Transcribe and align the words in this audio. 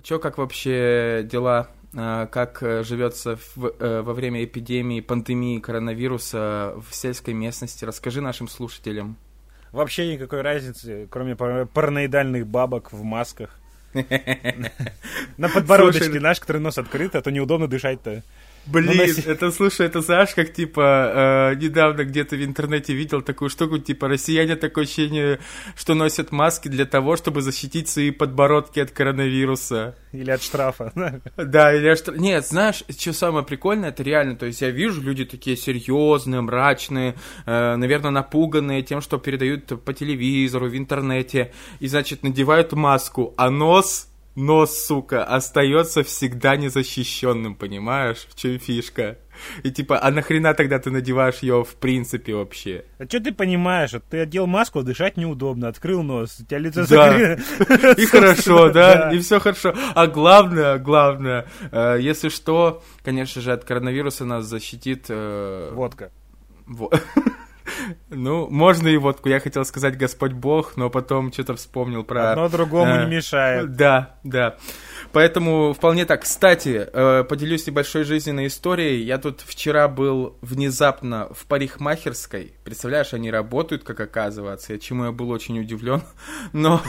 Чё, 0.00 0.18
как 0.18 0.38
вообще 0.38 1.26
дела? 1.30 1.68
А, 1.94 2.26
как 2.26 2.62
э, 2.62 2.82
живется 2.82 3.36
в, 3.54 3.66
э, 3.78 4.00
во 4.00 4.14
время 4.14 4.42
эпидемии, 4.44 5.00
пандемии 5.00 5.58
коронавируса 5.58 6.74
в 6.76 6.94
сельской 6.94 7.34
местности? 7.34 7.84
Расскажи 7.84 8.22
нашим 8.22 8.48
слушателям. 8.48 9.18
Вообще 9.72 10.14
никакой 10.14 10.40
разницы, 10.40 11.06
кроме 11.10 11.36
параноидальных 11.36 12.46
бабок 12.46 12.92
в 12.92 13.02
масках. 13.02 13.58
На 15.36 15.48
подбородочке 15.50 16.18
наш, 16.18 16.40
который 16.40 16.62
нос 16.62 16.78
открыт, 16.78 17.14
а 17.14 17.20
то 17.20 17.30
неудобно 17.30 17.68
дышать-то. 17.68 18.22
Блин, 18.66 19.14
ну, 19.26 19.32
это, 19.32 19.50
слушай, 19.50 19.86
это 19.86 20.02
знаешь, 20.02 20.34
как, 20.34 20.52
типа, 20.52 21.50
э, 21.52 21.54
недавно 21.56 22.04
где-то 22.04 22.36
в 22.36 22.44
интернете 22.44 22.94
видел 22.94 23.20
такую 23.20 23.50
штуку, 23.50 23.78
типа, 23.78 24.06
россияне 24.06 24.54
такое 24.54 24.84
ощущение, 24.84 25.40
что 25.74 25.94
носят 25.94 26.30
маски 26.30 26.68
для 26.68 26.84
того, 26.84 27.16
чтобы 27.16 27.42
защитить 27.42 27.88
свои 27.88 28.12
подбородки 28.12 28.78
от 28.78 28.92
коронавируса. 28.92 29.96
Или 30.12 30.30
от 30.30 30.42
штрафа. 30.42 30.92
Да, 31.36 31.74
или 31.74 31.88
от 31.88 31.98
штрафа. 31.98 32.20
Нет, 32.20 32.46
знаешь, 32.46 32.84
что 32.88 33.12
самое 33.12 33.44
прикольное, 33.44 33.88
это 33.88 34.04
реально, 34.04 34.36
то 34.36 34.46
есть 34.46 34.60
я 34.62 34.70
вижу, 34.70 35.02
люди 35.02 35.24
такие 35.24 35.56
серьезные, 35.56 36.40
мрачные, 36.40 37.16
э, 37.46 37.76
наверное, 37.76 38.12
напуганные 38.12 38.82
тем, 38.82 39.00
что 39.00 39.18
передают 39.18 39.84
по 39.84 39.92
телевизору, 39.92 40.68
в 40.68 40.76
интернете, 40.76 41.52
и, 41.80 41.88
значит, 41.88 42.22
надевают 42.22 42.72
маску, 42.72 43.34
а 43.36 43.50
нос 43.50 44.11
но, 44.34 44.64
сука, 44.66 45.24
остается 45.24 46.02
всегда 46.02 46.56
незащищенным, 46.56 47.54
понимаешь? 47.54 48.26
В 48.30 48.34
чем 48.34 48.58
фишка? 48.58 49.18
И 49.62 49.70
типа, 49.70 49.98
а 49.98 50.10
нахрена 50.10 50.54
тогда 50.54 50.78
ты 50.78 50.90
надеваешь 50.90 51.38
ее 51.40 51.64
в 51.64 51.74
принципе 51.76 52.34
вообще? 52.34 52.84
А 52.98 53.04
что 53.04 53.20
ты 53.20 53.32
понимаешь? 53.32 53.92
Ты 54.10 54.20
одел 54.20 54.46
маску, 54.46 54.82
дышать 54.82 55.16
неудобно, 55.16 55.68
открыл 55.68 56.02
нос, 56.02 56.38
у 56.40 56.44
тебя 56.44 56.58
лицо 56.58 56.86
да. 56.86 57.34
И 57.96 58.06
хорошо, 58.06 58.68
да, 58.72 59.10
и 59.12 59.18
все 59.18 59.38
хорошо. 59.38 59.74
А 59.94 60.06
главное, 60.06 60.78
главное, 60.78 61.46
э, 61.70 61.98
если 62.00 62.28
что, 62.28 62.82
конечно 63.02 63.42
же, 63.42 63.52
от 63.52 63.64
коронавируса 63.64 64.24
нас 64.24 64.44
защитит... 64.44 65.06
Э, 65.08 65.70
Водка. 65.72 66.10
Ну, 68.10 68.48
можно 68.48 68.88
и 68.88 68.96
водку. 68.96 69.28
Я 69.28 69.40
хотел 69.40 69.64
сказать 69.64 69.96
Господь 69.96 70.32
Бог, 70.32 70.76
но 70.76 70.90
потом 70.90 71.32
что-то 71.32 71.56
вспомнил 71.56 72.04
про... 72.04 72.32
Одно 72.32 72.48
другому 72.48 72.92
э, 72.92 73.04
не 73.04 73.16
мешает. 73.16 73.74
Да, 73.74 74.16
да. 74.22 74.56
Поэтому 75.12 75.72
вполне 75.72 76.04
так. 76.04 76.22
Кстати, 76.22 76.88
э, 76.92 77.24
поделюсь 77.24 77.66
небольшой 77.66 78.04
жизненной 78.04 78.46
историей. 78.46 79.02
Я 79.02 79.18
тут 79.18 79.40
вчера 79.40 79.88
был 79.88 80.36
внезапно 80.40 81.28
в 81.34 81.46
парикмахерской. 81.46 82.54
Представляешь, 82.64 83.12
они 83.12 83.30
работают, 83.30 83.84
как 83.84 84.00
оказывается, 84.00 84.78
чему 84.78 85.04
я 85.04 85.12
был 85.12 85.30
очень 85.30 85.58
удивлен. 85.60 86.02
Но, 86.52 86.82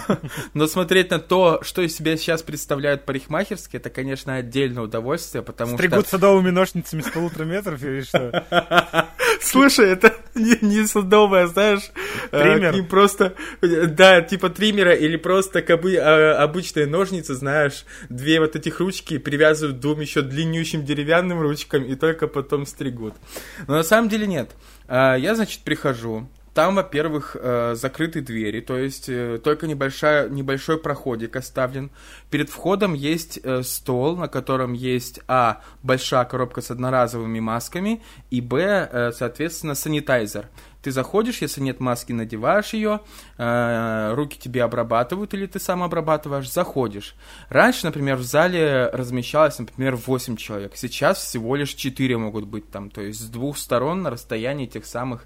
но 0.54 0.68
смотреть 0.68 1.12
на 1.12 1.20
то, 1.20 1.60
что 1.64 1.82
из 1.82 1.96
себя 1.96 2.18
сейчас 2.18 2.42
представляют 2.42 3.06
парикмахерские, 3.06 3.80
это, 3.80 3.90
конечно, 3.90 4.36
отдельное 4.36 4.84
удовольствие, 4.84 5.42
потому 5.44 5.76
Стригут 5.76 6.08
что... 6.08 6.18
садовыми 6.18 6.50
ножницами 6.50 7.02
с 7.02 7.10
полутора 7.10 7.46
метров 7.46 7.82
или 7.84 8.02
что? 8.02 8.44
Слушай, 9.42 9.92
это 9.92 10.14
не, 10.36 10.58
не 10.62 10.88
садовая, 10.88 11.48
знаешь, 11.48 11.92
э, 12.32 12.42
Триммер? 12.42 12.74
не 12.74 12.82
просто, 12.82 13.36
да, 13.62 14.22
типа 14.22 14.50
триммера 14.50 14.94
или 14.94 15.16
просто 15.18 15.62
кобы, 15.62 15.96
а, 15.98 16.42
обычные 16.42 16.88
ножницы, 16.88 17.36
знаешь, 17.36 17.86
две 18.10 18.40
вот 18.40 18.56
этих 18.56 18.80
ручки 18.80 19.18
привязывают 19.18 19.80
двум 19.80 20.02
еще 20.02 20.22
длиннющим 20.22 20.84
деревянным 20.84 21.42
ручкам 21.42 21.84
и 21.84 21.96
только 21.96 22.28
потом 22.28 22.66
стригут. 22.66 23.14
Но 23.68 23.76
на 23.76 23.84
самом 23.84 24.10
деле 24.10 24.28
нет. 24.28 24.52
А, 24.88 25.16
я, 25.16 25.36
значит, 25.36 25.62
прихожу, 25.62 26.28
там, 26.54 26.76
во-первых, 26.76 27.36
э, 27.40 27.74
закрыты 27.76 28.22
двери, 28.22 28.62
то 28.62 28.78
есть 28.78 29.10
э, 29.10 29.40
только 29.44 29.66
небольшая, 29.66 30.30
небольшой 30.30 30.78
проходик 30.78 31.36
оставлен. 31.36 31.90
Перед 32.30 32.50
входом 32.50 32.94
есть 32.94 33.40
э, 33.44 33.64
стол, 33.64 34.18
на 34.18 34.28
котором 34.28 34.74
есть, 34.74 35.20
а, 35.28 35.62
большая 35.82 36.26
коробка 36.26 36.62
с 36.62 36.70
одноразовыми 36.70 37.40
масками, 37.40 38.04
и, 38.30 38.40
б, 38.40 39.12
соответственно, 39.16 39.74
санитайзер. 39.74 40.48
Ты 40.82 40.92
заходишь, 40.92 41.42
если 41.42 41.62
нет 41.62 41.80
маски, 41.80 42.12
надеваешь 42.12 42.74
ее, 42.74 43.00
руки 43.38 44.38
тебе 44.38 44.64
обрабатывают 44.64 45.34
или 45.34 45.46
ты 45.46 45.60
сам 45.60 45.82
обрабатываешь, 45.82 46.52
заходишь. 46.52 47.16
Раньше, 47.48 47.86
например, 47.86 48.18
в 48.18 48.24
зале 48.24 48.90
размещалось, 48.92 49.60
например, 49.60 49.96
8 49.96 50.36
человек. 50.36 50.74
Сейчас 50.76 51.20
всего 51.20 51.56
лишь 51.56 51.74
4 51.74 52.18
могут 52.18 52.46
быть 52.46 52.70
там, 52.70 52.90
то 52.90 53.02
есть 53.02 53.20
с 53.20 53.30
двух 53.30 53.58
сторон 53.58 54.02
на 54.02 54.10
расстоянии 54.10 54.66
тех 54.66 54.86
самых 54.86 55.26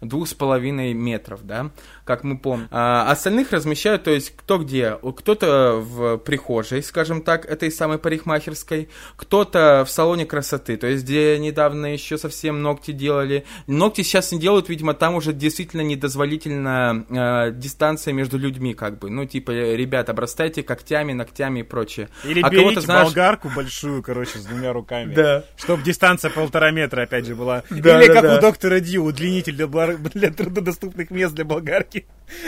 двух 0.00 0.28
с 0.28 0.34
половиной 0.34 0.94
метров, 0.94 1.44
да, 1.44 1.70
как 2.04 2.24
мы 2.24 2.38
помним. 2.38 2.68
А 2.70 3.10
остальных 3.10 3.52
размещают, 3.52 4.04
то 4.04 4.10
есть 4.10 4.34
кто 4.36 4.58
где, 4.58 4.98
кто-то 5.16 5.80
в 5.80 6.18
прихожей, 6.18 6.82
скажем 6.82 7.22
так, 7.22 7.46
этой 7.46 7.70
самой 7.70 7.98
парикмахерской, 7.98 8.88
кто-то 9.16 9.84
в 9.86 9.90
салоне 9.90 10.26
красоты, 10.26 10.76
то 10.76 10.86
есть 10.86 11.04
где 11.04 11.38
недавно 11.38 11.92
еще 11.92 12.18
совсем 12.18 12.62
ногти 12.62 12.92
делали. 12.92 13.44
Ногти 13.66 14.02
сейчас 14.02 14.32
не 14.32 14.38
делают, 14.38 14.68
видимо, 14.68 14.94
там 14.94 15.14
уже 15.14 15.32
действительно 15.32 15.82
недозволительно 15.82 17.04
э, 17.08 17.52
дистанция 17.52 18.12
между 18.12 18.38
людьми, 18.38 18.74
как 18.74 18.98
бы, 18.98 19.10
ну, 19.10 19.24
типа, 19.24 19.50
ребят, 19.50 20.08
обрастайте 20.08 20.62
когтями, 20.62 21.12
ногтями 21.12 21.60
и 21.60 21.62
прочее. 21.62 22.08
Или 22.24 22.40
а 22.42 22.50
берите 22.50 22.80
знаешь... 22.80 23.06
болгарку 23.06 23.50
большую, 23.54 24.02
короче, 24.02 24.38
с 24.38 24.44
двумя 24.44 24.72
руками. 24.72 25.14
Да. 25.14 25.44
Чтобы 25.56 25.82
дистанция 25.82 26.30
полтора 26.30 26.70
метра, 26.70 27.02
опять 27.02 27.26
же, 27.26 27.34
была. 27.34 27.62
Или 27.70 28.06
как 28.12 28.38
у 28.38 28.40
доктора 28.40 28.80
Ди, 28.80 28.98
удлинитель 28.98 29.54
для 29.54 29.66
для 29.66 30.30
труднодоступных 30.30 31.10
мест 31.10 31.34
для 31.34 31.44
болгарки. 31.44 31.93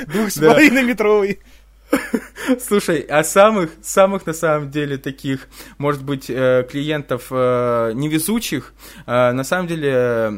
Двух 0.07 0.31
с 0.31 0.39
половиной 0.39 0.83
метровый. 0.83 1.41
Слушай, 2.61 3.01
а 3.01 3.25
самых, 3.25 3.71
самых 3.83 4.27
на 4.27 4.33
самом 4.33 4.71
деле 4.71 4.99
таких, 4.99 5.49
может 5.79 6.05
быть, 6.05 6.27
э, 6.29 6.67
клиентов 6.71 7.27
э, 7.31 7.93
невезучих, 7.95 8.75
э, 9.07 9.33
на 9.33 9.45
самом 9.45 9.67
деле 9.67 10.33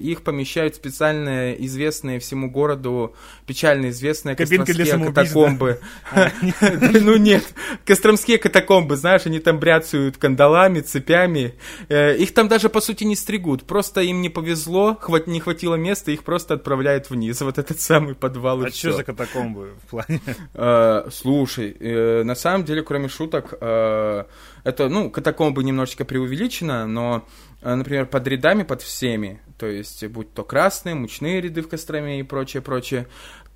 их 0.00 0.22
помещают 0.22 0.74
специально 0.76 1.52
известные 1.52 2.18
всему 2.20 2.50
городу, 2.50 3.14
печально 3.46 3.90
известные 3.90 4.36
костромские 4.36 4.98
катакомбы. 4.98 5.80
А, 6.12 6.30
ну 6.92 7.16
нет, 7.16 7.44
костромские 7.84 8.38
катакомбы, 8.38 8.96
знаешь, 8.96 9.22
они 9.26 9.38
там 9.38 9.58
бряцают 9.58 10.16
кандалами, 10.16 10.80
цепями. 10.80 11.54
Их 11.88 12.34
там 12.34 12.48
даже, 12.48 12.68
по 12.68 12.80
сути, 12.80 13.04
не 13.04 13.16
стригут. 13.16 13.64
Просто 13.64 14.00
им 14.00 14.22
не 14.22 14.28
повезло, 14.28 14.98
не 15.26 15.40
хватило 15.40 15.74
места, 15.74 16.10
их 16.12 16.24
просто 16.24 16.54
отправляют 16.54 17.10
вниз. 17.10 17.40
Вот 17.40 17.58
этот 17.58 17.80
самый 17.80 18.14
подвал. 18.14 18.64
А 18.64 18.70
что 18.70 18.92
за 18.92 19.04
катакомбы 19.04 19.74
в 19.84 19.90
плане? 19.90 20.20
Э, 20.54 21.08
слушай, 21.10 21.76
э, 21.78 22.22
на 22.24 22.34
самом 22.34 22.64
деле, 22.64 22.82
кроме 22.82 23.08
шуток, 23.08 23.54
э, 23.60 24.24
это, 24.64 24.88
ну, 24.88 25.10
катакомбы 25.10 25.64
немножечко 25.64 26.04
преувеличено, 26.04 26.86
но, 26.86 27.26
например, 27.62 28.06
под 28.06 28.26
рядами, 28.26 28.62
под 28.62 28.82
всеми, 28.82 29.40
то 29.58 29.66
есть, 29.66 30.06
будь 30.06 30.32
то 30.32 30.44
красные, 30.44 30.94
мучные 30.94 31.40
ряды 31.40 31.62
в 31.62 31.68
Костроме 31.68 32.20
и 32.20 32.22
прочее, 32.22 32.62
прочее, 32.62 33.06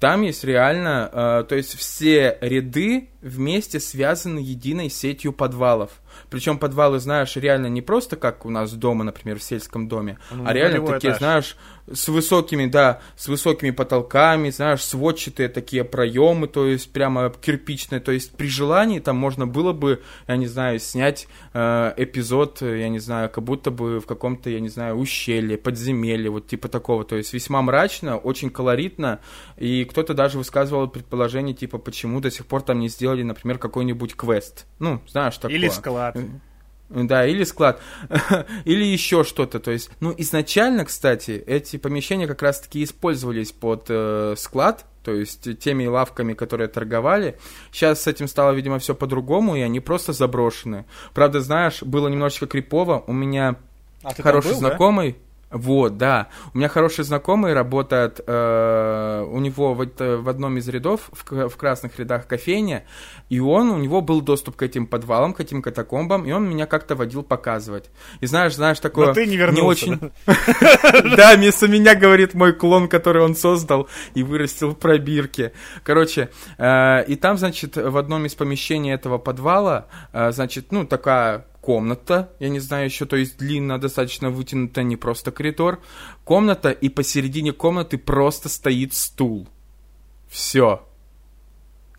там 0.00 0.22
есть 0.22 0.44
реально, 0.44 1.44
то 1.48 1.56
есть 1.56 1.76
все 1.76 2.38
ряды 2.40 3.08
вместе 3.20 3.80
связаны 3.80 4.38
единой 4.38 4.90
сетью 4.90 5.32
подвалов. 5.32 5.90
Причем 6.30 6.58
подвалы, 6.58 6.98
знаешь, 6.98 7.36
реально 7.36 7.66
не 7.66 7.82
просто 7.82 8.16
как 8.16 8.46
у 8.46 8.50
нас 8.50 8.72
дома, 8.72 9.04
например, 9.04 9.38
в 9.38 9.42
сельском 9.42 9.88
доме, 9.88 10.18
ну, 10.30 10.44
а 10.46 10.52
реально 10.52 10.84
такие, 10.86 11.10
этаж. 11.10 11.18
знаешь, 11.18 11.56
с 11.92 12.08
высокими, 12.08 12.66
да, 12.66 13.00
с 13.16 13.28
высокими 13.28 13.70
потолками, 13.70 14.50
знаешь, 14.50 14.82
сводчатые 14.82 15.48
такие 15.48 15.84
проемы, 15.84 16.48
то 16.48 16.66
есть 16.66 16.92
прямо 16.92 17.30
кирпичные, 17.30 18.00
то 18.00 18.12
есть 18.12 18.36
при 18.36 18.48
желании 18.48 18.98
там 18.98 19.16
можно 19.16 19.46
было 19.46 19.72
бы, 19.72 20.02
я 20.26 20.36
не 20.36 20.46
знаю, 20.46 20.78
снять 20.78 21.28
э, 21.54 21.92
эпизод, 21.96 22.62
я 22.62 22.88
не 22.88 22.98
знаю, 22.98 23.30
как 23.30 23.44
будто 23.44 23.70
бы 23.70 24.00
в 24.00 24.06
каком-то, 24.06 24.50
я 24.50 24.60
не 24.60 24.68
знаю, 24.68 24.96
ущелье, 24.96 25.56
подземелье, 25.56 26.30
вот 26.30 26.46
типа 26.46 26.68
такого, 26.68 27.04
то 27.04 27.16
есть 27.16 27.32
весьма 27.32 27.62
мрачно, 27.62 28.16
очень 28.16 28.50
колоритно, 28.50 29.20
и 29.56 29.84
кто-то 29.84 30.14
даже 30.14 30.38
высказывал 30.38 30.88
предположение, 30.88 31.54
типа, 31.54 31.78
почему 31.78 32.20
до 32.20 32.30
сих 32.30 32.46
пор 32.46 32.62
там 32.62 32.80
не 32.80 32.88
сделали, 32.88 33.22
например, 33.22 33.58
какой-нибудь 33.58 34.14
квест, 34.14 34.66
ну, 34.78 35.00
знаешь, 35.08 35.36
такое. 35.36 35.56
Или 35.56 35.68
склад. 35.68 36.07
Да, 36.88 37.26
или 37.26 37.44
склад, 37.44 37.80
или 38.64 38.84
еще 38.84 39.22
что-то. 39.22 39.60
То 39.60 39.70
есть, 39.70 39.90
ну, 40.00 40.14
изначально, 40.16 40.86
кстати, 40.86 41.32
эти 41.46 41.76
помещения 41.76 42.26
как 42.26 42.40
раз-таки 42.40 42.82
использовались 42.82 43.52
под 43.52 43.86
э, 43.88 44.34
склад, 44.38 44.86
то 45.04 45.12
есть 45.12 45.58
теми 45.58 45.84
лавками, 45.86 46.32
которые 46.32 46.68
торговали. 46.68 47.36
Сейчас 47.72 48.02
с 48.02 48.06
этим 48.06 48.26
стало, 48.26 48.52
видимо, 48.52 48.78
все 48.78 48.94
по-другому, 48.94 49.54
и 49.56 49.60
они 49.60 49.80
просто 49.80 50.14
заброшены. 50.14 50.86
Правда, 51.12 51.40
знаешь, 51.40 51.82
было 51.82 52.08
немножечко 52.08 52.46
крипово. 52.46 53.04
У 53.06 53.12
меня 53.12 53.56
а 54.02 54.14
хороший 54.14 54.52
был, 54.52 54.58
знакомый. 54.58 55.16
Вот, 55.50 55.96
да. 55.96 56.28
У 56.52 56.58
меня 56.58 56.68
хороший 56.68 57.04
знакомый 57.04 57.54
работает, 57.54 58.20
э, 58.26 59.26
у 59.30 59.38
него 59.40 59.72
в, 59.72 59.86
в 59.98 60.28
одном 60.28 60.58
из 60.58 60.68
рядов, 60.68 61.10
в, 61.12 61.48
в 61.48 61.56
красных 61.56 61.98
рядах 61.98 62.26
кофейня, 62.26 62.84
и 63.30 63.40
он, 63.40 63.70
у 63.70 63.78
него 63.78 64.02
был 64.02 64.20
доступ 64.20 64.56
к 64.56 64.62
этим 64.62 64.86
подвалам, 64.86 65.32
к 65.32 65.40
этим 65.40 65.62
катакомбам, 65.62 66.26
и 66.26 66.32
он 66.32 66.48
меня 66.48 66.66
как-то 66.66 66.96
водил 66.96 67.22
показывать. 67.22 67.90
И 68.20 68.26
знаешь, 68.26 68.54
знаешь, 68.56 68.78
такое... 68.80 69.08
Но 69.08 69.14
ты 69.14 69.26
не 69.26 69.36
вернулся. 69.36 69.86
Не 69.86 69.92
очень... 69.92 70.12
Да, 71.16 71.34
вместо 71.36 71.66
меня, 71.66 71.94
говорит 71.94 72.34
мой 72.34 72.52
клон, 72.52 72.88
который 72.88 73.22
он 73.22 73.34
создал 73.34 73.88
и 74.14 74.22
вырастил 74.22 74.70
в 74.70 74.74
пробирке. 74.74 75.52
Короче, 75.82 76.28
э, 76.58 77.04
и 77.06 77.16
там, 77.16 77.38
значит, 77.38 77.76
в 77.76 77.96
одном 77.96 78.26
из 78.26 78.34
помещений 78.34 78.92
этого 78.92 79.16
подвала, 79.16 79.86
э, 80.12 80.30
значит, 80.30 80.72
ну, 80.72 80.84
такая 80.84 81.46
комната, 81.68 82.32
я 82.40 82.48
не 82.48 82.60
знаю 82.60 82.86
еще, 82.86 83.04
то 83.04 83.16
есть 83.16 83.36
длинно 83.36 83.78
достаточно 83.78 84.30
вытянутая, 84.30 84.86
не 84.86 84.96
просто 84.96 85.30
коридор, 85.30 85.82
комната, 86.24 86.70
и 86.70 86.88
посередине 86.88 87.52
комнаты 87.52 87.98
просто 87.98 88.48
стоит 88.48 88.94
стул. 88.94 89.46
Все. 90.30 90.87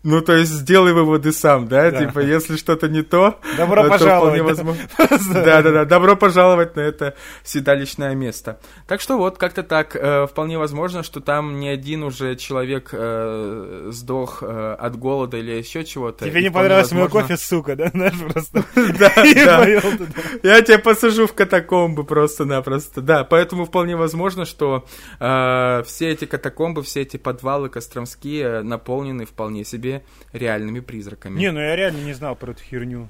Ну, 0.02 0.22
то 0.22 0.34
есть 0.34 0.50
сделай 0.50 0.94
выводы 0.94 1.30
сам, 1.30 1.68
да? 1.68 1.90
да. 1.90 2.06
Типа, 2.06 2.20
если 2.20 2.56
что-то 2.56 2.88
не 2.88 3.02
то... 3.02 3.38
Добро 3.58 3.82
то 3.82 3.90
пожаловать. 3.90 4.40
Возможно... 4.40 4.82
Да-да-да, 5.34 5.84
добро 5.84 6.16
пожаловать 6.16 6.74
на 6.74 6.80
это 6.80 7.14
седалищное 7.44 8.14
место. 8.14 8.58
Так 8.86 9.02
что 9.02 9.18
вот, 9.18 9.36
как-то 9.36 9.62
так, 9.62 9.94
э, 9.94 10.26
вполне 10.26 10.56
возможно, 10.56 11.02
что 11.02 11.20
там 11.20 11.60
не 11.60 11.68
один 11.68 12.02
уже 12.02 12.36
человек 12.36 12.90
э, 12.92 13.88
сдох 13.90 14.42
э, 14.42 14.76
от 14.78 14.96
голода 14.96 15.36
или 15.36 15.50
еще 15.50 15.84
чего-то. 15.84 16.24
Тебе 16.24 16.42
не 16.42 16.50
понравился 16.50 16.94
возможно... 16.94 17.14
мой 17.14 17.22
кофе, 17.22 17.36
сука, 17.36 17.76
да? 17.76 17.88
Знаешь, 17.92 18.18
просто... 18.18 18.64
Да, 18.98 19.12
да. 19.16 19.66
Я 20.42 20.62
тебя 20.62 20.78
посажу 20.78 21.26
в 21.26 21.34
катакомбы 21.34 22.04
просто-напросто. 22.04 23.02
Да, 23.02 23.24
поэтому 23.24 23.66
вполне 23.66 23.96
возможно, 23.96 24.46
что 24.46 24.86
э, 25.18 25.82
все 25.86 26.08
эти 26.10 26.24
катакомбы, 26.24 26.82
все 26.82 27.02
эти 27.02 27.18
подвалы 27.18 27.68
костромские 27.68 28.62
наполнены 28.62 29.26
вполне 29.26 29.64
себе 29.64 29.89
себе 29.90 30.02
реальными 30.32 30.80
призраками. 30.80 31.38
Не, 31.38 31.50
ну 31.50 31.60
я 31.60 31.76
реально 31.76 32.04
не 32.04 32.12
знал 32.12 32.36
про 32.36 32.52
эту 32.52 32.62
херню. 32.62 33.08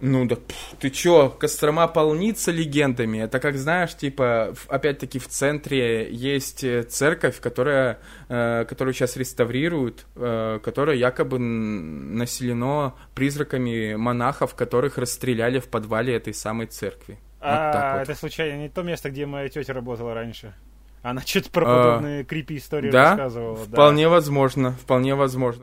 Ну 0.00 0.26
да, 0.26 0.36
пф, 0.36 0.74
ты 0.80 0.90
чё, 0.90 1.30
Кострома 1.30 1.86
полнится 1.86 2.50
легендами. 2.50 3.18
Это 3.18 3.38
как 3.38 3.56
знаешь, 3.56 3.94
типа, 3.94 4.54
опять-таки 4.68 5.18
в 5.18 5.28
центре 5.28 6.12
есть 6.12 6.64
э, 6.64 6.82
церковь, 6.82 7.40
которая, 7.40 8.00
э, 8.28 8.66
которую 8.68 8.92
сейчас 8.92 9.16
реставрируют, 9.16 10.04
э, 10.16 10.58
которая 10.62 10.96
якобы 10.96 11.38
населено 11.38 12.94
призраками 13.14 13.94
монахов, 13.94 14.54
которых 14.54 14.98
расстреляли 14.98 15.60
в 15.60 15.68
подвале 15.68 16.16
этой 16.16 16.34
самой 16.34 16.66
церкви. 16.66 17.18
А, 17.40 17.92
вот 17.92 17.98
вот. 18.00 18.08
это 18.08 18.18
случайно 18.18 18.60
не 18.60 18.68
то 18.68 18.82
место, 18.82 19.10
где 19.10 19.26
моя 19.26 19.48
тетя 19.48 19.72
работала 19.72 20.12
раньше? 20.12 20.54
Она 21.02 21.20
что-то 21.20 21.50
про 21.50 21.64
а, 21.66 21.84
подобные 21.84 22.22
а, 22.22 22.24
крипи 22.24 22.56
истории 22.56 22.90
да? 22.90 23.10
рассказывала. 23.10 23.56
Вполне 23.56 24.04
да. 24.04 24.10
возможно, 24.10 24.72
вполне 24.72 25.14
возможно. 25.14 25.62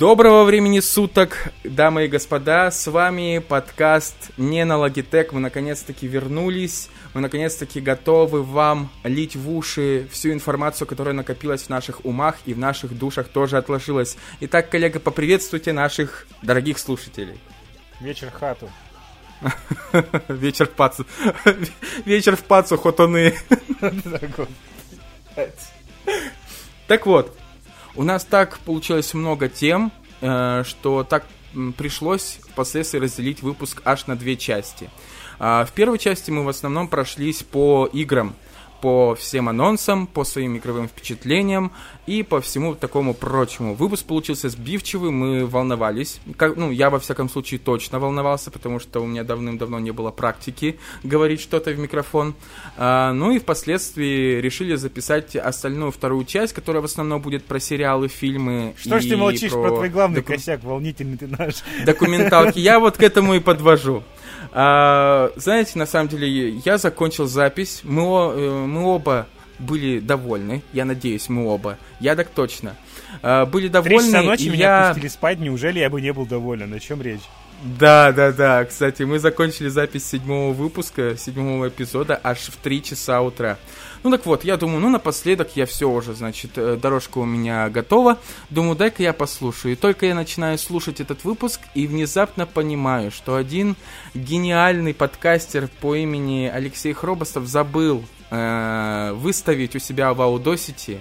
Доброго 0.00 0.44
времени 0.44 0.80
суток, 0.80 1.52
дамы 1.62 2.06
и 2.06 2.08
господа, 2.08 2.70
с 2.70 2.86
вами 2.86 3.38
подкаст 3.46 4.30
«Не 4.38 4.64
на 4.64 4.78
Logitech». 4.78 5.28
Мы 5.32 5.40
наконец-таки 5.40 6.06
вернулись, 6.06 6.88
мы 7.12 7.20
наконец-таки 7.20 7.82
готовы 7.82 8.42
вам 8.42 8.88
лить 9.04 9.36
в 9.36 9.54
уши 9.54 10.08
всю 10.10 10.32
информацию, 10.32 10.88
которая 10.88 11.12
накопилась 11.12 11.64
в 11.64 11.68
наших 11.68 12.02
умах 12.06 12.38
и 12.46 12.54
в 12.54 12.58
наших 12.58 12.96
душах 12.96 13.28
тоже 13.28 13.58
отложилась. 13.58 14.16
Итак, 14.40 14.70
коллега, 14.70 15.00
поприветствуйте 15.00 15.74
наших 15.74 16.26
дорогих 16.40 16.78
слушателей. 16.78 17.38
Вечер 18.00 18.30
хату. 18.30 18.70
Вечер 20.28 20.66
в 20.66 20.70
пацу. 20.70 21.04
Вечер 22.06 22.36
в 22.36 22.44
пацу, 22.44 22.78
хотоны. 22.78 23.34
Так 26.86 27.06
вот, 27.06 27.36
у 27.94 28.02
нас 28.02 28.24
так 28.24 28.58
получилось 28.60 29.14
много 29.14 29.48
тем, 29.48 29.92
э, 30.20 30.62
что 30.66 31.04
так 31.04 31.24
пришлось 31.76 32.38
впоследствии 32.50 32.98
разделить 32.98 33.42
выпуск 33.42 33.82
аж 33.84 34.06
на 34.06 34.16
две 34.16 34.36
части. 34.36 34.88
А, 35.38 35.64
в 35.64 35.72
первой 35.72 35.98
части 35.98 36.30
мы 36.30 36.44
в 36.44 36.48
основном 36.48 36.88
прошлись 36.88 37.42
по 37.42 37.88
играм, 37.92 38.34
по 38.80 39.14
всем 39.14 39.48
анонсам, 39.48 40.06
по 40.06 40.24
своим 40.24 40.56
игровым 40.56 40.88
впечатлениям 40.88 41.72
и 42.06 42.22
по 42.22 42.40
всему 42.40 42.74
такому 42.74 43.14
прочему. 43.14 43.74
Выпуск 43.74 44.06
получился 44.06 44.48
сбивчивый, 44.48 45.10
мы 45.10 45.46
волновались. 45.46 46.20
Как, 46.36 46.56
ну, 46.56 46.70
я 46.70 46.90
во 46.90 46.98
всяком 46.98 47.28
случае 47.28 47.60
точно 47.60 48.00
волновался, 48.00 48.50
потому 48.50 48.80
что 48.80 49.00
у 49.00 49.06
меня 49.06 49.24
давным-давно 49.24 49.78
не 49.78 49.90
было 49.90 50.10
практики 50.10 50.78
говорить 51.02 51.40
что-то 51.40 51.70
в 51.70 51.78
микрофон. 51.78 52.34
А, 52.76 53.12
ну 53.12 53.30
и 53.30 53.38
впоследствии 53.38 54.40
решили 54.40 54.74
записать 54.74 55.36
остальную 55.36 55.92
вторую 55.92 56.24
часть, 56.24 56.52
которая 56.52 56.82
в 56.82 56.86
основном 56.86 57.20
будет 57.20 57.44
про 57.44 57.60
сериалы, 57.60 58.08
фильмы. 58.08 58.74
Что 58.78 58.98
ж 59.00 59.06
ты 59.06 59.16
молчишь 59.16 59.52
про, 59.52 59.62
про 59.62 59.70
твой 59.70 59.88
главный 59.88 60.16
доку... 60.16 60.32
косяк, 60.32 60.64
волнительный 60.64 61.16
ты 61.16 61.26
наш. 61.26 61.56
Документалки. 61.84 62.58
Я 62.58 62.80
вот 62.80 62.96
к 62.96 63.02
этому 63.02 63.34
и 63.34 63.40
подвожу. 63.40 64.02
А, 64.52 65.30
знаете, 65.36 65.78
на 65.78 65.86
самом 65.86 66.08
деле, 66.08 66.50
я 66.64 66.78
закончил 66.78 67.26
запись. 67.26 67.80
Мы, 67.84 68.02
э, 68.02 68.66
мы 68.66 68.84
оба 68.84 69.26
были 69.58 70.00
довольны. 70.00 70.62
Я 70.72 70.84
надеюсь, 70.84 71.28
мы 71.28 71.46
оба. 71.46 71.78
Я 72.00 72.16
так 72.16 72.28
точно. 72.28 72.76
А, 73.22 73.46
были 73.46 73.68
довольны. 73.68 73.98
Три 73.98 74.06
часа 74.06 74.22
ночи 74.22 74.48
меня 74.48 74.58
я... 74.58 74.88
пустили 74.88 75.08
спать. 75.08 75.38
Неужели 75.38 75.78
я 75.78 75.90
бы 75.90 76.00
не 76.00 76.12
был 76.12 76.26
доволен? 76.26 76.72
О 76.72 76.80
чем 76.80 77.02
речь? 77.02 77.22
Да, 77.62 78.12
да, 78.12 78.32
да. 78.32 78.64
Кстати, 78.64 79.02
мы 79.02 79.18
закончили 79.18 79.68
запись 79.68 80.06
седьмого 80.06 80.52
выпуска, 80.52 81.16
седьмого 81.18 81.68
эпизода 81.68 82.18
аж 82.22 82.38
в 82.38 82.56
три 82.56 82.82
часа 82.82 83.20
утра. 83.20 83.58
Ну 84.02 84.10
так 84.10 84.24
вот, 84.24 84.44
я 84.44 84.56
думаю, 84.56 84.80
ну 84.80 84.88
напоследок 84.88 85.56
я 85.56 85.66
все 85.66 85.88
уже, 85.90 86.14
значит, 86.14 86.52
э, 86.56 86.78
дорожка 86.80 87.18
у 87.18 87.26
меня 87.26 87.68
готова. 87.68 88.18
Думаю, 88.48 88.74
дай-ка 88.74 89.02
я 89.02 89.12
послушаю. 89.12 89.72
И 89.72 89.76
только 89.76 90.06
я 90.06 90.14
начинаю 90.14 90.56
слушать 90.56 91.00
этот 91.00 91.24
выпуск 91.24 91.60
и 91.74 91.86
внезапно 91.86 92.46
понимаю, 92.46 93.10
что 93.10 93.36
один 93.36 93.76
гениальный 94.14 94.94
подкастер 94.94 95.68
по 95.80 95.94
имени 95.94 96.46
Алексей 96.46 96.94
Хробостов 96.94 97.46
забыл 97.46 98.02
э, 98.30 99.12
выставить 99.14 99.76
у 99.76 99.78
себя 99.78 100.14
в 100.14 100.20
Audacity 100.20 100.98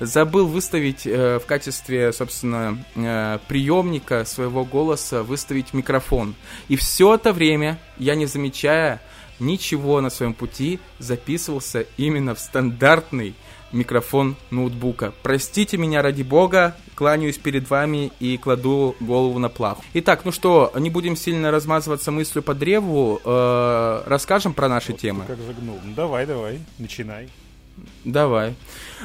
забыл 0.00 0.46
выставить 0.46 1.06
э, 1.06 1.38
в 1.38 1.46
качестве, 1.46 2.12
собственно, 2.12 2.82
э, 2.94 3.38
приемника 3.48 4.24
своего 4.24 4.64
голоса, 4.64 5.22
выставить 5.22 5.74
микрофон. 5.74 6.34
И 6.68 6.76
все 6.76 7.14
это 7.14 7.32
время, 7.32 7.78
я 7.98 8.14
не 8.14 8.26
замечая 8.26 9.00
ничего 9.40 10.00
на 10.00 10.10
своем 10.10 10.34
пути, 10.34 10.78
записывался 10.98 11.86
именно 11.96 12.34
в 12.34 12.40
стандартный 12.40 13.34
микрофон 13.72 14.36
ноутбука. 14.50 15.12
Простите 15.22 15.76
меня 15.76 16.02
ради 16.02 16.22
бога, 16.22 16.76
кланяюсь 16.94 17.38
перед 17.38 17.68
вами 17.68 18.12
и 18.20 18.36
кладу 18.36 18.96
голову 19.00 19.38
на 19.38 19.48
плаху. 19.48 19.82
Итак, 19.94 20.24
ну 20.24 20.32
что, 20.32 20.72
не 20.76 20.90
будем 20.90 21.16
сильно 21.16 21.50
размазываться 21.50 22.10
мыслью 22.10 22.42
по 22.42 22.54
древу, 22.54 23.20
э, 23.24 24.02
расскажем 24.06 24.54
про 24.54 24.68
наши 24.68 24.92
вот 24.92 25.00
темы. 25.00 25.24
Как 25.26 25.38
загнул. 25.38 25.78
Ну, 25.84 25.94
давай, 25.94 26.26
давай, 26.26 26.60
начинай. 26.78 27.28
Давай. 28.04 28.54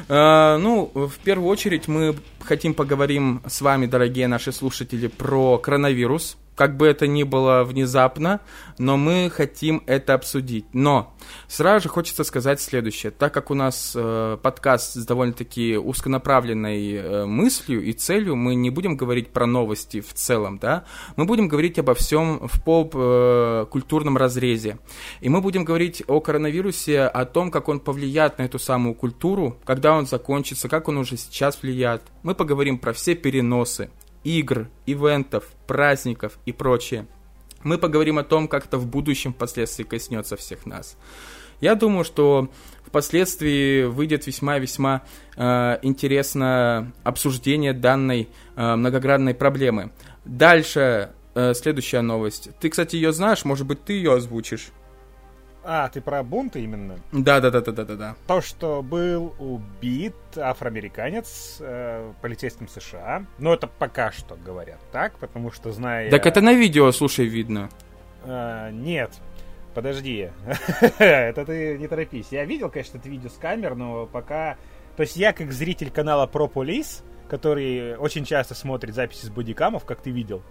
Э, 0.07 0.57
ну, 0.57 0.91
в 0.93 1.17
первую 1.23 1.49
очередь 1.49 1.87
мы 1.87 2.15
хотим 2.39 2.73
поговорим 2.73 3.41
с 3.47 3.61
вами, 3.61 3.85
дорогие 3.85 4.27
наши 4.27 4.51
слушатели, 4.51 5.07
про 5.07 5.57
коронавирус 5.57 6.37
как 6.55 6.77
бы 6.77 6.87
это 6.87 7.07
ни 7.07 7.23
было 7.23 7.63
внезапно, 7.63 8.41
но 8.77 8.97
мы 8.97 9.31
хотим 9.33 9.83
это 9.87 10.13
обсудить. 10.13 10.65
Но 10.73 11.13
сразу 11.47 11.83
же 11.83 11.89
хочется 11.89 12.23
сказать 12.23 12.61
следующее. 12.61 13.11
Так 13.11 13.33
как 13.33 13.51
у 13.51 13.53
нас 13.53 13.93
э, 13.95 14.37
подкаст 14.41 14.93
с 14.93 15.05
довольно-таки 15.05 15.77
узконаправленной 15.77 16.93
э, 16.93 17.25
мыслью 17.25 17.83
и 17.83 17.93
целью, 17.93 18.35
мы 18.35 18.55
не 18.55 18.69
будем 18.69 18.97
говорить 18.97 19.29
про 19.29 19.45
новости 19.45 20.01
в 20.01 20.13
целом, 20.13 20.59
да, 20.59 20.85
мы 21.15 21.25
будем 21.25 21.47
говорить 21.47 21.79
обо 21.79 21.93
всем 21.93 22.47
в 22.47 22.63
поп-культурном 22.63 24.17
э, 24.17 24.19
разрезе. 24.19 24.77
И 25.21 25.29
мы 25.29 25.41
будем 25.41 25.65
говорить 25.65 26.03
о 26.07 26.19
коронавирусе, 26.19 27.01
о 27.01 27.25
том, 27.25 27.51
как 27.51 27.69
он 27.69 27.79
повлияет 27.79 28.37
на 28.37 28.43
эту 28.43 28.59
самую 28.59 28.95
культуру, 28.95 29.57
когда 29.65 29.93
он 29.93 30.05
закончится, 30.05 30.69
как 30.69 30.87
он 30.87 30.97
уже 30.97 31.17
сейчас 31.17 31.61
влияет. 31.61 32.03
Мы 32.23 32.35
поговорим 32.35 32.77
про 32.77 32.93
все 32.93 33.15
переносы, 33.15 33.89
игр, 34.23 34.67
ивентов, 34.85 35.45
праздников 35.67 36.37
и 36.45 36.51
прочее. 36.51 37.05
Мы 37.63 37.77
поговорим 37.77 38.17
о 38.17 38.23
том, 38.23 38.47
как 38.47 38.65
это 38.65 38.77
в 38.77 38.87
будущем 38.87 39.33
впоследствии 39.33 39.83
коснется 39.83 40.35
всех 40.35 40.65
нас. 40.65 40.97
Я 41.61 41.75
думаю, 41.75 42.03
что 42.03 42.49
впоследствии 42.85 43.85
выйдет 43.85 44.27
весьма-весьма 44.27 45.03
э, 45.37 45.79
интересное 45.81 46.91
обсуждение 47.03 47.73
данной 47.73 48.27
э, 48.55 48.75
многогранной 48.75 49.33
проблемы. 49.33 49.91
Дальше 50.25 51.11
э, 51.35 51.53
следующая 51.53 52.01
новость. 52.01 52.49
Ты, 52.59 52.69
кстати, 52.69 52.97
ее 52.97 53.13
знаешь, 53.13 53.45
может 53.45 53.65
быть, 53.65 53.83
ты 53.83 53.93
ее 53.93 54.13
озвучишь? 54.13 54.71
А, 55.65 55.87
ты 55.89 56.01
про 56.01 56.23
бунты 56.23 56.61
именно? 56.61 56.99
Да, 57.11 57.39
да, 57.39 57.49
да, 57.49 57.61
да, 57.61 57.71
да, 57.71 57.85
да, 57.85 57.95
да. 57.95 58.15
То, 58.27 58.41
что 58.41 58.81
был 58.81 59.33
убит 59.39 60.15
афроамериканец 60.35 61.57
э, 61.61 62.11
полицейским 62.21 62.67
США. 62.67 63.25
Но 63.37 63.53
это 63.53 63.67
пока 63.67 64.11
что 64.11 64.35
говорят 64.35 64.79
так, 64.91 65.17
потому 65.19 65.51
что 65.51 65.71
зная. 65.71 66.09
Так 66.11 66.25
это 66.25 66.41
на 66.41 66.53
видео, 66.53 66.91
слушай, 66.91 67.25
видно. 67.25 67.69
А, 68.25 68.71
нет. 68.71 69.11
Подожди. 69.73 70.29
это 70.99 71.45
ты 71.45 71.77
не 71.77 71.87
торопись. 71.87 72.27
Я 72.31 72.45
видел, 72.45 72.69
конечно, 72.69 72.97
это 72.97 73.09
видео 73.09 73.29
с 73.29 73.37
камер, 73.37 73.75
но 73.75 74.05
пока... 74.05 74.57
То 74.97 75.01
есть 75.01 75.15
я 75.15 75.33
как 75.33 75.51
зритель 75.51 75.89
канала 75.89 76.29
Pro 76.31 76.51
Police, 76.51 77.03
который 77.27 77.95
очень 77.97 78.25
часто 78.25 78.53
смотрит 78.53 78.93
записи 78.93 79.25
с 79.25 79.29
бодикамов, 79.29 79.85
как 79.85 80.01
ты 80.01 80.11
видел, 80.11 80.43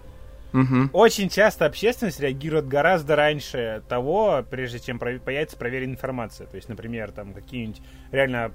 Угу. 0.52 0.90
Очень 0.92 1.28
часто 1.28 1.66
общественность 1.66 2.20
реагирует 2.20 2.68
гораздо 2.68 3.16
раньше 3.16 3.82
того, 3.88 4.44
прежде 4.50 4.80
чем 4.80 4.98
появится 4.98 5.56
проверенная 5.56 5.94
информация. 5.94 6.46
То 6.46 6.56
есть, 6.56 6.68
например, 6.68 7.10
там 7.12 7.32
какие-нибудь 7.32 7.80
реально 8.10 8.52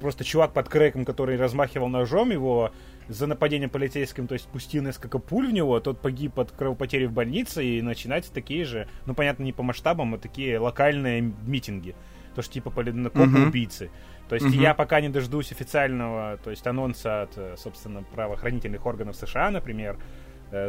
просто 0.00 0.24
чувак 0.24 0.52
под 0.52 0.68
крэком, 0.68 1.04
который 1.04 1.36
размахивал 1.36 1.88
ножом, 1.88 2.30
его 2.30 2.72
за 3.08 3.26
нападение 3.26 3.68
полицейским, 3.68 4.26
то 4.26 4.34
есть 4.34 4.46
пустил 4.48 4.82
несколько 4.82 5.18
пуль 5.18 5.48
в 5.48 5.52
него, 5.52 5.78
тот 5.80 6.00
погиб 6.00 6.38
от 6.38 6.52
кровопотери 6.52 7.06
в 7.06 7.12
больнице, 7.12 7.64
и 7.64 7.82
начинаются 7.82 8.32
такие 8.32 8.64
же, 8.64 8.88
ну, 9.06 9.14
понятно, 9.14 9.42
не 9.42 9.52
по 9.52 9.62
масштабам, 9.62 10.14
а 10.14 10.18
такие 10.18 10.58
локальные 10.58 11.32
митинги. 11.46 11.94
То, 12.34 12.42
что 12.42 12.54
типа 12.54 12.70
копы-убийцы. 12.70 13.84
Uh-huh. 13.84 14.28
То 14.28 14.34
есть 14.34 14.46
uh-huh. 14.46 14.60
я 14.60 14.74
пока 14.74 15.00
не 15.00 15.08
дождусь 15.08 15.52
официального, 15.52 16.38
то 16.42 16.50
есть 16.50 16.66
анонса 16.66 17.22
от, 17.22 17.60
собственно, 17.60 18.02
правоохранительных 18.02 18.84
органов 18.86 19.14
США, 19.16 19.50
например, 19.50 19.96
э, 19.96 20.00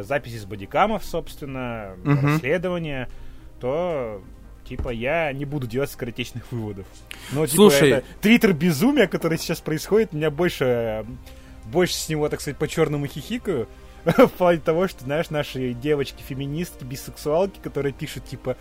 записи 0.02 0.36
с 0.36 0.44
бодикамов, 0.44 1.04
собственно, 1.04 1.94
uh-huh. 2.04 2.34
расследования, 2.34 3.08
то 3.60 4.22
типа 4.64 4.90
я 4.90 5.32
не 5.32 5.44
буду 5.44 5.66
делать 5.66 5.90
скоротечных 5.90 6.50
выводов. 6.50 6.86
Но 7.32 7.46
типа 7.46 7.56
Слушай... 7.56 7.90
это 7.90 8.06
твиттер 8.20 8.52
безумия, 8.52 9.06
который 9.06 9.38
сейчас 9.38 9.60
происходит, 9.60 10.12
меня 10.12 10.30
больше 10.30 11.06
больше 11.64 11.94
с 11.94 12.08
него, 12.08 12.28
так 12.28 12.40
сказать, 12.40 12.58
по-черному 12.58 13.06
хихикаю. 13.06 13.68
в 14.16 14.28
плане 14.28 14.60
того, 14.60 14.86
что, 14.86 15.02
знаешь, 15.02 15.30
наши 15.30 15.72
девочки-феминистки, 15.72 16.84
бисексуалки, 16.84 17.58
которые 17.60 17.92
пишут, 17.92 18.24
типа, 18.24 18.56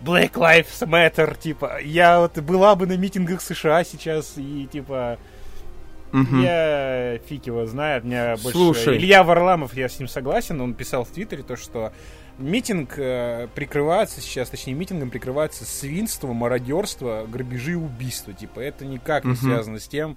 Black 0.00 0.32
Lives 0.32 0.80
Matter, 0.82 1.38
типа, 1.38 1.80
я 1.82 2.20
вот 2.20 2.38
была 2.38 2.74
бы 2.74 2.86
на 2.86 2.96
митингах 2.98 3.40
США 3.40 3.82
сейчас, 3.84 4.34
и, 4.36 4.68
типа, 4.70 5.18
Угу. 6.12 6.36
Я 6.36 7.18
фиг 7.26 7.46
его 7.46 7.66
знает, 7.66 8.04
меня 8.04 8.36
больше... 8.36 8.50
Слушай. 8.58 8.96
Илья 8.96 9.22
Варламов, 9.22 9.74
я 9.74 9.88
с 9.88 9.98
ним 9.98 10.08
согласен, 10.08 10.60
он 10.60 10.74
писал 10.74 11.04
в 11.04 11.08
Твиттере 11.08 11.42
то, 11.42 11.56
что 11.56 11.92
митинг 12.38 12.94
э, 12.96 13.48
прикрывается 13.54 14.20
сейчас, 14.20 14.50
точнее, 14.50 14.74
митингом 14.74 15.10
прикрывается 15.10 15.64
свинство, 15.64 16.32
мародерство, 16.32 17.26
грабежи 17.30 17.72
и 17.72 17.76
убийства. 17.76 18.32
Типа, 18.32 18.60
это 18.60 18.84
никак 18.84 19.24
не 19.24 19.32
угу. 19.32 19.38
связано 19.40 19.78
с 19.78 19.86
тем, 19.86 20.16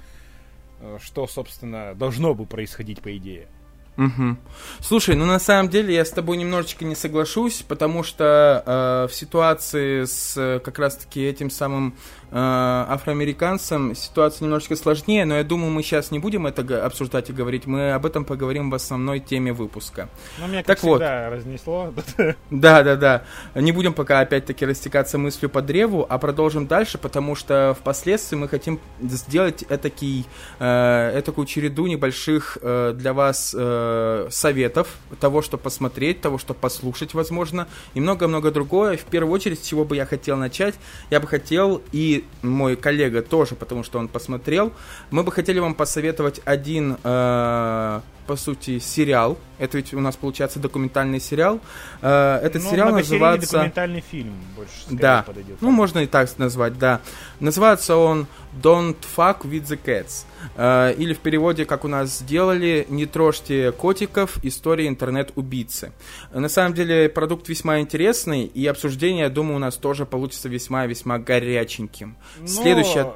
Э, 0.83 0.97
что, 1.01 1.27
собственно, 1.27 1.95
должно 1.95 2.33
бы 2.33 2.45
происходить, 2.45 3.01
по 3.01 3.15
идее. 3.15 3.47
Угу. 3.95 4.37
Слушай, 4.79 5.15
ну 5.15 5.25
на 5.25 5.39
самом 5.39 5.69
деле 5.69 5.93
я 5.93 6.03
с 6.03 6.09
тобой 6.09 6.37
немножечко 6.37 6.83
не 6.83 6.95
соглашусь, 6.95 7.63
потому 7.67 8.03
что 8.03 8.63
э, 8.65 9.07
в 9.11 9.15
ситуации 9.15 10.05
с 10.05 10.35
э, 10.35 10.59
как 10.59 10.79
раз-таки 10.79 11.23
этим 11.23 11.51
самым 11.51 11.95
афроамериканцам 12.35 13.95
ситуация 13.95 14.45
немножечко 14.45 14.75
сложнее, 14.75 15.25
но 15.25 15.37
я 15.37 15.43
думаю, 15.43 15.71
мы 15.71 15.83
сейчас 15.83 16.11
не 16.11 16.19
будем 16.19 16.47
это 16.47 16.85
обсуждать 16.85 17.29
и 17.29 17.33
говорить, 17.33 17.67
мы 17.67 17.91
об 17.91 18.05
этом 18.05 18.25
поговорим 18.25 18.69
в 18.69 18.75
основной 18.75 19.19
теме 19.19 19.53
выпуска. 19.53 20.09
Ну, 20.39 20.47
меня, 20.47 20.57
как 20.59 20.65
так 20.65 20.77
всегда, 20.79 21.29
вот. 21.29 21.35
разнесло. 21.35 21.93
Да, 22.49 22.83
да, 22.83 22.95
да. 22.95 23.23
Не 23.55 23.71
будем 23.71 23.93
пока 23.93 24.19
опять-таки 24.21 24.65
растекаться 24.65 25.17
мыслью 25.17 25.49
по 25.49 25.61
древу, 25.61 26.05
а 26.09 26.17
продолжим 26.17 26.67
дальше, 26.67 26.97
потому 26.97 27.35
что 27.35 27.75
впоследствии 27.79 28.35
мы 28.35 28.47
хотим 28.47 28.79
сделать 29.01 29.63
этакий, 29.69 30.25
э, 30.59 31.19
этакую 31.19 31.45
череду 31.45 31.87
небольших 31.87 32.57
э, 32.61 32.93
для 32.95 33.13
вас 33.13 33.55
э, 33.57 34.27
советов, 34.29 34.87
того, 35.19 35.41
что 35.41 35.57
посмотреть, 35.57 36.21
того, 36.21 36.37
что 36.37 36.53
послушать, 36.53 37.13
возможно, 37.13 37.67
и 37.93 38.01
много-много 38.01 38.51
другое. 38.51 38.97
В 38.97 39.05
первую 39.05 39.33
очередь, 39.33 39.63
с 39.63 39.67
чего 39.67 39.85
бы 39.85 39.95
я 39.95 40.05
хотел 40.05 40.37
начать, 40.37 40.75
я 41.09 41.19
бы 41.19 41.27
хотел 41.27 41.81
и 41.91 42.22
мой 42.41 42.75
коллега 42.75 43.21
тоже, 43.21 43.55
потому 43.55 43.83
что 43.83 43.99
он 43.99 44.07
посмотрел. 44.07 44.71
Мы 45.11 45.23
бы 45.23 45.31
хотели 45.31 45.59
вам 45.59 45.75
посоветовать 45.75 46.41
один, 46.45 46.97
э, 47.03 48.01
по 48.25 48.35
сути, 48.35 48.79
сериал. 48.79 49.37
Это 49.59 49.77
ведь 49.77 49.93
у 49.93 49.99
нас 49.99 50.15
получается 50.15 50.59
документальный 50.59 51.19
сериал. 51.19 51.59
Э, 52.01 52.39
этот 52.43 52.63
ну, 52.63 52.71
сериал 52.71 52.91
называется... 52.91 53.51
документальный 53.51 54.01
фильм 54.01 54.33
больше 54.55 54.71
Да, 54.89 55.23
подойдет. 55.23 55.57
ну 55.61 55.71
можно 55.71 55.99
и 55.99 56.07
так 56.07 56.29
назвать, 56.37 56.77
да. 56.77 57.01
Называется 57.39 57.95
он 57.95 58.27
Don't 58.61 58.97
Fuck 59.15 59.41
with 59.43 59.63
the 59.63 59.79
Cats. 59.83 60.25
Э, 60.55 60.93
или 60.97 61.13
в 61.13 61.19
переводе, 61.19 61.65
как 61.65 61.85
у 61.85 61.87
нас 61.87 62.17
сделали, 62.19 62.85
Не 62.89 63.05
трожьте 63.05 63.71
котиков. 63.71 64.37
История 64.43 64.87
интернет-убийцы. 64.87 65.91
На 66.33 66.49
самом 66.49 66.73
деле 66.73 67.09
продукт 67.09 67.47
весьма 67.49 67.79
интересный, 67.79 68.45
и 68.45 68.65
обсуждение, 68.67 69.23
я 69.23 69.29
думаю, 69.29 69.57
у 69.57 69.59
нас 69.59 69.75
тоже 69.75 70.05
получится 70.05 70.49
весьма-весьма 70.49 71.19
горяченьким. 71.19 72.15
Но... 72.39 72.47
Следующее... 72.47 73.13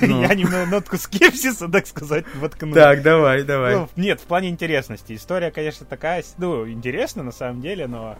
Ну. 0.00 0.22
Я 0.22 0.34
немного 0.34 0.66
нотку 0.66 0.96
скепсиса, 0.96 1.68
так 1.68 1.86
сказать, 1.86 2.24
воткнул. 2.34 2.74
Так, 2.74 3.02
давай, 3.02 3.42
давай. 3.42 3.76
Ну, 3.76 3.88
нет, 3.96 4.20
в 4.20 4.24
плане 4.24 4.48
интересности. 4.48 5.14
История, 5.14 5.50
конечно, 5.50 5.86
такая, 5.86 6.24
ну, 6.38 6.68
интересна 6.68 7.22
на 7.22 7.32
самом 7.32 7.60
деле, 7.60 7.86
но 7.86 8.16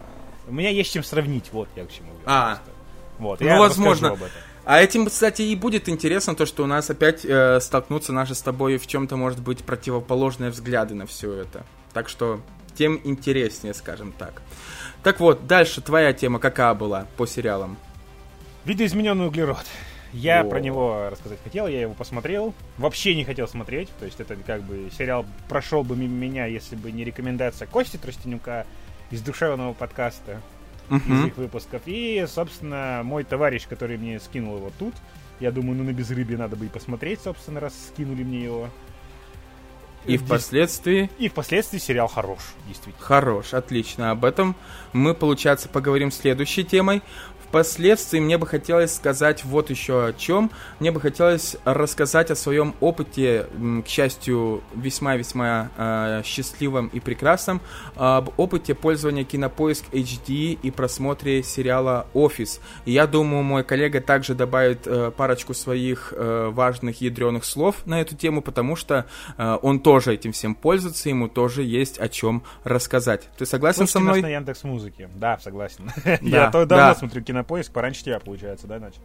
у 0.47 0.53
меня 0.53 0.69
есть 0.69 0.93
чем 0.93 1.03
сравнить, 1.03 1.49
вот 1.51 1.67
я 1.75 1.85
к 1.85 1.91
чему 1.91 2.09
говорю. 2.09 2.23
А, 2.25 2.59
вот, 3.19 3.39
ну, 3.41 3.59
возможно. 3.59 4.17
А 4.65 4.81
этим, 4.81 5.05
кстати, 5.05 5.43
и 5.43 5.55
будет 5.55 5.87
интересно 5.89 6.35
то, 6.35 6.47
что 6.47 6.63
у 6.63 6.67
нас 6.67 6.89
опять 6.89 7.23
э, 7.23 7.59
столкнутся 7.61 8.13
наши 8.13 8.33
с 8.33 8.41
тобой 8.41 8.77
в 8.77 8.87
чем-то, 8.87 9.15
может 9.15 9.39
быть, 9.39 9.63
противоположные 9.63 10.49
взгляды 10.49 10.95
на 10.95 11.05
все 11.05 11.31
это. 11.33 11.63
Так 11.93 12.09
что 12.09 12.41
тем 12.73 12.99
интереснее, 13.03 13.75
скажем 13.75 14.11
так. 14.11 14.41
Так 15.03 15.19
вот, 15.19 15.45
дальше 15.45 15.81
твоя 15.81 16.13
тема 16.13 16.39
какая 16.39 16.73
была 16.73 17.05
по 17.15 17.27
сериалам? 17.27 17.77
Видоизмененный 18.65 19.27
углерод. 19.27 19.65
Я 20.15 20.41
О. 20.41 20.43
про 20.45 20.61
него 20.61 21.09
рассказать 21.11 21.39
хотел, 21.43 21.67
я 21.67 21.81
его 21.81 21.93
посмотрел. 21.93 22.53
Вообще 22.77 23.15
не 23.15 23.25
хотел 23.25 23.49
смотреть. 23.49 23.89
То 23.99 24.05
есть 24.05 24.19
это 24.21 24.37
как 24.37 24.63
бы 24.63 24.89
сериал 24.97 25.25
прошел 25.49 25.83
бы 25.83 25.97
мимо 25.97 26.13
меня, 26.13 26.45
если 26.45 26.77
бы 26.77 26.89
не 26.91 27.03
рекомендация 27.03 27.67
Кости 27.67 27.97
Тростенюка 27.97 28.65
из 29.11 29.21
душевного 29.21 29.73
подкаста 29.73 30.41
uh-huh. 30.89 31.19
из 31.19 31.25
их 31.25 31.37
выпусков. 31.37 31.81
И, 31.85 32.25
собственно, 32.29 33.01
мой 33.03 33.25
товарищ, 33.25 33.67
который 33.67 33.97
мне 33.97 34.21
скинул 34.21 34.55
его 34.55 34.71
тут, 34.79 34.93
я 35.41 35.51
думаю, 35.51 35.77
ну 35.77 35.83
на 35.83 35.91
безрыбье 35.91 36.37
надо 36.37 36.55
бы 36.55 36.67
и 36.67 36.69
посмотреть, 36.69 37.19
собственно, 37.21 37.59
раз 37.59 37.73
скинули 37.89 38.23
мне 38.23 38.41
его. 38.41 38.69
И 40.05 40.17
впоследствии... 40.17 41.09
И 41.17 41.27
впоследствии 41.29 41.79
сериал 41.79 42.07
хорош, 42.07 42.39
действительно. 42.67 43.03
Хорош, 43.03 43.53
отлично. 43.53 44.11
Об 44.11 44.23
этом 44.23 44.55
мы, 44.93 45.13
получается, 45.15 45.67
поговорим 45.67 46.11
следующей 46.11 46.63
темой. 46.63 47.01
Впоследствии 47.47 48.19
мне 48.19 48.37
бы 48.37 48.45
хотелось 48.45 48.93
сказать 48.93 49.45
вот 49.45 49.69
еще 49.69 50.07
о 50.07 50.13
чем. 50.13 50.51
Мне 50.79 50.91
бы 50.91 50.99
хотелось 50.99 51.55
рассказать 51.63 52.29
о 52.29 52.35
своем 52.35 52.75
опыте, 52.81 53.47
к 53.85 53.87
счастью, 53.87 54.61
весьма-весьма 54.75 55.69
э, 55.77 56.21
счастливом 56.25 56.87
и 56.87 56.99
прекрасном, 56.99 57.61
об 57.95 58.31
опыте 58.37 58.75
пользования 58.75 59.23
Кинопоиск 59.23 59.85
HD 59.91 60.59
и 60.61 60.71
просмотре 60.71 61.43
сериала 61.43 62.07
«Офис». 62.13 62.59
И 62.85 62.91
я 62.91 63.07
думаю, 63.07 63.43
мой 63.43 63.63
коллега 63.63 64.01
также 64.01 64.35
добавит 64.35 64.85
э, 64.85 65.11
парочку 65.15 65.53
своих 65.53 66.13
э, 66.15 66.49
важных 66.51 66.99
ядреных 67.01 67.45
слов 67.45 67.85
на 67.85 68.01
эту 68.01 68.15
тему, 68.15 68.41
потому 68.41 68.75
что 68.75 69.05
э, 69.37 69.57
он 69.61 69.79
тоже 69.79 70.13
этим 70.13 70.33
всем 70.33 70.55
пользуется, 70.55 71.09
ему 71.09 71.29
тоже 71.29 71.63
есть 71.63 71.99
о 71.99 72.09
чем 72.09 72.43
рассказать. 72.63 73.29
Ты 73.37 73.45
согласен 73.45 73.87
Слушайте 73.87 73.93
со 73.93 73.99
мной? 73.99 74.21
Нас 74.21 74.23
на 74.23 74.33
Яндекс 74.33 74.63
Музыки. 74.63 75.09
Да, 75.15 75.39
согласен. 75.39 75.89
Я 76.21 76.49
давно 76.49 76.95
смотрю 76.95 77.23
Кинопоиск 77.23 77.44
поиск 77.45 77.71
пораньше 77.71 78.03
тебя, 78.03 78.19
получается, 78.19 78.67
да, 78.67 78.79
начал? 78.79 79.01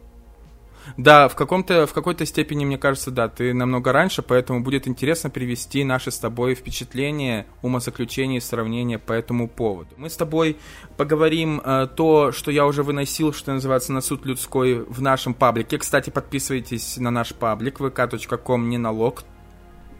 Да, 0.96 1.28
в, 1.28 1.34
каком-то, 1.34 1.86
в 1.86 1.92
какой-то 1.92 2.24
степени, 2.26 2.64
мне 2.64 2.78
кажется, 2.78 3.10
да, 3.10 3.28
ты 3.28 3.52
намного 3.54 3.92
раньше, 3.92 4.22
поэтому 4.22 4.62
будет 4.62 4.88
интересно 4.88 5.30
привести 5.30 5.84
наши 5.84 6.10
с 6.10 6.18
тобой 6.18 6.54
впечатления, 6.54 7.46
умозаключения 7.62 8.38
и 8.38 8.40
сравнения 8.40 8.98
по 8.98 9.12
этому 9.12 9.48
поводу. 9.48 9.90
Мы 9.96 10.10
с 10.10 10.16
тобой 10.16 10.56
поговорим 10.96 11.60
э, 11.64 11.88
то, 11.94 12.32
что 12.32 12.50
я 12.50 12.66
уже 12.66 12.82
выносил, 12.82 13.32
что 13.32 13.52
называется, 13.52 13.92
на 13.92 14.00
суд 14.00 14.24
людской 14.24 14.80
в 14.80 15.00
нашем 15.02 15.34
паблике. 15.34 15.78
Кстати, 15.78 16.10
подписывайтесь 16.10 16.96
на 16.96 17.10
наш 17.10 17.34
паблик 17.34 17.80
vk.com 17.80 18.68
не 18.68 18.78
налог 18.78 19.24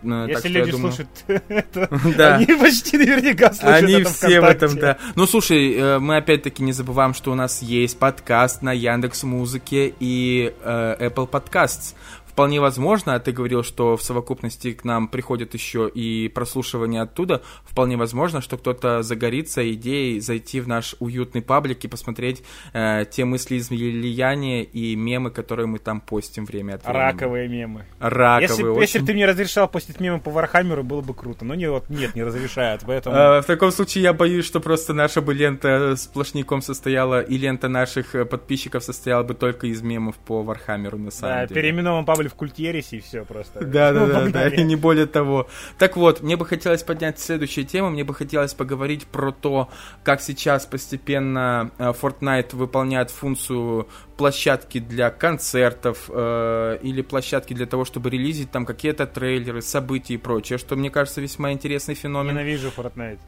ну, 0.03 0.27
Если 0.27 0.49
люди 0.49 0.73
думаю... 0.73 0.93
слушают 0.93 1.11
это, 1.49 1.89
да. 2.17 2.37
они 2.37 2.47
почти 2.47 2.97
наверняка 2.97 3.53
слушают 3.53 3.85
Они 3.85 3.95
это 3.95 4.11
все 4.11 4.41
в 4.41 4.45
этом, 4.45 4.77
да. 4.77 4.99
Ну, 5.15 5.27
слушай, 5.27 5.75
э, 5.75 5.99
мы 5.99 6.17
опять-таки 6.17 6.63
не 6.63 6.73
забываем, 6.73 7.15
что 7.15 7.33
у 7.33 7.35
нас 7.35 7.63
есть 7.63 7.99
подкаст 7.99 8.63
на 8.63 8.73
Яндекс 8.73 9.23
Музыке 9.25 9.95
и 10.01 10.55
э, 10.63 11.09
Apple 11.09 11.29
Podcasts. 11.29 11.95
Вполне 12.41 12.59
возможно, 12.59 13.17
а 13.17 13.21
ты 13.21 13.33
говорил, 13.33 13.63
что 13.63 13.99
в 13.99 14.03
совокупности 14.03 14.73
к 14.73 14.83
нам 14.83 15.09
приходят 15.09 15.53
еще 15.53 15.91
и 15.95 16.27
прослушивания 16.29 17.03
оттуда, 17.03 17.43
вполне 17.65 17.99
возможно, 17.99 18.41
что 18.41 18.57
кто-то 18.57 19.03
загорится 19.03 19.71
идеей 19.75 20.21
зайти 20.21 20.61
в 20.61 20.67
наш 20.67 20.97
уютный 21.01 21.43
паблик 21.43 21.85
и 21.85 21.89
посмотреть 21.89 22.43
э, 22.73 23.05
те 23.11 23.27
мысли 23.27 23.59
излияния 23.59 24.63
и 24.63 24.97
мемы, 24.97 25.31
которые 25.31 25.67
мы 25.67 25.81
там 25.81 26.01
постим 26.01 26.47
время 26.47 26.77
от 26.77 26.85
времени. 26.85 27.03
Раковые 27.03 27.49
мемы. 27.49 27.85
Раковые. 27.99 28.49
Если, 28.49 28.63
очень... 28.63 28.81
если 28.81 28.99
бы 29.01 29.07
ты 29.07 29.13
мне 29.13 29.27
разрешал 29.27 29.69
постить 29.69 30.01
мемы 30.01 30.19
по 30.19 30.31
Вархаммеру, 30.31 30.83
было 30.83 31.03
бы 31.03 31.13
круто. 31.13 31.45
Но 31.45 31.55
нет, 31.55 31.91
нет, 31.91 32.15
не 32.15 32.23
разрешают, 32.23 32.85
поэтому... 32.87 33.17
А, 33.17 33.43
в 33.43 33.45
таком 33.45 33.71
случае 33.71 34.05
я 34.05 34.15
боюсь, 34.15 34.47
что 34.47 34.61
просто 34.61 34.95
наша 34.95 35.21
бы 35.21 35.35
лента 35.35 35.95
сплошняком 35.95 36.63
состояла, 36.63 37.21
и 37.21 37.37
лента 37.37 37.69
наших 37.69 38.15
э, 38.15 38.25
подписчиков 38.25 38.83
состояла 38.83 39.25
бы 39.25 39.35
только 39.35 39.67
из 39.67 39.83
мемов 39.83 40.17
по 40.17 40.43
Вархаммеру, 40.43 40.97
на 40.97 41.11
самом 41.11 41.35
да, 41.35 41.47
деле. 41.47 41.61
переименуем 41.61 42.07
паблик 42.07 42.30
в 42.31 42.35
Культ 42.35 42.61
Ереси, 42.61 42.93
и 42.93 43.01
все 43.01 43.25
просто. 43.25 43.65
Да, 43.65 43.93
да, 43.93 44.07
да, 44.07 44.29
да, 44.29 44.49
и 44.49 44.63
не 44.63 44.77
более 44.77 45.07
того. 45.07 45.49
Так 45.79 45.97
вот, 45.97 46.23
мне 46.23 46.37
бы 46.37 46.47
хотелось 46.47 46.83
поднять 46.83 47.19
следующую 47.19 47.67
тему, 47.67 47.91
мне 47.91 48.05
бы 48.05 48.15
хотелось 48.15 48.55
поговорить 48.55 49.07
про 49.07 49.33
то, 49.33 49.69
как 50.03 50.23
сейчас 50.23 50.67
постепенно 50.67 51.71
э, 51.79 51.93
Fortnite 52.01 52.57
выполняет 52.57 53.11
функцию 53.11 53.89
площадки 54.17 54.79
для 54.81 55.11
концертов 55.11 56.09
э, 56.09 56.79
или 56.83 57.03
площадки 57.03 57.55
для 57.55 57.67
того, 57.67 57.85
чтобы 57.85 58.11
релизить 58.11 58.51
там 58.51 58.67
какие-то 58.67 59.07
трейлеры, 59.07 59.63
события 59.63 60.15
и 60.15 60.19
прочее, 60.19 60.59
что 60.59 60.77
мне 60.77 60.91
кажется 60.91 61.21
весьма 61.21 61.53
интересный 61.53 61.95
феномен. 61.95 62.35
Ненавижу 62.35 62.69
Fortnite. 62.69 63.19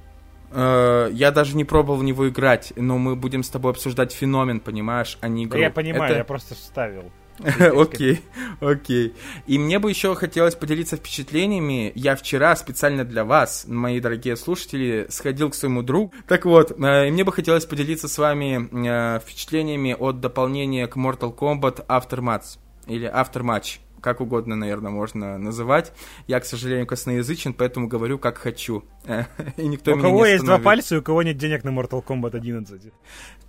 Э, 0.52 1.08
я 1.12 1.30
даже 1.30 1.56
не 1.56 1.64
пробовал 1.64 1.98
в 1.98 2.04
него 2.04 2.28
играть, 2.28 2.72
но 2.76 2.98
мы 2.98 3.16
будем 3.16 3.42
с 3.42 3.48
тобой 3.48 3.72
обсуждать 3.72 4.12
феномен, 4.12 4.60
понимаешь, 4.60 5.18
а 5.20 5.28
не 5.28 5.44
игру. 5.44 5.58
Да 5.58 5.64
я 5.64 5.70
понимаю, 5.70 6.10
Это... 6.10 6.18
я 6.18 6.24
просто 6.24 6.54
вставил. 6.54 7.10
Окей, 7.42 8.20
окей. 8.60 9.14
И 9.46 9.58
мне 9.58 9.78
бы 9.78 9.90
еще 9.90 10.14
хотелось 10.14 10.54
поделиться 10.54 10.96
впечатлениями. 10.96 11.92
Я 11.94 12.16
вчера 12.16 12.54
специально 12.56 13.04
для 13.04 13.24
вас, 13.24 13.64
мои 13.66 14.00
дорогие 14.00 14.36
слушатели, 14.36 15.06
сходил 15.08 15.50
к 15.50 15.54
своему 15.54 15.82
другу. 15.82 16.12
Так 16.26 16.44
вот, 16.44 16.72
э, 16.72 17.10
мне 17.10 17.24
бы 17.24 17.32
хотелось 17.32 17.66
поделиться 17.66 18.08
с 18.08 18.18
вами 18.18 18.68
э, 18.86 19.20
впечатлениями 19.20 19.96
от 19.98 20.20
дополнения 20.20 20.86
к 20.86 20.96
Mortal 20.96 21.34
Kombat 21.36 21.86
Aftermatch. 21.86 22.58
Или 22.86 23.08
Aftermatch 23.08 23.78
как 24.02 24.20
угодно, 24.20 24.56
наверное, 24.56 24.90
можно 24.90 25.38
называть. 25.38 25.92
Я, 26.26 26.40
к 26.40 26.44
сожалению, 26.44 26.86
косноязычен, 26.86 27.54
поэтому 27.54 27.86
говорю, 27.86 28.18
как 28.18 28.36
хочу. 28.36 28.84
И 29.56 29.66
никто 29.66 29.92
у 29.92 29.96
меня 29.96 30.08
кого 30.08 30.26
есть 30.26 30.44
два 30.44 30.58
пальца, 30.58 30.96
и 30.96 30.98
у 30.98 31.02
кого 31.02 31.22
нет 31.22 31.38
денег 31.38 31.64
на 31.64 31.70
Mortal 31.70 32.04
Kombat 32.04 32.36
11? 32.36 32.92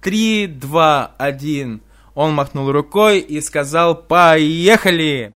Три, 0.02 0.48
два, 0.48 1.16
один. 1.18 1.82
Он 2.16 2.34
махнул 2.34 2.72
рукой 2.72 3.20
и 3.20 3.42
сказал 3.42 3.96
«Поехали!» 3.96 5.34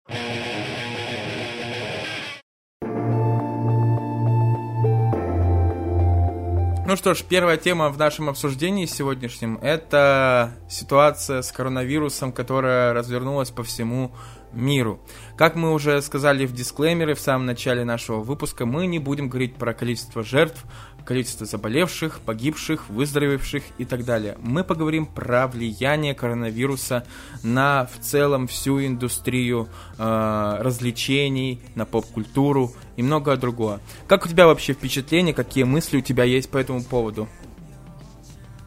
Ну 6.87 6.97
что 6.97 7.15
ж, 7.15 7.23
первая 7.23 7.57
тема 7.57 7.89
в 7.89 7.97
нашем 7.97 8.29
обсуждении 8.29 8.85
сегодняшнем– 8.85 9.59
это 9.63 10.53
ситуация 10.69 11.41
с 11.41 11.51
коронавирусом, 11.51 12.31
которая 12.31 12.93
развернулась 12.93 13.51
по 13.51 13.63
всему 13.63 14.13
миру. 14.53 15.01
Как 15.37 15.57
мы 15.57 15.73
уже 15.73 16.03
сказали 16.03 16.45
в 16.45 16.53
дисклеймере 16.53 17.15
в 17.15 17.21
самом 17.21 17.47
начале 17.47 17.85
нашего 17.85 18.21
выпуска, 18.21 18.67
мы 18.67 18.87
не 18.87 18.99
будем 18.99 19.29
говорить 19.29 19.57
про 19.57 19.73
количество 19.73 20.23
жертв, 20.23 20.65
количество 21.05 21.47
заболевших, 21.47 22.21
погибших, 22.21 22.89
выздоровевших 22.89 23.63
и 23.79 23.85
так 23.85 24.05
далее. 24.05 24.37
Мы 24.41 24.65
поговорим 24.65 25.07
про 25.07 25.47
влияние 25.47 26.15
коронавируса 26.15 27.07
на 27.43 27.87
в 27.87 28.01
целом 28.01 28.47
всю 28.47 28.85
индустрию 28.85 29.69
э, 29.99 30.57
развлечений, 30.61 31.61
на 31.75 31.85
поп-культуру 31.85 32.73
и 32.97 33.03
многое 33.03 33.37
другое. 33.37 33.81
Как 34.07 34.25
у 34.25 34.29
тебя 34.29 34.47
вообще 34.47 34.73
впечатления, 34.73 35.35
какие 35.35 35.65
мысли 35.65 35.99
у 35.99 36.01
тебя 36.01 36.25
есть 36.25 36.51
по 36.51 36.59
этому 36.59 36.83
поводу? 36.83 37.29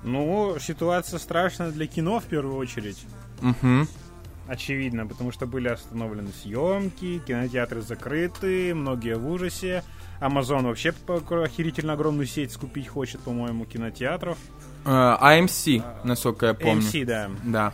Ну, 0.03 0.58
ситуация 0.60 1.20
страшная 1.20 1.72
для 1.72 1.88
кино 1.88 2.20
в 2.20 2.25
первую 2.25 2.56
очередь. 2.56 3.03
Угу 3.41 3.88
очевидно, 4.48 5.06
потому 5.06 5.32
что 5.32 5.46
были 5.46 5.67
остановлены 5.67 6.29
съемки, 6.41 7.22
кинотеатры 7.27 7.82
закрыты, 7.82 8.74
многие 8.74 9.17
в 9.17 9.29
ужасе. 9.29 9.84
Amazon 10.20 10.64
вообще 10.64 10.94
охерительно 11.08 11.94
огромную 11.94 12.28
сеть 12.28 12.52
скупить 12.52 12.88
хочет, 12.88 13.22
по-моему, 13.22 13.66
кинотеатров. 13.66 14.38
Uh, 14.86 15.22
AMC, 15.22 15.84
насколько 16.04 16.48
я 16.48 16.54
помню. 16.54 16.82
AMC, 16.82 17.06
да. 17.06 17.30
Да. 17.44 17.74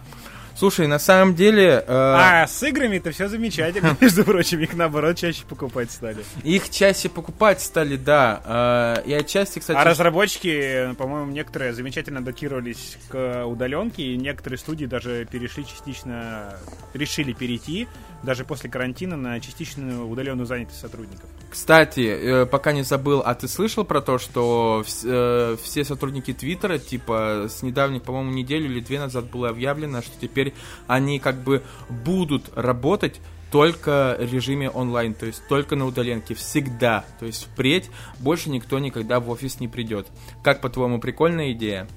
Слушай, 0.56 0.88
на 0.88 1.00
самом 1.00 1.36
деле... 1.36 1.84
Э... 1.88 2.16
А, 2.16 2.48
с 2.48 2.62
играми 2.64 2.98
это 2.98 3.12
все 3.12 3.28
замечательно, 3.28 3.98
между 4.02 4.24
прочим, 4.24 4.60
их 4.62 4.74
наоборот 4.76 5.18
чаще 5.18 5.46
покупать 5.46 5.92
стали. 5.92 6.24
Их 6.44 6.70
чаще 6.70 7.10
покупать 7.10 7.62
стали, 7.62 7.98
да. 7.98 9.02
Э, 9.04 9.08
и 9.08 9.14
отчасти, 9.14 9.60
кстати... 9.60 9.78
А 9.78 9.84
разработчики, 9.84 10.94
по-моему, 10.98 11.32
некоторые 11.32 11.74
замечательно 11.74 12.20
адаптировались 12.20 12.98
к 13.10 13.46
удаленке, 13.46 14.04
и 14.04 14.18
некоторые 14.18 14.60
студии 14.60 14.86
даже 14.86 15.26
перешли 15.30 15.66
частично, 15.66 16.54
решили 16.94 17.34
перейти 17.34 17.88
даже 18.24 18.46
после 18.46 18.70
карантина 18.70 19.18
на 19.18 19.40
частичную 19.40 20.08
удаленную 20.08 20.46
занятость 20.46 20.80
сотрудников. 20.80 21.30
Кстати, 21.50 22.00
э, 22.00 22.46
пока 22.46 22.72
не 22.72 22.84
забыл, 22.84 23.22
а 23.24 23.36
ты 23.36 23.48
слышал 23.48 23.84
про 23.84 24.02
то, 24.02 24.18
что 24.18 24.84
э, 25.04 25.58
все 25.62 25.84
сотрудники 25.84 26.34
Твиттера, 26.34 26.78
типа, 26.78 27.48
с 27.50 27.62
недавних, 27.62 28.04
по-моему, 28.04 28.32
неделю 28.32 28.66
или 28.66 28.80
две 28.80 29.00
назад 29.00 29.30
было 29.30 29.50
объявлено, 29.50 30.02
что 30.02 30.20
теперь 30.20 30.54
они 30.88 31.20
как 31.20 31.44
бы 31.44 31.64
будут 31.90 32.50
работать 32.56 33.20
только 33.52 34.18
в 34.20 34.34
режиме 34.34 34.68
онлайн, 34.68 35.14
то 35.14 35.28
есть 35.28 35.48
только 35.48 35.76
на 35.76 35.86
удаленке, 35.86 36.34
всегда. 36.34 37.06
То 37.20 37.28
есть 37.28 37.44
впредь 37.44 37.92
больше 38.20 38.50
никто 38.50 38.80
никогда 38.80 39.20
в 39.20 39.30
офис 39.30 39.60
не 39.60 39.68
придет. 39.68 40.08
Как, 40.44 40.60
по-твоему, 40.60 41.00
прикольная 41.00 41.52
идея? 41.52 41.88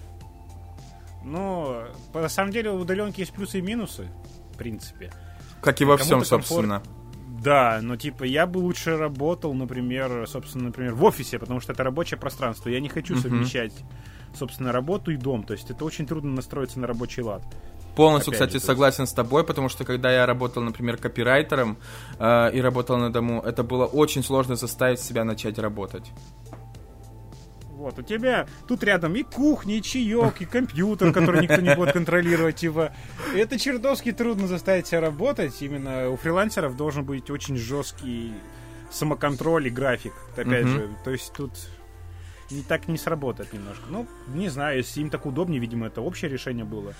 Ну, 1.24 1.82
на 2.12 2.28
самом 2.28 2.52
деле 2.52 2.70
у 2.70 2.76
удаленки 2.76 3.20
есть 3.20 3.32
плюсы 3.32 3.60
и 3.60 3.62
минусы, 3.62 4.06
в 4.52 4.58
принципе. 4.58 5.10
Как 5.60 5.80
и 5.80 5.84
во 5.84 5.96
всем, 5.96 6.24
собственно. 6.24 6.82
Да, 7.42 7.78
но 7.82 7.96
типа 7.96 8.24
я 8.24 8.46
бы 8.46 8.58
лучше 8.58 8.96
работал, 8.96 9.54
например, 9.54 10.26
собственно, 10.26 10.64
например, 10.64 10.94
в 10.94 11.04
офисе, 11.04 11.38
потому 11.38 11.60
что 11.60 11.72
это 11.72 11.84
рабочее 11.84 12.18
пространство. 12.18 12.68
Я 12.68 12.80
не 12.80 12.88
хочу 12.88 13.14
uh-huh. 13.14 13.22
совмещать, 13.22 13.72
собственно, 14.34 14.72
работу 14.72 15.12
и 15.12 15.16
дом. 15.16 15.44
То 15.44 15.52
есть 15.52 15.70
это 15.70 15.84
очень 15.84 16.06
трудно 16.06 16.32
настроиться 16.32 16.80
на 16.80 16.86
рабочий 16.86 17.22
лад. 17.22 17.42
Полностью, 17.94 18.32
Опять 18.32 18.48
кстати, 18.48 18.60
же, 18.60 18.66
согласен 18.66 19.02
есть... 19.04 19.12
с 19.12 19.14
тобой, 19.14 19.42
потому 19.42 19.68
что 19.68 19.84
когда 19.84 20.12
я 20.12 20.26
работал, 20.26 20.62
например, 20.62 20.98
копирайтером 20.98 21.78
э, 22.18 22.50
и 22.52 22.60
работал 22.60 22.98
на 22.98 23.10
дому, 23.10 23.40
это 23.40 23.62
было 23.62 23.86
очень 23.86 24.22
сложно 24.22 24.56
заставить 24.56 25.00
себя 25.00 25.24
начать 25.24 25.58
работать. 25.58 26.12
Вот, 27.76 27.98
у 27.98 28.02
тебя 28.02 28.46
тут 28.66 28.82
рядом 28.84 29.14
и 29.16 29.22
кухня, 29.22 29.76
и 29.76 29.82
чаек, 29.82 30.40
и 30.40 30.46
компьютер, 30.46 31.12
который 31.12 31.42
никто 31.42 31.60
не 31.60 31.74
будет 31.74 31.92
контролировать, 31.92 32.56
типа. 32.56 32.94
Это 33.34 33.58
чертовски 33.58 34.12
трудно 34.12 34.46
заставить 34.46 34.86
себя 34.86 35.02
работать. 35.02 35.60
Именно 35.60 36.08
у 36.08 36.16
фрилансеров 36.16 36.74
должен 36.74 37.04
быть 37.04 37.30
очень 37.30 37.58
жесткий 37.58 38.32
самоконтроль 38.90 39.66
и 39.66 39.70
график, 39.70 40.14
опять 40.32 40.64
mm-hmm. 40.64 40.68
же. 40.68 40.96
То 41.04 41.10
есть 41.10 41.34
тут 41.34 41.50
не 42.50 42.62
так 42.62 42.88
не 42.88 42.96
сработает 42.96 43.52
немножко. 43.52 43.84
Ну, 43.90 44.06
не 44.28 44.48
знаю, 44.48 44.78
если 44.78 45.02
им 45.02 45.10
так 45.10 45.26
удобнее, 45.26 45.60
видимо, 45.60 45.88
это 45.88 46.00
общее 46.00 46.30
решение 46.30 46.64
было 46.64 46.94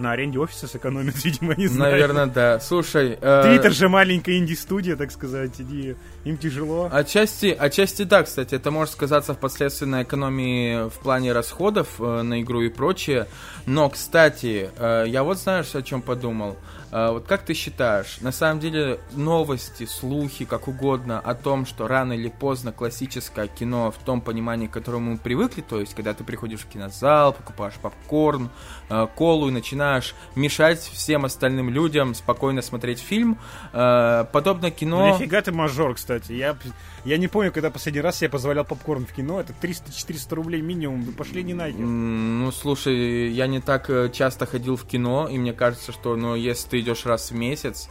на 0.00 0.12
аренде 0.12 0.38
офиса 0.38 0.66
сэкономят, 0.66 1.14
видимо, 1.24 1.54
не 1.54 1.66
знаю. 1.66 1.92
Наверное, 1.92 2.26
да. 2.26 2.60
Слушай... 2.60 3.18
Э, 3.20 3.42
Твиттер 3.44 3.70
э... 3.70 3.74
же 3.74 3.88
маленькая 3.88 4.38
инди-студия, 4.38 4.96
так 4.96 5.12
сказать, 5.12 5.60
и 5.60 5.94
им 6.24 6.36
тяжело. 6.36 6.88
Отчасти, 6.90 7.56
отчасти 7.58 8.02
да, 8.02 8.22
кстати, 8.22 8.54
это 8.54 8.70
может 8.70 8.94
сказаться 8.94 9.34
впоследствии 9.34 9.86
на 9.86 10.02
экономии 10.02 10.88
в 10.88 10.94
плане 10.94 11.32
расходов 11.32 12.00
э, 12.00 12.22
на 12.22 12.42
игру 12.42 12.62
и 12.62 12.68
прочее. 12.68 13.26
Но, 13.66 13.88
кстати, 13.88 14.70
э, 14.76 15.04
я 15.06 15.22
вот 15.22 15.38
знаешь, 15.38 15.74
о 15.74 15.82
чем 15.82 16.02
подумал? 16.02 16.52
Э, 16.52 16.79
вот 16.90 17.26
как 17.26 17.42
ты 17.42 17.54
считаешь, 17.54 18.18
на 18.20 18.32
самом 18.32 18.60
деле 18.60 18.98
новости, 19.12 19.86
слухи, 19.86 20.44
как 20.44 20.68
угодно, 20.68 21.20
о 21.20 21.34
том, 21.34 21.66
что 21.66 21.86
рано 21.86 22.14
или 22.14 22.28
поздно 22.28 22.72
классическое 22.72 23.46
кино 23.46 23.90
в 23.90 23.98
том 24.04 24.20
понимании, 24.20 24.66
к 24.66 24.72
которому 24.72 25.12
мы 25.12 25.18
привыкли, 25.18 25.60
то 25.60 25.80
есть 25.80 25.94
когда 25.94 26.14
ты 26.14 26.24
приходишь 26.24 26.60
в 26.60 26.66
кинозал, 26.66 27.32
покупаешь 27.32 27.74
попкорн, 27.74 28.50
э, 28.88 29.06
колу 29.14 29.48
и 29.48 29.52
начинаешь 29.52 30.14
мешать 30.34 30.80
всем 30.80 31.24
остальным 31.24 31.70
людям 31.70 32.14
спокойно 32.14 32.62
смотреть 32.62 33.00
фильм, 33.00 33.38
э, 33.72 34.24
подобно 34.32 34.70
кино... 34.70 35.08
Ну, 35.08 35.14
нифига 35.14 35.42
ты 35.42 35.52
мажор, 35.52 35.94
кстати. 35.94 36.32
Я, 36.32 36.56
я 37.04 37.16
не 37.16 37.28
помню, 37.28 37.52
когда 37.52 37.70
последний 37.70 38.00
раз 38.00 38.22
я 38.22 38.28
позволял 38.28 38.64
попкорн 38.64 39.06
в 39.06 39.12
кино, 39.12 39.40
это 39.40 39.54
300-400 39.60 40.34
рублей 40.34 40.62
минимум, 40.62 41.02
вы 41.02 41.12
пошли 41.12 41.42
не 41.42 41.54
нахер. 41.54 41.78
Ну, 41.78 42.50
слушай, 42.52 43.30
я 43.30 43.46
не 43.46 43.60
так 43.60 43.90
часто 44.12 44.46
ходил 44.46 44.76
в 44.76 44.84
кино, 44.84 45.28
и 45.28 45.38
мне 45.38 45.52
кажется, 45.52 45.92
что, 45.92 46.16
ну, 46.16 46.34
если 46.34 46.68
ты 46.68 46.80
идешь 46.80 47.06
раз 47.06 47.30
в 47.30 47.34
месяц, 47.34 47.88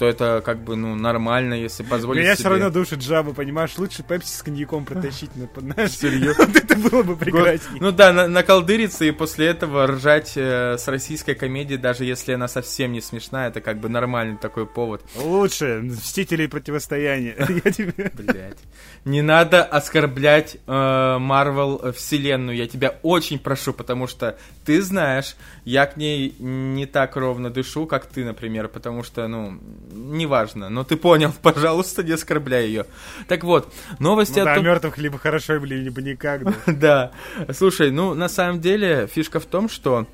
то 0.00 0.06
это 0.06 0.40
как 0.42 0.64
бы, 0.64 0.76
ну, 0.76 0.94
нормально, 0.94 1.52
если 1.52 1.82
позволить 1.82 2.22
Меня 2.22 2.34
себе... 2.34 2.40
все 2.40 2.48
равно 2.48 2.70
душит 2.70 3.02
жаба, 3.02 3.34
понимаешь? 3.34 3.76
Лучше 3.76 4.02
пепси 4.02 4.32
с 4.32 4.42
коньяком 4.42 4.86
протащить, 4.86 5.28
знаешь? 5.34 5.90
Серьезно? 5.90 6.44
Это 6.54 6.74
было 6.76 7.02
бы 7.02 7.16
прекраснее. 7.16 7.82
Ну 7.82 7.92
да, 7.92 8.10
наколдыриться 8.26 9.04
и 9.04 9.10
после 9.10 9.48
этого 9.48 9.86
ржать 9.86 10.32
э, 10.36 10.78
с 10.78 10.88
российской 10.88 11.34
комедии, 11.34 11.76
даже 11.76 12.06
если 12.06 12.32
она 12.32 12.48
совсем 12.48 12.92
не 12.92 13.02
смешная, 13.02 13.48
это 13.48 13.60
как 13.60 13.78
бы 13.78 13.90
нормальный 13.90 14.38
такой 14.38 14.66
повод. 14.66 15.04
Лучше. 15.16 15.80
Мстители 15.82 16.46
противостояния. 16.46 17.36
Я 17.64 17.70
тебе... 17.70 18.10
Блять. 18.14 18.56
Не 19.04 19.20
надо 19.20 19.62
оскорблять 19.62 20.56
Марвел 20.66 21.78
э, 21.82 21.92
вселенную. 21.92 22.56
Я 22.56 22.66
тебя 22.66 22.96
очень 23.02 23.38
прошу, 23.38 23.74
потому 23.74 24.06
что 24.06 24.38
ты 24.64 24.80
знаешь, 24.80 25.36
я 25.66 25.84
к 25.84 25.98
ней 25.98 26.34
не 26.38 26.86
так 26.86 27.16
ровно 27.16 27.50
дышу, 27.50 27.84
как 27.84 28.06
ты, 28.06 28.24
например, 28.24 28.68
потому 28.68 29.02
что, 29.02 29.28
ну, 29.28 29.60
неважно. 29.92 30.68
Но 30.68 30.84
ты 30.84 30.96
понял, 30.96 31.32
пожалуйста, 31.42 32.02
не 32.02 32.12
оскорбляй 32.12 32.66
ее. 32.66 32.86
Так 33.28 33.44
вот, 33.44 33.72
новости 33.98 34.38
ну, 34.38 34.42
о 34.42 34.44
да, 34.46 34.54
том... 34.56 34.64
мертвых 34.64 34.98
либо 34.98 35.18
хорошо, 35.18 35.56
либо 35.56 36.02
никак. 36.02 36.42
Да. 36.66 37.12
Слушай, 37.52 37.90
ну, 37.90 38.14
на 38.14 38.28
самом 38.28 38.60
деле, 38.60 39.06
фишка 39.06 39.40
в 39.40 39.46
том, 39.46 39.68
что 39.68 40.06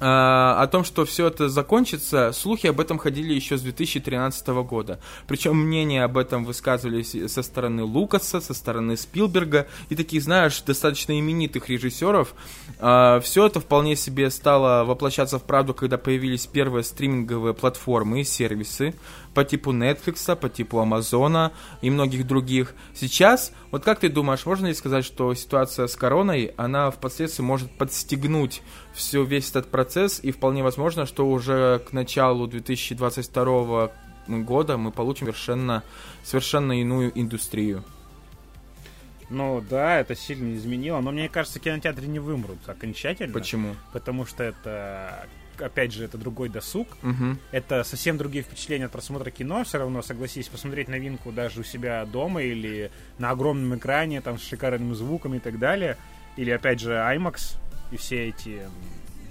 а, 0.00 0.60
о 0.60 0.66
том, 0.66 0.84
что 0.84 1.04
все 1.04 1.28
это 1.28 1.48
закончится, 1.48 2.32
слухи 2.32 2.66
об 2.66 2.80
этом 2.80 2.98
ходили 2.98 3.32
еще 3.32 3.56
с 3.56 3.62
2013 3.62 4.46
года. 4.48 5.00
Причем 5.26 5.56
мнения 5.56 6.04
об 6.04 6.18
этом 6.18 6.44
высказывались 6.44 7.16
со 7.32 7.42
стороны 7.42 7.84
Лукаса, 7.84 8.40
со 8.40 8.54
стороны 8.54 8.96
Спилберга 8.96 9.66
и 9.88 9.96
таких, 9.96 10.22
знаешь, 10.22 10.60
достаточно 10.62 11.18
именитых 11.18 11.68
режиссеров. 11.68 12.34
А, 12.86 13.18
все 13.20 13.46
это 13.46 13.60
вполне 13.60 13.96
себе 13.96 14.28
стало 14.28 14.84
воплощаться 14.84 15.38
в 15.38 15.42
правду, 15.44 15.72
когда 15.72 15.96
появились 15.96 16.46
первые 16.46 16.84
стриминговые 16.84 17.54
платформы 17.54 18.20
и 18.20 18.24
сервисы 18.24 18.94
по 19.32 19.42
типу 19.42 19.72
Netflix, 19.72 20.36
по 20.36 20.50
типу 20.50 20.80
Амазона 20.80 21.52
и 21.80 21.88
многих 21.88 22.26
других. 22.26 22.74
Сейчас, 22.94 23.52
вот 23.70 23.84
как 23.84 24.00
ты 24.00 24.10
думаешь, 24.10 24.44
можно 24.44 24.66
ли 24.66 24.74
сказать, 24.74 25.06
что 25.06 25.32
ситуация 25.32 25.86
с 25.86 25.96
короной, 25.96 26.52
она 26.58 26.90
впоследствии 26.90 27.42
может 27.42 27.70
подстегнуть 27.70 28.60
все, 28.92 29.24
весь 29.24 29.48
этот 29.48 29.70
процесс, 29.70 30.20
и 30.22 30.30
вполне 30.30 30.62
возможно, 30.62 31.06
что 31.06 31.26
уже 31.26 31.80
к 31.88 31.94
началу 31.94 32.46
2022 32.46 33.92
года 34.28 34.76
мы 34.76 34.90
получим 34.90 35.28
совершенно, 35.28 35.82
совершенно 36.22 36.78
иную 36.78 37.18
индустрию. 37.18 37.82
Ну 39.30 39.64
да, 39.68 40.00
это 40.00 40.14
сильно 40.14 40.54
изменило, 40.54 41.00
но 41.00 41.12
мне 41.12 41.28
кажется, 41.28 41.58
кинотеатры 41.58 42.06
не 42.06 42.18
вымрут 42.18 42.58
окончательно. 42.66 43.32
Почему? 43.32 43.74
Потому 43.92 44.26
что 44.26 44.44
это 44.44 45.26
опять 45.58 45.92
же, 45.92 46.04
это 46.04 46.18
другой 46.18 46.48
досуг. 46.48 46.88
Угу. 47.02 47.38
Это 47.52 47.84
совсем 47.84 48.18
другие 48.18 48.42
впечатления 48.42 48.86
от 48.86 48.92
просмотра 48.92 49.30
кино. 49.30 49.64
Все 49.64 49.78
равно, 49.78 50.02
согласись, 50.02 50.48
посмотреть 50.48 50.88
новинку 50.88 51.32
даже 51.32 51.60
у 51.60 51.64
себя 51.64 52.04
дома 52.06 52.42
или 52.42 52.90
на 53.18 53.30
огромном 53.30 53.78
экране, 53.78 54.20
там, 54.20 54.38
с 54.38 54.42
шикарным 54.42 54.94
звуком 54.94 55.34
и 55.34 55.38
так 55.38 55.58
далее. 55.58 55.96
Или, 56.36 56.50
опять 56.50 56.80
же, 56.80 56.92
IMAX 56.92 57.56
и 57.92 57.96
все 57.96 58.28
эти 58.28 58.62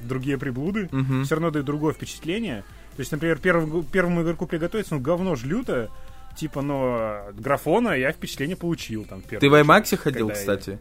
другие 0.02 0.38
приблуды. 0.38 0.90
Угу. 0.92 1.24
Все 1.24 1.36
равно 1.36 1.52
дают 1.52 1.66
другое 1.66 1.94
впечатление. 1.94 2.64
То 2.96 3.00
есть, 3.00 3.12
например, 3.12 3.40
первому, 3.40 3.84
первому 3.84 4.22
игроку 4.22 4.46
приготовиться, 4.46 4.96
ну, 4.96 5.02
говно 5.02 5.36
ж 5.36 5.44
люто. 5.44 5.90
Типа, 6.36 6.62
но 6.62 7.28
графона 7.34 7.90
я 7.90 8.12
впечатление 8.12 8.56
получил 8.56 9.06
там. 9.06 9.22
Ты 9.22 9.50
в 9.50 9.54
IMAX 9.54 9.96
ходил, 9.98 10.30
кстати? 10.30 10.72
Я... 10.72 10.78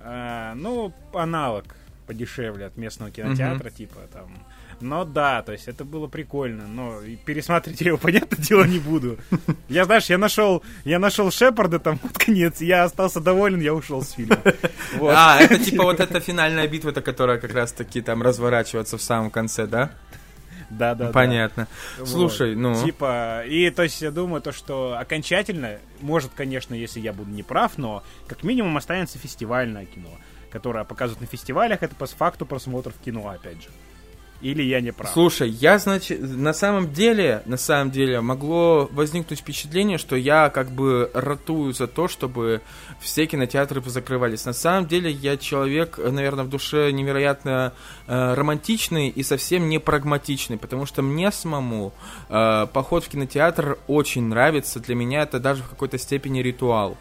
А, 0.00 0.54
ну, 0.54 0.92
аналог 1.12 1.64
подешевле 2.06 2.66
от 2.66 2.76
местного 2.76 3.10
кинотеатра, 3.10 3.68
mm-hmm. 3.68 3.76
типа 3.76 3.96
там. 4.12 4.32
Но 4.80 5.04
да, 5.04 5.42
то 5.42 5.52
есть 5.52 5.68
это 5.68 5.84
было 5.84 6.06
прикольно, 6.06 6.66
но 6.66 7.00
пересматривать 7.24 7.80
его, 7.80 7.98
понятное 7.98 8.38
дело, 8.38 8.64
не 8.64 8.78
буду. 8.78 9.18
Я, 9.68 9.84
знаешь, 9.84 10.06
я 10.06 10.18
нашел, 10.18 10.62
я 10.84 10.98
нашел 10.98 11.30
Шепарда 11.30 11.78
там 11.78 11.98
под 11.98 12.16
конец, 12.16 12.60
я 12.60 12.84
остался 12.84 13.20
доволен, 13.20 13.60
я 13.60 13.74
ушел 13.74 14.02
с 14.02 14.12
фильма. 14.12 14.38
Вот. 14.94 15.12
А, 15.14 15.38
это 15.38 15.58
типа 15.58 15.84
вот 15.84 16.00
эта 16.00 16.18
финальная 16.18 16.66
битва, 16.66 16.92
которая 16.92 17.38
как 17.38 17.52
раз 17.52 17.72
таки 17.72 18.00
там 18.00 18.22
разворачивается 18.22 18.96
в 18.96 19.02
самом 19.02 19.30
конце, 19.30 19.66
да? 19.66 19.90
Да, 20.70 20.94
да, 20.94 21.12
Понятно. 21.12 21.66
Да. 21.98 22.06
Слушай, 22.06 22.54
вот. 22.54 22.60
ну. 22.60 22.84
Типа, 22.84 23.42
и 23.46 23.70
то 23.70 23.82
есть 23.84 24.02
я 24.02 24.10
думаю, 24.10 24.42
то, 24.42 24.52
что 24.52 24.96
окончательно, 24.98 25.78
может, 26.00 26.32
конечно, 26.34 26.74
если 26.74 27.00
я 27.00 27.12
буду 27.12 27.30
неправ, 27.30 27.78
но 27.78 28.02
как 28.26 28.42
минимум 28.42 28.76
останется 28.76 29.18
фестивальное 29.18 29.86
кино 29.86 30.10
которое 30.50 30.84
показывают 30.84 31.20
на 31.20 31.26
фестивалях, 31.26 31.82
это 31.82 31.94
по 31.94 32.06
факту 32.06 32.46
просмотров 32.46 32.94
кино, 33.04 33.28
опять 33.28 33.62
же. 33.62 33.68
Или 34.40 34.62
я 34.62 34.80
не 34.80 34.92
прав? 34.92 35.10
Слушай, 35.10 35.50
я, 35.50 35.78
значит, 35.78 36.20
на 36.20 36.52
самом 36.52 36.92
деле, 36.92 37.42
на 37.44 37.56
самом 37.56 37.90
деле, 37.90 38.20
могло 38.20 38.88
возникнуть 38.92 39.40
впечатление, 39.40 39.98
что 39.98 40.14
я 40.14 40.48
как 40.48 40.70
бы 40.70 41.10
ратую 41.12 41.72
за 41.72 41.88
то, 41.88 42.06
чтобы 42.06 42.60
все 43.00 43.26
кинотеатры 43.26 43.82
закрывались. 43.82 44.44
На 44.44 44.52
самом 44.52 44.86
деле, 44.86 45.10
я 45.10 45.36
человек, 45.36 45.98
наверное, 45.98 46.44
в 46.44 46.48
душе 46.48 46.92
невероятно 46.92 47.72
э, 48.06 48.34
романтичный 48.34 49.08
и 49.08 49.24
совсем 49.24 49.68
не 49.68 49.80
прагматичный, 49.80 50.56
потому 50.56 50.86
что 50.86 51.02
мне 51.02 51.32
самому 51.32 51.92
э, 52.28 52.66
поход 52.72 53.04
в 53.04 53.08
кинотеатр 53.08 53.78
очень 53.88 54.22
нравится. 54.22 54.78
Для 54.78 54.94
меня 54.94 55.22
это 55.22 55.40
даже 55.40 55.64
в 55.64 55.68
какой-то 55.68 55.98
степени 55.98 56.42
ритуал. 56.42 56.96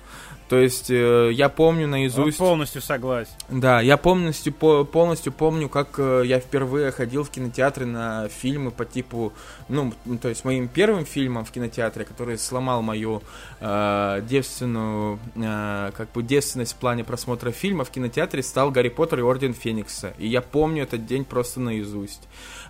То 0.50 0.58
есть 0.58 0.90
э, 0.90 1.32
я 1.34 1.50
помню 1.50 1.88
наизусть... 1.88 2.40
Вот 2.40 2.50
полностью 2.50 2.82
согласен. 2.82 3.34
Да, 3.50 3.82
я 3.82 3.98
полностью, 3.98 4.54
по, 4.54 4.86
полностью 4.86 5.34
помню, 5.34 5.68
как 5.68 5.96
э, 5.98 6.24
я 6.26 6.40
впервые 6.40 6.92
ходил 6.92 7.24
в 7.26 7.30
кинотеатры 7.30 7.86
на 7.86 8.30
фильмы 8.30 8.72
по 8.72 8.86
типу... 8.86 9.34
Ну, 9.68 9.94
то 10.22 10.30
есть 10.30 10.46
моим 10.46 10.70
первым 10.70 11.06
фильмом 11.06 11.44
в 11.44 11.52
кинотеатре, 11.52 12.06
который 12.06 12.38
сломал 12.38 12.82
мою 12.82 13.22
э, 13.60 14.22
девственную... 14.28 15.20
Э, 15.36 15.92
как 15.96 16.14
бы 16.14 16.24
девственность 16.24 16.74
в 16.74 16.78
плане 16.78 17.04
просмотра 17.04 17.52
фильма 17.52 17.84
в 17.84 17.90
кинотеатре 17.90 18.42
стал 18.42 18.72
«Гарри 18.72 18.90
Поттер 18.90 19.20
и 19.20 19.24
Орден 19.24 19.54
Феникса». 19.54 20.14
И 20.18 20.28
я 20.28 20.42
помню 20.42 20.84
этот 20.84 21.06
день 21.06 21.26
просто 21.26 21.60
наизусть. 21.60 22.22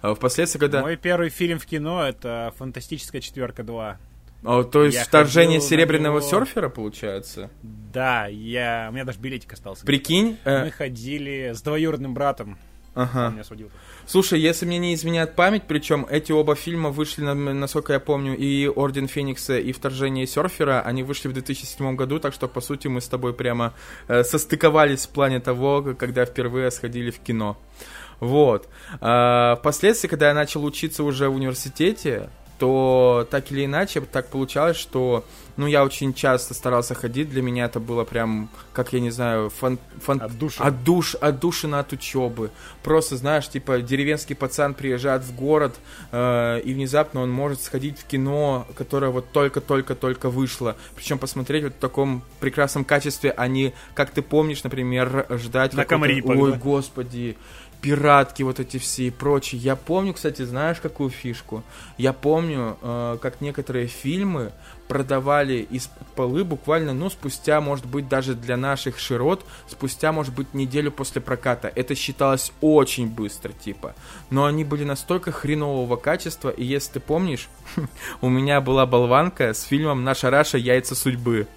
Э, 0.02 0.16
впоследствии, 0.16 0.60
когда... 0.60 0.82
Мой 0.82 0.98
первый 0.98 1.30
фильм 1.30 1.60
в 1.60 1.68
кино— 1.68 2.04
это 2.08 2.54
«Фантастическая 2.58 3.22
четверка 3.22 3.62
2». 3.62 3.98
О, 4.44 4.64
то 4.64 4.84
есть 4.86 4.98
я 4.98 5.04
вторжение 5.04 5.60
серебряного 5.60 6.20
него... 6.20 6.30
серфера, 6.30 6.70
получается? 6.70 7.50
Да, 7.64 8.28
я... 8.28 8.88
у 8.90 8.94
меня 8.94 9.04
даже 9.04 9.20
билетик 9.20 9.54
остался. 9.54 9.86
Прикинь? 9.86 10.38
Э, 10.46 10.62
Мы 10.62 10.68
э... 10.68 10.72
ходили 10.72 11.52
с 11.54 11.62
двоюродным 11.62 12.14
братом. 12.14 12.58
Ага. 12.98 13.32
Слушай, 14.08 14.40
если 14.40 14.66
мне 14.66 14.80
не 14.80 14.96
изменяет 14.96 15.36
память, 15.36 15.64
причем 15.68 16.08
эти 16.10 16.32
оба 16.32 16.56
фильма 16.56 16.90
вышли, 16.90 17.22
насколько 17.22 17.94
я 17.94 18.00
помню, 18.00 18.36
и 18.36 18.68
Орден 18.68 19.08
Феникса, 19.08 19.60
и 19.60 19.72
Вторжение 19.72 20.26
серфера, 20.26 20.82
они 20.82 21.04
вышли 21.04 21.28
в 21.28 21.34
2007 21.34 21.96
году, 21.96 22.20
так 22.20 22.34
что, 22.34 22.48
по 22.48 22.60
сути, 22.60 22.88
мы 22.88 23.02
с 23.02 23.08
тобой 23.08 23.36
прямо 23.36 23.76
э, 24.08 24.24
состыковались 24.24 25.06
в 25.06 25.10
плане 25.10 25.40
того, 25.40 25.96
когда 25.96 26.26
впервые 26.26 26.72
сходили 26.72 27.12
в 27.12 27.20
кино. 27.20 27.56
Вот. 28.20 28.68
А, 29.00 29.58
впоследствии, 29.58 30.08
когда 30.08 30.30
я 30.30 30.34
начал 30.34 30.66
учиться 30.66 31.04
уже 31.04 31.30
в 31.30 31.36
университете, 31.36 32.32
то 32.58 33.28
так 33.30 33.52
или 33.52 33.66
иначе 33.66 34.02
так 34.02 34.30
получалось, 34.30 34.78
что 34.78 35.24
ну 35.58 35.66
я 35.66 35.84
очень 35.84 36.14
часто 36.14 36.54
старался 36.54 36.94
ходить, 36.94 37.30
для 37.30 37.42
меня 37.42 37.66
это 37.66 37.80
было 37.80 38.04
прям, 38.04 38.50
как 38.74 38.94
я 38.94 39.00
не 39.00 39.10
знаю, 39.10 39.50
фан, 39.50 39.80
фан... 40.02 40.22
от 40.22 40.38
души, 40.38 40.62
от 40.62 40.84
душ, 40.84 41.16
от 41.16 41.40
души 41.40 41.68
от 41.68 41.94
учебы. 41.94 42.52
Просто 42.84 43.18
знаешь, 43.18 43.50
типа 43.50 43.82
деревенский 43.82 44.36
пацан 44.36 44.74
приезжает 44.74 45.24
в 45.24 45.36
город 45.36 45.76
э, 46.12 46.62
и 46.64 46.74
внезапно 46.74 47.22
он 47.22 47.32
может 47.32 47.62
сходить 47.62 48.00
в 48.00 48.06
кино, 48.06 48.68
которое 48.76 49.12
вот 49.12 49.32
только-только-только 49.32 50.30
вышло, 50.30 50.76
причем 50.96 51.18
посмотреть 51.18 51.64
вот 51.64 51.74
в 51.74 51.78
таком 51.78 52.24
прекрасном 52.40 52.86
качестве, 52.86 53.32
а 53.32 53.48
не, 53.48 53.74
как 53.96 54.12
ты 54.12 54.22
помнишь, 54.22 54.64
например, 54.64 55.26
ждать. 55.32 55.74
На 55.74 55.86
Камри, 55.86 56.22
Ой, 56.24 56.54
господи 56.54 57.36
пиратки 57.82 58.44
вот 58.44 58.60
эти 58.60 58.78
все 58.78 59.08
и 59.08 59.10
прочие. 59.12 59.62
Я 59.62 59.76
помню, 59.76 60.14
кстати, 60.14 60.44
знаешь 60.44 60.80
какую 60.80 61.10
фишку? 61.10 61.64
Я 61.98 62.14
помню, 62.14 62.78
э, 62.82 63.18
как 63.22 63.42
некоторые 63.42 63.88
фильмы 63.88 64.52
продавали 64.88 65.68
из 65.70 65.90
полы 66.16 66.44
буквально, 66.44 66.94
ну, 66.94 67.10
спустя, 67.10 67.62
может 67.62 67.86
быть, 67.86 68.08
даже 68.08 68.36
для 68.36 68.58
наших 68.58 69.00
широт, 69.00 69.46
спустя, 69.68 70.12
может 70.12 70.34
быть, 70.34 70.54
неделю 70.54 70.92
после 70.92 71.22
проката. 71.22 71.72
Это 71.76 71.94
считалось 71.94 72.52
очень 72.62 73.08
быстро, 73.08 73.52
типа. 73.52 73.96
Но 74.30 74.46
они 74.46 74.64
были 74.64 74.84
настолько 74.84 75.32
хренового 75.32 75.98
качества, 75.98 76.50
и 76.50 76.64
если 76.64 76.94
ты 76.94 77.00
помнишь, 77.00 77.50
у 78.22 78.30
меня 78.30 78.62
была 78.62 78.86
болванка 78.86 79.54
с 79.54 79.64
фильмом 79.64 80.04
«Наша 80.04 80.30
Раша. 80.30 80.58
Яйца 80.58 80.96
судьбы». 80.96 81.48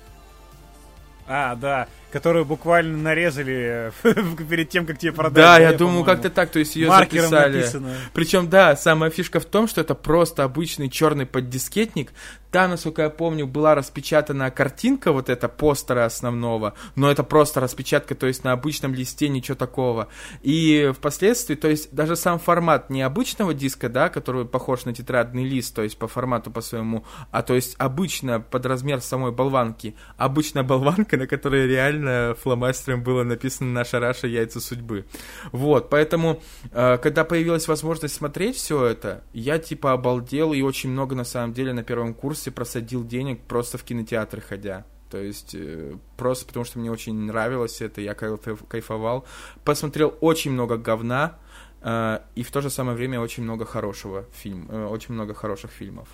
А, 1.27 1.55
да 1.55 1.87
которую 2.11 2.45
буквально 2.45 2.97
нарезали 2.99 3.93
перед 4.49 4.69
тем, 4.69 4.87
как 4.87 4.99
тебе 4.99 5.13
продали. 5.13 5.43
Да, 5.43 5.59
я 5.59 5.73
думаю, 5.73 6.05
как-то 6.05 6.31
так, 6.31 6.51
то 6.51 6.59
есть 6.59 6.77
ее 6.77 6.91
записали. 6.91 7.65
Причем, 8.13 8.49
да, 8.49 8.77
самая 8.77 9.11
фишка 9.11 9.41
в 9.41 9.45
том, 9.45 9.69
что 9.69 9.81
это 9.81 9.95
просто 9.95 10.45
обычный 10.45 10.89
черный 10.89 11.27
поддискетник, 11.27 12.13
Там, 12.51 12.71
насколько 12.71 13.03
я 13.03 13.11
помню, 13.11 13.47
была 13.47 13.75
распечатана 13.75 14.51
картинка 14.51 15.13
вот 15.13 15.29
эта 15.29 15.49
постера 15.49 16.05
основного, 16.05 16.75
но 16.97 17.11
это 17.11 17.23
просто 17.23 17.61
распечатка, 17.61 18.15
то 18.15 18.27
есть 18.27 18.43
на 18.43 18.53
обычном 18.53 18.93
листе 18.93 19.29
ничего 19.29 19.57
такого. 19.57 20.09
И 20.43 20.93
впоследствии, 20.97 21.55
то 21.55 21.69
есть 21.69 21.95
даже 21.95 22.17
сам 22.17 22.39
формат 22.41 22.91
не 22.91 23.03
обычного 23.03 23.55
диска, 23.55 23.89
да, 23.89 24.09
который 24.09 24.45
похож 24.45 24.85
на 24.85 24.93
тетрадный 24.93 25.45
лист, 25.45 25.75
то 25.75 25.83
есть 25.83 25.97
по 25.97 26.09
формату 26.09 26.51
по 26.51 26.61
своему, 26.61 27.05
а 27.31 27.43
то 27.43 27.55
есть 27.55 27.77
обычно 27.79 28.41
под 28.41 28.67
размер 28.67 29.01
самой 29.01 29.31
болванки. 29.31 29.95
Обычная 30.17 30.65
болванка, 30.65 31.17
на 31.17 31.27
которой 31.29 31.69
реально 31.69 32.35
фломастером 32.41 33.03
было 33.03 33.23
написано 33.23 33.71
«Наша 33.71 34.01
Раша. 34.01 34.27
Яйца 34.27 34.61
судьбы». 34.61 35.07
Вот, 35.53 35.89
поэтому, 35.89 36.43
э, 36.73 36.99
когда 36.99 37.25
появилась 37.25 37.69
возможность 37.69 38.15
смотреть 38.15 38.57
все 38.57 38.85
это, 38.87 39.23
я 39.33 39.59
типа 39.59 39.93
обалдел 39.93 40.53
и 40.53 40.63
очень 40.63 40.91
много 40.91 41.15
на 41.15 41.25
самом 41.25 41.53
деле 41.53 41.73
на 41.73 41.83
первом 41.83 42.15
курсе 42.15 42.40
просадил 42.49 43.07
денег 43.07 43.43
просто 43.43 43.77
в 43.77 43.85
кинотеатры 43.85 44.41
ходя. 44.41 44.87
То 45.11 45.19
есть 45.19 45.55
э, 45.55 45.97
просто 46.17 46.47
потому, 46.47 46.65
что 46.65 46.79
мне 46.79 46.91
очень 46.91 47.15
нравилось 47.15 47.81
это, 47.81 48.01
я 48.01 48.15
кайфовал. 48.15 49.27
Посмотрел 49.65 50.17
очень 50.21 50.53
много 50.53 50.77
говна, 50.77 51.37
э, 51.83 52.21
и 52.37 52.43
в 52.43 52.51
то 52.51 52.61
же 52.61 52.71
самое 52.71 52.97
время 52.97 53.21
очень 53.21 53.43
много 53.43 53.65
хорошего 53.65 54.25
фильма, 54.33 54.67
э, 54.73 54.87
очень 54.87 55.15
много 55.15 55.35
хороших 55.35 55.73
фильмов. 55.73 56.09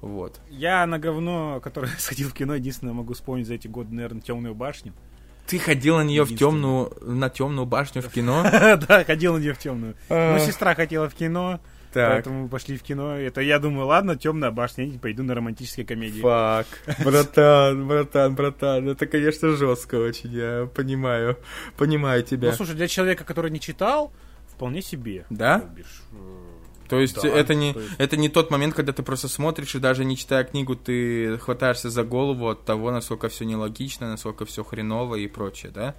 Вот. 0.00 0.40
Я 0.48 0.86
на 0.86 0.98
говно, 0.98 1.60
которое 1.62 1.92
сходил 1.98 2.30
в 2.30 2.34
кино, 2.34 2.54
единственное 2.54 2.94
могу 2.94 3.12
вспомнить 3.12 3.46
за 3.46 3.54
эти 3.54 3.68
годы, 3.68 3.94
наверное, 3.94 4.22
темную 4.22 4.54
башню. 4.54 4.94
Ты 5.46 5.58
ходил 5.58 5.98
на 5.98 6.04
нее 6.04 6.24
в 6.24 6.34
темную, 6.34 6.96
на 7.02 7.28
темную 7.28 7.66
башню 7.66 8.00
в 8.00 8.08
кино? 8.08 8.42
Да, 8.88 9.04
ходил 9.04 9.34
на 9.34 9.38
нее 9.38 9.52
в 9.52 9.58
темную. 9.58 9.94
Ну, 10.08 10.38
сестра 10.38 10.74
хотела 10.74 11.10
в 11.10 11.14
кино, 11.14 11.60
Поэтому 11.94 12.42
мы 12.42 12.48
пошли 12.48 12.76
в 12.76 12.82
кино. 12.82 13.16
Это 13.16 13.40
я 13.40 13.58
думаю, 13.58 13.86
ладно, 13.86 14.16
темная 14.16 14.50
башня, 14.50 14.84
я 14.86 14.98
пойду 14.98 15.22
на 15.22 15.34
романтические 15.34 15.86
комедии. 15.86 16.20
Фак. 16.20 16.66
Братан, 17.04 17.86
братан, 17.86 18.34
братан. 18.34 18.88
Это, 18.88 19.06
конечно, 19.06 19.50
жестко 19.56 19.96
очень. 19.96 20.30
Я 20.32 20.68
понимаю. 20.74 21.38
Понимаю 21.76 22.22
тебя. 22.22 22.50
Ну, 22.50 22.56
слушай, 22.56 22.74
для 22.74 22.88
человека, 22.88 23.24
который 23.24 23.50
не 23.50 23.60
читал, 23.60 24.12
вполне 24.48 24.82
себе. 24.82 25.26
Да? 25.30 25.70
Э, 26.12 26.88
то 26.88 27.00
есть 27.00 27.20
да, 27.20 27.28
это 27.28 27.54
не 27.54 27.72
есть... 27.72 27.94
это 27.98 28.16
не 28.16 28.28
тот 28.28 28.50
момент, 28.50 28.74
когда 28.74 28.92
ты 28.92 29.02
просто 29.02 29.28
смотришь 29.28 29.74
и 29.74 29.78
даже 29.78 30.04
не 30.04 30.16
читая 30.16 30.44
книгу, 30.44 30.76
ты 30.76 31.38
хватаешься 31.38 31.90
за 31.90 32.04
голову 32.04 32.48
от 32.48 32.64
того, 32.64 32.90
насколько 32.90 33.28
все 33.28 33.44
нелогично, 33.44 34.10
насколько 34.10 34.44
все 34.44 34.62
хреново 34.64 35.16
и 35.16 35.26
прочее, 35.26 35.72
да? 35.72 35.94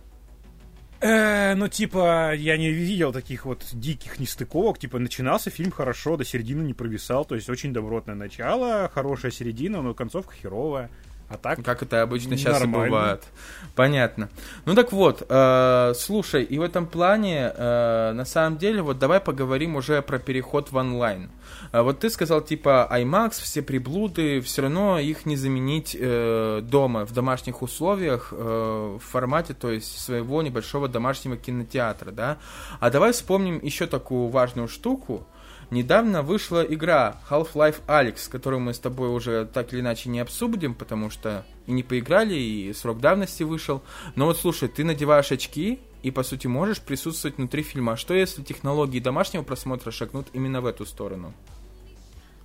Э, 1.01 1.55
ну, 1.55 1.67
типа, 1.67 2.34
я 2.36 2.58
не 2.58 2.71
видел 2.71 3.12
таких 3.12 3.45
вот 3.45 3.63
диких 3.73 4.19
нестыковок. 4.19 4.79
Типа, 4.79 4.99
начинался 4.99 5.49
фильм 5.49 5.71
хорошо, 5.71 6.17
до 6.17 6.23
середины 6.23 6.63
не 6.63 6.73
провисал. 6.73 7.25
То 7.25 7.36
есть, 7.36 7.49
очень 7.49 7.73
добротное 7.73 8.15
начало, 8.15 8.89
хорошая 8.93 9.31
середина, 9.31 9.81
но 9.81 9.93
концовка 9.93 10.34
херовая. 10.34 10.89
А 11.27 11.38
так? 11.38 11.63
Как 11.63 11.81
это 11.81 12.01
обычно 12.01 12.38
сейчас 12.38 12.63
и 12.63 12.67
бывает. 12.67 13.23
Понятно. 13.75 14.29
Ну 14.65 14.75
так 14.75 14.91
вот, 14.91 15.25
э, 15.27 15.93
слушай, 15.95 16.43
и 16.43 16.57
в 16.59 16.61
этом 16.61 16.85
плане, 16.85 17.51
э, 17.55 18.11
на 18.13 18.25
самом 18.25 18.57
деле, 18.57 18.81
вот 18.81 18.99
давай 18.99 19.19
поговорим 19.19 19.75
уже 19.75 20.01
про 20.01 20.19
переход 20.19 20.71
в 20.71 20.75
онлайн. 20.75 21.29
Э, 21.71 21.81
вот 21.81 21.99
ты 21.99 22.09
сказал, 22.09 22.41
типа, 22.41 22.88
IMAX, 22.91 23.41
все 23.41 23.61
приблуды, 23.61 24.39
все 24.41 24.61
равно 24.61 24.99
их 24.99 25.25
не 25.25 25.35
заменить 25.35 25.97
э, 25.99 26.61
дома, 26.63 27.05
в 27.05 27.11
домашних 27.11 27.61
условиях, 27.63 28.29
э, 28.31 28.97
в 29.01 29.03
формате, 29.03 29.53
то 29.53 29.71
есть 29.71 29.99
своего 29.99 30.41
небольшого 30.43 30.88
домашнего 30.88 31.38
кинотеатра, 31.38 32.11
да? 32.11 32.38
А 32.79 32.89
давай 32.91 33.11
вспомним 33.13 33.59
еще 33.63 33.88
такую 33.88 34.29
важную 34.29 34.67
штуку, 34.67 35.25
Недавно 35.71 36.21
вышла 36.21 36.62
игра 36.63 37.17
Half-Life 37.30 37.82
Alyx, 37.88 38.30
которую 38.30 38.60
мы 38.60 38.73
с 38.73 38.80
тобой 38.80 39.10
уже 39.10 39.45
так 39.45 39.73
или 39.73 39.82
иначе 39.82 40.10
не 40.10 40.19
обсудим, 40.19 40.75
потому 40.75 41.10
что 41.10 41.45
и 41.65 41.71
не 41.71 41.84
поиграли, 41.84 42.36
и 42.36 42.73
срок 42.73 42.99
давности 42.99 43.43
вышел. 43.43 43.82
Но 44.15 44.25
вот 44.25 44.38
слушай, 44.38 44.69
ты 44.69 44.84
надеваешь 44.84 45.32
очки 45.32 45.80
и, 46.04 46.12
по 46.12 46.23
сути, 46.23 46.47
можешь 46.47 46.82
присутствовать 46.82 47.38
внутри 47.38 47.63
фильма. 47.63 47.93
А 47.93 47.97
что, 47.97 48.13
если 48.13 48.43
технологии 48.43 48.99
домашнего 48.99 49.43
просмотра 49.43 49.91
шагнут 49.91 50.28
именно 50.34 50.62
в 50.62 50.67
эту 50.67 50.86
сторону? 50.86 51.34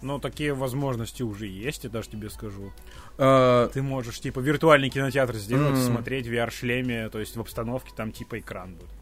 Ну, 0.02 0.18
такие 0.18 0.54
возможности 0.54 1.22
уже 1.22 1.46
есть, 1.46 1.84
я 1.84 1.90
даже 1.90 2.08
тебе 2.08 2.30
скажу. 2.30 2.72
Uh, 3.18 3.70
ты 3.70 3.82
можешь, 3.82 4.18
типа, 4.18 4.40
виртуальный 4.40 4.88
кинотеатр 4.88 5.36
сделать, 5.36 5.78
mm. 5.78 5.86
смотреть 5.86 6.26
в 6.26 6.32
VR-шлеме, 6.32 7.10
то 7.10 7.18
есть 7.18 7.36
в 7.36 7.40
обстановке 7.40 7.90
там, 7.94 8.10
типа, 8.12 8.38
экран 8.38 8.76
будет. 8.76 8.99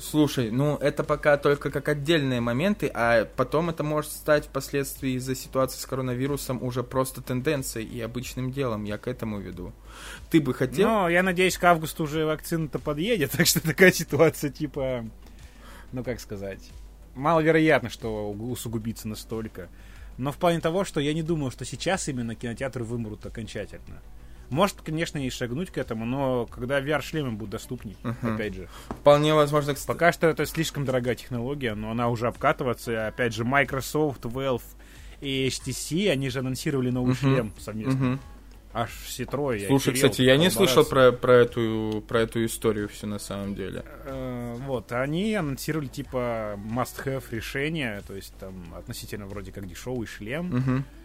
Слушай, 0.00 0.52
ну 0.52 0.76
это 0.76 1.02
пока 1.02 1.36
только 1.36 1.72
как 1.72 1.88
отдельные 1.88 2.40
моменты, 2.40 2.88
а 2.94 3.24
потом 3.24 3.68
это 3.68 3.82
может 3.82 4.12
стать 4.12 4.46
впоследствии 4.46 5.12
из-за 5.12 5.34
ситуации 5.34 5.80
с 5.80 5.86
коронавирусом 5.86 6.62
уже 6.62 6.84
просто 6.84 7.20
тенденцией 7.20 7.84
и 7.84 8.00
обычным 8.00 8.52
делом. 8.52 8.84
Я 8.84 8.96
к 8.96 9.08
этому 9.08 9.40
веду. 9.40 9.72
Ты 10.30 10.40
бы 10.40 10.54
хотел... 10.54 10.88
Ну, 10.88 11.08
я 11.08 11.24
надеюсь, 11.24 11.58
к 11.58 11.64
августу 11.64 12.04
уже 12.04 12.24
вакцина-то 12.24 12.78
подъедет, 12.78 13.30
так 13.36 13.46
что 13.46 13.60
такая 13.60 13.90
ситуация 13.90 14.50
типа... 14.50 15.04
Ну, 15.92 16.04
как 16.04 16.20
сказать... 16.20 16.70
Маловероятно, 17.14 17.90
что 17.90 18.30
усугубится 18.30 19.08
настолько. 19.08 19.68
Но 20.18 20.30
в 20.30 20.36
плане 20.36 20.60
того, 20.60 20.84
что 20.84 21.00
я 21.00 21.12
не 21.12 21.24
думаю, 21.24 21.50
что 21.50 21.64
сейчас 21.64 22.06
именно 22.06 22.36
кинотеатры 22.36 22.84
вымрут 22.84 23.26
окончательно. 23.26 24.00
Может, 24.50 24.80
конечно, 24.82 25.18
и 25.18 25.28
шагнуть 25.30 25.70
к 25.70 25.78
этому, 25.78 26.04
но 26.04 26.46
когда 26.46 26.80
VR-шлемы 26.80 27.32
будут 27.32 27.50
доступнее, 27.50 27.96
uh-huh. 28.02 28.34
опять 28.34 28.54
же. 28.54 28.68
Вполне 28.88 29.34
возможно, 29.34 29.74
кстати. 29.74 29.88
Пока 29.88 30.12
что 30.12 30.26
это 30.26 30.46
слишком 30.46 30.84
дорогая 30.84 31.14
технология, 31.14 31.74
но 31.74 31.90
она 31.90 32.08
уже 32.08 32.28
обкатывается. 32.28 33.08
Опять 33.08 33.34
же, 33.34 33.44
Microsoft, 33.44 34.24
Valve 34.24 34.62
и 35.20 35.48
HTC, 35.48 36.10
они 36.10 36.30
же 36.30 36.38
анонсировали 36.40 36.90
новый 36.90 37.14
uh-huh. 37.14 37.20
шлем 37.20 37.52
совместно. 37.58 38.04
Uh-huh. 38.04 38.18
Аж 38.74 38.90
все 39.06 39.24
трое. 39.24 39.66
Слушай, 39.66 39.92
Кирилл, 39.92 39.94
кстати, 39.94 40.22
я 40.22 40.36
не 40.36 40.50
слышал 40.50 40.84
про, 40.84 41.10
про, 41.10 41.32
эту, 41.32 42.04
про 42.06 42.20
эту 42.20 42.44
историю 42.44 42.88
все 42.88 43.06
на 43.06 43.18
самом 43.18 43.54
деле. 43.54 43.82
Uh, 44.06 44.56
вот, 44.66 44.92
они 44.92 45.34
анонсировали 45.34 45.88
типа 45.88 46.58
must-have 46.58 47.24
решение, 47.30 48.02
то 48.06 48.14
есть 48.14 48.34
там 48.38 48.74
относительно 48.76 49.26
вроде 49.26 49.52
как 49.52 49.66
дешевый 49.66 50.06
шлем. 50.06 50.54
Uh-huh 50.54 50.82
Э, 50.82 50.97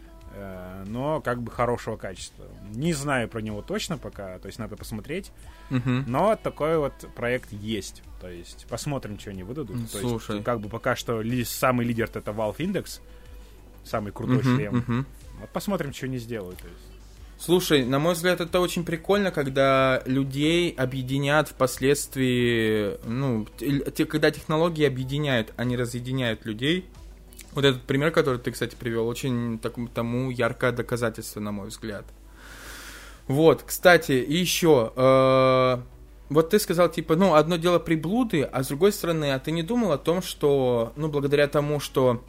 но 0.85 1.21
как 1.21 1.41
бы 1.41 1.51
хорошего 1.51 1.95
качества. 1.95 2.45
Не 2.73 2.93
знаю 2.93 3.29
про 3.29 3.39
него 3.39 3.61
точно 3.61 3.97
пока, 3.97 4.39
то 4.39 4.47
есть 4.47 4.59
надо 4.59 4.75
посмотреть. 4.75 5.31
Угу. 5.69 6.03
Но 6.07 6.35
такой 6.35 6.77
вот 6.77 6.93
проект 7.15 7.51
есть. 7.51 8.01
То 8.19 8.29
есть 8.29 8.65
посмотрим, 8.69 9.19
что 9.19 9.31
они 9.31 9.43
выдадут. 9.43 9.77
Слушай. 9.89 10.27
То 10.27 10.33
есть, 10.33 10.45
как 10.45 10.59
бы 10.59 10.69
пока 10.69 10.95
что 10.95 11.21
ли, 11.21 11.43
самый 11.43 11.85
лидер 11.85 12.09
это 12.13 12.31
Valve 12.31 12.57
Index, 12.57 12.99
самый 13.83 14.11
крутой 14.11 14.37
угу, 14.37 14.43
шлем. 14.43 14.77
Угу. 14.77 15.05
Вот 15.41 15.49
посмотрим, 15.49 15.93
что 15.93 16.05
они 16.07 16.17
сделают. 16.17 16.59
То 16.59 16.67
есть. 16.67 16.79
Слушай, 17.37 17.85
на 17.85 17.99
мой 17.99 18.13
взгляд, 18.13 18.39
это 18.39 18.61
очень 18.61 18.85
прикольно, 18.85 19.31
когда 19.31 20.01
людей 20.05 20.71
объединят 20.71 21.49
впоследствии, 21.49 22.97
ну, 23.05 23.45
когда 24.07 24.31
технологии 24.31 24.85
объединяют, 24.85 25.53
а 25.57 25.65
не 25.65 25.75
разъединяют 25.75 26.45
людей. 26.45 26.85
Вот 27.53 27.65
этот 27.65 27.83
пример, 27.83 28.11
который 28.11 28.39
ты, 28.39 28.51
кстати, 28.51 28.75
привел, 28.75 29.07
очень 29.07 29.59
так, 29.59 29.75
тому 29.93 30.31
яркое 30.31 30.71
доказательство, 30.71 31.39
на 31.39 31.51
мой 31.51 31.67
взгляд. 31.67 32.05
Вот, 33.27 33.63
кстати, 33.63 34.11
еще, 34.11 34.91
э, 34.95 35.77
вот 36.29 36.49
ты 36.49 36.59
сказал, 36.59 36.89
типа, 36.89 37.15
ну, 37.15 37.35
одно 37.35 37.57
дело 37.57 37.79
приблуды, 37.79 38.43
а 38.43 38.63
с 38.63 38.67
другой 38.67 38.91
стороны, 38.91 39.31
а 39.31 39.39
ты 39.39 39.51
не 39.51 39.63
думал 39.63 39.91
о 39.91 39.97
том, 39.97 40.21
что, 40.21 40.93
ну, 40.95 41.07
благодаря 41.07 41.47
тому, 41.47 41.79
что 41.79 42.23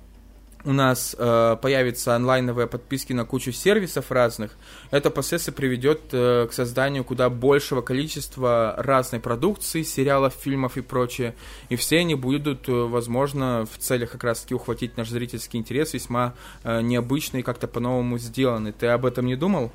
у 0.65 0.73
нас 0.73 1.15
э, 1.19 1.57
появятся 1.61 2.17
онлайновые 2.17 2.67
подписки 2.67 3.13
на 3.13 3.25
кучу 3.25 3.53
сервисов 3.53 4.11
разных, 4.11 4.57
это 4.91 5.11
впоследствии 5.11 5.53
приведет 5.53 6.03
э, 6.13 6.47
к 6.49 6.53
созданию 6.53 7.05
куда 7.05 7.29
большего 7.29 7.83
количества 7.83 8.75
разной 8.79 9.21
продукции, 9.21 9.83
сериалов, 9.83 10.35
фильмов 10.35 10.77
и 10.77 10.81
прочее. 10.81 11.35
И 11.69 11.77
все 11.77 11.99
они 11.99 12.15
будут, 12.15 12.69
э, 12.69 12.73
возможно, 12.73 13.67
в 13.71 13.79
целях 13.79 14.13
как 14.13 14.25
раз-таки 14.25 14.55
ухватить 14.55 14.97
наш 14.97 15.09
зрительский 15.11 15.59
интерес, 15.59 15.93
весьма 15.93 16.35
э, 16.63 16.81
необычно 16.81 17.39
и 17.39 17.43
как-то 17.43 17.69
по-новому 17.69 18.19
сделаны. 18.19 18.73
Ты 18.73 18.87
об 18.87 19.05
этом 19.05 19.27
не 19.27 19.37
думал? 19.37 19.71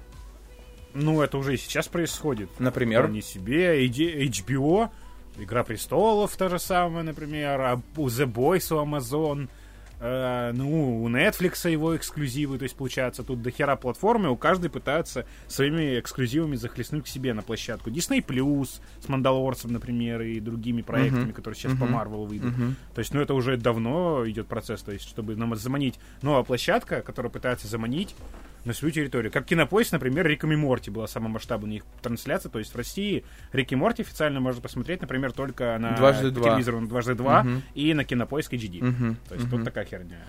Ну, 0.95 1.21
это 1.21 1.37
уже 1.37 1.53
и 1.53 1.57
сейчас 1.57 1.87
происходит. 1.87 2.49
Например? 2.59 3.09
Не 3.09 3.21
себе, 3.21 3.85
HBO, 3.87 4.89
Игра 5.37 5.63
престолов, 5.63 6.35
то 6.35 6.49
же 6.49 6.59
самое, 6.59 7.03
например, 7.03 7.61
а 7.61 7.81
The 7.95 8.25
Boys 8.25 8.73
у 8.73 8.83
Amazon— 8.83 9.47
Э, 9.99 10.51
ну, 10.53 11.03
у 11.03 11.09
Netflix 11.09 11.69
его 11.69 11.95
эксклюзивы, 11.95 12.57
то 12.57 12.63
есть, 12.63 12.75
получается, 12.75 13.23
тут 13.23 13.41
до 13.41 13.51
хера 13.51 13.75
платформы, 13.75 14.29
у 14.29 14.37
каждой 14.37 14.69
пытаются 14.69 15.25
своими 15.47 15.99
эксклюзивами 15.99 16.55
захлестнуть 16.55 17.05
к 17.05 17.07
себе 17.07 17.33
на 17.33 17.41
площадку. 17.41 17.89
Disney 17.89 18.25
Plus 18.25 18.81
с 19.01 19.09
Мандалорцем, 19.09 19.73
например, 19.73 20.21
и 20.21 20.39
другими 20.39 20.81
проектами, 20.81 21.31
uh-huh. 21.31 21.33
которые 21.33 21.57
сейчас 21.57 21.73
uh-huh. 21.73 21.79
по 21.79 21.85
Марвелу 21.85 22.25
выйдут. 22.25 22.53
Uh-huh. 22.53 22.73
То 22.95 22.99
есть, 22.99 23.13
ну, 23.13 23.19
это 23.19 23.33
уже 23.33 23.57
давно 23.57 24.23
идет 24.27 24.47
процесс, 24.47 24.81
то 24.81 24.91
есть, 24.93 25.07
чтобы 25.07 25.35
нам 25.35 25.55
заманить 25.55 25.99
новая 26.21 26.43
площадка, 26.43 27.01
которая 27.01 27.31
пытается 27.31 27.67
заманить 27.67 28.15
на 28.65 28.73
свою 28.73 28.93
территорию. 28.93 29.31
Как 29.31 29.45
Кинопоиск, 29.45 29.91
например, 29.91 30.27
Риком 30.27 30.51
и 30.51 30.55
Морти 30.55 30.91
была 30.91 31.07
самая 31.07 31.29
масштабная 31.29 31.77
их 31.77 31.83
трансляция. 32.01 32.49
То 32.49 32.59
есть 32.59 32.73
в 32.73 32.75
России 32.75 33.23
Рик 33.51 33.71
и 33.71 33.75
Морти 33.75 34.01
официально 34.01 34.39
можно 34.39 34.61
посмотреть, 34.61 35.01
например, 35.01 35.31
только 35.31 35.77
на 35.79 35.95
дважды 35.95 36.31
телевизоре 36.31 36.79
на 36.79 36.87
дважды 36.87 37.15
два 37.15 37.41
угу. 37.41 37.61
и 37.73 37.93
на 37.93 38.03
Кинопоиск 38.03 38.53
HD. 38.53 38.77
Угу. 38.79 39.15
То 39.27 39.35
есть 39.35 39.47
угу. 39.47 39.57
тут 39.57 39.65
такая 39.65 39.85
херня. 39.85 40.19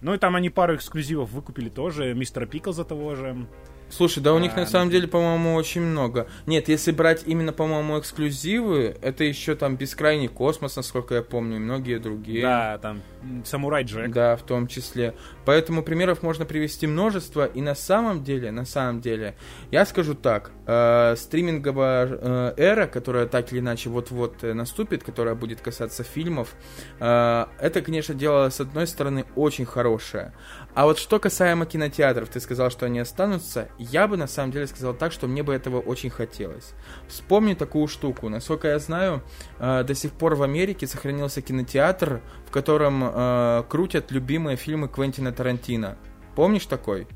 Ну 0.00 0.14
и 0.14 0.18
там 0.18 0.34
они 0.34 0.48
пару 0.48 0.76
эксклюзивов 0.76 1.30
выкупили 1.30 1.68
тоже, 1.68 2.14
мистера 2.14 2.46
Пиклза 2.46 2.84
того 2.84 3.14
же. 3.14 3.46
Слушай, 3.90 4.22
да 4.22 4.32
у 4.32 4.38
них 4.38 4.56
на 4.56 4.66
самом 4.66 4.90
деле, 4.90 5.08
по-моему, 5.08 5.54
очень 5.54 5.82
много. 5.82 6.28
Нет, 6.46 6.68
если 6.68 6.92
брать 6.92 7.24
именно, 7.26 7.52
по-моему, 7.52 7.98
эксклюзивы, 7.98 8.96
это 9.02 9.24
еще 9.24 9.54
там 9.56 9.76
Бескрайний 9.76 10.28
космос, 10.28 10.76
насколько 10.76 11.16
я 11.16 11.22
помню, 11.22 11.56
и 11.56 11.58
многие 11.58 11.98
другие. 11.98 12.42
Да, 12.42 12.78
там 12.78 13.02
Самурай 13.44 13.84
Джек. 13.84 14.10
Да, 14.10 14.36
в 14.36 14.42
том 14.42 14.66
числе. 14.66 15.14
Поэтому 15.44 15.82
примеров 15.82 16.22
можно 16.22 16.44
привести 16.44 16.86
множество, 16.86 17.44
и 17.44 17.60
на 17.60 17.74
самом 17.74 18.24
деле, 18.24 18.50
на 18.50 18.64
самом 18.64 19.00
деле, 19.00 19.34
я 19.70 19.84
скажу 19.84 20.14
так, 20.14 20.52
э, 20.66 21.14
стриминговая 21.16 22.08
э, 22.10 22.54
эра, 22.56 22.86
которая 22.86 23.26
так 23.26 23.52
или 23.52 23.60
иначе 23.60 23.90
вот-вот 23.90 24.42
э, 24.44 24.54
наступит, 24.54 25.02
которая 25.02 25.34
будет 25.34 25.60
касаться 25.60 26.04
фильмов, 26.04 26.54
э, 27.00 27.46
это, 27.60 27.82
конечно, 27.82 28.14
дело, 28.14 28.48
с 28.48 28.60
одной 28.60 28.86
стороны, 28.86 29.26
очень 29.36 29.66
хорошее. 29.66 30.32
А 30.74 30.84
вот 30.84 30.98
что 30.98 31.18
касаемо 31.18 31.66
кинотеатров, 31.66 32.28
ты 32.28 32.38
сказал, 32.40 32.70
что 32.70 32.86
они 32.86 33.00
останутся, 33.00 33.68
я 33.78 34.06
бы 34.06 34.16
на 34.16 34.26
самом 34.26 34.52
деле 34.52 34.66
сказал 34.66 34.94
так, 34.94 35.12
что 35.12 35.26
мне 35.26 35.42
бы 35.42 35.52
этого 35.52 35.80
очень 35.80 36.10
хотелось. 36.10 36.74
Вспомни 37.08 37.54
такую 37.54 37.88
штуку. 37.88 38.28
Насколько 38.28 38.68
я 38.68 38.78
знаю, 38.78 39.22
э, 39.58 39.82
до 39.82 39.94
сих 39.94 40.12
пор 40.12 40.36
в 40.36 40.42
Америке 40.42 40.86
сохранился 40.86 41.42
кинотеатр, 41.42 42.20
в 42.46 42.50
котором 42.52 43.02
э, 43.04 43.64
крутят 43.68 44.12
любимые 44.12 44.56
фильмы 44.56 44.88
Квентина 44.88 45.32
Тарантино. 45.32 45.96
Помнишь 46.36 46.66
такой? 46.66 47.08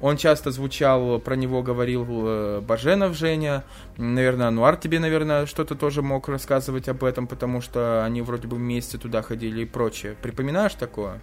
Он 0.00 0.16
часто 0.16 0.50
звучал, 0.50 1.20
про 1.20 1.36
него 1.36 1.62
говорил 1.62 2.04
э, 2.08 2.60
Баженов 2.60 3.16
Женя. 3.16 3.64
Наверное, 3.96 4.48
Ануар 4.48 4.76
тебе, 4.76 4.98
наверное, 4.98 5.46
что-то 5.46 5.76
тоже 5.76 6.02
мог 6.02 6.28
рассказывать 6.28 6.88
об 6.88 7.04
этом, 7.04 7.28
потому 7.28 7.60
что 7.60 8.04
они 8.04 8.20
вроде 8.20 8.48
бы 8.48 8.56
вместе 8.56 8.98
туда 8.98 9.22
ходили 9.22 9.62
и 9.62 9.64
прочее. 9.64 10.16
Припоминаешь 10.20 10.74
такое? 10.74 11.20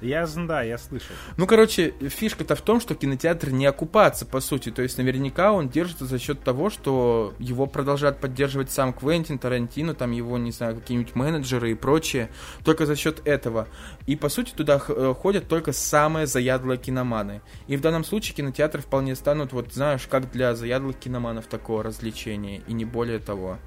Я, 0.00 0.26
да, 0.26 0.62
я 0.62 0.78
слышал. 0.78 1.14
Ну, 1.36 1.46
короче, 1.46 1.92
фишка-то 2.00 2.54
в 2.54 2.62
том, 2.62 2.80
что 2.80 2.94
кинотеатр 2.94 3.50
не 3.50 3.66
окупаться, 3.66 4.26
по 4.26 4.40
сути. 4.40 4.70
То 4.70 4.82
есть, 4.82 4.96
наверняка 4.96 5.52
он 5.52 5.68
держится 5.68 6.04
за 6.04 6.18
счет 6.18 6.40
того, 6.42 6.70
что 6.70 7.34
его 7.38 7.66
продолжает 7.66 8.18
поддерживать 8.18 8.70
сам 8.70 8.92
Квентин, 8.92 9.38
Тарантино, 9.38 9.94
там 9.94 10.12
его, 10.12 10.38
не 10.38 10.52
знаю, 10.52 10.76
какие-нибудь 10.76 11.16
менеджеры 11.16 11.72
и 11.72 11.74
прочее. 11.74 12.30
Только 12.64 12.86
за 12.86 12.94
счет 12.94 13.26
этого. 13.26 13.66
И, 14.06 14.14
по 14.14 14.28
сути, 14.28 14.52
туда 14.52 14.80
э, 14.88 15.14
ходят 15.18 15.48
только 15.48 15.72
самые 15.72 16.26
заядлые 16.26 16.78
киноманы. 16.78 17.42
И 17.66 17.76
в 17.76 17.80
данном 17.80 18.04
случае 18.04 18.36
кинотеатры 18.36 18.82
вполне 18.82 19.16
станут, 19.16 19.52
вот, 19.52 19.72
знаешь, 19.72 20.06
как 20.08 20.30
для 20.30 20.54
заядлых 20.54 20.96
киноманов 20.96 21.46
такого 21.46 21.82
развлечения. 21.82 22.62
И 22.68 22.72
не 22.72 22.84
более 22.84 23.18
того. 23.18 23.58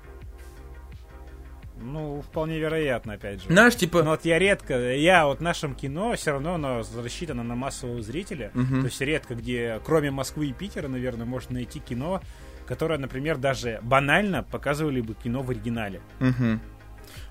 Ну, 1.82 2.22
вполне 2.22 2.60
вероятно, 2.60 3.14
опять 3.14 3.42
же. 3.42 3.48
Знаешь, 3.48 3.76
типа... 3.76 4.04
Но 4.04 4.12
вот 4.12 4.26
я 4.26 4.40
редко, 4.40 4.94
я 4.94 5.26
вот 5.26 5.40
в 5.40 5.42
нашем 5.42 5.76
кино 5.76 6.14
все 6.16 6.32
равно 6.32 6.56
оно 6.56 6.84
рассчитано 7.02 7.44
на 7.44 7.56
массового 7.56 8.02
зрителя. 8.02 8.52
Угу. 8.54 8.82
То 8.82 8.86
есть 8.86 9.02
редко, 9.02 9.36
где, 9.36 9.82
кроме 9.86 10.12
Москвы 10.12 10.48
и 10.48 10.54
Питера, 10.54 10.88
наверное, 10.88 11.26
можно 11.26 11.56
найти 11.56 11.80
кино, 11.80 12.22
которое, 12.66 13.00
например, 13.00 13.38
даже 13.38 13.80
банально 13.84 14.44
показывали 14.44 15.02
бы 15.02 15.14
кино 15.14 15.42
в 15.42 15.50
оригинале. 15.50 16.02
Угу. 16.20 16.60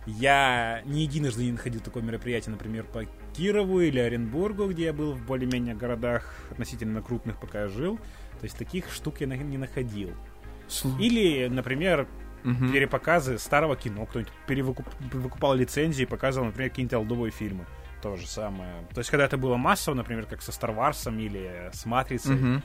Я 0.06 0.82
не 0.84 1.02
единожды 1.02 1.44
не 1.44 1.52
находил 1.52 1.80
такое 1.80 2.02
мероприятие, 2.02 2.52
например, 2.52 2.84
по 2.84 3.04
Кирову 3.36 3.80
или 3.80 3.98
Оренбургу, 3.98 4.66
где 4.66 4.86
я 4.86 4.92
был 4.92 5.12
в 5.12 5.24
более-менее 5.24 5.74
городах 5.74 6.34
относительно 6.50 7.00
крупных, 7.00 7.38
пока 7.38 7.62
я 7.62 7.68
жил. 7.68 7.96
То 8.40 8.44
есть 8.44 8.56
таких 8.56 8.90
штук 8.90 9.20
я 9.20 9.26
не 9.26 9.58
находил. 9.58 10.10
Или, 10.98 11.48
например, 11.48 12.06
угу. 12.44 12.72
перепоказы 12.72 13.38
старого 13.38 13.76
кино. 13.76 14.06
Кто-нибудь 14.06 14.32
перевыкупал 14.46 15.54
лицензии 15.54 16.02
и 16.02 16.06
показывал, 16.06 16.46
например, 16.46 16.70
какие-нибудь 16.70 16.94
олдовые 16.94 17.30
фильмы. 17.30 17.66
То 18.02 18.16
же 18.16 18.26
самое. 18.26 18.86
То 18.94 18.98
есть, 18.98 19.10
когда 19.10 19.26
это 19.26 19.36
было 19.36 19.56
массово, 19.56 19.94
например, 19.94 20.26
как 20.26 20.42
со 20.42 20.52
Star 20.52 20.74
Wars 20.74 21.12
или 21.20 21.70
с 21.72 21.84
Матрицей, 21.84 22.36
угу. 22.36 22.62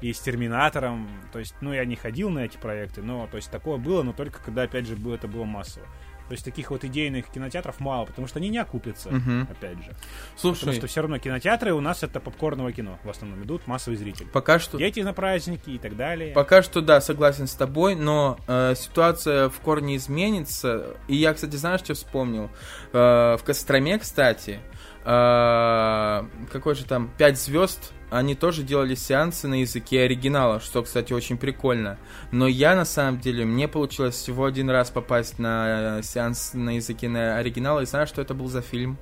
и 0.00 0.12
с 0.12 0.20
Терминатором. 0.20 1.08
То 1.32 1.38
есть, 1.38 1.54
ну, 1.60 1.72
я 1.72 1.84
не 1.84 1.96
ходил 1.96 2.30
на 2.30 2.40
эти 2.40 2.56
проекты, 2.56 3.02
но, 3.02 3.26
то 3.26 3.36
есть, 3.36 3.50
такое 3.50 3.76
было, 3.76 4.02
но 4.02 4.12
только 4.12 4.40
когда, 4.40 4.62
опять 4.62 4.86
же, 4.86 4.96
это 5.12 5.28
было 5.28 5.44
массово. 5.44 5.86
То 6.28 6.32
есть 6.32 6.44
таких 6.44 6.70
вот 6.70 6.84
идейных 6.84 7.28
кинотеатров 7.28 7.80
мало, 7.80 8.04
потому 8.04 8.28
что 8.28 8.38
они 8.38 8.48
не 8.48 8.58
окупятся, 8.58 9.08
угу. 9.08 9.50
опять 9.50 9.82
же. 9.82 9.96
Слушай, 10.36 10.60
потому 10.60 10.76
что 10.76 10.86
все 10.86 11.00
равно 11.00 11.18
кинотеатры 11.18 11.72
у 11.72 11.80
нас 11.80 12.02
это 12.02 12.20
попкорного 12.20 12.70
кино 12.72 12.98
в 13.02 13.10
основном 13.10 13.42
идут, 13.44 13.66
массовый 13.66 13.96
зритель. 13.96 14.26
Пока 14.26 14.58
что... 14.58 14.78
Дети 14.78 15.00
на 15.00 15.12
праздники 15.12 15.70
и 15.70 15.78
так 15.78 15.96
далее. 15.96 16.34
Пока 16.34 16.62
что, 16.62 16.80
да, 16.80 17.00
согласен 17.00 17.46
с 17.46 17.54
тобой, 17.54 17.94
но 17.94 18.38
э, 18.46 18.74
ситуация 18.76 19.48
в 19.48 19.58
корне 19.60 19.96
изменится. 19.96 20.96
И 21.08 21.16
я, 21.16 21.32
кстати, 21.32 21.56
знаешь, 21.56 21.80
что 21.80 21.94
вспомнил? 21.94 22.50
Э, 22.92 23.36
в 23.36 23.42
Костроме, 23.44 23.98
кстати, 23.98 24.60
э, 25.04 26.22
какой 26.52 26.74
же 26.74 26.84
там, 26.84 27.10
5 27.16 27.38
звезд 27.38 27.92
они 28.10 28.34
тоже 28.34 28.62
делали 28.62 28.94
сеансы 28.94 29.48
на 29.48 29.60
языке 29.60 30.02
оригинала, 30.02 30.60
что, 30.60 30.82
кстати, 30.82 31.12
очень 31.12 31.36
прикольно. 31.36 31.98
Но 32.32 32.46
я, 32.46 32.74
на 32.74 32.84
самом 32.84 33.20
деле, 33.20 33.44
мне 33.44 33.68
получилось 33.68 34.14
всего 34.14 34.44
один 34.44 34.70
раз 34.70 34.90
попасть 34.90 35.38
на 35.38 36.00
сеанс 36.02 36.54
на 36.54 36.76
языке 36.76 37.08
на 37.08 37.36
оригинала, 37.36 37.80
и 37.80 37.86
знаешь, 37.86 38.08
что 38.08 38.22
это 38.22 38.34
был 38.34 38.48
за 38.48 38.62
фильм? 38.62 38.98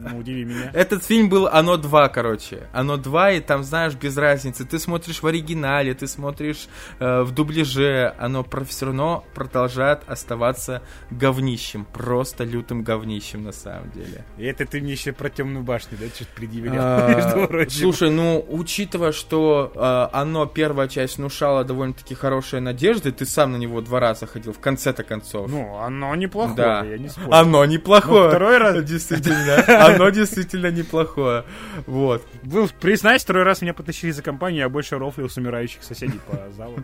Ну, 0.00 0.18
удиви 0.18 0.44
меня. 0.44 0.70
Этот 0.72 1.04
фильм 1.04 1.28
был 1.28 1.46
«Оно 1.46 1.76
2», 1.76 2.10
короче. 2.12 2.68
«Оно 2.72 2.96
2», 2.96 3.38
и 3.38 3.40
там, 3.40 3.64
знаешь, 3.64 3.94
без 3.94 4.16
разницы. 4.16 4.64
Ты 4.64 4.78
смотришь 4.78 5.22
в 5.22 5.26
оригинале, 5.26 5.94
ты 5.94 6.06
смотришь 6.06 6.68
э, 6.98 7.22
в 7.22 7.32
дубляже. 7.32 8.14
Оно 8.18 8.46
все 8.68 8.86
равно 8.86 9.24
продолжает 9.34 10.00
оставаться 10.06 10.82
говнищем. 11.10 11.84
Просто 11.84 12.44
лютым 12.44 12.82
говнищем, 12.82 13.44
на 13.44 13.52
самом 13.52 13.90
деле. 13.90 14.24
И 14.38 14.44
это 14.44 14.64
ты 14.64 14.80
мне 14.80 14.92
еще 14.92 15.12
про 15.12 15.28
«Темную 15.28 15.64
башню», 15.64 15.98
да, 16.00 16.06
что-то 16.08 16.30
предъявлял, 16.34 16.76
а, 16.78 17.66
Слушай, 17.68 18.10
ну, 18.10 18.44
учитывая, 18.48 19.12
что 19.12 19.72
э, 19.74 20.16
оно, 20.16 20.46
первая 20.46 20.88
часть, 20.88 21.18
внушала 21.18 21.64
довольно-таки 21.64 22.14
хорошие 22.14 22.60
надежды, 22.60 23.12
ты 23.12 23.26
сам 23.26 23.52
на 23.52 23.56
него 23.56 23.80
два 23.80 24.00
раза 24.00 24.26
ходил, 24.26 24.52
в 24.52 24.60
конце-то 24.60 25.02
концов. 25.02 25.50
Ну, 25.50 25.76
оно 25.78 26.14
неплохое, 26.14 26.56
да. 26.56 26.84
я 26.84 26.98
не 26.98 27.08
спорю. 27.08 27.32
Оно 27.32 27.64
неплохое. 27.64 28.28
второй 28.30 28.58
раз... 28.58 28.84
Действительно 28.90 29.89
оно 29.94 30.10
действительно 30.10 30.70
неплохое. 30.70 31.44
Вот. 31.86 32.26
Был, 32.42 32.68
признаюсь, 32.80 33.22
второй 33.22 33.44
раз 33.44 33.62
меня 33.62 33.74
потащили 33.74 34.10
за 34.10 34.22
компанию, 34.22 34.60
я 34.60 34.68
больше 34.68 34.98
рофлил 34.98 35.28
с 35.28 35.36
умирающих 35.36 35.82
соседей 35.82 36.20
по 36.30 36.50
залу. 36.52 36.78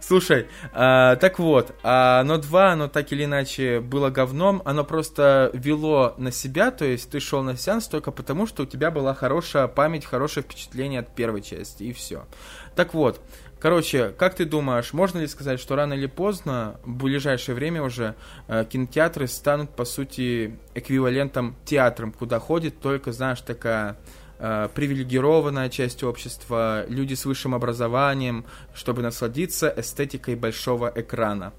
Слушай, 0.00 0.46
а, 0.72 1.16
так 1.16 1.38
вот, 1.38 1.74
а, 1.82 2.20
оно 2.20 2.38
2, 2.38 2.72
оно 2.72 2.88
так 2.88 3.12
или 3.12 3.24
иначе 3.24 3.80
было 3.80 4.10
говном, 4.10 4.62
оно 4.64 4.84
просто 4.84 5.50
вело 5.52 6.14
на 6.18 6.32
себя, 6.32 6.70
то 6.70 6.84
есть 6.84 7.10
ты 7.10 7.20
шел 7.20 7.42
на 7.42 7.56
сеанс 7.56 7.88
только 7.88 8.10
потому, 8.10 8.46
что 8.46 8.64
у 8.64 8.66
тебя 8.66 8.90
была 8.90 9.14
хорошая 9.14 9.68
память, 9.68 10.04
хорошее 10.04 10.44
впечатление 10.44 11.00
от 11.00 11.14
первой 11.14 11.42
части, 11.42 11.84
и 11.84 11.92
все. 11.92 12.26
Так 12.74 12.94
вот, 12.94 13.20
Короче, 13.64 14.10
как 14.18 14.34
ты 14.34 14.44
думаешь, 14.44 14.92
можно 14.92 15.20
ли 15.20 15.26
сказать, 15.26 15.58
что 15.58 15.74
рано 15.74 15.94
или 15.94 16.04
поздно, 16.04 16.78
в 16.84 17.02
ближайшее 17.02 17.54
время 17.54 17.82
уже, 17.82 18.14
э, 18.46 18.66
кинотеатры 18.70 19.26
станут, 19.26 19.70
по 19.70 19.86
сути, 19.86 20.58
эквивалентом 20.74 21.56
театром, 21.64 22.12
куда 22.12 22.40
ходит 22.40 22.78
только, 22.78 23.10
знаешь, 23.12 23.40
такая 23.40 23.96
э, 24.38 24.68
привилегированная 24.74 25.70
часть 25.70 26.04
общества, 26.04 26.84
люди 26.90 27.14
с 27.14 27.24
высшим 27.24 27.54
образованием, 27.54 28.44
чтобы 28.74 29.00
насладиться 29.00 29.72
эстетикой 29.74 30.36
большого 30.36 30.92
экрана? 30.94 31.54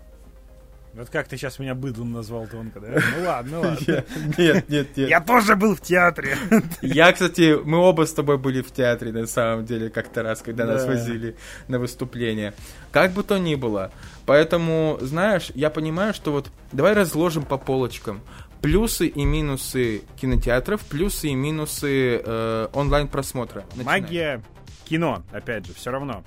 Вот 0.95 1.10
как 1.10 1.27
ты 1.27 1.36
сейчас 1.36 1.60
меня 1.60 1.75
быдлом 1.75 2.13
назвал 2.13 2.47
тонко, 2.47 2.79
да? 2.79 2.88
Ну 2.88 3.25
ладно, 3.25 3.51
ну 3.51 3.62
ладно. 3.62 4.05
Нет, 4.38 4.69
нет, 4.69 4.95
нет. 4.95 5.10
Я 5.10 5.19
тоже 5.19 5.55
был 5.58 5.75
в 5.75 5.81
театре. 5.81 6.38
Я, 6.81 7.12
кстати, 7.12 7.58
мы 7.62 7.79
оба 7.79 8.05
с 8.05 8.13
тобой 8.13 8.38
были 8.38 8.62
в 8.62 8.71
театре, 8.71 9.12
на 9.12 9.27
самом 9.27 9.65
деле, 9.65 9.89
как-то 9.89 10.23
раз, 10.23 10.41
когда 10.41 10.65
нас 10.65 10.86
возили 10.86 11.36
на 11.67 11.79
выступление. 11.79 12.53
Как 12.91 13.12
бы 13.12 13.23
то 13.23 13.38
ни 13.38 13.55
было. 13.55 13.91
Поэтому, 14.25 14.97
знаешь, 15.01 15.51
я 15.53 15.69
понимаю, 15.69 16.13
что 16.13 16.31
вот 16.31 16.49
давай 16.71 16.93
разложим 16.93 17.43
по 17.43 17.58
полочкам 17.58 18.21
плюсы 18.62 19.08
и 19.08 19.25
минусы 19.25 20.01
кинотеатров, 20.19 20.81
плюсы 20.86 21.27
и 21.27 21.36
минусы 21.36 22.21
э, 22.23 22.67
онлайн 22.73 23.08
просмотра. 23.08 23.65
Магия 23.75 24.41
кино, 24.86 25.23
опять 25.31 25.67
же, 25.67 25.73
все 25.73 25.91
равно. 25.91 26.23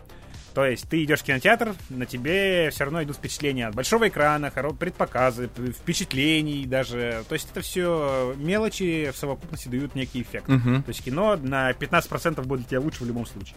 То 0.59 0.67
есть 0.67 0.89
ты 0.89 1.05
идешь 1.05 1.21
в 1.21 1.23
кинотеатр, 1.23 1.77
на 1.89 2.05
тебе 2.05 2.71
все 2.71 2.83
равно 2.83 3.01
идут 3.05 3.15
впечатления 3.15 3.69
от 3.69 3.77
большого 3.77 4.09
экрана, 4.09 4.51
предпоказы, 4.51 5.49
впечатлений 5.49 6.67
даже. 6.67 7.23
То 7.29 7.35
есть 7.37 7.49
это 7.53 7.61
все 7.61 8.35
мелочи 8.37 9.13
в 9.15 9.17
совокупности 9.17 9.69
дают 9.69 9.95
некий 9.95 10.23
эффект. 10.23 10.49
Uh-huh. 10.49 10.83
То 10.83 10.89
есть 10.89 11.05
кино 11.05 11.37
на 11.37 11.71
15% 11.71 12.45
будет 12.45 12.63
для 12.63 12.69
тебя 12.71 12.81
лучше 12.81 13.05
в 13.05 13.07
любом 13.07 13.25
случае. 13.25 13.55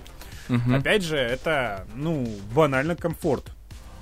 Uh-huh. 0.47 0.77
Опять 0.77 1.01
же, 1.01 1.17
это, 1.17 1.87
ну, 1.95 2.23
банально 2.53 2.95
комфорт. 2.95 3.51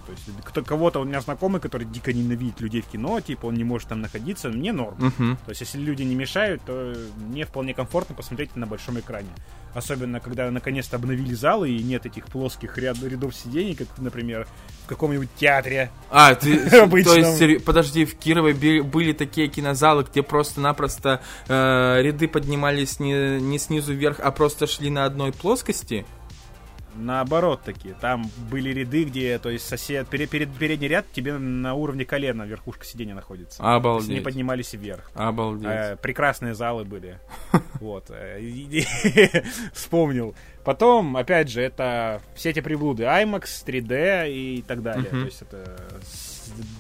То 0.09 0.15
есть 0.31 0.43
кто, 0.43 0.63
кого-то 0.63 0.99
у 0.99 1.03
меня 1.03 1.21
знакомый, 1.21 1.61
который 1.61 1.85
дико 1.85 2.11
ненавидит 2.11 2.59
людей 2.61 2.81
в 2.81 2.87
кино, 2.87 3.19
типа 3.19 3.47
он 3.47 3.55
не 3.55 3.63
может 3.63 3.89
там 3.89 4.01
находиться, 4.01 4.49
мне 4.49 4.71
норм. 4.71 4.97
Uh-huh. 4.97 5.37
То 5.45 5.49
есть 5.49 5.61
если 5.61 5.77
люди 5.77 6.03
не 6.03 6.15
мешают, 6.15 6.61
то 6.65 6.95
мне 7.17 7.45
вполне 7.45 7.73
комфортно 7.73 8.15
посмотреть 8.15 8.55
на 8.55 8.65
большом 8.65 8.99
экране. 8.99 9.29
Особенно, 9.73 10.19
когда 10.19 10.49
наконец-то 10.49 10.95
обновили 10.95 11.35
залы 11.35 11.69
и 11.69 11.83
нет 11.83 12.05
этих 12.07 12.25
плоских 12.25 12.77
ряд, 12.79 12.97
рядов 13.03 13.35
сидений, 13.35 13.75
как, 13.75 13.87
например, 13.99 14.47
в 14.85 14.87
каком-нибудь 14.87 15.29
театре. 15.35 15.91
А, 16.09 16.33
ты, 16.33 16.57
то 17.03 17.15
есть, 17.15 17.63
подожди, 17.63 18.05
в 18.05 18.15
Кирове 18.15 18.81
были 18.81 19.13
такие 19.13 19.47
кинозалы, 19.47 20.05
где 20.09 20.23
просто-напросто 20.23 21.21
э, 21.47 22.01
ряды 22.01 22.27
поднимались 22.27 22.99
не, 22.99 23.39
не 23.39 23.59
снизу 23.59 23.93
вверх, 23.93 24.19
а 24.19 24.31
просто 24.31 24.65
шли 24.65 24.89
на 24.89 25.05
одной 25.05 25.31
плоскости? 25.31 26.05
Наоборот 26.99 27.61
такие. 27.63 27.95
Там 27.95 28.29
были 28.49 28.69
ряды, 28.69 29.03
где, 29.05 29.37
то 29.39 29.49
есть, 29.49 29.67
сосед, 29.67 30.07
перед, 30.07 30.29
перед, 30.29 30.51
передний 30.53 30.87
ряд 30.87 31.11
тебе 31.11 31.37
на 31.37 31.73
уровне 31.73 32.05
колена 32.05 32.43
верхушка 32.43 32.85
сиденья 32.85 33.15
находится. 33.15 33.63
Обалдеть. 33.63 34.07
То 34.07 34.11
есть, 34.11 34.17
они 34.17 34.19
поднимались 34.21 34.73
вверх. 34.73 35.11
Обалдеть. 35.15 35.69
Э, 35.69 35.97
прекрасные 36.01 36.53
залы 36.53 36.85
были. 36.85 37.19
Вот. 37.79 38.09
Э, 38.09 38.39
вспомнил. 39.73 40.35
Потом, 40.65 41.15
опять 41.15 41.49
же, 41.49 41.61
это 41.61 42.21
все 42.35 42.49
эти 42.49 42.59
приблуды. 42.59 43.03
IMAX, 43.03 43.45
3D 43.65 44.29
и 44.29 44.61
так 44.67 44.83
далее. 44.83 45.09
То 45.09 45.17
есть, 45.17 45.41
это 45.41 45.77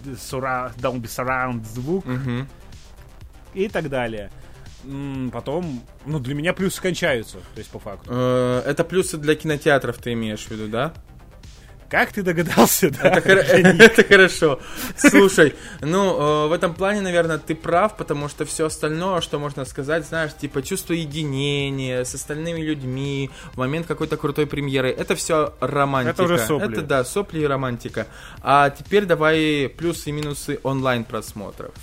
Dolby 0.03 1.03
Surround 1.03 1.63
звук 1.63 2.05
и 3.53 3.67
так 3.67 3.89
далее 3.89 4.29
потом, 5.31 5.83
ну, 6.05 6.19
для 6.19 6.35
меня 6.35 6.53
плюсы 6.53 6.81
кончаются, 6.81 7.37
то 7.37 7.57
есть 7.57 7.69
по 7.69 7.79
факту. 7.79 8.09
Э, 8.11 8.63
это 8.65 8.83
плюсы 8.83 9.17
для 9.17 9.35
кинотеатров 9.35 9.97
ты 9.97 10.13
имеешь 10.13 10.45
в 10.45 10.51
виду, 10.51 10.67
да? 10.67 10.93
Как 11.89 12.13
ты 12.13 12.21
догадался, 12.21 12.91
да? 12.91 13.09
Это, 13.09 13.29
это 13.83 14.03
хорошо. 14.03 14.59
Слушай, 14.95 15.55
ну, 15.81 16.45
э, 16.45 16.47
в 16.47 16.51
этом 16.51 16.75
плане, 16.75 17.01
наверное, 17.01 17.39
ты 17.39 17.55
прав, 17.55 17.97
потому 17.97 18.29
что 18.29 18.45
все 18.45 18.67
остальное, 18.67 19.21
что 19.21 19.39
можно 19.39 19.65
сказать, 19.65 20.05
знаешь, 20.05 20.31
типа 20.35 20.61
чувство 20.61 20.93
единения 20.93 22.03
с 22.03 22.13
остальными 22.13 22.61
людьми, 22.61 23.31
в 23.53 23.57
момент 23.57 23.87
какой-то 23.87 24.17
крутой 24.17 24.45
премьеры, 24.45 24.91
это 24.91 25.15
все 25.15 25.53
романтика. 25.61 26.13
Это 26.13 26.23
уже 26.23 26.37
сопли. 26.37 26.73
Это, 26.73 26.81
да, 26.83 27.03
сопли 27.03 27.39
и 27.39 27.45
романтика. 27.45 28.05
А 28.43 28.69
теперь 28.69 29.05
давай 29.05 29.67
плюсы 29.75 30.09
и 30.09 30.11
минусы 30.11 30.59
онлайн 30.61 31.03
просмотров. 31.03 31.73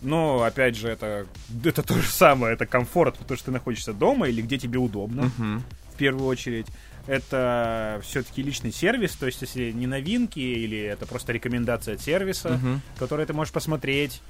Но, 0.00 0.42
опять 0.42 0.76
же, 0.76 0.88
это, 0.88 1.26
это 1.64 1.82
то 1.82 1.94
же 1.94 2.08
самое, 2.08 2.54
это 2.54 2.66
комфорт, 2.66 3.18
потому 3.18 3.36
что 3.36 3.46
ты 3.46 3.50
находишься 3.50 3.92
дома 3.92 4.28
или 4.28 4.42
где 4.42 4.58
тебе 4.58 4.78
удобно, 4.78 5.32
uh-huh. 5.38 5.60
в 5.92 5.96
первую 5.96 6.26
очередь. 6.26 6.66
Это 7.06 8.00
все-таки 8.04 8.42
личный 8.42 8.70
сервис, 8.70 9.16
то 9.16 9.26
есть 9.26 9.40
если 9.40 9.72
не 9.72 9.86
новинки 9.86 10.38
или 10.38 10.78
это 10.78 11.06
просто 11.06 11.32
рекомендация 11.32 11.94
от 11.94 12.00
сервиса, 12.00 12.50
uh-huh. 12.50 12.78
который 12.98 13.26
ты 13.26 13.32
можешь 13.32 13.52
посмотреть. 13.52 14.20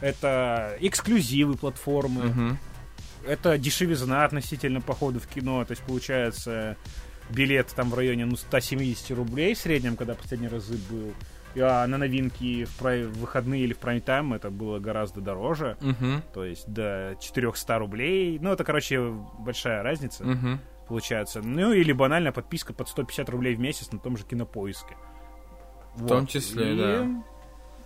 Это 0.00 0.76
эксклюзивы 0.80 1.56
платформы. 1.56 2.22
Uh-huh. 2.22 2.56
Это 3.26 3.56
дешевизна 3.56 4.24
относительно 4.24 4.80
похода 4.82 5.20
в 5.20 5.26
кино. 5.26 5.64
То 5.64 5.72
есть 5.72 5.82
получается 5.82 6.76
билет 7.30 7.68
там 7.74 7.90
в 7.90 7.94
районе 7.94 8.26
ну, 8.26 8.36
170 8.36 9.10
рублей 9.12 9.54
в 9.54 9.58
среднем, 9.58 9.96
когда 9.96 10.14
последний 10.14 10.48
раз 10.48 10.66
был 10.66 11.14
а 11.60 11.86
на 11.86 11.98
новинки 11.98 12.64
в, 12.64 12.76
прай- 12.78 13.04
в 13.04 13.18
выходные 13.18 13.62
или 13.62 13.72
в 13.72 13.78
прайм-тайм 13.78 14.34
это 14.34 14.50
было 14.50 14.78
гораздо 14.78 15.20
дороже. 15.20 15.76
Uh-huh. 15.80 16.22
То 16.32 16.44
есть 16.44 16.68
до 16.68 17.16
400 17.20 17.78
рублей. 17.78 18.38
Ну, 18.40 18.52
это, 18.52 18.64
короче, 18.64 19.00
большая 19.38 19.82
разница. 19.82 20.24
Uh-huh. 20.24 20.58
Получается. 20.88 21.40
Ну, 21.42 21.72
или 21.72 21.92
банально 21.92 22.32
подписка 22.32 22.72
под 22.72 22.88
150 22.88 23.28
рублей 23.30 23.54
в 23.54 23.60
месяц 23.60 23.90
на 23.92 23.98
том 23.98 24.16
же 24.16 24.24
кинопоиске. 24.24 24.96
В 25.94 26.02
вот. 26.02 26.08
том 26.08 26.26
числе, 26.26 26.74
И... 26.74 26.78
да 26.78 27.06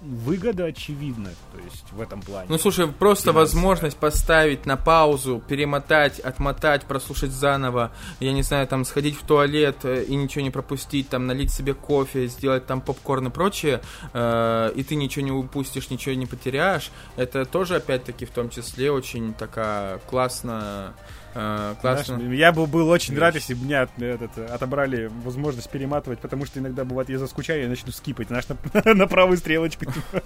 выгода 0.01 0.65
очевидна, 0.65 1.31
то 1.53 1.59
есть 1.63 1.93
в 1.93 2.01
этом 2.01 2.23
плане. 2.23 2.47
Ну, 2.49 2.59
слушай, 2.59 2.87
просто 2.89 3.33
возможность 3.33 3.97
поставить 3.97 4.65
на 4.67 4.77
паузу, 4.77 5.43
перемотать, 5.47 6.19
отмотать, 6.21 6.85
прослушать 6.85 7.33
заново, 7.33 7.93
я 8.19 8.33
не 8.33 8.43
знаю, 8.43 8.67
там, 8.67 8.85
сходить 8.85 9.17
в 9.17 9.27
туалет 9.27 9.77
э, 9.85 10.05
и 10.05 10.17
ничего 10.17 10.43
не 10.43 10.51
пропустить, 10.51 11.09
там, 11.09 11.27
налить 11.27 11.53
себе 11.53 11.75
кофе, 11.75 12.27
сделать 12.29 12.67
там 12.67 12.81
попкорн 12.81 13.27
и 13.27 13.31
прочее, 13.31 13.83
э, 14.13 14.73
и 14.75 14.83
ты 14.83 14.95
ничего 14.95 15.25
не 15.25 15.33
упустишь, 15.33 15.91
ничего 15.91 16.15
не 16.15 16.27
потеряешь, 16.27 16.91
это 17.17 17.45
тоже, 17.45 17.77
опять-таки, 17.77 18.25
в 18.25 18.31
том 18.31 18.49
числе 18.49 18.91
очень 18.91 19.35
такая 19.35 19.99
классная 19.99 20.95
а, 21.35 21.75
классно. 21.77 22.17
Знаешь, 22.17 22.39
я 22.39 22.53
бы 22.53 22.67
был 22.67 22.89
очень 22.89 23.17
рад, 23.19 23.35
если 23.35 23.55
бы 23.55 23.65
меня 23.65 23.89
этот, 23.99 24.39
отобрали 24.51 25.11
возможность 25.25 25.71
перематывать, 25.71 26.19
потому 26.19 26.47
что 26.47 26.59
иногда 26.59 26.85
бывает, 26.85 27.09
я 27.09 27.19
заскучаю 27.19 27.65
и 27.65 27.67
начну 27.69 27.93
скипать, 27.93 28.29
знаешь, 28.29 28.47
на, 28.49 28.95
на 28.95 29.07
правую 29.07 29.39
стрелочку. 29.39 29.85
Типа. 29.91 30.23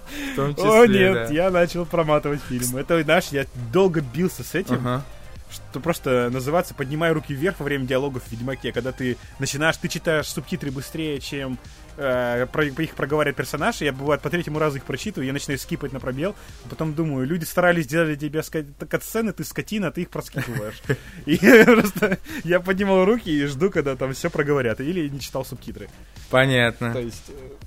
Числе, 0.55 0.69
О, 0.69 0.87
нет, 0.87 1.13
да. 1.13 1.33
я 1.33 1.51
начал 1.51 1.85
проматывать 1.85 2.41
фильм. 2.41 2.75
Это, 2.77 3.01
знаешь, 3.03 3.27
я 3.31 3.45
долго 3.71 4.01
бился 4.01 4.43
с 4.43 4.55
этим. 4.55 4.75
Ага 4.75 5.03
что 5.51 5.79
просто 5.79 6.29
называться 6.31 6.73
«Поднимай 6.73 7.11
руки 7.11 7.33
вверх» 7.33 7.59
во 7.59 7.65
время 7.65 7.85
диалогов 7.85 8.23
в 8.23 8.31
Ведьмаке, 8.31 8.73
когда 8.73 8.91
ты 8.91 9.15
начинаешь, 9.39 9.77
ты 9.77 9.87
читаешь 9.87 10.27
субтитры 10.27 10.71
быстрее, 10.71 11.19
чем 11.19 11.57
э, 11.97 12.45
про, 12.51 12.65
их 12.65 12.95
проговаривает 12.95 13.35
персонаж, 13.35 13.81
я, 13.81 13.91
бывает, 13.91 14.21
по 14.21 14.29
третьему 14.29 14.59
разу 14.59 14.77
их 14.77 14.85
прочитываю, 14.85 15.27
я 15.27 15.33
начинаю 15.33 15.59
скипать 15.59 15.93
на 15.93 15.99
пробел, 15.99 16.35
а 16.65 16.69
потом 16.69 16.93
думаю, 16.93 17.27
люди 17.27 17.43
старались 17.43 17.85
сделать 17.85 18.17
для 18.17 18.29
тебя 18.29 18.41
кат-сцены, 18.87 19.33
ты 19.33 19.43
скотина, 19.43 19.91
ты 19.91 20.01
их 20.01 20.09
проскипываешь. 20.09 20.81
И 21.25 21.37
просто 21.37 22.19
я 22.43 22.59
поднимал 22.59 23.05
руки 23.05 23.29
и 23.29 23.45
жду, 23.45 23.69
когда 23.69 23.95
там 23.95 24.13
все 24.13 24.29
проговорят, 24.29 24.79
или 24.79 25.07
не 25.07 25.19
читал 25.19 25.45
субтитры. 25.45 25.89
Понятно. 26.29 26.93
То 26.93 26.99
есть 26.99 27.29
э, 27.29 27.65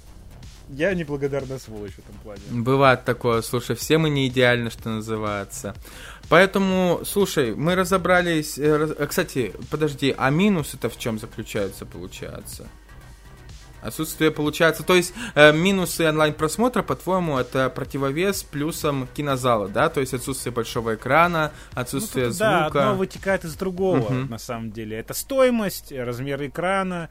я 0.70 0.94
неблагодарная 0.94 1.58
сволочь 1.58 1.92
в 1.92 1.98
этом 1.98 2.14
плане. 2.22 2.42
Бывает 2.50 3.04
такое, 3.04 3.42
слушай, 3.42 3.74
все 3.74 3.98
мы 3.98 4.10
не 4.10 4.28
идеальны, 4.28 4.70
что 4.70 4.90
называется. 4.90 5.74
Поэтому, 6.28 7.00
слушай, 7.04 7.54
мы 7.54 7.74
разобрались... 7.74 8.58
Э, 8.58 8.94
э, 8.98 9.06
кстати, 9.06 9.54
подожди, 9.70 10.14
а 10.16 10.30
минус 10.30 10.74
это 10.74 10.90
в 10.90 10.98
чем 10.98 11.18
заключается, 11.18 11.86
получается? 11.86 12.68
Отсутствие 13.80 14.30
получается, 14.30 14.82
то 14.82 14.94
есть 14.94 15.14
э, 15.34 15.52
минусы 15.52 16.08
онлайн-просмотра, 16.08 16.82
по-твоему, 16.82 17.38
это 17.38 17.70
противовес 17.70 18.42
плюсом 18.42 19.08
кинозала, 19.14 19.68
да? 19.68 19.88
То 19.88 20.00
есть 20.00 20.14
отсутствие 20.14 20.52
большого 20.52 20.96
экрана, 20.96 21.52
отсутствие 21.74 22.26
ну, 22.26 22.30
тут, 22.30 22.38
звука. 22.38 22.50
Да, 22.50 22.66
одно 22.66 22.94
вытекает 22.96 23.44
из 23.44 23.54
другого, 23.54 24.08
uh-huh. 24.10 24.28
на 24.28 24.38
самом 24.38 24.72
деле. 24.72 24.98
Это 24.98 25.14
стоимость, 25.14 25.92
размер 25.92 26.44
экрана 26.46 27.08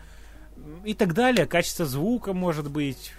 и 0.83 0.93
так 0.93 1.13
далее, 1.13 1.45
качество 1.45 1.85
звука 1.85 2.33
может 2.33 2.69
быть. 2.69 3.13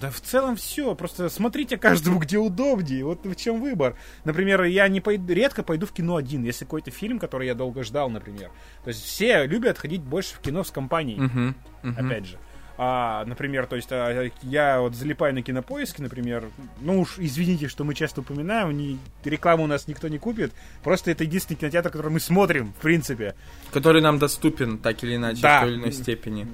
Да 0.00 0.10
в 0.10 0.20
целом 0.22 0.56
все, 0.56 0.94
просто 0.94 1.28
смотрите 1.28 1.76
каждому, 1.76 2.18
где 2.20 2.38
удобнее, 2.38 3.04
вот 3.04 3.26
в 3.26 3.34
чем 3.36 3.60
выбор. 3.60 3.96
Например, 4.24 4.62
я 4.62 4.88
не 4.88 5.02
пойду, 5.02 5.32
редко 5.34 5.62
пойду 5.62 5.84
в 5.84 5.92
кино 5.92 6.16
один, 6.16 6.42
если 6.42 6.64
какой-то 6.64 6.90
фильм, 6.90 7.18
который 7.18 7.46
я 7.46 7.54
долго 7.54 7.84
ждал, 7.84 8.08
например. 8.08 8.50
То 8.84 8.88
есть 8.88 9.04
все 9.04 9.44
любят 9.44 9.76
ходить 9.76 10.00
больше 10.00 10.34
в 10.34 10.38
кино 10.38 10.64
с 10.64 10.70
компанией, 10.70 11.18
uh-huh, 11.18 11.54
uh-huh. 11.82 12.06
опять 12.06 12.26
же. 12.26 12.38
А, 12.82 13.26
например, 13.26 13.66
то 13.66 13.76
есть 13.76 13.92
а, 13.92 14.30
я 14.40 14.80
вот 14.80 14.94
залипаю 14.94 15.34
на 15.34 15.42
кинопоиске, 15.42 16.02
например, 16.02 16.48
ну 16.80 17.00
уж 17.00 17.18
извините, 17.18 17.68
что 17.68 17.84
мы 17.84 17.94
часто 17.94 18.22
упоминаем, 18.22 18.74
не, 18.74 18.98
рекламу 19.22 19.64
у 19.64 19.66
нас 19.66 19.86
никто 19.86 20.08
не 20.08 20.16
купит, 20.16 20.54
просто 20.82 21.10
это 21.10 21.24
единственный 21.24 21.58
кинотеатр, 21.58 21.90
который 21.90 22.10
мы 22.10 22.20
смотрим, 22.20 22.72
в 22.72 22.80
принципе. 22.80 23.34
Который 23.70 24.00
нам 24.00 24.18
доступен, 24.18 24.78
так 24.78 25.04
или 25.04 25.16
иначе, 25.16 25.42
да. 25.42 25.58
в 25.58 25.64
той 25.64 25.72
или 25.72 25.78
иной 25.78 25.92
степени. 25.92 26.48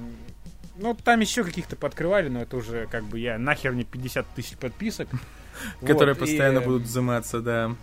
Ну, 0.78 0.96
там 0.96 1.20
еще 1.20 1.44
каких-то 1.44 1.76
подкрывали, 1.76 2.28
но 2.28 2.42
это 2.42 2.56
уже 2.56 2.88
как 2.90 3.04
бы 3.04 3.20
я 3.20 3.38
нахер 3.38 3.72
не 3.72 3.84
50 3.84 4.26
тысяч 4.34 4.56
подписок. 4.56 5.08
Которые 5.86 6.16
постоянно 6.16 6.60
будут 6.60 6.82
взиматься, 6.82 7.38
да. 7.40 7.76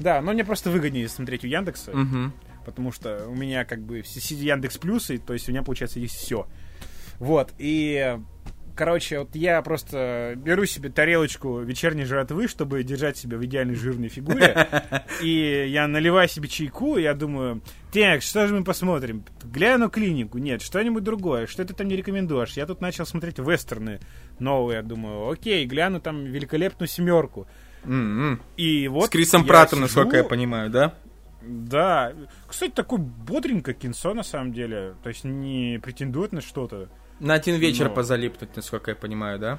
Да, 0.00 0.22
но 0.22 0.32
мне 0.32 0.42
просто 0.42 0.70
выгоднее 0.70 1.06
смотреть 1.06 1.44
у 1.44 1.48
Яндекса, 1.48 1.92
потому 2.64 2.92
что 2.92 3.26
у 3.28 3.34
меня 3.34 3.66
как 3.66 3.82
бы 3.82 4.00
все 4.00 4.34
Яндекс 4.34 4.78
плюсы, 4.78 5.18
то 5.18 5.34
есть 5.34 5.50
у 5.50 5.52
меня 5.52 5.62
получается 5.62 6.00
есть 6.00 6.14
все. 6.14 6.46
Вот, 7.22 7.54
и 7.56 8.18
короче, 8.74 9.20
вот 9.20 9.36
я 9.36 9.62
просто 9.62 10.34
беру 10.36 10.64
себе 10.66 10.90
тарелочку 10.90 11.60
вечерней 11.60 12.04
жратвы, 12.04 12.48
чтобы 12.48 12.82
держать 12.82 13.16
себя 13.16 13.36
в 13.36 13.44
идеальной 13.44 13.76
жирной 13.76 14.08
фигуре. 14.08 14.66
И 15.22 15.68
я 15.68 15.86
наливаю 15.86 16.28
себе 16.28 16.48
чайку, 16.48 16.96
и 16.96 17.02
я 17.02 17.14
думаю, 17.14 17.62
так, 17.92 18.22
что 18.22 18.48
же 18.48 18.56
мы 18.56 18.64
посмотрим? 18.64 19.24
Гляну 19.44 19.88
клинику. 19.88 20.38
Нет, 20.38 20.62
что-нибудь 20.62 21.04
другое. 21.04 21.46
Что 21.46 21.64
ты 21.64 21.74
там 21.74 21.86
не 21.86 21.94
рекомендуешь? 21.94 22.54
Я 22.54 22.66
тут 22.66 22.80
начал 22.80 23.06
смотреть 23.06 23.38
вестерны 23.38 24.00
новые. 24.40 24.78
Я 24.78 24.82
думаю, 24.82 25.30
окей, 25.30 25.64
гляну 25.64 26.00
там 26.00 26.24
великолепную 26.24 26.88
семерку. 26.88 27.46
Mm-hmm. 27.84 28.40
И 28.56 28.88
вот 28.88 29.06
С 29.06 29.10
Крисом 29.10 29.46
Пратом, 29.46 29.78
сижу... 29.78 29.82
насколько 29.82 30.16
я 30.16 30.24
понимаю, 30.24 30.70
да? 30.70 30.94
Да. 31.42 32.14
Кстати, 32.48 32.72
такой 32.72 32.98
бодренько 32.98 33.74
кинцо, 33.74 34.12
на 34.12 34.24
самом 34.24 34.52
деле. 34.52 34.94
То 35.04 35.08
есть 35.08 35.22
не 35.22 35.78
претендует 35.80 36.32
на 36.32 36.40
что-то. 36.40 36.88
На 37.20 37.34
один 37.34 37.56
вечер 37.56 37.88
Но... 37.88 37.94
позалипнуть, 37.94 38.56
насколько 38.56 38.90
я 38.90 38.96
понимаю, 38.96 39.38
да? 39.38 39.58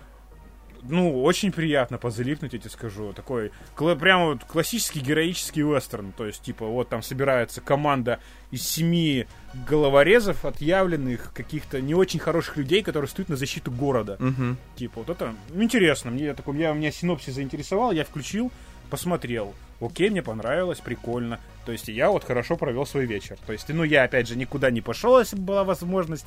ну, 0.90 1.24
очень 1.24 1.52
приятно 1.52 1.98
позалипнуть, 1.98 2.54
я 2.54 2.60
тебе 2.60 2.70
скажу. 2.70 3.14
Такой, 3.14 3.52
кла- 3.76 3.98
прям 3.98 4.26
вот 4.26 4.44
классический 4.44 5.00
героический 5.00 5.62
вестерн. 5.62 6.12
То 6.12 6.26
есть, 6.26 6.42
типа, 6.42 6.66
вот 6.66 6.90
там 6.90 7.02
собирается 7.02 7.62
команда 7.62 8.20
из 8.52 8.68
семи 8.68 9.28
головорезов, 9.68 10.46
отъявленных 10.46 11.32
каких-то 11.34 11.82
не 11.82 11.96
очень 11.96 12.20
хороших 12.20 12.58
людей, 12.58 12.84
которые 12.84 13.08
стоят 13.08 13.30
на 13.30 13.36
защиту 13.36 13.72
города. 13.72 14.18
Угу. 14.20 14.58
Типа, 14.76 15.00
вот 15.02 15.10
это 15.10 15.34
ну, 15.50 15.64
интересно. 15.64 16.12
Мне 16.12 16.34
такой, 16.34 16.58
я, 16.58 16.74
меня 16.74 16.92
синопсис 16.92 17.34
заинтересовал, 17.34 17.92
я 17.92 18.04
включил, 18.04 18.52
посмотрел. 18.90 19.54
Окей, 19.80 20.10
мне 20.10 20.22
понравилось, 20.22 20.80
прикольно. 20.80 21.40
То 21.66 21.72
есть 21.72 21.88
я 21.88 22.10
вот 22.10 22.24
хорошо 22.24 22.58
провел 22.58 22.86
свой 22.86 23.06
вечер. 23.06 23.38
То 23.46 23.54
есть, 23.54 23.70
ну, 23.70 23.84
я, 23.84 24.04
опять 24.04 24.28
же, 24.28 24.38
никуда 24.38 24.70
не 24.70 24.82
пошел, 24.82 25.20
если 25.20 25.36
бы 25.36 25.44
была 25.44 25.64
возможность. 25.64 26.26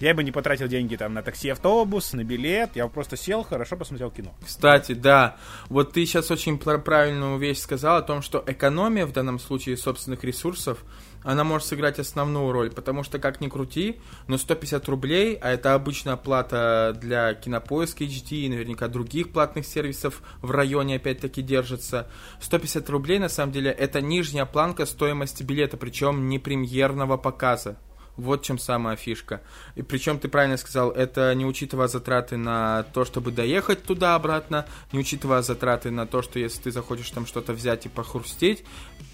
Я 0.00 0.14
бы 0.14 0.24
не 0.24 0.32
потратил 0.32 0.68
деньги 0.68 0.96
там 0.96 1.14
на 1.14 1.22
такси-автобус, 1.22 2.12
на 2.12 2.24
билет. 2.24 2.70
Я 2.74 2.86
просто 2.88 3.16
сел, 3.16 3.42
хорошо 3.42 3.76
посмотрел 3.76 4.10
кино. 4.10 4.34
Кстати, 4.44 4.92
да. 4.92 5.36
Вот 5.68 5.92
ты 5.92 6.04
сейчас 6.04 6.30
очень 6.30 6.58
правильную 6.58 7.38
вещь 7.38 7.58
сказал 7.58 7.96
о 7.96 8.02
том, 8.02 8.22
что 8.22 8.42
экономия 8.46 9.06
в 9.06 9.12
данном 9.12 9.38
случае 9.38 9.76
собственных 9.76 10.24
ресурсов 10.24 10.84
она 11.26 11.42
может 11.42 11.66
сыграть 11.66 11.98
основную 11.98 12.52
роль, 12.52 12.70
потому 12.70 13.02
что, 13.02 13.18
как 13.18 13.40
ни 13.40 13.48
крути, 13.48 13.98
но 14.28 14.38
150 14.38 14.88
рублей, 14.88 15.36
а 15.40 15.50
это 15.50 15.74
обычная 15.74 16.16
плата 16.16 16.96
для 17.00 17.34
кинопоиска 17.34 18.04
HD 18.04 18.42
и 18.42 18.48
наверняка 18.48 18.86
других 18.86 19.32
платных 19.32 19.66
сервисов 19.66 20.22
в 20.40 20.52
районе 20.52 20.96
опять-таки 20.96 21.42
держится, 21.42 22.08
150 22.40 22.88
рублей, 22.90 23.18
на 23.18 23.28
самом 23.28 23.52
деле, 23.52 23.72
это 23.72 24.00
нижняя 24.00 24.46
планка 24.46 24.86
стоимости 24.86 25.42
билета, 25.42 25.76
причем 25.76 26.28
не 26.28 26.38
премьерного 26.38 27.16
показа. 27.16 27.76
Вот 28.16 28.42
чем 28.42 28.58
самая 28.58 28.96
фишка. 28.96 29.42
И 29.74 29.82
причем 29.82 30.18
ты 30.18 30.28
правильно 30.28 30.56
сказал, 30.56 30.90
это 30.90 31.34
не 31.34 31.44
учитывая 31.44 31.88
затраты 31.88 32.36
на 32.36 32.84
то, 32.94 33.04
чтобы 33.04 33.30
доехать 33.30 33.82
туда-обратно, 33.82 34.66
не 34.92 34.98
учитывая 34.98 35.42
затраты 35.42 35.90
на 35.90 36.06
то, 36.06 36.22
что 36.22 36.38
если 36.38 36.62
ты 36.62 36.70
захочешь 36.70 37.10
там 37.10 37.26
что-то 37.26 37.52
взять 37.52 37.86
и 37.86 37.88
похрустеть, 37.88 38.64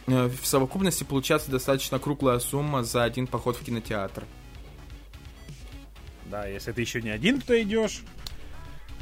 э, 0.07 0.29
в 0.29 0.47
совокупности 0.47 1.05
получается 1.05 1.51
достаточно 1.51 1.99
круглая 1.99 2.39
сумма 2.39 2.85
за 2.85 3.03
один 3.03 3.27
поход 3.27 3.57
в 3.57 3.65
кинотеатр. 3.65 4.25
Да, 6.27 6.47
если 6.47 6.73
ты 6.73 6.81
еще 6.81 7.03
не 7.03 7.11
один 7.11 7.41
туда 7.41 7.61
идешь, 7.61 8.03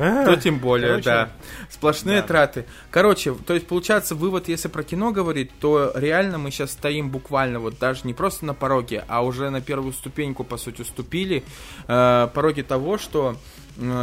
то 0.01 0.37
тем 0.37 0.59
более, 0.59 0.89
Короче, 0.89 1.05
да. 1.05 1.31
Сплошные 1.69 2.23
да. 2.23 2.27
траты. 2.27 2.65
Короче, 2.91 3.35
то 3.35 3.55
есть 3.55 3.67
получается 3.67 4.15
вывод, 4.15 4.49
если 4.49 4.69
про 4.69 4.83
кино 4.83 5.13
говорить, 5.13 5.51
то 5.61 5.93
реально 5.95 6.39
мы 6.39 6.51
сейчас 6.51 6.73
стоим 6.73 7.11
буквально 7.11 7.61
вот 7.61 7.79
даже 7.79 8.01
не 8.05 8.15
просто 8.15 8.47
на 8.47 8.55
пороге, 8.55 9.05
а 9.09 9.23
уже 9.23 9.51
на 9.51 9.61
первую 9.61 9.93
ступеньку, 9.93 10.43
по 10.43 10.57
сути, 10.57 10.83
ступили. 10.83 11.45
Э, 11.87 12.29
пороге 12.33 12.63
того, 12.63 12.97
что 12.97 13.37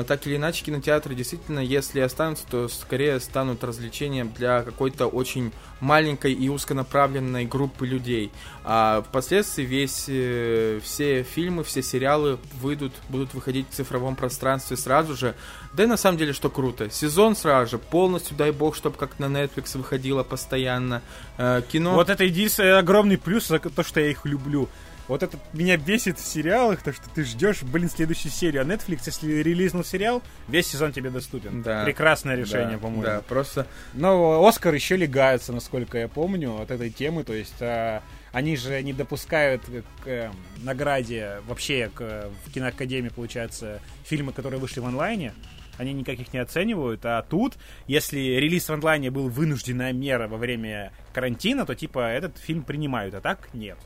так 0.07 0.25
или 0.25 0.37
иначе 0.37 0.63
кинотеатры 0.63 1.13
действительно, 1.15 1.59
если 1.59 1.99
останутся, 1.99 2.45
то 2.49 2.67
скорее 2.67 3.19
станут 3.19 3.63
развлечением 3.63 4.31
для 4.35 4.63
какой-то 4.63 5.07
очень 5.07 5.51
маленькой 5.79 6.33
и 6.33 6.49
узконаправленной 6.49 7.45
группы 7.45 7.85
людей. 7.85 8.31
А 8.63 9.03
впоследствии 9.03 9.63
весь, 9.63 10.05
э, 10.07 10.79
все 10.83 11.23
фильмы, 11.23 11.63
все 11.63 11.83
сериалы 11.83 12.39
выйдут, 12.59 12.93
будут 13.09 13.33
выходить 13.33 13.67
в 13.69 13.73
цифровом 13.73 14.15
пространстве 14.15 14.77
сразу 14.77 15.15
же. 15.15 15.35
Да 15.73 15.83
и 15.83 15.87
на 15.87 15.97
самом 15.97 16.17
деле, 16.17 16.33
что 16.33 16.49
круто. 16.49 16.89
Сезон 16.89 17.35
сразу 17.35 17.71
же, 17.71 17.77
полностью, 17.77 18.35
дай 18.35 18.51
бог, 18.51 18.75
чтобы 18.75 18.97
как 18.97 19.19
на 19.19 19.25
Netflix 19.25 19.77
выходило 19.77 20.23
постоянно. 20.23 21.01
Э, 21.37 21.61
кино... 21.71 21.93
Вот 21.93 22.09
это 22.09 22.23
единственный 22.23 22.79
огромный 22.79 23.17
плюс 23.17 23.47
то, 23.47 23.83
что 23.83 23.99
я 23.99 24.09
их 24.09 24.25
люблю. 24.25 24.69
Вот 25.07 25.23
это 25.23 25.37
меня 25.53 25.77
бесит 25.77 26.19
в 26.19 26.25
сериалах, 26.25 26.81
то 26.81 26.91
что 26.91 27.09
ты 27.09 27.23
ждешь, 27.23 27.63
блин, 27.63 27.89
следующую 27.89 28.31
серию. 28.31 28.61
А 28.61 28.65
Netflix, 28.65 29.03
если 29.05 29.31
релизнул 29.41 29.83
сериал, 29.83 30.21
весь 30.47 30.67
сезон 30.67 30.91
тебе 30.91 31.09
доступен. 31.09 31.61
Да. 31.61 31.85
Прекрасное 31.85 32.35
решение, 32.35 32.73
да, 32.73 32.77
по-моему. 32.77 33.03
Да, 33.03 33.21
просто... 33.27 33.67
Но 33.93 34.45
Оскар 34.45 34.73
еще 34.73 34.97
легается, 34.97 35.53
насколько 35.53 35.97
я 35.97 36.07
помню, 36.07 36.61
от 36.61 36.71
этой 36.71 36.89
темы. 36.89 37.23
То 37.23 37.33
есть 37.33 37.61
а, 37.61 38.03
они 38.33 38.57
же 38.57 38.81
не 38.83 38.93
допускают 38.93 39.63
к 40.03 40.07
э, 40.07 40.31
награде 40.63 41.41
вообще 41.47 41.89
к, 41.93 42.29
в 42.45 42.51
киноакадемии, 42.51 43.09
получается, 43.09 43.79
фильмы, 44.03 44.33
которые 44.33 44.59
вышли 44.59 44.79
в 44.79 44.85
онлайне 44.85 45.33
они 45.77 45.93
никак 45.93 46.19
их 46.19 46.33
не 46.33 46.39
оценивают, 46.39 47.05
а 47.05 47.21
тут, 47.21 47.53
если 47.85 48.17
релиз 48.17 48.67
в 48.67 48.73
онлайне 48.73 49.11
был 49.11 49.29
вынужденная 49.29 49.93
мера 49.93 50.27
во 50.27 50.37
время 50.37 50.91
карантина, 51.13 51.65
то 51.65 51.75
типа 51.75 51.99
этот 51.99 52.37
фильм 52.39 52.63
принимают, 52.63 53.13
а 53.13 53.21
так 53.21 53.53
нет. 53.53 53.77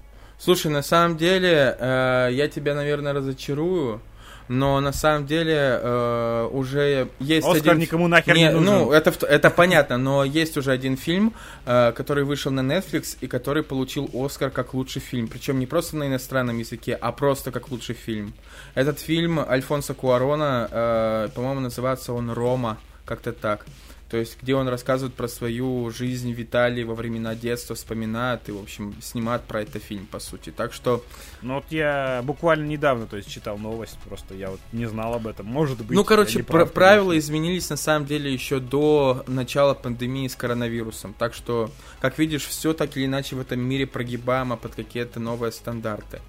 Слушай, 0.44 0.72
на 0.72 0.82
самом 0.82 1.18
деле, 1.18 1.76
э, 1.78 2.30
я 2.32 2.48
тебя, 2.48 2.74
наверное, 2.74 3.14
разочарую. 3.14 4.02
Но 4.48 4.82
на 4.82 4.92
самом 4.92 5.28
деле 5.28 5.54
э, 5.56 6.50
уже 6.52 7.10
есть 7.20 7.48
Оскар 7.48 7.74
один... 7.74 7.80
никому 7.80 8.08
нахер 8.08 8.36
не, 8.36 8.42
не 8.42 8.52
нужен. 8.52 8.66
Ну, 8.66 8.92
это, 8.92 9.14
это 9.28 9.52
понятно, 9.52 9.98
но 9.98 10.26
есть 10.26 10.58
уже 10.58 10.72
один 10.72 10.98
фильм, 10.98 11.34
э, 11.66 11.94
который 11.96 12.24
вышел 12.24 12.52
на 12.52 12.62
Netflix 12.62 13.18
и 13.22 13.28
который 13.28 13.62
получил 13.62 14.10
Оскар 14.14 14.50
как 14.50 14.74
лучший 14.74 15.02
фильм. 15.02 15.28
Причем 15.28 15.60
не 15.60 15.68
просто 15.68 15.96
на 15.96 16.08
иностранном 16.08 16.58
языке, 16.58 16.98
а 17.00 17.12
просто 17.12 17.52
как 17.52 17.70
лучший 17.70 17.96
фильм. 17.96 18.34
Этот 18.74 19.00
фильм 19.00 19.39
Альфонсо 19.39 19.94
Куарона, 19.94 20.68
э, 20.72 21.30
по-моему, 21.36 21.62
называется 21.62 22.14
он 22.14 22.32
«Рома», 22.32 22.78
как-то 23.06 23.32
так. 23.32 23.66
То 24.12 24.18
есть, 24.18 24.38
где 24.41 24.55
он 24.55 24.68
рассказывает 24.68 25.16
про 25.16 25.30
свою 25.30 25.89
жизнь 25.89 26.34
в 26.34 26.41
Италии 26.41 26.84
во 26.84 26.95
времена 26.95 27.34
детства, 27.34 27.78
вспоминает 27.78 28.49
и, 28.49 28.51
в 28.51 28.62
общем, 28.62 28.93
снимает 29.01 29.43
про 29.43 29.62
это 29.62 29.80
фильм, 29.80 30.05
по 30.05 30.20
сути. 30.20 30.49
Так 30.51 30.74
что... 30.74 31.01
Ну, 31.41 31.55
вот 31.55 31.64
я 31.70 32.22
буквально 32.26 32.66
недавно, 32.66 33.07
то 33.07 33.16
есть, 33.16 33.30
читал 33.30 33.57
новость, 33.57 33.97
просто 34.05 34.36
я 34.36 34.49
вот 34.49 34.59
не 34.74 34.86
знал 34.86 35.14
об 35.14 35.28
этом. 35.28 35.45
Может 35.45 35.78
быть... 35.78 35.95
Ну, 35.95 36.03
короче, 36.03 36.43
прав, 36.43 36.74
правила 36.74 37.18
изменились, 37.18 37.70
на 37.70 37.78
самом 37.78 38.05
деле, 38.05 38.34
еще 38.34 38.59
до 38.59 39.24
начала 39.28 39.76
пандемии 39.76 40.28
с 40.28 40.36
коронавирусом. 40.36 41.16
Так 41.18 41.34
что, 41.34 41.72
как 42.01 42.20
видишь, 42.20 42.45
все 42.45 42.74
так 42.74 42.97
или 42.97 43.05
иначе 43.05 43.38
в 43.38 43.39
этом 43.39 43.62
мире 43.62 43.88
прогибаемо 43.88 44.57
под 44.57 44.76
какие-то 44.76 45.22
новые 45.22 45.53
стандарты. 45.53 46.20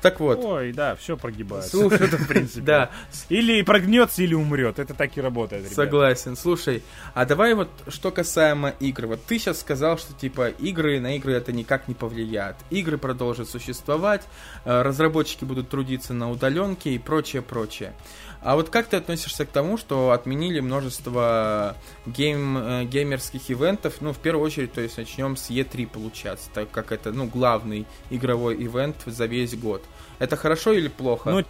Так 0.00 0.20
вот. 0.20 0.44
Ой, 0.44 0.72
да, 0.72 0.94
все 0.94 1.16
прогибается. 1.16 1.70
Слушай, 1.70 2.06
это 2.06 2.16
в 2.18 2.28
принципе. 2.28 2.60
Да. 2.60 2.90
Или 3.28 3.62
прогнется, 3.62 4.22
или 4.22 4.34
умрет. 4.34 4.78
Это 4.78 4.94
так 4.94 5.16
и 5.16 5.20
работает. 5.20 5.72
Согласен. 5.72 6.36
Слушай, 6.36 6.82
а 7.14 7.24
давай 7.24 7.54
вот 7.54 7.68
что 7.88 8.10
касаемо 8.10 8.70
игр. 8.80 9.06
Вот 9.06 9.24
ты 9.24 9.38
сейчас 9.38 9.60
сказал, 9.60 9.98
что 9.98 10.14
типа 10.14 10.48
игры 10.48 11.00
на 11.00 11.16
игры 11.16 11.32
это 11.32 11.52
никак 11.52 11.88
не 11.88 11.94
повлияет. 11.94 12.56
Игры 12.70 12.98
продолжат 12.98 13.48
существовать, 13.48 14.22
э, 14.64 14.82
разработчики 14.82 15.44
будут 15.44 15.68
трудиться 15.68 16.14
на 16.14 16.30
удаленке 16.30 16.90
и 16.90 16.98
прочее, 16.98 17.42
прочее. 17.42 17.92
А 18.40 18.54
вот 18.54 18.70
как 18.70 18.86
ты 18.86 18.96
относишься 18.96 19.44
к 19.44 19.48
тому, 19.48 19.76
что 19.76 20.12
отменили 20.12 20.60
множество 20.60 21.76
гейм, 22.06 22.56
э, 22.58 22.84
геймерских 22.84 23.50
ивентов? 23.50 23.96
Ну, 24.00 24.12
в 24.12 24.18
первую 24.18 24.46
очередь, 24.46 24.72
то 24.72 24.80
есть 24.80 24.96
начнем 24.96 25.36
с 25.36 25.50
E3 25.50 25.88
получаться, 25.88 26.48
так 26.54 26.70
как 26.70 26.92
это, 26.92 27.12
ну, 27.12 27.26
главный 27.26 27.86
игровой 28.10 28.54
ивент 28.54 28.96
за 29.06 29.26
весь 29.26 29.56
год. 29.56 29.84
Это 30.18 30.36
хорошо 30.36 30.72
или 30.72 30.88
плохо? 30.88 31.30
Ну, 31.30 31.44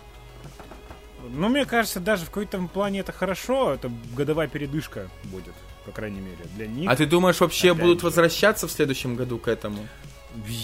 ну, 1.31 1.49
мне 1.49 1.67
кажется, 1.67 2.01
даже 2.01 2.25
в 2.25 2.29
какой-то 2.29 2.59
плане 2.73 3.01
это 3.01 3.13
хорошо. 3.13 3.75
Это 3.75 3.91
годовая 4.17 4.49
передышка 4.49 5.09
будет, 5.25 5.55
по 5.85 5.93
крайней 5.93 6.21
мере, 6.21 6.45
для 6.57 6.67
них. 6.67 6.91
А 6.91 6.97
ты 6.97 7.07
думаешь, 7.07 7.41
вообще 7.41 7.75
будут 7.75 8.01
же. 8.01 8.07
возвращаться 8.07 8.67
в 8.67 8.73
следующем 8.73 9.15
году 9.15 9.39
к 9.39 9.49
этому? 9.49 9.87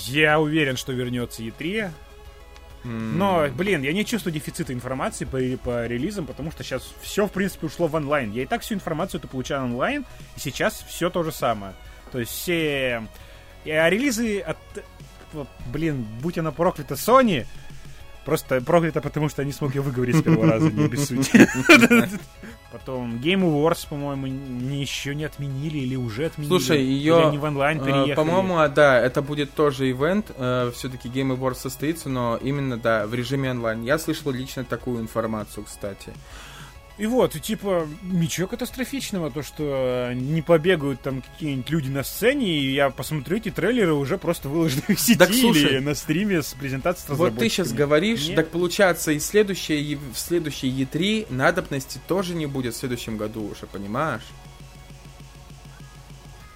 Я 0.06 0.40
уверен, 0.40 0.76
что 0.76 0.92
вернется 0.92 1.42
E3. 1.42 1.90
Но, 2.84 3.48
блин, 3.48 3.82
я 3.82 3.92
не 3.92 4.04
чувствую 4.04 4.34
дефицита 4.34 4.72
информации 4.72 5.24
по, 5.24 5.38
по 5.62 5.86
релизам, 5.86 6.26
потому 6.26 6.50
что 6.50 6.62
сейчас 6.62 6.94
все, 7.00 7.26
в 7.26 7.32
принципе, 7.32 7.66
ушло 7.66 7.86
в 7.86 7.94
онлайн. 7.94 8.30
Я 8.32 8.42
и 8.42 8.46
так 8.46 8.62
всю 8.62 8.74
информацию 8.74 9.18
это 9.18 9.28
получаю 9.28 9.64
онлайн, 9.64 10.04
и 10.36 10.40
сейчас 10.40 10.84
все 10.86 11.08
то 11.10 11.22
же 11.22 11.32
самое. 11.32 11.74
То 12.12 12.18
есть 12.18 12.32
все... 12.32 13.06
А 13.66 13.88
релизы 13.88 14.40
от... 14.40 14.58
Блин, 15.72 16.06
будь 16.22 16.38
она 16.38 16.52
проклята, 16.52 16.94
Sony, 16.94 17.46
Просто 18.24 18.60
проклято, 18.60 19.00
потому 19.00 19.28
что 19.28 19.42
я 19.42 19.46
не 19.46 19.52
смог 19.52 19.74
ее 19.74 19.82
выговорить 19.82 20.16
с 20.16 20.22
первого 20.22 20.46
раза, 20.52 20.70
не 20.70 20.88
без 20.88 21.08
сути. 21.08 21.48
Потом 22.72 23.18
Game 23.18 23.42
Awards, 23.42 23.86
по-моему, 23.88 24.26
не, 24.26 24.80
еще 24.80 25.14
не 25.14 25.24
отменили 25.24 25.78
или 25.78 25.94
уже 25.94 26.26
отменили. 26.26 26.48
Слушай, 26.48 26.82
ее... 26.82 27.28
Или 27.28 27.36
в 27.36 27.44
онлайн 27.44 27.80
э, 27.80 27.84
переехали. 27.84 28.14
По-моему, 28.14 28.58
а, 28.58 28.68
да, 28.68 28.98
это 28.98 29.22
будет 29.22 29.52
тоже 29.52 29.90
ивент. 29.90 30.32
Э, 30.36 30.72
Все-таки 30.74 31.08
Game 31.08 31.36
Awards 31.36 31.54
состоится, 31.56 32.08
но 32.08 32.36
именно, 32.42 32.76
да, 32.76 33.06
в 33.06 33.14
режиме 33.14 33.52
онлайн. 33.52 33.84
Я 33.84 33.96
слышал 33.98 34.32
лично 34.32 34.64
такую 34.64 35.00
информацию, 35.00 35.64
кстати. 35.64 36.12
И 36.96 37.06
вот, 37.06 37.34
и 37.34 37.40
типа, 37.40 37.88
ничего 38.02 38.46
катастрофичного, 38.46 39.30
то, 39.30 39.42
что 39.42 40.12
не 40.14 40.42
побегают 40.42 41.00
там 41.00 41.22
какие-нибудь 41.22 41.68
люди 41.70 41.88
на 41.88 42.04
сцене, 42.04 42.46
и 42.46 42.72
я 42.72 42.90
посмотрю 42.90 43.38
эти 43.38 43.50
трейлеры 43.50 43.94
уже 43.94 44.16
просто 44.16 44.48
выложены 44.48 44.94
в 44.94 45.00
сети 45.00 45.18
так, 45.18 45.32
слушай, 45.32 45.70
или 45.70 45.78
на 45.80 45.96
стриме 45.96 46.40
с 46.42 46.54
презентацией 46.54 47.16
с 47.16 47.18
Вот 47.18 47.36
ты 47.36 47.48
сейчас 47.48 47.72
говоришь, 47.72 48.28
Нет. 48.28 48.36
так 48.36 48.50
получается, 48.50 49.10
и 49.10 49.18
следующее, 49.18 49.96
в 49.96 50.16
следующей 50.16 50.70
E3 50.70 51.32
надобности 51.34 51.98
тоже 52.06 52.36
не 52.36 52.46
будет 52.46 52.74
в 52.74 52.78
следующем 52.78 53.16
году 53.16 53.50
уже, 53.50 53.66
понимаешь? 53.66 54.22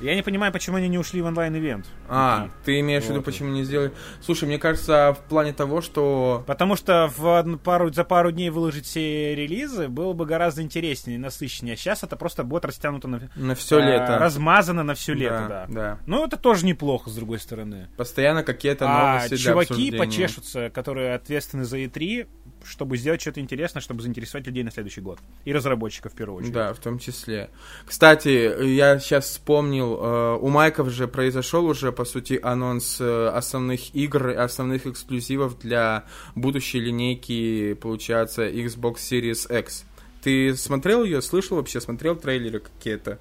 Я 0.01 0.15
не 0.15 0.23
понимаю, 0.23 0.53
почему 0.53 0.77
они 0.77 0.89
не 0.89 0.99
ушли 0.99 1.21
в 1.21 1.27
онлайн-ивент. 1.27 1.87
А, 2.09 2.47
и, 2.47 2.65
ты 2.65 2.81
имеешь 2.81 3.03
вот. 3.05 3.09
в 3.09 3.13
виду, 3.13 3.23
почему 3.23 3.51
не 3.51 3.65
сделали? 3.65 3.93
Слушай, 4.21 4.45
мне 4.45 4.59
кажется, 4.59 5.17
в 5.19 5.29
плане 5.29 5.53
того, 5.53 5.81
что... 5.81 6.45
Потому 6.47 6.77
что 6.77 7.11
в 7.17 7.59
пару, 7.65 7.93
за 7.93 8.05
пару 8.05 8.31
дней 8.31 8.51
выложить 8.51 8.87
все 8.87 9.35
релизы 9.35 9.89
было 9.89 10.13
бы 10.13 10.25
гораздо 10.25 10.63
интереснее 10.63 11.19
насыщеннее. 11.19 11.77
Сейчас 11.77 12.05
это 12.05 12.17
просто 12.17 12.45
будет 12.45 12.65
растянуто 12.65 13.09
на... 13.09 13.31
На 13.35 13.55
все 13.55 13.79
а, 13.79 13.81
лето. 13.81 14.19
Размазано 14.19 14.85
на 14.85 14.95
все 14.95 15.15
лето, 15.15 15.47
да. 15.49 15.67
да. 15.69 15.99
Ну, 16.07 16.25
это 16.25 16.37
тоже 16.37 16.65
неплохо, 16.65 17.11
с 17.11 17.15
другой 17.15 17.41
стороны. 17.41 17.89
Постоянно 17.97 18.45
какие-то 18.45 18.89
новости 18.89 19.35
А 19.35 19.37
чуваки 19.37 19.91
почешутся, 19.91 20.71
которые 20.71 21.15
ответственны 21.15 21.65
за 21.65 21.79
E3, 21.79 22.29
чтобы 22.65 22.97
сделать 22.97 23.21
что-то 23.21 23.41
интересное, 23.41 23.81
чтобы 23.81 24.03
заинтересовать 24.03 24.47
людей 24.47 24.63
на 24.63 24.71
следующий 24.71 25.01
год. 25.01 25.19
И 25.45 25.53
разработчиков 25.53 26.13
в 26.13 26.17
первую 26.17 26.39
очередь. 26.39 26.53
Да, 26.53 26.73
в 26.75 26.79
том 26.79 26.99
числе. 26.99 27.51
Кстати, 27.87 28.65
я 28.65 28.99
сейчас 28.99 29.27
вспомнил, 29.27 29.99
э, 30.01 30.39
у 30.41 30.49
Майков 30.49 30.91
же 30.91 31.09
произошел 31.09 31.67
уже, 31.67 31.93
по 31.93 32.05
сути, 32.05 32.39
анонс 32.43 33.01
э, 33.01 33.29
основных 33.29 33.95
игр, 33.95 34.29
основных 34.31 34.87
эксклюзивов 34.87 35.59
для 35.59 36.05
будущей 36.35 36.81
линейки, 36.81 37.75
получается, 37.75 38.49
Xbox 38.49 38.97
Series 38.97 39.59
X. 39.61 39.85
Ты 40.23 40.57
смотрел 40.57 41.05
ее, 41.05 41.23
слышал 41.23 41.57
вообще, 41.57 41.81
смотрел 41.81 42.17
трейлеры 42.17 42.61
какие-то? 42.61 43.19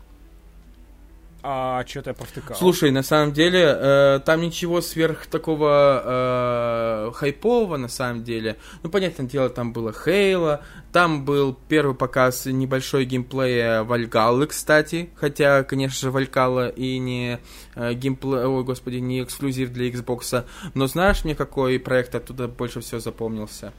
А 1.49 1.85
что-то 1.87 2.09
я 2.09 2.13
повтыкал. 2.13 2.57
Слушай, 2.57 2.91
на 2.91 3.03
самом 3.03 3.31
деле, 3.31 3.61
э, 3.63 4.19
там 4.25 4.41
ничего 4.41 4.81
сверх 4.81 5.27
такого 5.27 6.01
э, 6.03 7.11
хайпового, 7.13 7.77
на 7.77 7.87
самом 7.87 8.25
деле. 8.25 8.57
Ну, 8.83 8.89
понятное 8.89 9.25
дело, 9.25 9.49
там 9.49 9.71
было 9.71 9.93
Хейла, 9.93 10.59
там 10.91 11.23
был 11.23 11.57
первый 11.69 11.95
показ 11.95 12.47
небольшой 12.47 13.05
геймплея 13.05 13.83
Вальгаллы, 13.83 14.47
кстати. 14.47 15.09
Хотя, 15.15 15.63
конечно 15.63 15.97
же, 15.97 16.11
Валькала 16.11 16.67
и 16.67 16.97
не 16.97 17.39
э, 17.75 17.93
геймплей, 17.93 18.43
ой, 18.43 18.65
господи, 18.65 18.97
не 18.97 19.23
эксклюзив 19.23 19.71
для 19.71 19.89
Xbox. 19.89 20.43
Но 20.73 20.87
знаешь 20.87 21.23
мне, 21.23 21.33
какой 21.33 21.79
проект 21.79 22.13
оттуда 22.13 22.49
больше 22.49 22.81
всего 22.81 22.99
запомнился? 22.99 23.71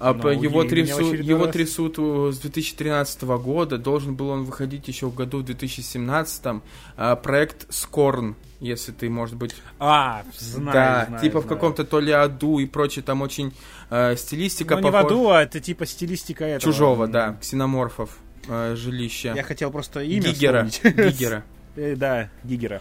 А 0.00 0.14
Но 0.14 0.30
его, 0.30 0.64
трясут, 0.64 1.20
его 1.20 1.44
раз... 1.44 1.52
трясут 1.52 1.98
с 1.98 2.38
2013 2.38 3.22
года, 3.22 3.76
должен 3.76 4.14
был 4.14 4.30
он 4.30 4.44
выходить 4.44 4.88
еще 4.88 5.06
в 5.06 5.14
году 5.14 5.40
в 5.40 5.42
2017. 5.44 6.62
А, 6.96 7.16
проект 7.16 7.66
Скорн, 7.68 8.34
если 8.60 8.92
ты, 8.92 9.10
может 9.10 9.36
быть... 9.36 9.54
А, 9.78 10.22
знаю, 10.38 10.72
Да, 10.72 11.04
знаю, 11.06 11.22
типа 11.22 11.40
знаю. 11.40 11.44
в 11.44 11.48
каком-то 11.48 11.84
то 11.84 12.00
ли 12.00 12.12
аду 12.12 12.58
и 12.60 12.64
прочее, 12.64 13.02
там 13.02 13.20
очень 13.20 13.52
э, 13.90 14.16
стилистика 14.16 14.76
Ну, 14.76 14.84
не 14.84 14.90
в 14.90 14.96
аду, 14.96 15.28
а 15.28 15.42
это 15.42 15.60
типа 15.60 15.84
стилистика 15.84 16.46
этого. 16.46 16.72
Чужого, 16.72 17.06
да, 17.06 17.36
ксеноморфов 17.38 18.16
э, 18.48 18.76
жилища. 18.76 19.34
Я 19.36 19.42
хотел 19.42 19.70
просто 19.70 20.00
имя 20.00 20.30
Гигера. 20.30 20.66
Гигера. 20.82 21.44
Э, 21.76 21.94
да, 21.94 22.30
Гигера. 22.42 22.80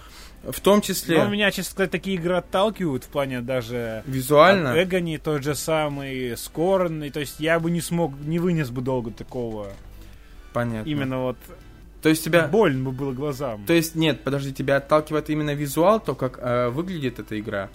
В 0.52 0.60
том 0.60 0.82
числе... 0.82 1.24
Но 1.24 1.30
меня, 1.30 1.52
честно 1.52 1.72
сказать, 1.72 1.92
такие 1.92 2.16
игры 2.16 2.36
отталкивают 2.36 3.04
в 3.04 3.08
плане 3.08 3.42
даже... 3.42 4.04
Визуально? 4.06 4.82
Эгони, 4.82 5.18
тот 5.18 5.44
же 5.44 5.56
самый, 5.56 6.36
Скорн, 6.38 7.04
и, 7.04 7.10
то 7.10 7.20
есть 7.20 7.40
я 7.40 7.60
бы 7.60 7.72
не 7.72 7.82
смог, 7.82 8.14
не 8.20 8.40
вынес 8.40 8.70
бы 8.70 8.82
долго 8.82 9.12
такого. 9.12 9.68
Понятно. 10.54 10.90
Именно 10.90 11.20
вот... 11.20 11.38
То 12.02 12.10
есть 12.10 12.24
тебя... 12.24 12.48
Больно 12.48 12.86
бы 12.86 12.92
было 12.92 13.12
глазам. 13.12 13.66
То 13.66 13.74
есть, 13.74 13.96
нет, 13.96 14.24
подожди, 14.24 14.54
тебя 14.54 14.78
отталкивает 14.78 15.30
именно 15.30 15.54
визуал, 15.54 16.00
то, 16.00 16.16
как 16.16 16.40
э, 16.42 16.70
выглядит 16.70 17.20
эта 17.20 17.40
игра? 17.40 17.70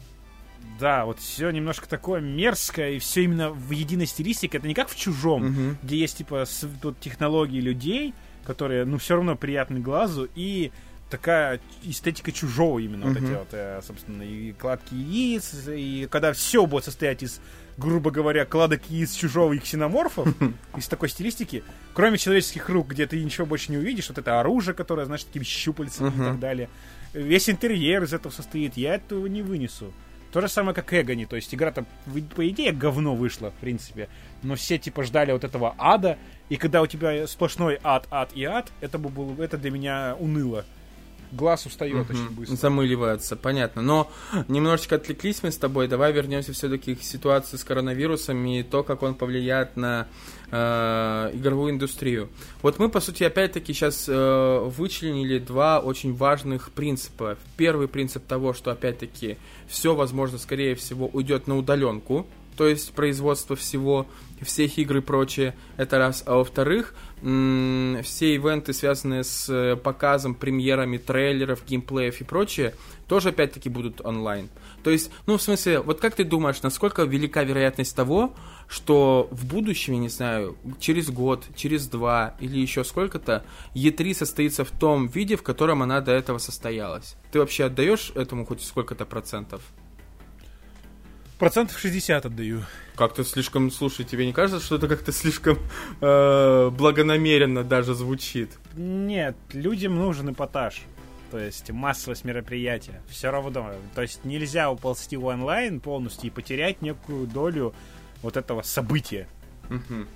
Да, 0.80 1.04
вот 1.04 1.20
все 1.20 1.50
немножко 1.50 1.88
такое 1.88 2.20
мерзкое, 2.20 2.92
и 2.92 2.98
все 2.98 3.22
именно 3.24 3.50
в 3.50 3.70
единой 3.70 4.06
стилистике. 4.06 4.58
Это 4.58 4.66
не 4.66 4.74
как 4.74 4.88
в 4.88 4.96
чужом, 4.96 5.46
угу. 5.46 5.76
где 5.82 5.96
есть 5.98 6.18
типа 6.18 6.44
с, 6.46 6.66
тут 6.82 6.98
технологии 7.00 7.60
людей, 7.60 8.14
которые, 8.44 8.84
ну, 8.84 8.98
все 8.98 9.14
равно 9.14 9.36
приятны 9.36 9.80
глазу, 9.80 10.28
и 10.34 10.72
такая 11.14 11.60
эстетика 11.84 12.32
чужого 12.32 12.80
именно, 12.80 13.04
uh-huh. 13.04 13.08
вот 13.08 13.16
эти 13.16 13.38
вот, 13.38 13.48
э, 13.52 13.80
собственно, 13.86 14.22
и 14.22 14.50
кладки 14.52 14.94
яиц, 14.94 15.68
и 15.68 16.08
когда 16.10 16.32
все 16.32 16.66
будет 16.66 16.84
состоять 16.84 17.22
из, 17.22 17.40
грубо 17.76 18.10
говоря, 18.10 18.44
кладок 18.44 18.82
яиц 18.90 19.14
чужого 19.14 19.52
и 19.52 19.58
ксеноморфов, 19.58 20.26
из 20.76 20.88
такой 20.88 21.08
стилистики, 21.08 21.62
кроме 21.92 22.18
человеческих 22.18 22.68
рук, 22.68 22.88
где 22.88 23.06
ты 23.06 23.22
ничего 23.22 23.46
больше 23.46 23.70
не 23.70 23.78
увидишь, 23.78 24.08
вот 24.08 24.18
это 24.18 24.40
оружие, 24.40 24.74
которое, 24.74 25.06
знаешь, 25.06 25.22
такими 25.22 25.44
щупальцами 25.44 26.08
uh-huh. 26.08 26.22
и 26.22 26.24
так 26.30 26.40
далее. 26.40 26.68
Весь 27.12 27.48
интерьер 27.48 28.02
из 28.02 28.12
этого 28.12 28.32
состоит, 28.32 28.76
я 28.76 28.96
этого 28.96 29.26
не 29.28 29.42
вынесу. 29.42 29.92
То 30.32 30.40
же 30.40 30.48
самое, 30.48 30.74
как 30.74 30.92
Эгони, 30.92 31.26
то 31.26 31.36
есть 31.36 31.54
игра-то, 31.54 31.84
по 32.34 32.48
идее, 32.48 32.72
говно 32.72 33.14
вышла, 33.14 33.52
в 33.52 33.54
принципе, 33.60 34.08
но 34.42 34.56
все, 34.56 34.78
типа, 34.78 35.04
ждали 35.04 35.30
вот 35.30 35.44
этого 35.44 35.76
ада, 35.78 36.18
и 36.48 36.56
когда 36.56 36.82
у 36.82 36.88
тебя 36.88 37.28
сплошной 37.28 37.78
ад, 37.84 38.08
ад 38.10 38.32
и 38.34 38.42
ад, 38.42 38.72
это, 38.80 38.98
бы 38.98 39.10
было, 39.10 39.40
это 39.40 39.58
для 39.58 39.70
меня 39.70 40.16
уныло 40.18 40.64
глаз 41.34 41.66
устает 41.66 42.10
угу. 42.10 42.12
очень 42.12 42.30
быстро. 42.30 42.56
Замыливается, 42.56 43.36
понятно. 43.36 43.82
Но 43.82 44.10
немножечко 44.48 44.96
отвлеклись 44.96 45.42
мы 45.42 45.50
с 45.50 45.56
тобой. 45.56 45.88
Давай 45.88 46.12
вернемся 46.12 46.52
все-таки 46.52 46.94
к 46.94 47.02
ситуации 47.02 47.56
с 47.56 47.64
коронавирусом 47.64 48.44
и 48.46 48.62
то, 48.62 48.82
как 48.82 49.02
он 49.02 49.14
повлияет 49.14 49.76
на 49.76 50.06
э, 50.50 51.30
игровую 51.34 51.72
индустрию. 51.72 52.28
Вот 52.62 52.78
мы, 52.78 52.88
по 52.88 53.00
сути, 53.00 53.24
опять-таки 53.24 53.72
сейчас 53.72 54.06
э, 54.08 54.58
вычленили 54.64 55.38
два 55.38 55.80
очень 55.80 56.14
важных 56.14 56.70
принципа. 56.72 57.36
Первый 57.56 57.88
принцип 57.88 58.24
того, 58.26 58.54
что, 58.54 58.70
опять-таки, 58.70 59.36
все, 59.68 59.94
возможно, 59.94 60.38
скорее 60.38 60.74
всего, 60.74 61.08
уйдет 61.12 61.46
на 61.46 61.56
удаленку 61.56 62.26
то 62.56 62.68
есть 62.68 62.92
производство 62.92 63.56
всего, 63.56 64.06
всех 64.40 64.78
игр 64.78 64.98
и 64.98 65.00
прочее, 65.00 65.54
это 65.76 65.98
раз. 65.98 66.22
А 66.26 66.36
во-вторых, 66.36 66.94
все 67.24 68.34
ивенты, 68.34 68.74
связанные 68.74 69.24
с 69.24 69.48
э, 69.48 69.76
показом, 69.76 70.34
премьерами, 70.34 70.98
трейлеров, 70.98 71.64
геймплеев 71.66 72.20
и 72.20 72.24
прочее, 72.24 72.74
тоже 73.08 73.30
опять-таки 73.30 73.70
будут 73.70 74.04
онлайн. 74.04 74.50
То 74.82 74.90
есть, 74.90 75.10
ну, 75.24 75.38
в 75.38 75.42
смысле, 75.42 75.80
вот 75.80 76.00
как 76.00 76.14
ты 76.14 76.24
думаешь, 76.24 76.60
насколько 76.62 77.04
велика 77.04 77.42
вероятность 77.42 77.96
того, 77.96 78.34
что 78.68 79.28
в 79.30 79.46
будущем, 79.46 79.94
я 79.94 80.00
не 80.00 80.08
знаю, 80.10 80.58
через 80.78 81.08
год, 81.10 81.44
через 81.56 81.86
два 81.86 82.34
или 82.40 82.58
еще 82.58 82.84
сколько-то, 82.84 83.42
E3 83.74 84.14
состоится 84.14 84.66
в 84.66 84.70
том 84.70 85.06
виде, 85.06 85.36
в 85.36 85.42
котором 85.42 85.82
она 85.82 86.02
до 86.02 86.12
этого 86.12 86.36
состоялась? 86.36 87.16
Ты 87.32 87.38
вообще 87.38 87.64
отдаешь 87.64 88.12
этому 88.14 88.44
хоть 88.44 88.62
сколько-то 88.62 89.06
процентов? 89.06 89.62
Процентов 91.44 91.78
60 91.78 92.24
отдаю. 92.24 92.62
Как-то 92.96 93.22
слишком, 93.22 93.70
слушай, 93.70 94.02
тебе 94.06 94.24
не 94.24 94.32
кажется, 94.32 94.64
что 94.64 94.76
это 94.76 94.88
как-то 94.88 95.12
слишком 95.12 95.58
э, 96.00 96.70
благонамеренно 96.70 97.62
даже 97.62 97.92
звучит? 97.92 98.48
Нет, 98.74 99.36
людям 99.52 99.94
нужен 99.94 100.32
эпатаж. 100.32 100.80
То 101.30 101.38
есть 101.38 101.70
массовость 101.70 102.24
мероприятия. 102.24 103.02
Все 103.10 103.30
равно. 103.30 103.74
То 103.94 104.00
есть 104.00 104.24
нельзя 104.24 104.70
уползти 104.70 105.18
в 105.18 105.26
онлайн 105.26 105.80
полностью 105.80 106.28
и 106.28 106.30
потерять 106.30 106.80
некую 106.80 107.26
долю 107.26 107.74
вот 108.22 108.38
этого 108.38 108.62
события. 108.62 109.28
Угу. 109.68 110.06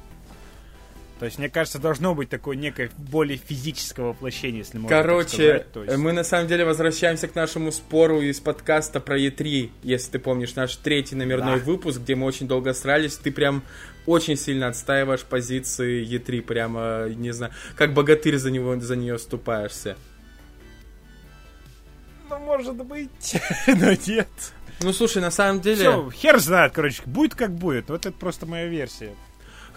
То 1.19 1.25
есть, 1.25 1.39
мне 1.39 1.49
кажется, 1.49 1.81
должно 1.81 2.15
быть 2.15 2.29
такое 2.29 2.57
некое 2.57 2.91
более 2.97 3.39
физическое 3.39 4.03
воплощение, 4.03 4.59
если 4.59 4.79
можно 4.79 4.97
Короче, 4.97 5.65
сказать. 5.71 5.89
есть... 5.89 5.99
мы 5.99 6.13
на 6.13 6.23
самом 6.23 6.47
деле 6.47 6.65
возвращаемся 6.65 7.27
к 7.27 7.35
нашему 7.35 7.73
спору 7.73 8.21
из 8.21 8.39
подкаста 8.39 9.01
про 9.01 9.19
E3, 9.19 9.71
если 9.83 10.13
ты 10.13 10.19
помнишь 10.21 10.55
наш 10.55 10.77
третий 10.77 11.17
номерной 11.17 11.59
да. 11.59 11.65
выпуск, 11.65 12.01
где 12.01 12.15
мы 12.15 12.27
очень 12.27 12.47
долго 12.47 12.73
срались. 12.73 13.17
Ты 13.17 13.33
прям 13.33 13.65
очень 14.07 14.37
сильно 14.37 14.69
отстаиваешь 14.69 15.23
позиции 15.23 16.07
E3, 16.07 16.41
прямо, 16.41 17.09
не 17.09 17.33
знаю, 17.33 17.53
как 17.75 17.95
богатырь 17.95 18.37
за, 18.37 18.53
него, 18.53 18.79
за 18.79 18.95
нее 18.95 19.19
ступаешься. 19.19 19.97
Ну, 22.31 22.39
может 22.39 22.77
быть, 22.77 23.37
но 23.67 23.91
нет. 24.07 24.29
Ну, 24.83 24.93
слушай, 24.93 25.21
на 25.21 25.33
самом 25.33 25.61
деле... 25.61 25.77
Все, 25.77 26.11
хер 26.11 26.39
знает, 26.39 26.73
короче, 26.73 27.03
будет 27.07 27.35
как 27.35 27.53
будет. 27.53 27.91
Вот 27.91 28.07
это 28.07 28.17
просто 28.17 28.47
моя 28.47 28.67
версия. 28.67 29.11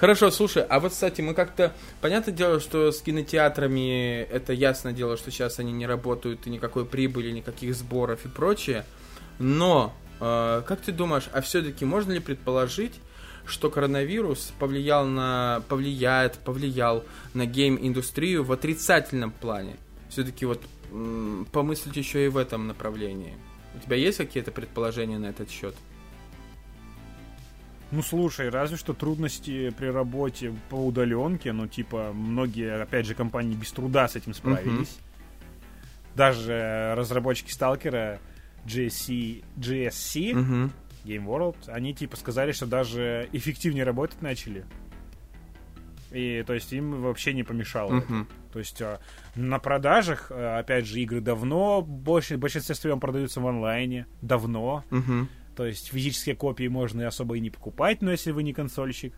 Хорошо, 0.01 0.31
слушай, 0.31 0.63
а 0.67 0.79
вот, 0.79 0.93
кстати, 0.93 1.21
мы 1.21 1.35
как-то... 1.35 1.75
Понятное 2.01 2.33
дело, 2.33 2.59
что 2.59 2.91
с 2.91 3.03
кинотеатрами 3.03 4.23
это 4.23 4.51
ясно 4.51 4.93
дело, 4.93 5.15
что 5.15 5.29
сейчас 5.29 5.59
они 5.59 5.71
не 5.71 5.85
работают, 5.85 6.47
и 6.47 6.49
никакой 6.49 6.87
прибыли, 6.87 7.29
никаких 7.29 7.75
сборов 7.75 8.25
и 8.25 8.27
прочее. 8.27 8.83
Но, 9.37 9.93
э, 10.19 10.63
как 10.65 10.81
ты 10.81 10.91
думаешь, 10.91 11.29
а 11.31 11.41
все-таки 11.41 11.85
можно 11.85 12.13
ли 12.13 12.19
предположить, 12.19 12.95
что 13.45 13.69
коронавирус 13.69 14.53
повлиял 14.57 15.05
на, 15.05 15.61
повлияет, 15.69 16.39
повлиял 16.39 17.05
на 17.35 17.45
гейм-индустрию 17.45 18.43
в 18.43 18.51
отрицательном 18.51 19.29
плане? 19.29 19.75
Все-таки 20.09 20.47
вот 20.47 20.63
помыслить 21.51 21.95
еще 21.95 22.25
и 22.25 22.29
в 22.29 22.37
этом 22.37 22.65
направлении. 22.65 23.37
У 23.75 23.85
тебя 23.85 23.97
есть 23.97 24.17
какие-то 24.17 24.51
предположения 24.51 25.19
на 25.19 25.27
этот 25.27 25.51
счет? 25.51 25.75
Ну 27.91 28.01
слушай, 28.01 28.49
разве 28.49 28.77
что 28.77 28.93
трудности 28.93 29.69
при 29.71 29.87
работе 29.87 30.53
по 30.69 30.75
удаленке, 30.75 31.51
ну 31.51 31.67
типа 31.67 32.11
многие, 32.13 32.81
опять 32.81 33.05
же, 33.05 33.15
компании 33.15 33.55
без 33.55 33.71
труда 33.71 34.07
с 34.07 34.15
этим 34.15 34.33
справились. 34.33 34.97
Uh-huh. 34.97 36.15
Даже 36.15 36.93
разработчики 36.95 37.51
Сталкера 37.51 38.19
GSC, 38.65 39.43
GSC 39.57 40.31
uh-huh. 40.31 40.69
Game 41.03 41.25
World, 41.25 41.57
они 41.67 41.93
типа 41.93 42.15
сказали, 42.15 42.53
что 42.53 42.65
даже 42.65 43.27
эффективнее 43.33 43.83
работать 43.83 44.21
начали. 44.21 44.65
И, 46.11 46.43
то 46.45 46.53
есть, 46.53 46.73
им 46.73 47.01
вообще 47.01 47.33
не 47.33 47.43
помешало. 47.43 48.01
Uh-huh. 48.01 48.27
То 48.51 48.59
есть, 48.59 48.81
а, 48.81 48.99
на 49.35 49.59
продажах, 49.59 50.27
а, 50.29 50.59
опять 50.59 50.85
же, 50.85 50.99
игры 50.99 51.21
давно, 51.21 51.81
больше, 51.81 52.35
в 52.35 52.39
большинстве 52.39 52.75
своем 52.75 52.99
продаются 52.99 53.39
в 53.39 53.47
онлайне. 53.47 54.07
Давно. 54.21 54.83
Uh-huh. 54.89 55.27
То 55.55 55.65
есть, 55.65 55.89
физические 55.89 56.35
копии 56.35 56.67
можно 56.67 57.01
и 57.01 57.05
особо 57.05 57.35
и 57.35 57.39
не 57.39 57.49
покупать, 57.49 58.01
но 58.01 58.11
если 58.11 58.31
вы 58.31 58.43
не 58.43 58.53
консольщик. 58.53 59.13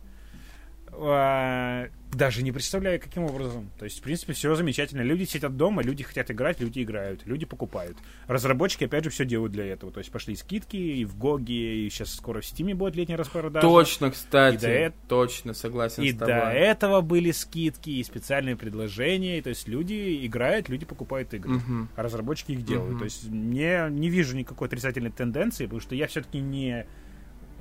А, 0.98 1.88
даже 2.12 2.44
не 2.44 2.52
представляю, 2.52 3.00
каким 3.00 3.24
образом. 3.24 3.70
То 3.78 3.86
есть, 3.86 4.00
в 4.00 4.02
принципе, 4.04 4.34
все 4.34 4.54
замечательно. 4.56 5.02
Люди 5.02 5.24
сидят 5.24 5.58
дома, 5.58 5.82
люди 5.82 6.04
хотят 6.04 6.30
играть, 6.32 6.60
люди 6.60 6.84
играют, 6.84 7.26
люди 7.26 7.46
покупают. 7.46 7.98
Разработчики, 8.28 8.84
опять 8.86 9.04
же, 9.04 9.10
все 9.10 9.26
делают 9.26 9.52
для 9.52 9.66
этого. 9.66 9.92
То 9.92 10.00
есть, 10.00 10.12
пошли 10.12 10.36
скидки 10.36 10.78
и 10.78 11.06
в 11.06 11.18
Гоге, 11.18 11.86
и 11.86 11.90
сейчас 11.90 12.14
скоро 12.14 12.42
в 12.42 12.46
Стиме 12.46 12.76
будет 12.76 12.96
летняя 12.96 13.18
распродажа. 13.18 13.68
Точно, 13.68 14.12
кстати. 14.12 14.56
И 14.56 14.60
до 14.60 14.68
э... 14.70 14.92
Точно, 15.08 15.54
согласен 15.54 16.04
и 16.04 16.12
с 16.12 16.16
тобой. 16.16 16.34
до 16.34 16.42
этого 16.52 17.02
были 17.02 17.32
скидки 17.32 17.90
и 17.90 18.04
специальные 18.04 18.56
предложения. 18.56 19.40
И, 19.40 19.42
то 19.42 19.50
есть, 19.50 19.68
люди 19.68 20.26
играют, 20.26 20.70
люди 20.70 20.86
покупают 20.86 21.34
игры. 21.34 21.56
Угу. 21.56 21.88
А 21.96 22.04
разработчики 22.04 22.52
их 22.52 22.64
делают. 22.64 22.94
Угу. 22.94 23.00
То 23.00 23.06
есть, 23.06 23.30
мне 23.30 23.88
не 23.90 24.10
вижу 24.10 24.36
никакой 24.36 24.68
отрицательной 24.68 25.12
тенденции, 25.12 25.66
потому 25.66 25.82
что 25.82 25.96
я 25.96 26.08
все-таки 26.08 26.40
не 26.40 26.86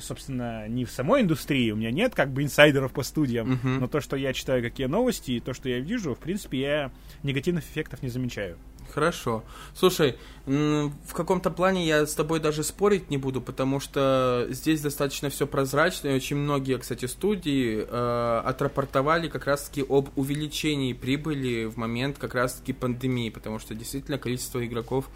собственно, 0.02 0.68
не 0.68 0.84
в 0.84 0.90
самой 0.90 1.22
индустрии, 1.22 1.70
у 1.70 1.76
меня 1.76 1.90
нет 1.90 2.14
как 2.14 2.32
бы 2.32 2.42
инсайдеров 2.42 2.92
по 2.92 3.02
студиям, 3.02 3.52
uh-huh. 3.52 3.78
но 3.80 3.88
то, 3.88 4.00
что 4.00 4.16
я 4.16 4.32
читаю, 4.32 4.62
какие 4.62 4.86
новости, 4.86 5.32
и 5.32 5.40
то, 5.40 5.54
что 5.54 5.68
я 5.68 5.80
вижу, 5.80 6.14
в 6.14 6.18
принципе, 6.18 6.60
я 6.60 6.92
негативных 7.22 7.64
эффектов 7.64 8.02
не 8.02 8.08
замечаю. 8.08 8.58
Хорошо. 8.92 9.42
Слушай, 9.74 10.16
в 10.44 11.14
каком-то 11.14 11.50
плане 11.50 11.86
я 11.86 12.04
с 12.04 12.14
тобой 12.14 12.40
даже 12.40 12.62
спорить 12.64 13.10
не 13.10 13.16
буду, 13.16 13.40
потому 13.40 13.80
что 13.80 14.46
здесь 14.50 14.80
достаточно 14.80 15.30
все 15.30 15.46
прозрачно, 15.46 16.08
и 16.08 16.16
очень 16.16 16.36
многие, 16.36 16.78
кстати, 16.78 17.06
студии 17.06 17.86
э, 17.88 18.42
отрапортовали 18.44 19.28
как 19.28 19.46
раз-таки 19.46 19.84
об 19.88 20.10
увеличении 20.16 20.92
прибыли 20.92 21.66
в 21.66 21.76
момент 21.76 22.18
как 22.18 22.34
раз-таки 22.34 22.72
пандемии, 22.72 23.30
потому 23.30 23.60
что 23.60 23.74
действительно 23.74 24.18
количество 24.18 24.64
игроков 24.66 25.08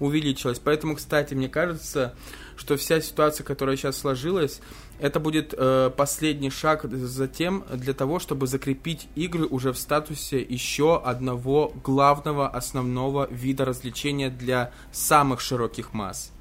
увеличилось. 0.00 0.58
Поэтому, 0.58 0.96
кстати, 0.96 1.34
мне 1.34 1.48
кажется, 1.48 2.14
что 2.56 2.76
вся 2.76 3.00
ситуация, 3.00 3.44
которая 3.44 3.76
сейчас 3.76 3.96
сложилась, 3.96 4.60
это 4.98 5.20
будет 5.20 5.54
э, 5.56 5.90
последний 5.96 6.50
шаг 6.50 6.84
затем 6.84 7.64
для 7.72 7.94
того, 7.94 8.18
чтобы 8.18 8.46
закрепить 8.46 9.08
игры 9.14 9.46
уже 9.46 9.72
в 9.72 9.78
статусе 9.78 10.40
еще 10.40 11.00
одного 11.02 11.72
главного 11.82 12.48
основного 12.48 13.28
вида 13.30 13.64
развлечения 13.64 14.30
для 14.30 14.72
самых 14.92 15.40
широких 15.40 15.92
масс. 15.92 16.32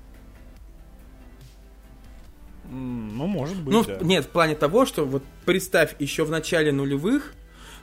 Ну, 2.70 3.28
может 3.28 3.62
быть. 3.62 3.74
Ну, 3.74 3.84
да. 3.84 4.00
нет, 4.02 4.26
в 4.26 4.30
плане 4.30 4.56
того, 4.56 4.86
что 4.86 5.06
вот 5.06 5.24
представь, 5.46 5.96
еще 6.00 6.24
в 6.24 6.32
начале 6.32 6.72
нулевых, 6.72 7.34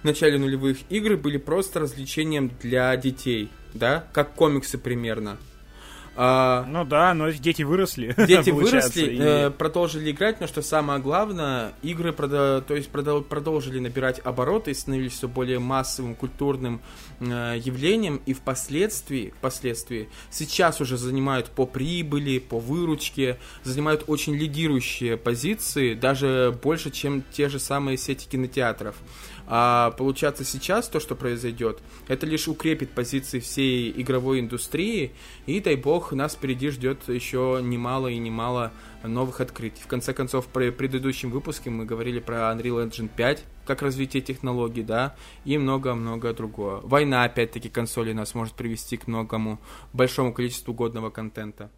в 0.03 0.05
начале 0.05 0.39
нулевых 0.39 0.79
игры 0.89 1.17
были 1.17 1.37
просто 1.37 1.81
развлечением 1.81 2.51
для 2.63 2.97
детей, 2.97 3.51
да, 3.75 4.07
как 4.13 4.35
комиксы 4.35 4.79
примерно. 4.79 5.37
А, 6.23 6.67
ну 6.69 6.85
да, 6.85 7.15
но 7.15 7.31
дети 7.31 7.63
выросли. 7.63 8.15
Дети 8.27 8.51
выросли, 8.51 9.07
и... 9.07 9.19
э, 9.19 9.51
продолжили 9.51 10.11
играть, 10.11 10.39
но 10.39 10.47
что 10.47 10.61
самое 10.61 11.01
главное, 11.01 11.73
игры 11.81 12.13
продо, 12.13 12.61
то 12.61 12.77
есть 12.77 12.91
продол, 12.91 13.23
продолжили 13.23 13.79
набирать 13.79 14.21
обороты 14.23 14.73
и 14.73 14.75
становились 14.75 15.13
все 15.13 15.29
более 15.29 15.61
массовым 15.61 16.15
культурным 16.15 16.83
э, 17.21 17.55
явлением, 17.65 18.21
и 18.27 18.35
впоследствии, 18.35 19.33
впоследствии 19.39 20.11
сейчас 20.31 20.83
уже 20.83 20.99
занимают 20.99 21.47
по 21.49 21.65
прибыли, 21.65 22.39
по 22.39 22.59
выручке, 22.59 23.39
занимают 23.63 24.05
очень 24.07 24.35
лидирующие 24.35 25.17
позиции, 25.17 25.95
даже 25.95 26.55
больше, 26.63 26.91
чем 26.91 27.23
те 27.33 27.49
же 27.49 27.59
самые 27.59 27.97
сети 27.97 28.29
кинотеатров. 28.29 28.95
А 29.53 29.91
получаться 29.91 30.45
сейчас 30.45 30.89
то, 30.89 31.01
что 31.01 31.17
произойдет, 31.17 31.81
это 32.07 32.25
лишь 32.25 32.47
укрепит 32.47 32.91
позиции 32.91 33.41
всей 33.41 33.91
игровой 34.01 34.39
индустрии, 34.39 35.13
и 35.47 35.59
дай 35.59 35.75
бог, 35.75 36.13
нас 36.13 36.35
впереди 36.35 36.71
ждет 36.71 37.09
еще 37.09 37.59
немало 37.61 38.07
и 38.07 38.17
немало 38.19 38.73
новых 39.03 39.41
открытий. 39.41 39.83
В 39.83 39.89
конце 39.89 40.15
концов, 40.15 40.47
при 40.47 40.71
предыдущем 40.71 41.33
выпуске 41.33 41.69
мы 41.69 41.85
говорили 41.85 42.21
про 42.21 42.53
Unreal 42.53 42.89
Engine 42.89 43.11
5, 43.15 43.45
как 43.67 43.83
развитие 43.83 44.23
технологий, 44.23 44.85
да, 44.85 45.17
и 45.45 45.59
много-много 45.59 46.33
другого. 46.33 46.81
Война, 46.85 47.25
опять-таки, 47.25 47.69
консоли 47.69 48.13
нас 48.13 48.37
может 48.37 48.55
привести 48.55 48.99
к 48.99 49.09
многому, 49.09 49.59
большому 49.93 50.33
количеству 50.33 50.73
годного 50.73 51.11
контента. 51.11 51.73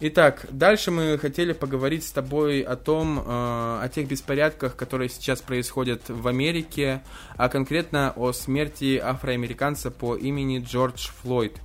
Итак, 0.00 0.46
дальше 0.52 0.92
мы 0.92 1.18
хотели 1.18 1.52
поговорить 1.52 2.04
с 2.04 2.12
тобой 2.12 2.60
о 2.60 2.76
том, 2.76 3.18
э, 3.18 3.22
о 3.26 3.88
тех 3.92 4.06
беспорядках, 4.06 4.76
которые 4.76 5.08
сейчас 5.08 5.40
происходят 5.40 6.08
в 6.08 6.28
Америке, 6.28 7.02
а 7.36 7.48
конкретно 7.48 8.12
о 8.14 8.30
смерти 8.30 8.96
афроамериканца 9.02 9.90
по 9.90 10.14
имени 10.14 10.60
Джордж 10.60 11.08
Флойд. 11.20 11.56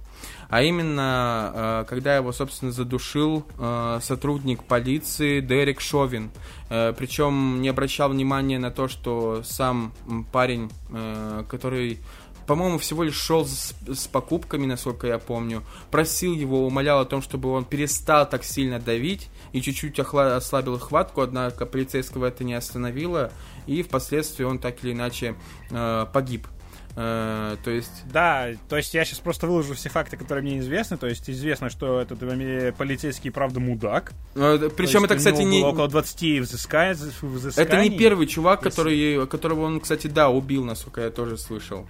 А 0.49 0.63
именно, 0.63 1.51
э, 1.53 1.86
когда 1.88 2.15
его, 2.15 2.31
собственно, 2.31 2.71
задушил 2.71 3.45
э, 3.59 3.99
сотрудник 4.01 4.63
полиции 4.63 5.39
Дерек 5.39 5.79
Шовин. 5.79 6.31
Причем 6.69 7.61
не 7.61 7.69
обращал 7.69 8.09
внимания 8.09 8.57
на 8.57 8.71
то, 8.71 8.88
что 8.88 9.43
сам 9.43 9.93
парень, 10.31 10.71
который 11.47 11.99
по-моему, 12.47 12.77
всего 12.77 13.03
лишь 13.03 13.15
шел 13.15 13.45
с, 13.45 13.73
с 13.87 14.07
покупками, 14.07 14.65
насколько 14.65 15.07
я 15.07 15.19
помню, 15.19 15.63
просил 15.91 16.33
его, 16.33 16.65
умолял 16.65 16.99
о 16.99 17.05
том, 17.05 17.21
чтобы 17.21 17.49
он 17.51 17.65
перестал 17.65 18.29
так 18.29 18.43
сильно 18.43 18.79
давить 18.79 19.29
и 19.51 19.61
чуть-чуть 19.61 19.99
охла- 19.99 20.35
ослабил 20.35 20.77
хватку, 20.79 21.21
однако 21.21 21.65
полицейского 21.65 22.25
это 22.25 22.43
не 22.43 22.53
остановило, 22.53 23.31
и 23.67 23.83
впоследствии 23.83 24.43
он 24.43 24.59
так 24.59 24.83
или 24.83 24.93
иначе 24.93 25.35
э, 25.71 26.05
погиб. 26.11 26.47
Uh, 26.95 27.57
то 27.63 27.71
есть... 27.71 28.03
Да, 28.11 28.49
то 28.69 28.77
есть 28.77 28.93
я 28.93 29.03
сейчас 29.03 29.17
просто 29.17 29.47
выложу 29.47 29.73
все 29.73 29.89
факты, 29.89 30.15
которые 30.15 30.43
мне 30.43 30.59
известны. 30.59 30.95
То 30.97 31.07
есть 31.07 31.27
известно, 31.27 31.71
что 31.71 31.99
этот 31.99 32.19
полицейский, 32.77 33.31
правда, 33.31 33.59
мудак. 33.59 34.13
Uh, 34.35 34.69
причем 34.69 35.03
это, 35.03 35.15
кстати, 35.15 35.41
не... 35.41 35.63
около 35.63 35.87
20 35.87 36.41
взысканий. 36.41 36.95
Это 37.55 37.81
не 37.81 37.97
первый 37.97 38.27
чувак, 38.27 38.61
который, 38.61 39.25
которого 39.25 39.61
он, 39.61 39.79
кстати, 39.79 40.05
да, 40.05 40.29
убил, 40.29 40.63
насколько 40.65 41.01
я 41.01 41.09
тоже 41.09 41.37
слышал. 41.37 41.87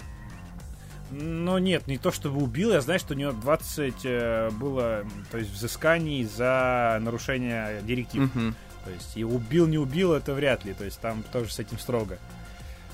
Ну 1.16 1.58
нет, 1.60 1.86
не 1.88 1.98
то 1.98 2.12
чтобы 2.12 2.42
убил, 2.42 2.72
я 2.72 2.82
знаю, 2.82 3.00
что 3.00 3.14
у 3.14 3.18
него 3.18 3.32
20 3.32 3.94
э, 4.04 4.50
было, 4.52 5.06
то 5.32 5.38
есть 5.38 5.52
взысканий 5.52 6.24
за 6.24 6.98
нарушение 7.02 7.82
директив. 7.84 8.24
Угу. 8.24 8.54
То 8.86 8.92
есть 8.92 9.16
и 9.16 9.24
убил, 9.24 9.68
не 9.68 9.78
убил, 9.78 10.14
это 10.14 10.34
вряд 10.34 10.66
ли. 10.66 10.74
То 10.74 10.84
есть 10.84 11.00
там 11.00 11.24
тоже 11.32 11.54
с 11.54 11.60
этим 11.60 11.78
строго. 11.78 12.18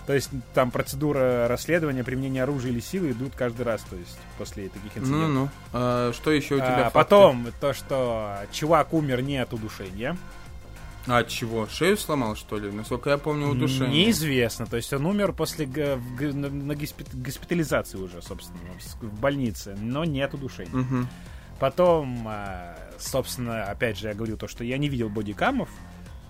То 0.06 0.14
есть 0.14 0.32
там 0.54 0.72
процедура 0.72 1.48
расследования, 1.48 2.04
применения 2.04 2.44
оружия 2.44 2.72
или 2.72 2.80
силы 2.80 3.12
идут 3.12 3.36
каждый 3.36 3.62
раз, 3.62 3.82
то 3.88 3.96
есть 3.96 4.18
после 4.40 4.70
таких 4.70 4.98
инцидентов. 4.98 5.30
Ну-ну. 5.30 5.50
А, 5.72 6.12
что 6.14 6.32
еще 6.32 6.56
у 6.56 6.58
тебя? 6.58 6.88
А, 6.88 6.90
потом 6.90 7.48
то, 7.62 7.74
что 7.74 8.40
чувак 8.52 8.94
умер 8.94 9.22
не 9.22 9.38
от 9.38 9.54
удушения. 9.54 10.18
А 11.10 11.20
от 11.20 11.28
чего? 11.28 11.68
Шею 11.68 11.98
сломал, 11.98 12.36
что 12.36 12.60
ли? 12.60 12.72
Насколько 12.72 13.10
я 13.10 13.18
помню, 13.18 13.48
удушение. 13.48 14.06
Неизвестно. 14.06 14.68
То 14.68 14.78
есть 14.78 14.94
он 14.94 15.06
умер 15.06 15.34
после 15.34 15.66
на, 15.66 16.50
на 16.50 16.76
госпитализации 16.76 17.98
уже, 17.98 18.22
собственно, 18.22 18.60
в 19.02 19.20
больнице, 19.20 19.76
но 19.82 20.06
не 20.06 20.22
от 20.22 20.36
удушения. 20.36 20.72
Угу. 20.72 21.08
Потом, 21.60 22.26
а, 22.28 22.78
собственно, 23.00 23.64
опять 23.64 23.98
же, 23.98 24.08
я 24.08 24.14
говорил 24.14 24.38
то, 24.38 24.48
что 24.48 24.64
я 24.64 24.78
не 24.78 24.88
видел 24.88 25.10
бодикамов, 25.10 25.70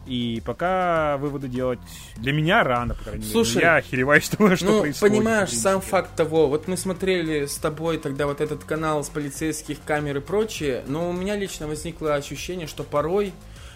и 0.07 0.41
пока 0.43 1.17
выводы 1.17 1.47
делать 1.47 1.79
для 2.15 2.31
меня 2.31 2.63
рано, 2.63 2.95
по 2.95 3.03
крайней 3.03 3.25
Слушай, 3.25 3.57
мере. 3.57 3.67
Я 3.67 3.75
охереваю, 3.75 4.21
что, 4.21 4.55
что 4.55 4.65
ну, 4.65 4.81
происходит. 4.81 5.17
понимаешь, 5.17 5.49
сам 5.49 5.81
факт 5.81 6.15
того, 6.15 6.47
вот 6.47 6.67
мы 6.67 6.77
смотрели 6.77 7.45
с 7.45 7.57
тобой 7.57 7.99
тогда 7.99 8.25
вот 8.25 8.41
этот 8.41 8.63
канал 8.63 9.03
с 9.03 9.09
полицейских 9.09 9.77
камер 9.85 10.17
и 10.17 10.19
прочее, 10.21 10.83
но 10.87 11.09
у 11.09 11.13
меня 11.13 11.35
лично 11.35 11.67
возникло 11.67 12.15
ощущение, 12.15 12.65
что 12.65 12.83
порой 12.83 13.33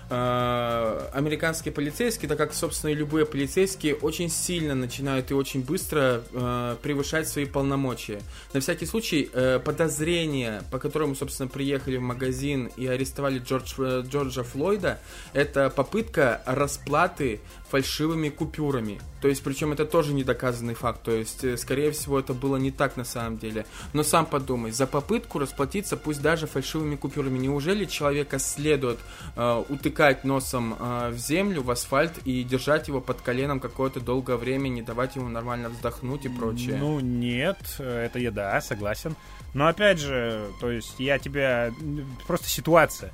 американские 0.09 1.73
полицейские, 1.73 2.29
так 2.29 2.37
как, 2.37 2.53
собственно, 2.53 2.91
и 2.91 2.93
любые 2.93 3.25
полицейские, 3.25 3.95
очень 3.95 4.29
сильно 4.29 4.75
начинают 4.75 5.31
и 5.31 5.33
очень 5.33 5.63
быстро 5.63 6.23
э, 6.31 6.75
превышать 6.81 7.27
свои 7.27 7.45
полномочия. 7.45 8.21
На 8.53 8.59
всякий 8.59 8.85
случай, 8.85 9.29
э, 9.33 9.59
подозрение, 9.63 10.63
по 10.71 10.79
которому, 10.79 11.15
собственно, 11.15 11.49
приехали 11.49 11.97
в 11.97 12.01
магазин 12.01 12.69
и 12.75 12.87
арестовали 12.87 13.39
Джордж, 13.39 13.73
э, 13.77 14.03
Джорджа 14.07 14.43
Флойда, 14.43 14.99
это 15.33 15.69
попытка 15.69 16.41
расплаты 16.45 17.39
фальшивыми 17.73 18.29
купюрами. 18.29 19.01
То 19.19 19.27
есть, 19.27 19.41
причем 19.41 19.73
это 19.73 19.85
тоже 19.85 20.13
недоказанный 20.13 20.75
факт. 20.75 21.01
То 21.01 21.09
есть, 21.09 21.43
э, 21.43 21.57
скорее 21.57 21.89
всего, 21.89 22.19
это 22.19 22.35
было 22.35 22.57
не 22.57 22.69
так 22.69 22.97
на 22.97 23.03
самом 23.03 23.39
деле. 23.39 23.65
Но 23.93 24.03
сам 24.03 24.27
подумай, 24.27 24.69
за 24.69 24.85
попытку 24.85 25.39
расплатиться, 25.39 25.97
пусть 25.97 26.21
даже 26.21 26.45
фальшивыми 26.45 26.95
купюрами, 26.95 27.39
неужели 27.39 27.85
человека 27.85 28.37
следует 28.37 28.99
э, 29.35 29.63
утыкать 29.69 30.23
носом 30.23 30.75
э, 30.79 31.09
в 31.09 31.17
землю, 31.17 31.63
в 31.63 31.71
асфальт 31.71 32.19
и 32.25 32.43
держать 32.43 32.89
его 32.89 33.01
под 33.01 33.21
коленом 33.21 33.59
какое-то 33.59 33.99
долгое 33.99 34.37
время, 34.37 34.69
не 34.69 34.83
давать 34.83 35.15
ему 35.15 35.29
нормально 35.29 35.69
вздохнуть 35.69 36.25
и 36.25 36.29
прочее? 36.29 36.77
Ну, 36.79 36.99
нет, 36.99 37.57
это 37.79 38.19
я, 38.19 38.29
да, 38.29 38.61
согласен. 38.61 39.15
Но 39.55 39.65
опять 39.65 39.97
же, 39.97 40.51
то 40.61 40.69
есть, 40.69 40.99
я 40.99 41.17
тебя... 41.17 41.73
Просто 42.27 42.47
ситуация. 42.49 43.11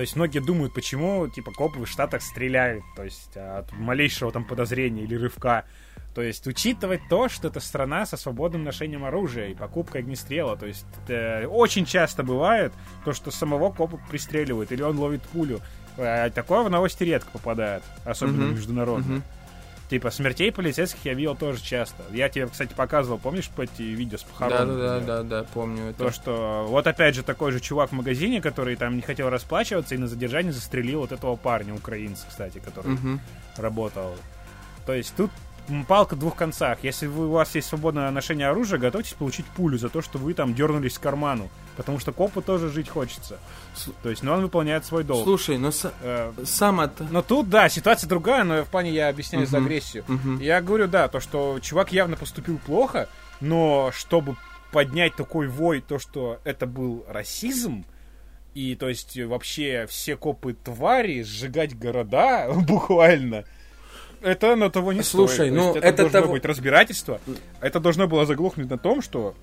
То 0.00 0.02
есть 0.02 0.16
многие 0.16 0.38
думают, 0.38 0.72
почему, 0.72 1.28
типа, 1.28 1.52
копы 1.52 1.80
в 1.80 1.86
Штатах 1.86 2.22
стреляют, 2.22 2.82
то 2.96 3.04
есть 3.04 3.36
от 3.36 3.70
малейшего 3.72 4.32
там 4.32 4.46
подозрения 4.46 5.02
или 5.02 5.14
рывка. 5.14 5.66
То 6.14 6.22
есть 6.22 6.46
учитывать 6.46 7.02
то, 7.10 7.28
что 7.28 7.48
это 7.48 7.60
страна 7.60 8.06
со 8.06 8.16
свободным 8.16 8.64
ношением 8.64 9.04
оружия 9.04 9.48
и 9.48 9.54
покупкой 9.54 10.00
огнестрела. 10.00 10.56
То 10.56 10.64
есть 10.64 10.86
э, 11.08 11.44
очень 11.44 11.84
часто 11.84 12.22
бывает 12.22 12.72
то, 13.04 13.12
что 13.12 13.30
самого 13.30 13.70
копа 13.72 14.00
пристреливают 14.10 14.72
или 14.72 14.80
он 14.80 14.98
ловит 14.98 15.20
пулю. 15.20 15.60
А 15.98 16.30
такое 16.30 16.62
в 16.62 16.70
новости 16.70 17.04
редко 17.04 17.32
попадает, 17.32 17.82
особенно 18.06 18.44
mm-hmm. 18.44 18.54
международно. 18.54 19.12
Mm-hmm. 19.16 19.22
Типа 19.90 20.12
смертей 20.12 20.52
полицейских 20.52 21.04
я 21.04 21.14
видел 21.14 21.34
тоже 21.34 21.60
часто. 21.60 22.04
Я 22.12 22.28
тебе, 22.28 22.46
кстати, 22.46 22.72
показывал, 22.72 23.18
помнишь, 23.18 23.48
по 23.48 23.62
эти 23.62 23.82
видео 23.82 24.18
с 24.18 24.22
похорон? 24.22 24.68
Да, 24.68 24.74
да, 24.76 24.76
да, 24.76 25.00
да, 25.00 25.22
да, 25.24 25.46
помню 25.52 25.90
это. 25.90 26.04
То, 26.04 26.10
что 26.12 26.64
вот 26.68 26.86
опять 26.86 27.16
же 27.16 27.24
такой 27.24 27.50
же 27.50 27.58
чувак 27.58 27.90
в 27.90 27.92
магазине, 27.92 28.40
который 28.40 28.76
там 28.76 28.94
не 28.94 29.02
хотел 29.02 29.30
расплачиваться 29.30 29.96
и 29.96 29.98
на 29.98 30.06
задержании 30.06 30.52
застрелил 30.52 31.00
вот 31.00 31.10
этого 31.10 31.34
парня, 31.34 31.74
украинца, 31.74 32.24
кстати, 32.28 32.60
который 32.60 32.94
угу. 32.94 33.18
работал. 33.56 34.14
То 34.86 34.92
есть 34.92 35.12
тут 35.16 35.32
палка 35.86 36.14
в 36.14 36.18
двух 36.18 36.36
концах. 36.36 36.78
Если 36.82 37.06
вы, 37.06 37.28
у 37.28 37.32
вас 37.32 37.54
есть 37.54 37.68
свободное 37.68 38.10
ношение 38.10 38.48
оружия, 38.48 38.78
готовьтесь 38.78 39.12
получить 39.12 39.46
пулю 39.46 39.78
за 39.78 39.88
то, 39.88 40.02
что 40.02 40.18
вы 40.18 40.34
там 40.34 40.54
дернулись 40.54 40.98
к 40.98 41.02
карману. 41.02 41.48
Потому 41.76 41.98
что 41.98 42.12
копу 42.12 42.42
тоже 42.42 42.70
жить 42.70 42.88
хочется. 42.88 43.38
То 44.02 44.10
есть, 44.10 44.22
но 44.22 44.34
он 44.34 44.42
выполняет 44.42 44.84
свой 44.84 45.04
долг. 45.04 45.24
Слушай, 45.24 45.58
но 45.58 45.70
с... 45.70 45.92
э, 46.02 46.32
сам 46.44 46.80
это... 46.80 47.04
Но 47.10 47.22
тут, 47.22 47.48
да, 47.48 47.68
ситуация 47.68 48.08
другая, 48.08 48.44
но 48.44 48.64
в 48.64 48.68
плане 48.68 48.90
я 48.90 49.08
объясняю 49.08 49.46
uh-huh. 49.46 49.50
за 49.50 49.58
агрессию. 49.58 50.04
Uh-huh. 50.06 50.42
Я 50.42 50.60
говорю, 50.60 50.88
да, 50.88 51.08
то, 51.08 51.20
что 51.20 51.58
чувак 51.60 51.92
явно 51.92 52.16
поступил 52.16 52.58
плохо, 52.58 53.08
но 53.40 53.90
чтобы 53.94 54.36
поднять 54.72 55.16
такой 55.16 55.48
вой, 55.48 55.80
то, 55.80 55.98
что 55.98 56.40
это 56.44 56.66
был 56.66 57.04
расизм, 57.08 57.84
и, 58.54 58.74
то 58.74 58.88
есть, 58.88 59.16
вообще 59.16 59.86
все 59.88 60.16
копы 60.16 60.54
твари, 60.54 61.22
сжигать 61.22 61.78
города, 61.78 62.50
буквально, 62.68 63.44
это 64.20 64.56
на 64.56 64.70
того 64.70 64.92
не 64.92 65.02
Слушай, 65.02 65.34
стоит. 65.34 65.52
ну 65.52 65.74
это, 65.74 65.86
это 65.86 65.96
должно 66.02 66.20
того... 66.20 66.32
быть 66.34 66.44
разбирательство. 66.44 67.20
Это 67.60 67.80
должно 67.80 68.06
было 68.06 68.26
заглохнуть 68.26 68.70
на 68.70 68.78
том, 68.78 69.02
что 69.02 69.34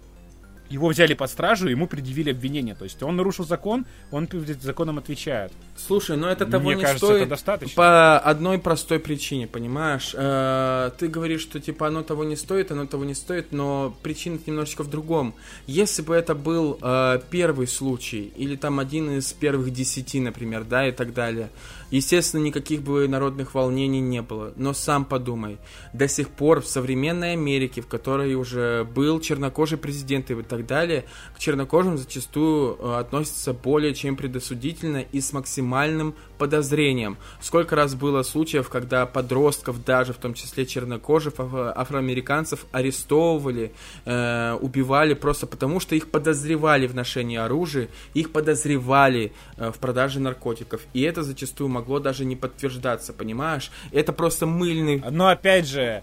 его 0.69 0.89
взяли 0.89 1.13
под 1.13 1.29
стражу, 1.29 1.67
ему 1.67 1.87
предъявили 1.87 2.31
обвинение. 2.31 2.75
То 2.75 2.83
есть 2.83 3.01
он 3.01 3.15
нарушил 3.15 3.45
закон, 3.45 3.85
он 4.11 4.27
перед 4.27 4.61
законом 4.61 4.97
отвечает. 4.97 5.51
Слушай, 5.75 6.17
но 6.17 6.29
это 6.29 6.45
того 6.45 6.65
Мне 6.65 6.75
не 6.75 6.81
кажется, 6.81 7.05
стоит 7.05 7.21
это 7.21 7.29
достаточно. 7.31 7.75
по 7.75 8.19
одной 8.19 8.59
простой 8.59 8.99
причине, 8.99 9.47
понимаешь? 9.47 10.13
Э, 10.13 10.91
ты 10.97 11.07
говоришь, 11.07 11.41
что 11.41 11.59
типа 11.59 11.87
оно 11.87 12.03
того 12.03 12.23
не 12.23 12.35
стоит, 12.35 12.71
оно 12.71 12.85
того 12.85 13.05
не 13.05 13.15
стоит, 13.15 13.51
но 13.51 13.95
причина 14.03 14.39
немножечко 14.45 14.83
в 14.83 14.89
другом. 14.89 15.35
Если 15.67 16.01
бы 16.01 16.15
это 16.15 16.35
был 16.35 16.77
э, 16.81 17.19
первый 17.29 17.67
случай, 17.67 18.31
или 18.35 18.55
там 18.55 18.79
один 18.79 19.17
из 19.17 19.31
первых 19.33 19.71
десяти, 19.71 20.19
например, 20.19 20.63
да, 20.63 20.87
и 20.87 20.91
так 20.91 21.13
далее, 21.13 21.49
естественно, 21.91 22.41
никаких 22.41 22.81
бы 22.81 23.07
народных 23.07 23.53
волнений 23.53 24.01
не 24.01 24.21
было. 24.21 24.53
Но 24.55 24.73
сам 24.73 25.05
подумай, 25.05 25.57
до 25.93 26.07
сих 26.07 26.29
пор 26.29 26.61
в 26.61 26.67
современной 26.67 27.33
Америке, 27.33 27.81
в 27.81 27.87
которой 27.87 28.35
уже 28.35 28.83
был 28.83 29.19
чернокожий 29.19 29.77
президент 29.77 30.31
и 30.31 30.41
так 30.43 30.65
далее, 30.65 31.05
к 31.35 31.39
чернокожим 31.39 31.97
зачастую 31.97 32.77
э, 32.79 32.99
относятся 32.99 33.53
более 33.53 33.93
чем 33.93 34.15
предосудительно 34.15 35.05
и 35.11 35.21
с 35.21 35.33
максимальным 35.33 36.15
подозрением. 36.37 37.17
Сколько 37.41 37.75
раз 37.75 37.95
было 37.95 38.23
случаев, 38.23 38.69
когда 38.69 39.05
подростков, 39.05 39.83
даже 39.83 40.13
в 40.13 40.17
том 40.17 40.33
числе 40.33 40.65
чернокожих, 40.65 41.33
афроамериканцев, 41.37 42.65
арестовывали, 42.71 43.71
э, 44.05 44.57
убивали 44.61 45.13
просто 45.13 45.47
потому, 45.47 45.79
что 45.79 45.95
их 45.95 46.09
подозревали 46.09 46.87
в 46.87 46.95
ношении 46.95 47.37
оружия, 47.37 47.89
их 48.13 48.31
подозревали 48.31 49.31
э, 49.57 49.71
в 49.71 49.79
продаже 49.79 50.19
наркотиков. 50.19 50.81
И 50.93 51.01
это 51.01 51.23
зачастую 51.23 51.69
могло 51.77 51.99
даже 51.99 52.25
не 52.25 52.35
подтверждаться, 52.35 53.13
понимаешь? 53.13 53.71
Это 53.91 54.11
просто 54.13 54.45
мыльный... 54.45 55.01
Но 55.11 55.27
опять 55.27 55.67
же, 55.67 56.01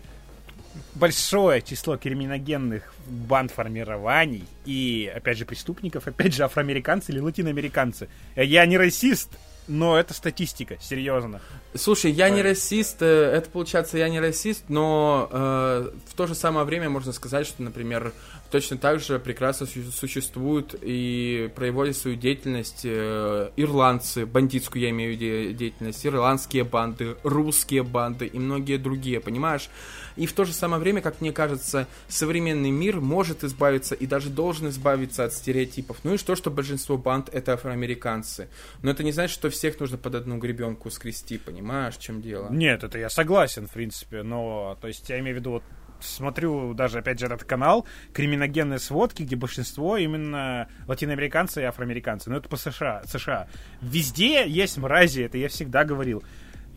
большое 0.95 1.63
число 1.63 1.97
криминогенных 1.97 2.95
банд 3.07 3.51
формирований 3.51 4.45
и, 4.65 5.13
опять 5.15 5.39
же, 5.39 5.45
преступников, 5.45 6.07
опять 6.07 6.33
же, 6.33 6.45
афроамериканцы 6.45 7.11
или 7.11 7.19
латиноамериканцы. 7.19 8.09
Я 8.37 8.65
не 8.67 8.79
расист, 8.79 9.31
но 9.67 9.99
это 9.99 10.15
статистика, 10.15 10.77
серьезно. 10.81 11.41
Слушай, 11.75 12.13
я 12.13 12.31
не 12.31 12.43
расист, 12.43 12.99
э, 13.01 13.07
это 13.07 13.51
получается 13.51 13.99
я 13.99 14.09
не 14.09 14.21
расист, 14.21 14.65
но 14.69 15.29
э, 15.31 15.91
в 16.09 16.15
то 16.15 16.27
же 16.27 16.35
самое 16.35 16.67
время 16.67 16.89
можно 16.89 17.13
сказать, 17.13 17.47
что, 17.47 17.63
например, 17.63 18.13
точно 18.51 18.77
так 18.79 19.01
же 19.01 19.19
прекрасно 19.19 19.67
существуют 19.67 20.75
и 20.81 21.51
проводят 21.57 21.97
свою 21.97 22.17
деятельность 22.17 22.83
э, 22.85 23.51
ирландцы, 23.57 24.27
бандитскую 24.27 24.83
я 24.83 24.91
имею 24.91 25.17
в 25.17 25.21
виду 25.21 25.59
деятельность, 25.59 26.07
ирландские 26.07 26.65
банды, 26.65 27.17
русские 27.23 27.83
банды 27.83 28.27
и 28.27 28.39
многие 28.39 28.77
другие, 28.77 29.21
понимаешь? 29.21 29.69
И 30.17 30.27
в 30.27 30.33
то 30.33 30.45
же 30.45 30.53
самое 30.53 30.81
время, 30.81 31.01
как 31.01 31.21
мне 31.21 31.33
кажется, 31.33 31.87
современный 32.09 32.71
мир 32.71 33.01
может 33.01 33.45
избавиться 33.45 33.95
и 33.95 34.07
даже 34.07 34.31
должен 34.31 34.69
избавиться 34.69 35.25
от 35.25 35.33
стереотипов. 35.33 35.99
Ну 36.05 36.15
и 36.15 36.19
что, 36.19 36.37
что 36.37 36.51
большинство 36.51 36.97
банд 36.97 37.29
это 37.33 37.55
афроамериканцы. 37.55 38.49
Но 38.83 38.91
это 38.91 39.03
не 39.03 39.13
значит, 39.13 39.35
что 39.35 39.51
всех 39.51 39.79
нужно 39.81 39.99
под 39.99 40.15
одну 40.15 40.39
гребенку 40.39 40.91
скрести, 40.91 41.39
понимаешь, 41.39 41.97
в 41.97 42.01
чем 42.01 42.23
дело? 42.23 42.49
Нет, 42.51 42.85
это 42.85 42.99
я 42.99 43.11
согласен, 43.11 43.67
в 43.67 43.73
принципе, 43.73 44.23
но, 44.23 44.79
то 44.81 44.89
есть, 44.89 45.09
я 45.09 45.19
имею 45.19 45.37
в 45.37 45.39
виду, 45.41 45.51
вот 45.53 45.63
смотрю 46.01 46.75
даже, 46.75 46.99
опять 46.99 47.19
же, 47.19 47.27
этот 47.27 47.45
канал, 47.45 47.87
криминогенные 48.13 48.79
сводки, 48.79 49.23
где 49.23 49.37
большинство 49.37 49.97
именно 49.97 50.69
латиноамериканцы 50.87 51.63
и 51.63 51.65
афроамериканцы. 51.65 52.31
Но 52.31 52.37
это 52.37 52.49
по 52.49 52.57
США. 52.57 53.03
США. 53.07 53.49
Везде 53.81 54.49
есть 54.49 54.77
мрази, 54.79 55.23
это 55.23 55.39
я 55.39 55.49
всегда 55.49 55.85
говорил. 55.85 56.23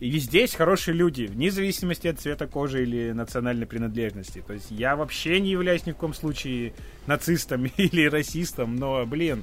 И 0.00 0.10
везде 0.10 0.42
есть 0.42 0.54
хорошие 0.54 0.94
люди, 0.94 1.24
вне 1.24 1.50
зависимости 1.50 2.06
от 2.06 2.20
цвета 2.20 2.46
кожи 2.46 2.82
или 2.82 3.10
национальной 3.10 3.66
принадлежности. 3.66 4.44
То 4.46 4.52
есть 4.52 4.70
я 4.70 4.94
вообще 4.94 5.40
не 5.40 5.50
являюсь 5.50 5.86
ни 5.86 5.92
в 5.92 5.96
коем 5.96 6.14
случае 6.14 6.72
нацистом 7.06 7.64
или 7.76 8.06
расистом, 8.06 8.76
но, 8.76 9.04
блин, 9.06 9.42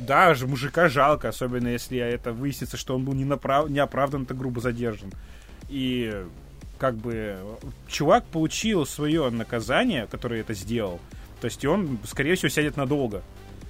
да, 0.00 0.34
мужика 0.46 0.88
жалко, 0.88 1.28
особенно 1.28 1.68
если 1.68 1.98
это 1.98 2.32
выяснится, 2.32 2.76
что 2.76 2.96
он 2.96 3.04
был 3.04 3.12
не 3.12 3.24
направ... 3.24 3.68
неоправданно 3.70 4.26
так 4.26 4.36
грубо 4.36 4.60
задержан. 4.60 5.12
И 5.68 6.24
как 6.78 6.96
бы 6.96 7.36
чувак 7.86 8.24
получил 8.24 8.84
свое 8.84 9.30
наказание, 9.30 10.08
которое 10.08 10.40
это 10.40 10.54
сделал. 10.54 10.98
То 11.40 11.44
есть 11.44 11.64
он, 11.64 11.98
скорее 12.04 12.34
всего, 12.34 12.48
сядет 12.48 12.76
надолго. 12.76 13.22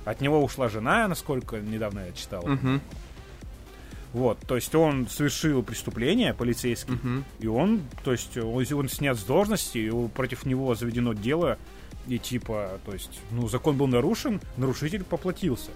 От 0.06 0.22
него 0.22 0.42
ушла 0.42 0.68
жена, 0.68 1.06
насколько 1.06 1.60
недавно 1.60 2.06
я 2.06 2.12
читал. 2.12 2.44
Угу. 2.44 2.80
Вот, 4.12 4.38
то 4.46 4.56
есть 4.56 4.74
он 4.74 5.08
совершил 5.08 5.62
преступление 5.62 6.34
полицейский, 6.34 6.94
uh-huh. 6.94 7.24
и 7.40 7.46
он, 7.46 7.80
то 8.04 8.12
есть 8.12 8.36
он, 8.36 8.64
он 8.72 8.88
снят 8.90 9.18
с 9.18 9.22
должности, 9.22 9.78
и 9.78 10.08
против 10.08 10.44
него 10.44 10.74
заведено 10.74 11.14
дело, 11.14 11.58
и 12.06 12.18
типа, 12.18 12.78
то 12.84 12.92
есть, 12.92 13.20
ну, 13.30 13.48
закон 13.48 13.78
был 13.78 13.86
нарушен, 13.86 14.40
нарушитель 14.58 15.02
поплатился. 15.02 15.70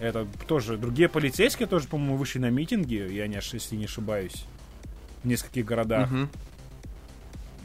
Это 0.00 0.26
тоже, 0.48 0.76
другие 0.76 1.08
полицейские 1.08 1.68
тоже, 1.68 1.86
по-моему, 1.86 2.16
вышли 2.16 2.40
на 2.40 2.50
митинги, 2.50 3.06
я 3.12 3.28
не, 3.28 3.36
если 3.36 3.76
не 3.76 3.84
ошибаюсь, 3.84 4.46
в 5.22 5.28
нескольких 5.28 5.64
городах. 5.64 6.10
Uh-huh. 6.10 6.28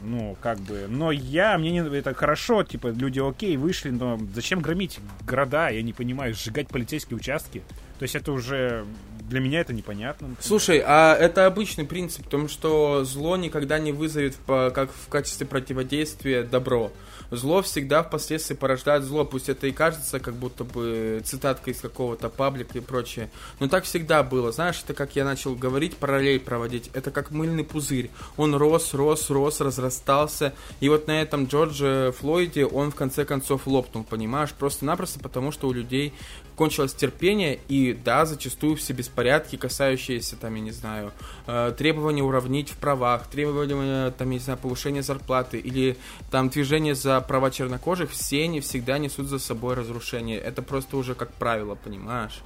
Ну, 0.02 0.36
как 0.40 0.58
бы, 0.60 0.86
но 0.88 1.10
я, 1.10 1.58
мне 1.58 1.72
не, 1.72 1.80
это 1.80 2.14
хорошо, 2.14 2.62
типа, 2.62 2.88
люди 2.88 3.18
окей, 3.18 3.56
вышли, 3.56 3.90
но 3.90 4.20
зачем 4.32 4.60
громить 4.60 5.00
города, 5.26 5.68
я 5.68 5.82
не 5.82 5.92
понимаю, 5.92 6.32
сжигать 6.34 6.68
полицейские 6.68 7.16
участки? 7.16 7.62
То 7.98 8.04
есть 8.04 8.14
это 8.14 8.32
уже 8.32 8.86
для 9.30 9.40
меня 9.40 9.60
это 9.60 9.72
непонятно. 9.72 10.28
Например. 10.28 10.46
Слушай, 10.46 10.82
а 10.84 11.14
это 11.14 11.46
обычный 11.46 11.84
принцип, 11.84 12.24
потому 12.24 12.48
что 12.48 13.04
зло 13.04 13.36
никогда 13.36 13.78
не 13.78 13.92
вызовет 13.92 14.36
по, 14.36 14.70
как 14.74 14.90
в 14.92 15.08
качестве 15.08 15.46
противодействия 15.46 16.42
добро. 16.42 16.92
Зло 17.30 17.62
всегда 17.62 18.02
впоследствии 18.02 18.56
порождает 18.56 19.04
зло, 19.04 19.24
пусть 19.24 19.48
это 19.48 19.68
и 19.68 19.72
кажется 19.72 20.18
как 20.18 20.34
будто 20.34 20.64
бы 20.64 21.22
цитатка 21.24 21.70
из 21.70 21.80
какого-то 21.80 22.28
паблика 22.28 22.76
и 22.76 22.80
прочее. 22.80 23.30
Но 23.60 23.68
так 23.68 23.84
всегда 23.84 24.24
было. 24.24 24.50
Знаешь, 24.50 24.82
это 24.82 24.94
как 24.94 25.14
я 25.14 25.24
начал 25.24 25.54
говорить, 25.54 25.96
параллель 25.96 26.40
проводить. 26.40 26.90
Это 26.92 27.12
как 27.12 27.30
мыльный 27.30 27.62
пузырь. 27.62 28.10
Он 28.36 28.56
рос, 28.56 28.94
рос, 28.94 29.30
рос, 29.30 29.60
разрастался. 29.60 30.54
И 30.80 30.88
вот 30.88 31.06
на 31.06 31.22
этом 31.22 31.44
Джордже 31.44 32.12
Флойде 32.18 32.66
он 32.66 32.90
в 32.90 32.96
конце 32.96 33.24
концов 33.24 33.68
лопнул, 33.68 34.02
понимаешь? 34.02 34.50
Просто-напросто 34.50 35.20
потому, 35.20 35.52
что 35.52 35.68
у 35.68 35.72
людей 35.72 36.12
кончилось 36.60 36.92
терпение, 36.92 37.58
и 37.68 37.94
да, 37.94 38.26
зачастую 38.26 38.76
все 38.76 38.92
беспорядки, 38.92 39.56
касающиеся, 39.56 40.36
там, 40.36 40.56
я 40.56 40.60
не 40.60 40.72
знаю, 40.72 41.10
э, 41.46 41.72
требования 41.74 42.22
уравнить 42.22 42.68
в 42.68 42.76
правах, 42.76 43.28
требования, 43.28 44.10
там, 44.10 44.28
я 44.28 44.34
не 44.34 44.40
знаю, 44.40 44.58
повышения 44.58 45.02
зарплаты, 45.02 45.58
или 45.58 45.96
там 46.30 46.50
движение 46.50 46.94
за 46.94 47.18
права 47.22 47.50
чернокожих, 47.50 48.10
все 48.10 48.44
они 48.44 48.60
всегда 48.60 48.98
несут 48.98 49.28
за 49.28 49.38
собой 49.38 49.72
разрушение. 49.72 50.38
Это 50.38 50.60
просто 50.60 50.98
уже 50.98 51.14
как 51.14 51.32
правило, 51.32 51.76
понимаешь? 51.76 52.42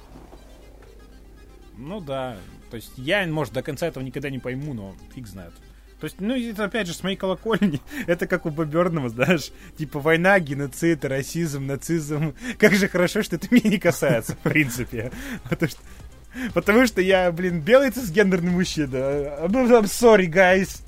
Ну 1.77 1.99
да, 1.99 2.37
то 2.71 2.77
есть 2.77 2.93
я, 2.95 3.27
может, 3.27 3.53
до 3.53 3.63
конца 3.63 3.85
этого 3.85 4.01
никогда 4.01 4.29
не 4.29 4.39
пойму, 4.39 4.73
но 4.73 4.95
фиг 5.13 5.27
знает. 5.27 5.51
То 5.99 6.05
есть, 6.05 6.19
ну, 6.19 6.35
это 6.35 6.65
опять 6.65 6.87
же 6.87 6.93
с 6.93 7.03
моей 7.03 7.15
колокольни. 7.15 7.81
Это 8.07 8.27
как 8.27 8.45
у 8.45 8.49
Боберного, 8.49 9.09
знаешь, 9.09 9.51
типа 9.77 9.99
война, 9.99 10.39
геноцид, 10.39 11.05
расизм, 11.05 11.67
нацизм. 11.67 12.35
Как 12.57 12.73
же 12.73 12.87
хорошо, 12.87 13.23
что 13.23 13.37
это 13.37 13.47
меня 13.51 13.69
не 13.69 13.77
касается, 13.77 14.33
в 14.33 14.39
принципе. 14.39 15.11
Потому 15.49 15.69
что 15.69 15.79
Потому 16.53 16.85
что 16.85 16.99
я, 16.99 17.31
блин, 17.31 17.61
белый 17.61 17.91
цисгендерный 17.91 18.51
мужчина. 18.51 19.47
Ну, 19.47 19.67
I'm 19.69 19.85
sorry, 19.85 20.27
guys. 20.27 20.84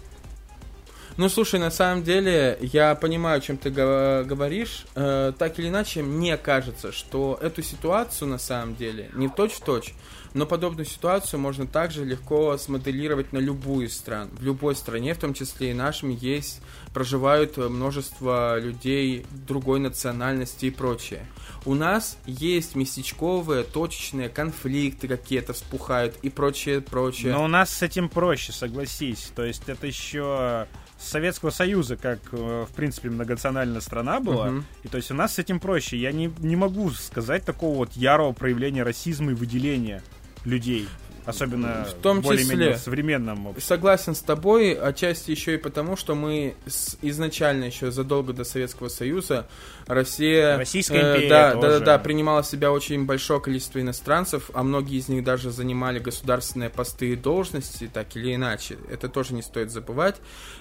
Ну, 1.17 1.29
слушай, 1.29 1.59
на 1.59 1.71
самом 1.71 2.03
деле, 2.03 2.59
я 2.61 2.93
понимаю, 2.93 3.39
о 3.39 3.41
чем 3.41 3.57
ты 3.57 3.71
говоришь. 3.71 4.85
Э, 4.93 5.33
так 5.35 5.57
или 5.57 5.69
иначе, 5.69 6.03
мне 6.03 6.37
кажется, 6.37 6.91
что 6.91 7.39
эту 7.41 7.63
ситуацию, 7.63 8.27
на 8.27 8.37
самом 8.37 8.75
деле, 8.75 9.09
не 9.15 9.27
точь-в-точь, 9.27 9.95
но 10.35 10.45
подобную 10.45 10.85
ситуацию 10.85 11.39
можно 11.39 11.65
также 11.65 12.05
легко 12.05 12.55
смоделировать 12.59 13.33
на 13.33 13.39
любую 13.39 13.89
страну. 13.89 14.29
В 14.33 14.43
любой 14.43 14.75
стране, 14.75 15.15
в 15.15 15.17
том 15.17 15.33
числе 15.33 15.71
и 15.71 15.73
нашим, 15.73 16.09
есть, 16.09 16.61
проживают 16.93 17.57
множество 17.57 18.59
людей 18.59 19.25
другой 19.47 19.79
национальности 19.79 20.67
и 20.67 20.69
прочее. 20.69 21.25
У 21.65 21.73
нас 21.73 22.19
есть 22.27 22.75
местечковые, 22.75 23.63
точечные 23.63 24.29
конфликты 24.29 25.07
какие-то 25.07 25.53
вспухают 25.53 26.15
и 26.21 26.29
прочее, 26.29 26.81
прочее. 26.81 27.33
Но 27.33 27.43
у 27.43 27.47
нас 27.47 27.71
с 27.71 27.81
этим 27.81 28.07
проще, 28.07 28.51
согласись. 28.51 29.31
То 29.35 29.43
есть 29.43 29.63
это 29.67 29.87
еще 29.87 30.67
Советского 30.99 31.49
Союза, 31.51 31.95
как, 31.95 32.19
э, 32.31 32.65
в 32.69 32.75
принципе, 32.75 33.09
многонациональная 33.09 33.81
страна 33.81 34.19
была. 34.19 34.49
Uh-huh. 34.49 34.63
И 34.83 34.87
то 34.87 34.97
есть 34.97 35.11
у 35.11 35.13
нас 35.13 35.35
с 35.35 35.39
этим 35.39 35.59
проще. 35.59 35.97
Я 35.97 36.11
не, 36.11 36.31
не 36.39 36.55
могу 36.55 36.89
сказать 36.91 37.45
такого 37.45 37.77
вот 37.77 37.93
ярого 37.93 38.33
проявления 38.33 38.83
расизма 38.83 39.31
и 39.31 39.35
выделения 39.35 40.01
людей. 40.43 40.87
Особенно 41.27 41.85
в 41.85 41.93
том 42.01 42.23
числе 42.23 42.75
в 42.75 42.77
современном 42.77 43.47
обществе. 43.47 43.75
Согласен 43.75 44.15
с 44.15 44.21
тобой, 44.21 44.73
отчасти 44.73 45.31
еще 45.31 45.55
и 45.55 45.57
потому, 45.57 45.97
что 45.97 46.15
мы 46.15 46.55
с, 46.65 46.97
изначально 47.01 47.65
еще 47.65 47.91
задолго 47.91 48.31
до 48.31 48.45
Советского 48.45 48.87
Союза 48.87 49.45
Россия, 49.87 50.57
Российская 50.57 51.01
э, 51.01 51.11
империя 51.15 51.29
да, 51.29 51.51
тоже. 51.51 51.67
да, 51.67 51.79
да, 51.79 51.85
да, 51.85 51.99
принимала 51.99 52.43
в 52.43 52.47
себя 52.47 52.71
очень 52.71 53.05
большое 53.05 53.41
количество 53.41 53.81
иностранцев, 53.81 54.51
а 54.53 54.63
многие 54.63 54.97
из 54.97 55.09
них 55.09 55.25
даже 55.25 55.51
занимали 55.51 55.99
государственные 55.99 56.69
посты 56.69 57.11
и 57.11 57.15
должности, 57.17 57.89
так 57.93 58.15
или 58.15 58.33
иначе. 58.33 58.77
Это 58.89 59.09
тоже 59.09 59.33
не 59.33 59.41
стоит 59.41 59.69
забывать. 59.69 60.15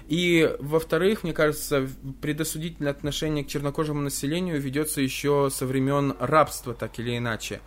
И, 0.09 0.53
во-вторых, 0.59 1.23
мне 1.23 1.33
кажется, 1.33 1.89
предосудительное 2.21 2.91
отношение 2.91 3.45
к 3.45 3.49
чернокожему 3.49 4.01
населению 4.01 4.61
ведется 4.61 5.01
еще 5.01 5.49
со 5.53 5.65
времен 5.65 6.17
рабства, 6.19 6.75
так 6.75 6.99
или 6.99 7.17
иначе. 7.17 7.61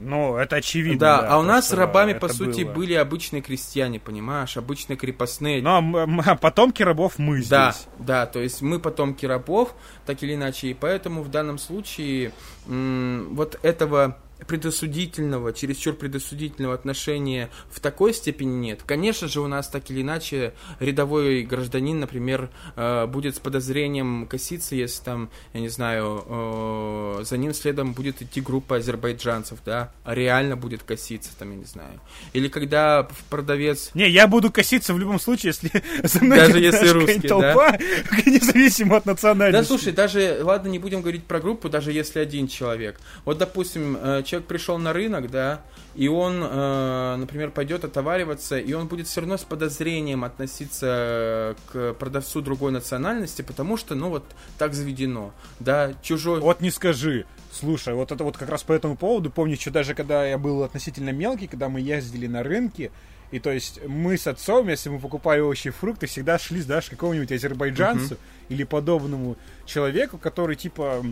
Ну, 0.00 0.36
это 0.36 0.56
очевидно. 0.56 0.98
Да, 0.98 1.20
да 1.20 1.28
а 1.28 1.38
у 1.38 1.42
нас 1.42 1.72
рабами, 1.72 2.14
по 2.14 2.28
сути, 2.28 2.62
было. 2.62 2.72
были 2.72 2.94
обычные 2.94 3.42
крестьяне, 3.42 4.00
понимаешь, 4.00 4.56
обычные 4.56 4.96
крепостные. 4.96 5.62
Ну, 5.62 5.70
а, 5.70 6.32
а 6.32 6.36
потомки 6.36 6.82
рабов 6.82 7.18
мы 7.18 7.38
здесь. 7.38 7.48
Да, 7.50 7.74
да, 7.98 8.26
то 8.26 8.40
есть 8.40 8.62
мы 8.62 8.80
потомки 8.80 9.26
рабов, 9.26 9.74
так 10.06 10.22
или 10.22 10.34
иначе, 10.34 10.68
и 10.68 10.74
поэтому 10.74 11.22
в 11.22 11.30
данном 11.30 11.58
случае 11.58 12.32
вот 12.66 13.58
этого 13.62 14.16
предосудительного, 14.46 15.52
чересчур 15.52 15.94
предосудительного 15.94 16.74
отношения 16.74 17.50
в 17.70 17.80
такой 17.80 18.14
степени 18.14 18.54
нет. 18.54 18.80
Конечно 18.84 19.28
же, 19.28 19.40
у 19.40 19.46
нас 19.46 19.68
так 19.68 19.90
или 19.90 20.02
иначе 20.02 20.54
рядовой 20.78 21.42
гражданин, 21.42 22.00
например, 22.00 22.50
э, 22.76 23.06
будет 23.06 23.36
с 23.36 23.38
подозрением 23.38 24.26
коситься, 24.26 24.74
если 24.74 25.02
там, 25.02 25.30
я 25.52 25.60
не 25.60 25.68
знаю, 25.68 26.24
э, 26.26 27.24
за 27.24 27.36
ним 27.36 27.54
следом 27.54 27.92
будет 27.92 28.22
идти 28.22 28.40
группа 28.40 28.76
азербайджанцев, 28.76 29.58
да, 29.64 29.92
а 30.04 30.14
реально 30.14 30.56
будет 30.56 30.82
коситься, 30.82 31.30
там, 31.38 31.50
я 31.50 31.56
не 31.56 31.64
знаю. 31.64 32.00
Или 32.32 32.48
когда 32.48 33.08
продавец... 33.28 33.90
Не, 33.94 34.08
я 34.08 34.26
буду 34.26 34.50
коситься 34.50 34.94
в 34.94 34.98
любом 34.98 35.20
случае, 35.20 35.52
если 35.54 35.70
за 36.06 36.24
мной 36.24 36.38
даже 36.38 36.58
если 36.60 36.88
русский, 36.88 37.28
толпа, 37.28 37.72
да? 37.72 37.78
независимо 38.26 38.96
от 38.96 39.06
национальности. 39.06 39.62
Да, 39.62 39.66
слушай, 39.66 39.92
даже, 39.92 40.40
ладно, 40.42 40.68
не 40.68 40.78
будем 40.78 41.00
говорить 41.00 41.24
про 41.24 41.40
группу, 41.40 41.68
даже 41.68 41.92
если 41.92 42.20
один 42.20 42.48
человек. 42.48 43.00
Вот, 43.24 43.38
допустим, 43.38 43.96
э, 44.00 44.22
человек 44.30 44.48
пришел 44.48 44.78
на 44.78 44.92
рынок, 44.92 45.30
да, 45.30 45.62
и 45.94 46.06
он, 46.08 46.40
э, 46.42 47.16
например, 47.16 47.50
пойдет 47.50 47.84
отовариваться, 47.84 48.58
и 48.58 48.72
он 48.72 48.86
будет 48.86 49.08
все 49.08 49.20
равно 49.20 49.36
с 49.36 49.42
подозрением 49.42 50.22
относиться 50.24 51.56
к 51.72 51.94
продавцу 51.94 52.40
другой 52.40 52.70
национальности, 52.70 53.42
потому 53.42 53.76
что, 53.76 53.94
ну, 53.94 54.10
вот 54.10 54.24
так 54.56 54.74
заведено, 54.74 55.32
да, 55.58 55.94
чужой... 56.02 56.40
Вот 56.40 56.60
не 56.60 56.70
скажи. 56.70 57.26
Слушай, 57.52 57.94
вот 57.94 58.12
это 58.12 58.22
вот 58.22 58.36
как 58.36 58.48
раз 58.48 58.62
по 58.62 58.72
этому 58.72 58.96
поводу, 58.96 59.30
помню, 59.30 59.56
что 59.56 59.72
даже 59.72 59.94
когда 59.94 60.24
я 60.24 60.38
был 60.38 60.62
относительно 60.62 61.10
мелкий, 61.10 61.48
когда 61.48 61.68
мы 61.68 61.80
ездили 61.80 62.28
на 62.28 62.44
рынки, 62.44 62.92
и 63.32 63.38
то 63.38 63.50
есть 63.50 63.80
мы 63.86 64.16
с 64.16 64.26
отцом, 64.26 64.68
если 64.68 64.88
мы 64.88 64.98
покупали 64.98 65.40
овощи 65.40 65.68
и 65.68 65.70
фрукты, 65.70 66.06
всегда 66.06 66.38
шли, 66.38 66.60
знаешь, 66.60 66.86
к 66.86 66.90
какому-нибудь 66.90 67.30
азербайджанцу 67.30 68.14
uh-huh. 68.14 68.18
или 68.48 68.64
подобному 68.64 69.36
человеку, 69.66 70.18
который 70.18 70.56
типа 70.56 71.04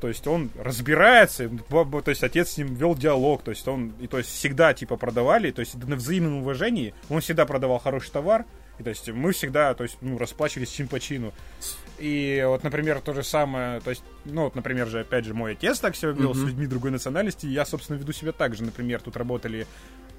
то 0.00 0.08
есть 0.08 0.26
он 0.26 0.50
разбирается, 0.58 1.48
то 1.48 2.02
есть 2.06 2.22
отец 2.22 2.50
с 2.50 2.58
ним 2.58 2.74
вел 2.74 2.94
диалог, 2.94 3.42
то 3.42 3.50
есть 3.50 3.66
он, 3.66 3.92
и 4.00 4.06
то 4.06 4.18
есть 4.18 4.30
всегда 4.30 4.74
типа 4.74 4.96
продавали, 4.96 5.50
то 5.50 5.60
есть 5.60 5.74
на 5.74 5.96
взаимном 5.96 6.38
уважении, 6.38 6.94
он 7.08 7.20
всегда 7.20 7.46
продавал 7.46 7.78
хороший 7.78 8.10
товар, 8.10 8.44
и 8.78 8.82
то 8.82 8.90
есть 8.90 9.08
мы 9.08 9.32
всегда, 9.32 9.74
то 9.74 9.84
есть, 9.84 9.96
ну, 10.02 10.18
расплачивались 10.18 10.70
чин 10.70 10.86
по 10.86 11.00
чину. 11.00 11.32
И 11.98 12.44
вот, 12.46 12.62
например, 12.62 13.00
то 13.00 13.14
же 13.14 13.22
самое, 13.22 13.80
то 13.80 13.88
есть, 13.88 14.04
ну, 14.26 14.44
вот, 14.44 14.54
например 14.54 14.86
же, 14.86 15.00
опять 15.00 15.24
же, 15.24 15.32
мой 15.32 15.52
отец 15.52 15.78
так 15.78 15.96
себя 15.96 16.10
вел 16.10 16.32
mm-hmm. 16.32 16.34
с 16.34 16.46
людьми 16.46 16.66
другой 16.66 16.90
национальности, 16.90 17.46
и 17.46 17.50
я, 17.50 17.64
собственно, 17.64 17.96
веду 17.96 18.12
себя 18.12 18.32
так 18.32 18.54
же. 18.54 18.64
Например, 18.64 19.00
тут 19.00 19.16
работали 19.16 19.66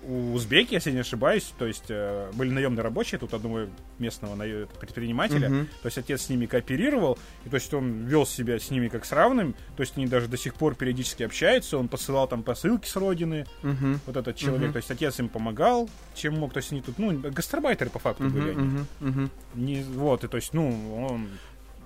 узбеки, 0.08 0.74
если 0.74 0.92
не 0.92 1.00
ошибаюсь, 1.00 1.54
то 1.58 1.68
есть 1.68 1.86
э, 1.90 2.32
были 2.34 2.50
наемные 2.50 2.84
рабочие, 2.84 3.20
тут 3.20 3.34
одного 3.34 3.68
местного 4.00 4.36
предпринимателя, 4.80 5.50
uh-huh. 5.50 5.66
то 5.82 5.86
есть 5.86 5.98
отец 5.98 6.24
с 6.24 6.30
ними 6.30 6.46
кооперировал, 6.46 7.18
и 7.46 7.50
то 7.50 7.56
есть 7.56 7.74
он 7.74 8.06
вел 8.06 8.26
себя 8.26 8.58
с 8.60 8.72
ними 8.72 8.88
как 8.88 9.06
с 9.06 9.12
равным, 9.12 9.54
то 9.76 9.82
есть 9.82 9.98
они 9.98 10.08
даже 10.08 10.28
до 10.28 10.38
сих 10.38 10.56
пор 10.56 10.76
периодически 10.76 11.24
общаются, 11.24 11.78
он 11.78 11.88
посылал 11.90 12.28
там 12.28 12.44
посылки 12.44 12.88
с 12.88 12.96
родины, 12.96 13.46
uh-huh. 13.64 14.00
вот 14.06 14.16
этот 14.16 14.36
человек, 14.38 14.70
uh-huh. 14.70 14.74
то 14.74 14.78
есть 14.78 14.92
отец 14.92 15.20
им 15.20 15.30
помогал, 15.30 15.90
чем 16.16 16.36
мог, 16.36 16.54
то 16.54 16.58
есть 16.58 16.72
они 16.72 16.82
тут, 16.82 17.00
ну, 17.00 17.20
гастарбайтеры 17.20 17.90
по 17.90 18.00
факту 18.00 18.24
uh-huh, 18.24 18.30
были 18.30 18.52
они. 18.52 18.62
Uh-huh, 18.62 18.86
uh-huh. 19.02 19.30
Не, 19.56 19.84
вот, 19.84 20.24
и 20.24 20.28
то 20.28 20.38
есть, 20.38 20.54
ну, 20.54 21.06
он 21.06 21.28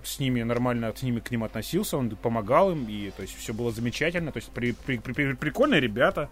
с 0.03 0.19
ними 0.19 0.41
нормально 0.43 0.93
с 0.95 1.03
ними 1.03 1.19
к 1.19 1.31
ним 1.31 1.43
относился, 1.43 1.97
он 1.97 2.09
помогал 2.09 2.71
им, 2.71 2.87
и 2.87 3.11
то 3.11 3.21
есть 3.21 3.37
все 3.37 3.53
было 3.53 3.71
замечательно, 3.71 4.31
то 4.31 4.37
есть 4.37 4.49
при, 4.49 4.71
при, 4.71 4.97
при, 4.97 5.33
прикольные 5.33 5.79
ребята. 5.79 6.29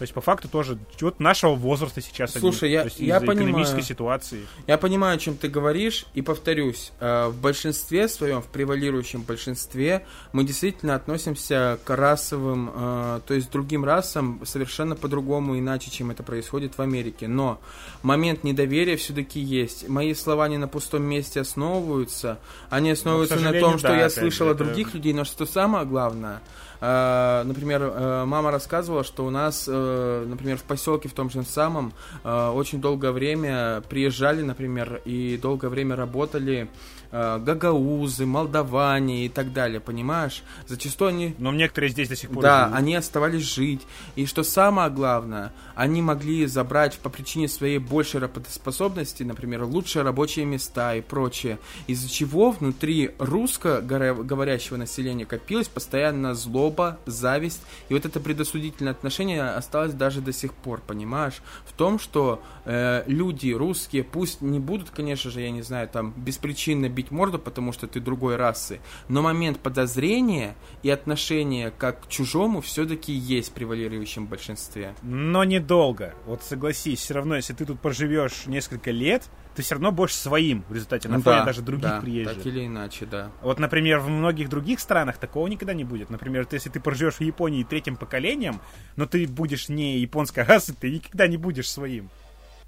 То 0.00 0.04
есть, 0.04 0.14
по 0.14 0.22
факту, 0.22 0.48
тоже 0.48 0.78
вот 1.02 1.20
нашего 1.20 1.54
возраста 1.54 2.00
сейчас. 2.00 2.32
Слушай, 2.32 2.74
они, 2.74 2.90
я, 3.06 3.16
я 3.16 3.20
понимаю. 3.20 3.50
экономической 3.50 3.82
ситуации. 3.82 4.46
Я 4.66 4.78
понимаю, 4.78 5.16
о 5.16 5.18
чем 5.18 5.36
ты 5.36 5.46
говоришь, 5.48 6.06
и 6.14 6.22
повторюсь, 6.22 6.92
э, 7.00 7.26
в 7.26 7.38
большинстве 7.38 8.08
своем, 8.08 8.40
в 8.40 8.46
превалирующем 8.46 9.20
большинстве, 9.20 10.06
мы 10.32 10.44
действительно 10.44 10.94
относимся 10.94 11.78
к 11.84 11.94
расовым, 11.94 12.72
э, 12.74 13.20
то 13.26 13.34
есть 13.34 13.50
другим 13.50 13.84
расам 13.84 14.40
совершенно 14.46 14.96
по-другому, 14.96 15.58
иначе, 15.58 15.90
чем 15.90 16.10
это 16.10 16.22
происходит 16.22 16.78
в 16.78 16.80
Америке. 16.80 17.28
Но 17.28 17.60
момент 18.02 18.42
недоверия 18.42 18.96
все-таки 18.96 19.38
есть. 19.38 19.86
Мои 19.86 20.14
слова 20.14 20.48
не 20.48 20.56
на 20.56 20.66
пустом 20.66 21.02
месте 21.02 21.42
основываются, 21.42 22.38
они 22.70 22.90
основываются 22.90 23.36
на 23.36 23.52
том, 23.52 23.76
что 23.76 23.88
да, 23.88 23.98
я 23.98 24.08
слышал 24.08 24.48
от 24.48 24.56
других 24.56 24.94
людей, 24.94 25.12
но 25.12 25.24
что 25.24 25.44
самое 25.44 25.84
главное– 25.84 26.40
например, 26.80 27.82
э, 27.82 28.24
мама 28.24 28.50
рассказывала, 28.50 29.04
что 29.04 29.26
у 29.26 29.30
нас, 29.30 29.66
э, 29.68 30.24
например, 30.26 30.56
в 30.56 30.62
поселке 30.62 31.08
в 31.08 31.12
том 31.12 31.30
же 31.30 31.42
самом 31.42 31.92
очень 32.24 32.80
долгое 32.80 33.12
время 33.12 33.82
приезжали, 33.88 34.42
например, 34.42 35.00
и 35.04 35.38
долгое 35.40 35.68
время 35.68 35.96
работали 35.96 36.68
гагаузы, 37.10 38.26
молдаване 38.26 39.26
и 39.26 39.28
так 39.28 39.52
далее, 39.52 39.80
понимаешь? 39.80 40.42
Зачастую 40.66 41.08
они... 41.08 41.34
Но 41.38 41.52
некоторые 41.52 41.90
здесь 41.90 42.08
до 42.08 42.16
сих 42.16 42.30
пор 42.30 42.42
Да, 42.42 42.64
живут. 42.66 42.78
они 42.78 42.94
оставались 42.94 43.42
жить. 43.42 43.82
И 44.14 44.26
что 44.26 44.42
самое 44.42 44.90
главное, 44.90 45.52
они 45.74 46.02
могли 46.02 46.46
забрать 46.46 46.98
по 46.98 47.08
причине 47.10 47.48
своей 47.48 47.78
большей 47.78 48.20
работоспособности, 48.20 49.22
например, 49.22 49.64
лучшие 49.64 50.02
рабочие 50.02 50.44
места 50.44 50.94
и 50.94 51.00
прочее, 51.00 51.58
из-за 51.88 52.08
чего 52.08 52.52
внутри 52.52 53.10
русско-говорящего 53.18 54.76
населения 54.76 55.26
копилось 55.26 55.68
постоянно 55.68 56.34
зло 56.34 56.60
злоба, 56.60 56.98
зависть. 57.06 57.62
И 57.88 57.94
вот 57.94 58.04
это 58.04 58.20
предосудительное 58.20 58.92
отношение 58.92 59.42
осталось 59.42 59.94
даже 59.94 60.20
до 60.20 60.32
сих 60.32 60.52
пор, 60.52 60.80
понимаешь? 60.86 61.40
В 61.64 61.72
том, 61.72 61.98
что 61.98 62.42
э, 62.64 63.04
люди 63.06 63.50
русские, 63.52 64.04
пусть 64.04 64.42
не 64.42 64.58
будут, 64.58 64.90
конечно 64.90 65.30
же, 65.30 65.40
я 65.40 65.50
не 65.50 65.62
знаю, 65.62 65.88
там, 65.88 66.12
беспричинно 66.16 66.88
бить 67.00 67.10
морду, 67.10 67.38
потому 67.38 67.72
что 67.72 67.86
ты 67.86 67.98
другой 67.98 68.36
расы, 68.36 68.80
но 69.08 69.22
момент 69.22 69.58
подозрения 69.58 70.54
и 70.82 70.90
отношения 70.90 71.72
как 71.76 72.04
к 72.04 72.08
чужому 72.08 72.60
все-таки 72.60 73.12
есть 73.12 73.50
в 73.50 73.52
превалирующем 73.54 74.26
большинстве. 74.26 74.94
Но 75.02 75.44
недолго. 75.44 76.14
Вот 76.26 76.42
согласись, 76.42 77.00
все 77.00 77.14
равно, 77.14 77.36
если 77.36 77.54
ты 77.54 77.64
тут 77.64 77.80
проживешь 77.80 78.46
несколько 78.46 78.90
лет, 78.90 79.30
ты 79.54 79.62
все 79.62 79.74
равно 79.74 79.92
будешь 79.92 80.14
своим 80.14 80.64
в 80.68 80.74
результате, 80.74 81.08
на 81.08 81.20
фоне 81.20 81.38
да, 81.38 81.44
даже 81.44 81.62
других 81.62 81.88
да, 81.88 82.00
приезжих. 82.00 82.36
так 82.36 82.46
или 82.46 82.66
иначе, 82.66 83.06
да. 83.06 83.30
Вот, 83.42 83.58
например, 83.58 84.00
в 84.00 84.08
многих 84.08 84.48
других 84.48 84.78
странах 84.78 85.16
такого 85.16 85.46
никогда 85.48 85.72
не 85.72 85.84
будет. 85.84 86.10
Например, 86.10 86.44
ты, 86.44 86.56
если 86.56 86.68
ты 86.68 86.80
проживешь 86.80 87.14
в 87.14 87.20
Японии 87.22 87.64
третьим 87.64 87.96
поколением, 87.96 88.60
но 88.96 89.06
ты 89.06 89.26
будешь 89.26 89.68
не 89.68 89.98
японской 89.98 90.44
расы, 90.44 90.74
ты 90.74 90.90
никогда 90.90 91.26
не 91.26 91.36
будешь 91.36 91.70
своим. 91.70 92.10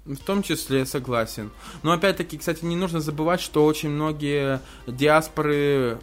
В 0.05 0.17
том 0.17 0.43
числе, 0.43 0.85
согласен. 0.85 1.49
Но 1.81 1.93
опять-таки, 1.93 2.37
кстати, 2.37 2.65
не 2.65 2.75
нужно 2.75 2.99
забывать, 2.99 3.39
что 3.39 3.63
очень 3.63 3.87
многие 3.87 4.59
диаспоры 4.85 5.97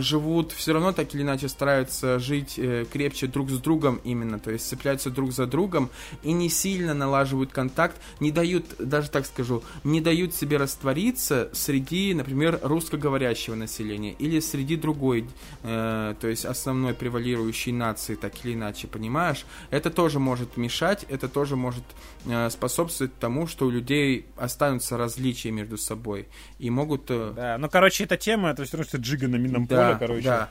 живут, 0.00 0.52
все 0.52 0.74
равно 0.74 0.92
так 0.92 1.14
или 1.14 1.22
иначе 1.22 1.48
стараются 1.48 2.18
жить 2.18 2.58
э, 2.58 2.84
крепче 2.92 3.26
друг 3.26 3.48
с 3.48 3.58
другом 3.58 4.02
именно, 4.04 4.38
то 4.38 4.50
есть 4.50 4.68
цепляются 4.68 5.08
друг 5.08 5.32
за 5.32 5.46
другом 5.46 5.88
и 6.22 6.32
не 6.32 6.50
сильно 6.50 6.92
налаживают 6.92 7.50
контакт, 7.50 7.96
не 8.20 8.32
дают, 8.32 8.66
даже 8.78 9.08
так 9.08 9.24
скажу, 9.24 9.62
не 9.82 10.02
дают 10.02 10.34
себе 10.34 10.58
раствориться 10.58 11.48
среди, 11.54 12.12
например, 12.12 12.60
русскоговорящего 12.62 13.54
населения 13.54 14.12
или 14.18 14.40
среди 14.40 14.76
другой, 14.76 15.26
э, 15.62 16.14
то 16.20 16.28
есть 16.28 16.44
основной 16.44 16.92
превалирующей 16.92 17.72
нации, 17.72 18.14
так 18.14 18.44
или 18.44 18.52
иначе, 18.52 18.88
понимаешь? 18.88 19.46
Это 19.70 19.88
тоже 19.88 20.18
может 20.18 20.58
мешать, 20.58 21.06
это 21.08 21.30
тоже 21.30 21.56
может 21.56 21.84
э, 22.26 22.50
способствовать 22.50 23.18
тому, 23.18 23.37
тому, 23.38 23.46
что 23.46 23.66
у 23.66 23.70
людей 23.70 24.26
останутся 24.36 24.96
различия 24.96 25.52
между 25.52 25.78
собой 25.78 26.26
и 26.58 26.70
могут... 26.70 27.04
Э, 27.08 27.32
да, 27.36 27.58
ну, 27.58 27.68
короче, 27.68 28.04
эта 28.04 28.16
тема, 28.16 28.50
это 28.50 28.64
все 28.64 28.76
равно, 28.76 28.88
что 28.88 28.98
джига 28.98 29.28
на 29.28 29.36
минном 29.36 29.66
да, 29.66 29.86
поле, 29.86 29.98
короче. 29.98 30.24
Да. 30.24 30.48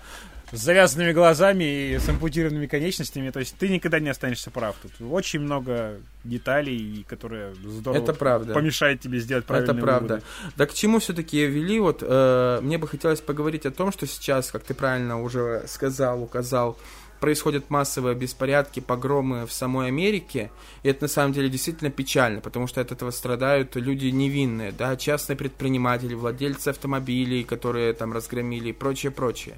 С 0.53 0.61
завязанными 0.61 1.11
глазами 1.11 1.91
и 1.91 1.99
с 1.99 2.07
ампутированными 2.07 2.67
конечностями, 2.67 3.31
то 3.31 3.39
есть 3.39 3.57
ты 3.57 3.67
никогда 3.67 3.99
не 3.99 4.07
останешься 4.07 4.49
прав. 4.49 4.77
Тут 4.81 4.93
очень 5.11 5.41
много 5.41 5.97
деталей, 6.23 7.05
которые 7.09 7.53
здорово 7.55 8.01
это 8.01 8.13
правда. 8.13 8.53
помешают 8.53 9.01
тебе 9.01 9.19
сделать 9.19 9.43
правильные 9.43 9.73
Это 9.73 9.81
правда. 9.81 10.13
Выводы. 10.13 10.25
Да 10.55 10.65
к 10.65 10.73
чему 10.73 10.99
все-таки 10.99 11.45
вели? 11.45 11.81
Вот 11.81 12.01
э, 12.01 12.59
мне 12.61 12.77
бы 12.77 12.87
хотелось 12.87 13.19
поговорить 13.19 13.65
о 13.65 13.71
том, 13.71 13.91
что 13.91 14.07
сейчас, 14.07 14.49
как 14.49 14.63
ты 14.63 14.73
правильно 14.73 15.21
уже 15.21 15.65
сказал, 15.67 16.23
указал, 16.23 16.77
происходят 17.19 17.69
массовые 17.69 18.15
беспорядки, 18.15 18.79
погромы 18.79 19.45
в 19.45 19.51
самой 19.51 19.87
Америке, 19.87 20.51
и 20.83 20.89
это 20.89 21.05
на 21.05 21.07
самом 21.07 21.33
деле 21.33 21.49
действительно 21.49 21.89
печально, 21.89 22.41
потому 22.41 22.67
что 22.67 22.81
от 22.81 22.91
этого 22.91 23.11
страдают 23.11 23.75
люди 23.75 24.07
невинные, 24.07 24.71
да, 24.71 24.95
частные 24.95 25.35
предприниматели, 25.35 26.13
владельцы 26.13 26.69
автомобилей, 26.69 27.43
которые 27.43 27.93
там 27.93 28.13
разгромили 28.13 28.69
и 28.69 28.73
прочее, 28.73 29.11
прочее. 29.11 29.57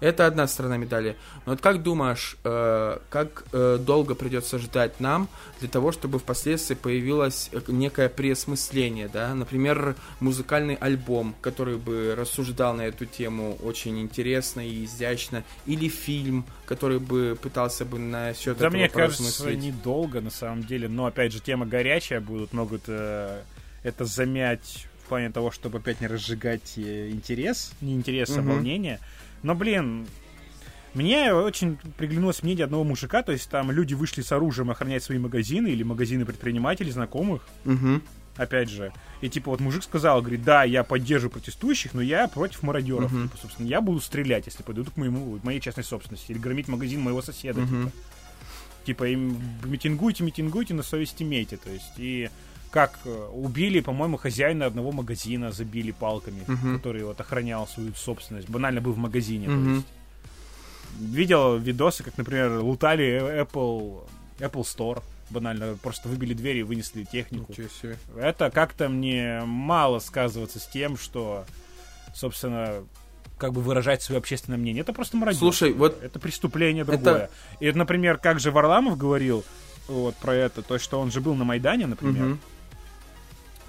Это 0.00 0.26
одна 0.26 0.46
сторона 0.46 0.76
медали. 0.76 1.16
Но 1.44 1.52
вот 1.52 1.60
как 1.60 1.82
думаешь, 1.82 2.36
э, 2.44 2.98
как 3.10 3.44
э, 3.52 3.78
долго 3.80 4.14
придется 4.14 4.58
ждать 4.58 5.00
нам 5.00 5.28
для 5.60 5.68
того, 5.68 5.92
чтобы 5.92 6.18
впоследствии 6.18 6.74
появилось 6.74 7.50
некое 7.68 8.08
преосмысление, 8.08 9.08
да? 9.08 9.34
Например, 9.34 9.96
музыкальный 10.20 10.74
альбом, 10.74 11.34
который 11.40 11.76
бы 11.76 12.14
рассуждал 12.16 12.74
на 12.74 12.82
эту 12.82 13.06
тему 13.06 13.56
очень 13.62 14.00
интересно 14.00 14.66
и 14.66 14.84
изящно, 14.84 15.44
или 15.66 15.88
фильм, 15.88 16.44
который 16.66 16.98
бы 16.98 17.38
пытался 17.40 17.84
бы 17.84 17.98
на 17.98 18.34
счет 18.34 18.58
да 18.58 18.66
этого 18.66 18.78
мне 18.78 18.88
кажется, 18.88 19.54
недолго 19.54 20.20
на 20.20 20.30
самом 20.30 20.64
деле, 20.64 20.88
но 20.88 21.06
опять 21.06 21.32
же 21.32 21.40
тема 21.40 21.66
горячая, 21.66 22.20
будут 22.20 22.52
могут 22.52 22.82
э, 22.88 23.42
это 23.82 24.04
замять 24.04 24.86
в 25.04 25.08
плане 25.08 25.30
того, 25.30 25.50
чтобы 25.50 25.78
опять 25.78 26.00
не 26.00 26.08
разжигать 26.08 26.74
э, 26.76 27.10
интерес, 27.10 27.72
не 27.80 27.94
интерес, 27.94 28.36
а 28.36 28.42
волнение. 28.42 28.98
Но, 29.42 29.54
блин, 29.54 30.06
мне 30.94 31.34
очень 31.34 31.76
приглянулось 31.98 32.42
мнение 32.42 32.64
одного 32.64 32.82
мужика, 32.82 33.22
то 33.22 33.30
есть 33.30 33.50
там 33.50 33.70
люди 33.70 33.92
вышли 33.92 34.22
с 34.22 34.32
оружием 34.32 34.70
охранять 34.70 35.02
свои 35.02 35.18
магазины 35.18 35.68
или 35.68 35.82
магазины 35.82 36.24
предпринимателей, 36.24 36.90
знакомых. 36.90 37.46
Угу. 37.66 38.00
Опять 38.36 38.70
же. 38.70 38.92
И 39.20 39.28
типа 39.28 39.50
вот 39.50 39.60
мужик 39.60 39.82
сказал, 39.82 40.20
говорит, 40.20 40.42
да, 40.42 40.64
я 40.64 40.84
поддерживаю 40.84 41.32
протестующих, 41.32 41.92
но 41.94 42.00
я 42.00 42.28
против 42.28 42.62
мародеров. 42.62 43.12
Угу. 43.12 43.22
Типа, 43.24 43.36
собственно, 43.40 43.66
я 43.66 43.80
буду 43.80 44.00
стрелять, 44.00 44.46
если 44.46 44.62
подойдут 44.62 44.94
к 44.94 44.96
моему, 44.96 45.38
моей 45.42 45.60
частной 45.60 45.84
собственности. 45.84 46.32
Или 46.32 46.38
громить 46.38 46.68
магазин 46.68 47.00
моего 47.00 47.20
соседа. 47.20 47.60
Угу. 47.60 47.68
Типа. 47.68 47.92
типа, 48.84 49.04
им 49.04 49.38
митингуйте, 49.64 50.24
митингуйте, 50.24 50.72
на 50.72 50.82
совесть 50.82 51.20
имейте. 51.20 51.58
То 51.58 51.70
есть, 51.70 51.92
и 51.98 52.30
как 52.70 52.98
э, 53.04 53.28
убили, 53.32 53.80
по-моему, 53.80 54.16
хозяина 54.16 54.66
одного 54.66 54.92
магазина, 54.92 55.52
забили 55.52 55.92
палками, 55.92 56.42
uh-huh. 56.46 56.76
который 56.76 57.04
вот 57.04 57.20
охранял 57.20 57.66
свою 57.66 57.94
собственность. 57.94 58.48
Банально 58.48 58.80
был 58.80 58.92
в 58.92 58.98
магазине. 58.98 59.46
Uh-huh. 59.46 59.64
То 59.64 59.70
есть. 59.70 59.86
Видел 60.98 61.56
видосы, 61.58 62.02
как, 62.02 62.16
например, 62.16 62.60
лутали 62.60 63.42
Apple, 63.42 64.08
Apple 64.38 64.62
Store. 64.62 65.02
Банально, 65.28 65.76
просто 65.82 66.08
выбили 66.08 66.34
двери 66.34 66.60
и 66.60 66.62
вынесли 66.62 67.04
технику. 67.04 67.52
Это 68.16 68.50
как-то 68.50 68.88
мне 68.88 69.42
мало 69.44 69.98
сказываться 69.98 70.58
с 70.58 70.66
тем, 70.66 70.96
что, 70.96 71.44
собственно, 72.14 72.84
как 73.36 73.52
бы 73.52 73.60
выражать 73.60 74.02
свое 74.02 74.18
общественное 74.18 74.58
мнение. 74.58 74.82
Это 74.82 74.92
просто 74.92 75.16
мародерство. 75.16 75.50
Слушай, 75.50 75.72
вот... 75.74 76.02
Это 76.02 76.18
преступление 76.18 76.84
другое. 76.84 77.14
Это... 77.14 77.30
И, 77.60 77.70
например, 77.72 78.18
как 78.18 78.40
же 78.40 78.50
Варламов 78.50 78.96
говорил 78.96 79.44
вот 79.88 80.14
про 80.16 80.34
это, 80.34 80.62
то, 80.62 80.78
что 80.78 81.00
он 81.00 81.10
же 81.10 81.20
был 81.20 81.34
на 81.34 81.44
Майдане, 81.44 81.86
например. 81.86 82.26
Угу. 82.26 82.38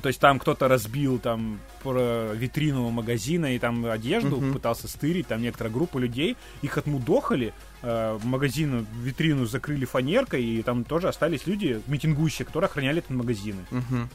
То 0.01 0.09
есть 0.09 0.19
там 0.19 0.39
кто-то 0.39 0.67
разбил 0.67 1.19
там 1.19 1.59
витрину 1.83 2.89
магазина 2.89 3.55
и 3.55 3.59
там 3.59 3.85
одежду 3.85 4.37
uh-huh. 4.37 4.53
пытался 4.53 4.87
стырить, 4.87 5.27
там 5.27 5.41
некоторая 5.41 5.73
группа 5.73 5.97
людей, 5.97 6.35
их 6.61 6.77
отмудохали, 6.77 7.53
э, 7.81 8.19
магазин, 8.23 8.85
витрину 9.01 9.45
закрыли 9.45 9.85
фанеркой, 9.85 10.43
и 10.43 10.61
там 10.63 10.83
тоже 10.83 11.07
остались 11.07 11.47
люди, 11.47 11.81
митингующие, 11.87 12.45
которые 12.45 12.67
охраняли 12.67 12.99
этот 12.99 13.11
магазин. 13.11 13.55
Uh-huh. 13.71 14.07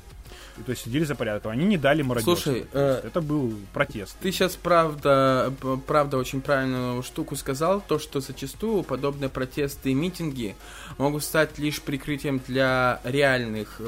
И, 0.59 0.63
то 0.63 0.71
есть 0.71 0.85
сидели 0.85 1.05
за 1.05 1.15
порядок. 1.15 1.47
Они 1.47 1.65
не 1.65 1.79
дали 1.79 2.03
мародерству. 2.03 2.37
Слушай, 2.37 2.67
э, 2.73 3.03
это 3.05 3.21
был 3.21 3.55
протест. 3.73 4.17
Ты 4.21 4.33
сейчас 4.33 4.57
правда, 4.57 5.53
правда 5.87 6.19
очень 6.19 6.41
правильную 6.41 7.03
штуку 7.03 7.37
сказал, 7.37 7.81
то, 7.81 7.99
что 7.99 8.21
зачастую 8.21 8.83
подобные 8.83 9.29
протесты 9.29 9.91
и 9.91 9.95
митинги 9.95 10.55
могут 10.99 11.25
стать 11.25 11.59
лишь 11.59 11.81
прикрытием 11.81 12.41
для 12.47 13.01
реальных 13.05 13.81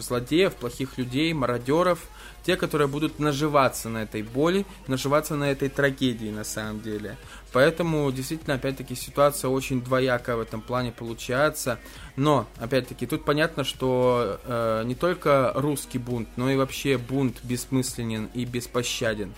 злодеев, 0.00 0.54
плохих 0.54 0.98
людей, 0.98 1.32
мародеров, 1.32 2.00
те, 2.44 2.56
которые 2.56 2.88
будут 2.88 3.18
наживаться 3.18 3.88
на 3.88 4.02
этой 4.02 4.22
боли, 4.22 4.64
наживаться 4.86 5.36
на 5.36 5.50
этой 5.50 5.68
трагедии 5.68 6.30
на 6.30 6.44
самом 6.44 6.80
деле. 6.80 7.16
Поэтому 7.52 8.10
действительно, 8.12 8.54
опять-таки, 8.54 8.94
ситуация 8.94 9.48
очень 9.48 9.82
двоякая 9.82 10.36
в 10.36 10.40
этом 10.40 10.60
плане 10.60 10.92
получается. 10.92 11.78
Но, 12.16 12.46
опять-таки, 12.58 13.06
тут 13.06 13.24
понятно, 13.24 13.64
что 13.64 14.40
э, 14.44 14.82
не 14.84 14.94
только 14.94 15.52
русский 15.54 15.98
бунт, 15.98 16.28
но 16.36 16.50
и 16.50 16.56
вообще 16.56 16.96
бунт 16.98 17.42
бессмысленен 17.42 18.30
и 18.34 18.44
беспощаден. 18.44 19.32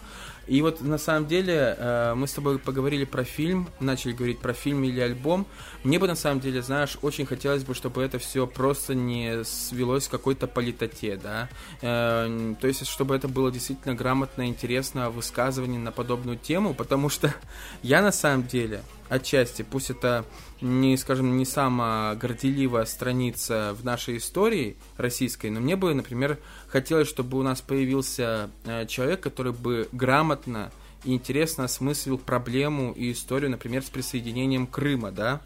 И 0.46 0.60
вот 0.62 0.80
на 0.80 0.98
самом 0.98 1.26
деле 1.26 1.76
э, 1.78 2.14
мы 2.14 2.26
с 2.26 2.32
тобой 2.32 2.58
поговорили 2.58 3.04
про 3.04 3.24
фильм, 3.24 3.68
начали 3.80 4.12
говорить 4.12 4.38
про 4.38 4.52
фильм 4.52 4.82
или 4.84 5.00
альбом. 5.00 5.46
Мне 5.84 5.98
бы 5.98 6.06
на 6.06 6.14
самом 6.14 6.40
деле, 6.40 6.62
знаешь, 6.62 6.98
очень 7.02 7.26
хотелось 7.26 7.64
бы, 7.64 7.74
чтобы 7.74 8.02
это 8.02 8.18
все 8.18 8.46
просто 8.46 8.94
не 8.94 9.44
свелось 9.44 10.08
к 10.08 10.10
какой-то 10.10 10.46
политоте, 10.46 11.16
да. 11.16 11.48
Э, 11.80 12.54
то 12.60 12.66
есть, 12.66 12.86
чтобы 12.86 13.14
это 13.14 13.28
было 13.28 13.50
действительно 13.52 13.94
грамотно, 13.94 14.46
интересно 14.46 15.10
высказывание 15.10 15.78
на 15.78 15.92
подобную 15.92 16.38
тему, 16.38 16.74
потому 16.74 17.08
что 17.08 17.32
я 17.82 18.02
на 18.02 18.12
самом 18.12 18.46
деле 18.46 18.82
отчасти, 19.12 19.62
пусть 19.62 19.90
это 19.90 20.24
не, 20.62 20.96
скажем, 20.96 21.36
не 21.36 21.44
самая 21.44 22.14
горделивая 22.14 22.86
страница 22.86 23.76
в 23.78 23.84
нашей 23.84 24.16
истории 24.16 24.76
российской, 24.96 25.50
но 25.50 25.60
мне 25.60 25.76
бы, 25.76 25.92
например, 25.92 26.38
хотелось, 26.68 27.08
чтобы 27.08 27.38
у 27.38 27.42
нас 27.42 27.60
появился 27.60 28.50
э, 28.64 28.86
человек, 28.86 29.20
который 29.20 29.52
бы 29.52 29.88
грамотно 29.92 30.72
и 31.04 31.12
интересно 31.12 31.64
осмыслил 31.64 32.16
проблему 32.16 32.92
и 32.92 33.12
историю, 33.12 33.50
например, 33.50 33.82
с 33.82 33.90
присоединением 33.90 34.66
Крыма, 34.66 35.12
да? 35.12 35.42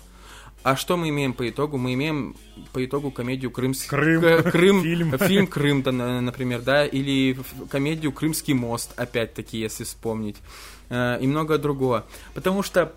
А 0.62 0.76
что 0.76 0.96
мы 0.96 1.08
имеем 1.08 1.32
по 1.32 1.48
итогу? 1.48 1.76
Мы 1.76 1.94
имеем 1.94 2.36
по 2.72 2.84
итогу 2.84 3.10
комедию 3.10 3.50
Крымский 3.50 3.88
Крым, 3.88 4.20
Крым 4.42 4.82
фильм. 4.82 5.18
фильм 5.18 5.46
Крым, 5.46 5.82
например, 6.24 6.60
да, 6.62 6.84
или 6.86 7.36
комедию 7.70 8.12
Крымский 8.12 8.54
мост, 8.54 8.92
опять-таки, 8.96 9.58
если 9.58 9.84
вспомнить, 9.84 10.36
э, 10.88 11.18
и 11.20 11.26
многое 11.26 11.58
другое. 11.58 12.04
Потому 12.34 12.62
что 12.62 12.94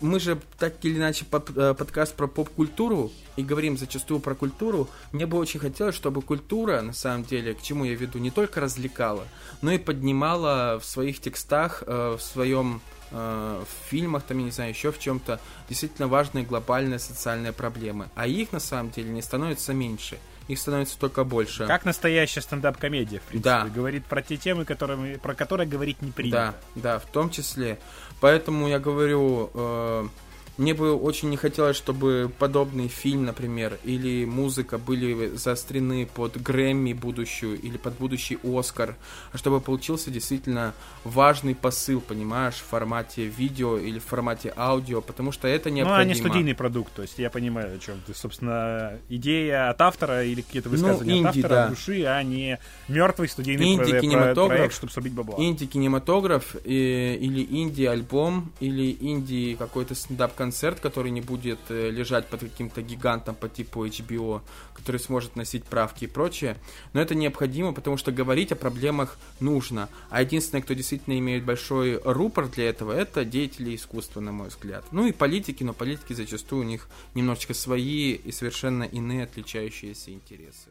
мы 0.00 0.20
же 0.20 0.38
так 0.58 0.84
или 0.84 0.96
иначе 0.98 1.24
под, 1.24 1.56
э, 1.56 1.74
подкаст 1.74 2.14
про 2.14 2.26
поп-культуру 2.26 3.10
и 3.36 3.42
говорим 3.42 3.76
зачастую 3.76 4.20
про 4.20 4.34
культуру. 4.34 4.88
Мне 5.12 5.26
бы 5.26 5.38
очень 5.38 5.60
хотелось, 5.60 5.94
чтобы 5.94 6.22
культура, 6.22 6.80
на 6.80 6.92
самом 6.92 7.24
деле, 7.24 7.54
к 7.54 7.62
чему 7.62 7.84
я 7.84 7.94
веду, 7.94 8.18
не 8.18 8.30
только 8.30 8.60
развлекала, 8.60 9.26
но 9.62 9.72
и 9.72 9.78
поднимала 9.78 10.78
в 10.78 10.84
своих 10.84 11.20
текстах, 11.20 11.82
э, 11.86 12.16
в 12.18 12.22
своем 12.22 12.80
э, 13.10 13.64
в 13.64 13.90
фильмах, 13.90 14.24
там, 14.24 14.38
я 14.38 14.44
не 14.44 14.50
знаю, 14.50 14.70
еще 14.70 14.92
в 14.92 14.98
чем-то 14.98 15.40
действительно 15.68 16.08
важные 16.08 16.44
глобальные 16.44 16.98
социальные 16.98 17.52
проблемы. 17.52 18.08
А 18.14 18.26
их, 18.26 18.52
на 18.52 18.60
самом 18.60 18.90
деле, 18.90 19.10
не 19.10 19.22
становится 19.22 19.72
меньше 19.72 20.18
их 20.48 20.58
становится 20.58 20.98
только 20.98 21.24
больше. 21.24 21.66
Как 21.66 21.84
настоящая 21.84 22.40
стендап-комедия, 22.40 23.18
в 23.18 23.22
принципе. 23.22 23.50
Да. 23.50 23.64
Говорит 23.66 24.06
про 24.06 24.22
те 24.22 24.36
темы, 24.36 24.64
которые, 24.64 25.18
про 25.18 25.34
которые 25.34 25.68
говорить 25.68 26.02
не 26.02 26.12
принято. 26.12 26.54
Да, 26.74 26.82
да, 26.82 26.98
в 26.98 27.06
том 27.06 27.30
числе. 27.30 27.78
Поэтому 28.20 28.68
я 28.68 28.78
говорю, 28.78 29.50
э, 29.54 30.08
мне 30.56 30.72
бы 30.72 30.94
очень 30.94 31.28
не 31.28 31.36
хотелось, 31.36 31.76
чтобы 31.76 32.30
подобный 32.38 32.88
фильм, 32.88 33.26
например, 33.26 33.78
или 33.84 34.24
музыка 34.24 34.78
были 34.78 35.36
заострены 35.36 36.06
под 36.06 36.40
Грэмми 36.40 36.94
будущую 36.94 37.60
или 37.60 37.76
под 37.76 37.98
будущий 37.98 38.38
Оскар, 38.42 38.96
а 39.32 39.38
чтобы 39.38 39.60
получился 39.60 40.10
действительно 40.10 40.72
важный 41.04 41.54
посыл, 41.54 42.00
понимаешь, 42.00 42.54
в 42.54 42.64
формате 42.64 43.26
видео 43.26 43.76
или 43.76 43.98
в 43.98 44.04
формате 44.04 44.52
аудио, 44.56 45.02
потому 45.02 45.30
что 45.30 45.46
это 45.46 45.70
необходимо. 45.70 45.96
Ну, 45.96 46.02
а 46.02 46.04
не 46.04 46.14
студийный 46.14 46.54
продукт, 46.54 46.92
то 46.94 47.02
есть 47.02 47.18
я 47.18 47.28
понимаю, 47.28 47.76
о 47.76 47.78
чем 47.78 47.96
ты, 48.06 48.14
собственно, 48.14 48.98
идея 49.10 49.68
от 49.68 49.80
автора 49.82 50.24
или 50.24 50.40
какие-то 50.40 50.70
ну, 50.70 50.76
высказывания 50.76 51.14
ну, 51.14 51.18
инди, 51.18 51.26
от 51.26 51.36
автора 51.36 51.54
да. 51.54 51.68
души, 51.68 52.04
а 52.04 52.22
не 52.22 52.58
мертвый 52.88 53.28
студийный 53.28 53.74
инди 53.74 53.90
про- 53.90 54.00
кинематограф, 54.00 54.58
проект, 54.58 54.74
чтобы 54.74 54.92
срубить 54.92 55.12
бабла. 55.12 55.36
Инди-кинематограф 55.38 56.56
и, 56.64 57.18
или 57.20 57.44
инди-альбом, 57.44 58.52
или 58.60 58.96
инди 58.98 59.54
какой-то 59.58 59.94
стендап-концерт, 59.94 60.45
который 60.80 61.10
не 61.10 61.20
будет 61.20 61.58
э, 61.68 61.90
лежать 61.90 62.26
под 62.26 62.40
каким-то 62.40 62.82
гигантом 62.82 63.34
по 63.34 63.48
типу 63.48 63.86
HBO, 63.86 64.42
который 64.74 65.00
сможет 65.00 65.36
носить 65.36 65.64
правки 65.64 66.04
и 66.04 66.08
прочее. 66.08 66.56
Но 66.92 67.00
это 67.00 67.14
необходимо, 67.14 67.72
потому 67.72 67.96
что 67.96 68.12
говорить 68.12 68.52
о 68.52 68.56
проблемах 68.56 69.18
нужно. 69.40 69.88
А 70.10 70.22
единственное, 70.22 70.62
кто 70.62 70.74
действительно 70.74 71.18
имеет 71.18 71.44
большой 71.44 72.00
рупор 72.04 72.48
для 72.48 72.68
этого, 72.68 72.92
это 72.92 73.24
деятели 73.24 73.74
искусства, 73.74 74.20
на 74.20 74.32
мой 74.32 74.48
взгляд. 74.48 74.84
Ну 74.92 75.06
и 75.06 75.12
политики, 75.12 75.64
но 75.64 75.72
политики 75.72 76.12
зачастую 76.12 76.62
у 76.62 76.68
них 76.68 76.88
немножечко 77.14 77.54
свои 77.54 78.12
и 78.12 78.32
совершенно 78.32 78.84
иные 78.84 79.24
отличающиеся 79.24 80.12
интересы. 80.12 80.70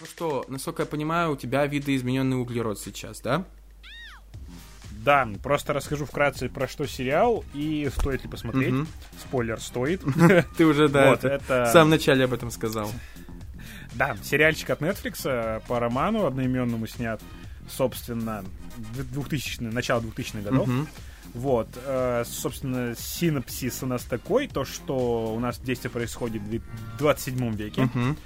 Ну 0.00 0.06
что, 0.06 0.44
насколько 0.48 0.82
я 0.82 0.86
понимаю, 0.86 1.32
у 1.32 1.36
тебя 1.36 1.64
видоизмененный 1.66 2.38
углерод 2.38 2.78
сейчас, 2.78 3.20
да? 3.20 3.44
Да, 4.90 5.28
просто 5.42 5.72
расскажу 5.72 6.04
вкратце 6.04 6.48
про 6.48 6.66
что 6.66 6.86
сериал 6.86 7.44
и 7.54 7.88
стоит 7.96 8.24
ли 8.24 8.28
посмотреть. 8.28 8.74
Угу. 8.74 8.86
Спойлер, 9.20 9.60
стоит. 9.60 10.02
Ты 10.56 10.66
уже, 10.66 10.88
да, 10.88 11.10
вот, 11.10 11.24
это... 11.24 11.66
в 11.66 11.72
самом 11.72 11.90
начале 11.90 12.24
об 12.24 12.32
этом 12.32 12.50
сказал. 12.50 12.90
Да, 13.94 14.14
сериальчик 14.22 14.68
от 14.68 14.82
Netflix 14.82 15.22
э, 15.24 15.60
по 15.66 15.80
роману 15.80 16.26
одноименному 16.26 16.86
снят, 16.86 17.18
собственно, 17.66 18.44
2000 18.76 19.62
начало 19.62 20.02
2000-х 20.02 20.40
годов. 20.42 20.68
Угу. 20.68 20.86
Вот, 21.32 21.68
э, 21.82 22.24
собственно, 22.26 22.94
синапсис 22.94 23.82
у 23.82 23.86
нас 23.86 24.02
такой, 24.02 24.48
то, 24.48 24.66
что 24.66 25.34
у 25.34 25.40
нас 25.40 25.58
действие 25.58 25.90
происходит 25.90 26.42
в 26.42 26.98
27 26.98 27.54
веке. 27.54 27.84
Угу. 27.84 28.16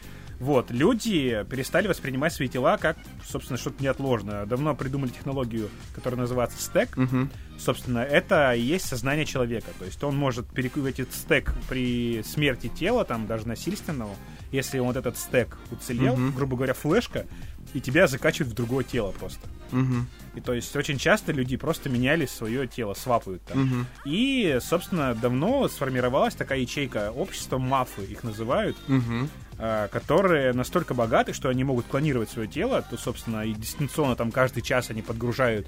Вот, 0.40 0.70
люди 0.70 1.44
перестали 1.50 1.86
воспринимать 1.86 2.32
свои 2.32 2.48
тела 2.48 2.78
как, 2.78 2.96
собственно, 3.26 3.58
что-то 3.58 3.82
неотложное. 3.82 4.46
Давно 4.46 4.74
придумали 4.74 5.10
технологию, 5.10 5.68
которая 5.94 6.18
называется 6.18 6.60
стек. 6.60 6.96
Угу. 6.96 7.28
Собственно, 7.58 7.98
это 7.98 8.54
и 8.54 8.60
есть 8.62 8.86
сознание 8.86 9.26
человека. 9.26 9.68
То 9.78 9.84
есть 9.84 10.02
он 10.02 10.16
может 10.16 10.48
перекрыть 10.48 10.98
этот 10.98 11.14
стек 11.14 11.52
при 11.68 12.22
смерти 12.22 12.68
тела, 12.68 13.04
там 13.04 13.26
даже 13.26 13.46
насильственного, 13.46 14.16
если 14.50 14.78
вот 14.78 14.96
этот 14.96 15.18
стек 15.18 15.58
уцелел, 15.70 16.14
угу. 16.14 16.30
грубо 16.34 16.56
говоря, 16.56 16.72
флешка, 16.72 17.26
и 17.74 17.80
тебя 17.82 18.06
закачивают 18.06 18.52
в 18.52 18.56
другое 18.56 18.82
тело 18.82 19.12
просто. 19.12 19.46
Угу. 19.72 20.06
И 20.36 20.40
то 20.40 20.54
есть 20.54 20.74
очень 20.74 20.96
часто 20.96 21.32
люди 21.32 21.58
просто 21.58 21.90
меняли 21.90 22.24
свое 22.24 22.66
тело, 22.66 22.94
свапают 22.94 23.42
там. 23.44 23.62
Угу. 23.62 23.86
И, 24.06 24.58
собственно, 24.62 25.14
давно 25.14 25.68
сформировалась 25.68 26.34
такая 26.34 26.60
ячейка 26.60 27.12
общества, 27.12 27.58
мафы 27.58 28.04
их 28.04 28.24
называют, 28.24 28.78
угу. 28.88 29.28
Э, 29.60 29.88
которые 29.92 30.52
настолько 30.52 30.94
богаты, 30.94 31.32
что 31.32 31.48
они 31.48 31.64
могут 31.64 31.86
клонировать 31.86 32.30
свое 32.30 32.48
тело, 32.48 32.82
то, 32.88 32.96
собственно, 32.96 33.44
и 33.44 33.52
дистанционно 33.52 34.16
там 34.16 34.32
каждый 34.32 34.62
час 34.62 34.90
они 34.90 35.02
подгружают 35.02 35.66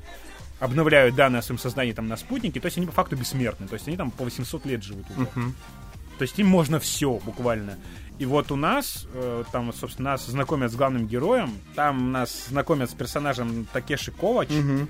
обновляют 0.61 1.17
данные 1.17 1.41
о 1.41 1.43
своем 1.43 1.59
сознании 1.59 1.93
там 1.93 2.07
на 2.07 2.17
спутнике, 2.17 2.61
то 2.61 2.67
есть 2.67 2.79
они 2.79 2.87
по 2.87 2.93
факту 2.93 3.17
бессмертны, 3.17 3.67
то 3.67 3.75
есть 3.75 3.89
они 3.89 3.97
там 3.97 4.13
по 4.13 4.23
800 4.23 4.65
лет 4.67 4.85
живут 4.85 5.07
уже. 5.11 5.23
Uh-huh. 5.23 5.53
То 6.19 6.23
есть 6.23 6.39
им 6.39 6.47
можно 6.47 6.79
все 6.79 7.19
буквально. 7.25 7.79
И 8.19 8.27
вот 8.27 8.53
у 8.53 8.57
нас, 8.57 9.09
э, 9.13 9.45
там, 9.51 9.73
собственно, 9.73 10.11
нас 10.11 10.27
знакомят 10.27 10.71
с 10.71 10.77
главным 10.77 11.09
героем. 11.09 11.59
Там 11.75 12.13
нас 12.13 12.47
знакомят 12.49 12.91
с 12.91 12.95
персонажем 12.95 13.67
Такеши 13.73 14.13
Ковач, 14.13 14.51
угу. 14.51 14.87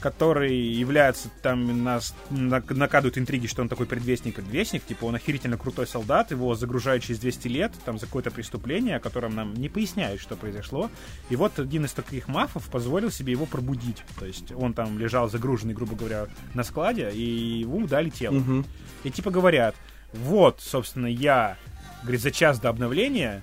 Который 0.00 0.56
является, 0.56 1.28
там, 1.42 1.82
нас 1.84 2.14
накадывают 2.30 3.18
интриги, 3.18 3.46
что 3.46 3.62
он 3.62 3.68
такой 3.68 3.86
предвестник-предвестник. 3.86 4.84
Типа, 4.84 5.06
он 5.06 5.14
охерительно 5.14 5.56
крутой 5.56 5.86
солдат, 5.86 6.30
его 6.30 6.54
загружают 6.54 7.02
через 7.04 7.20
200 7.20 7.48
лет, 7.48 7.72
там, 7.84 7.98
за 7.98 8.06
какое-то 8.06 8.30
преступление, 8.30 8.96
о 8.96 9.00
котором 9.00 9.34
нам 9.34 9.54
не 9.54 9.68
поясняют, 9.68 10.20
что 10.20 10.36
произошло. 10.36 10.90
И 11.30 11.36
вот 11.36 11.58
один 11.58 11.84
из 11.84 11.92
таких 11.92 12.28
мафов 12.28 12.68
позволил 12.68 13.10
себе 13.10 13.32
его 13.32 13.46
пробудить. 13.46 14.02
То 14.18 14.26
есть 14.26 14.52
он 14.52 14.74
там 14.74 14.98
лежал 14.98 15.28
загруженный, 15.28 15.74
грубо 15.74 15.96
говоря, 15.96 16.26
на 16.54 16.62
складе, 16.62 17.10
и 17.10 17.60
ему 17.60 17.86
дали 17.86 18.10
тело. 18.10 18.36
Угу. 18.36 18.64
И 19.04 19.10
типа 19.10 19.30
говорят, 19.30 19.74
вот, 20.12 20.60
собственно, 20.60 21.06
я 21.06 21.56
говорит, 22.02 22.20
за 22.20 22.30
час 22.30 22.60
до 22.60 22.68
обновления, 22.68 23.42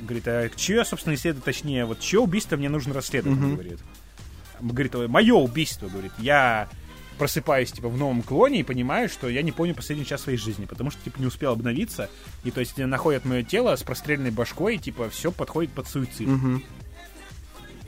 говорит, 0.00 0.28
а 0.28 0.48
чье, 0.54 0.84
собственно, 0.84 1.14
исследовать, 1.14 1.44
точнее, 1.44 1.84
вот 1.84 2.00
чье 2.00 2.20
убийство 2.20 2.56
мне 2.56 2.68
нужно 2.68 2.94
расследовать, 2.94 3.38
mm-hmm. 3.38 3.52
говорит. 3.52 3.78
Говорит, 4.60 4.94
мое 5.08 5.34
убийство, 5.34 5.88
говорит, 5.88 6.12
я 6.18 6.68
просыпаюсь, 7.18 7.72
типа, 7.72 7.88
в 7.88 7.96
новом 7.96 8.22
клоне 8.22 8.60
и 8.60 8.62
понимаю, 8.62 9.08
что 9.08 9.28
я 9.28 9.42
не 9.42 9.52
помню 9.52 9.74
последний 9.74 10.04
час 10.04 10.22
своей 10.22 10.38
жизни, 10.38 10.66
потому 10.66 10.90
что, 10.90 11.02
типа, 11.02 11.18
не 11.18 11.26
успел 11.26 11.52
обновиться, 11.52 12.10
и, 12.44 12.50
то 12.50 12.60
есть, 12.60 12.76
находят 12.76 13.24
мое 13.24 13.42
тело 13.42 13.74
с 13.74 13.82
простреленной 13.82 14.30
башкой, 14.30 14.76
и, 14.76 14.78
типа, 14.78 15.08
все 15.10 15.32
подходит 15.32 15.72
под 15.72 15.88
суицид. 15.88 16.28
Угу. 16.28 16.62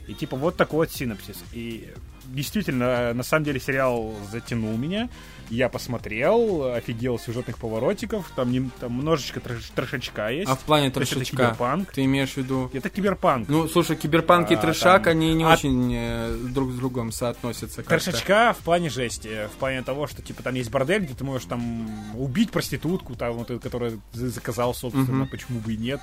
И, 0.07 0.13
типа, 0.15 0.35
вот 0.35 0.57
такой 0.57 0.87
вот 0.87 0.91
синапсис. 0.91 1.43
И 1.53 1.93
действительно, 2.25 3.13
на 3.13 3.23
самом 3.23 3.45
деле 3.45 3.59
сериал 3.59 4.15
затянул 4.31 4.75
меня. 4.77 5.09
Я 5.49 5.67
посмотрел, 5.67 6.73
офигел 6.73 7.17
сюжетных 7.17 7.57
поворотиков, 7.57 8.31
там, 8.35 8.51
не, 8.51 8.69
там 8.79 8.97
немножечко 8.97 9.39
трэш, 9.39 9.71
трэшечка 9.73 10.29
есть. 10.29 10.49
А 10.49 10.55
в 10.55 10.59
плане 10.59 10.91
трэшечка? 10.91 11.35
киберпанк. 11.35 11.91
Ты 11.91 12.05
имеешь 12.05 12.33
в 12.33 12.37
виду? 12.37 12.69
Это 12.71 12.89
киберпанк. 12.89 13.49
Ну, 13.49 13.67
слушай, 13.67 13.95
киберпанк 13.95 14.51
и 14.51 14.55
а, 14.55 14.57
трэшак, 14.57 15.05
там... 15.05 15.11
они 15.11 15.33
не 15.33 15.43
а... 15.43 15.53
очень 15.53 15.91
э, 15.95 16.37
друг 16.53 16.71
с 16.71 16.75
другом 16.75 17.11
соотносятся. 17.11 17.81
Трэшечка 17.81 18.55
в 18.59 18.63
плане 18.63 18.89
жести, 18.89 19.47
в 19.47 19.57
плане 19.57 19.81
того, 19.81 20.05
что, 20.05 20.21
типа, 20.21 20.43
там 20.43 20.53
есть 20.53 20.69
бордель, 20.69 21.03
где 21.03 21.15
ты 21.15 21.23
можешь 21.23 21.47
там 21.47 21.87
убить 22.15 22.51
проститутку, 22.51 23.15
там, 23.15 23.33
вот, 23.33 23.51
которая 23.61 23.99
заказал, 24.13 24.75
собственно, 24.75 25.23
угу. 25.23 25.31
почему 25.31 25.59
бы 25.59 25.73
и 25.73 25.77
нет. 25.77 25.99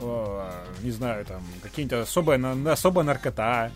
О, 0.00 0.50
не 0.82 0.90
знаю, 0.90 1.24
там, 1.24 1.42
какие-нибудь 1.62 1.98
особая, 1.98 2.72
особая 2.72 3.04
наркота 3.04 3.70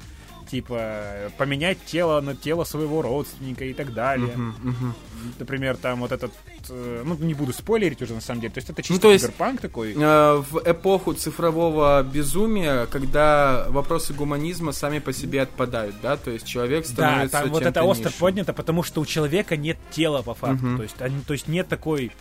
типа 0.53 1.33
поменять 1.39 1.79
тело 1.87 2.21
на 2.21 2.37
тело 2.37 2.65
своего 2.65 3.01
родственника 3.01 3.65
и 3.65 3.73
так 3.73 3.95
далее. 3.95 4.35
Uh-huh, 4.37 4.53
uh-huh. 4.65 4.93
Например, 5.39 5.79
там 5.79 6.01
вот 6.01 6.13
этот, 6.13 6.31
э, 6.69 7.03
ну 7.07 7.17
не 7.17 7.33
буду 7.33 7.55
спойлерить 7.55 8.03
уже 8.03 8.13
на 8.13 8.21
самом 8.21 8.43
деле, 8.43 8.53
то 8.53 8.59
есть 8.59 8.69
это 8.69 8.83
чисто 8.83 8.95
ну, 8.95 9.01
то 9.01 9.13
есть, 9.13 9.25
киберпанк 9.25 9.63
такой. 9.63 9.95
Э, 9.95 10.45
в 10.51 10.61
эпоху 10.63 11.15
цифрового 11.15 12.03
безумия, 12.03 12.85
когда 12.85 13.65
вопросы 13.71 14.13
гуманизма 14.13 14.73
сами 14.73 14.99
по 14.99 15.15
себе 15.15 15.41
отпадают, 15.41 15.97
да, 16.03 16.19
то 16.19 16.31
есть 16.31 16.47
человек 16.47 16.85
становится. 16.85 17.39
Да, 17.39 17.43
там 17.45 17.51
вот 17.51 17.63
это 17.63 17.83
остро 17.85 18.11
поднято, 18.11 18.53
потому 18.53 18.83
что 18.83 19.01
у 19.01 19.07
человека 19.07 19.57
нет 19.57 19.79
тела 19.91 20.21
по 20.21 20.35
факту, 20.35 20.67
uh-huh. 20.67 20.77
то 20.77 20.83
есть, 20.83 21.01
они, 21.01 21.23
то 21.23 21.33
есть 21.33 21.49
нет 21.49 21.67
такой 21.69 22.13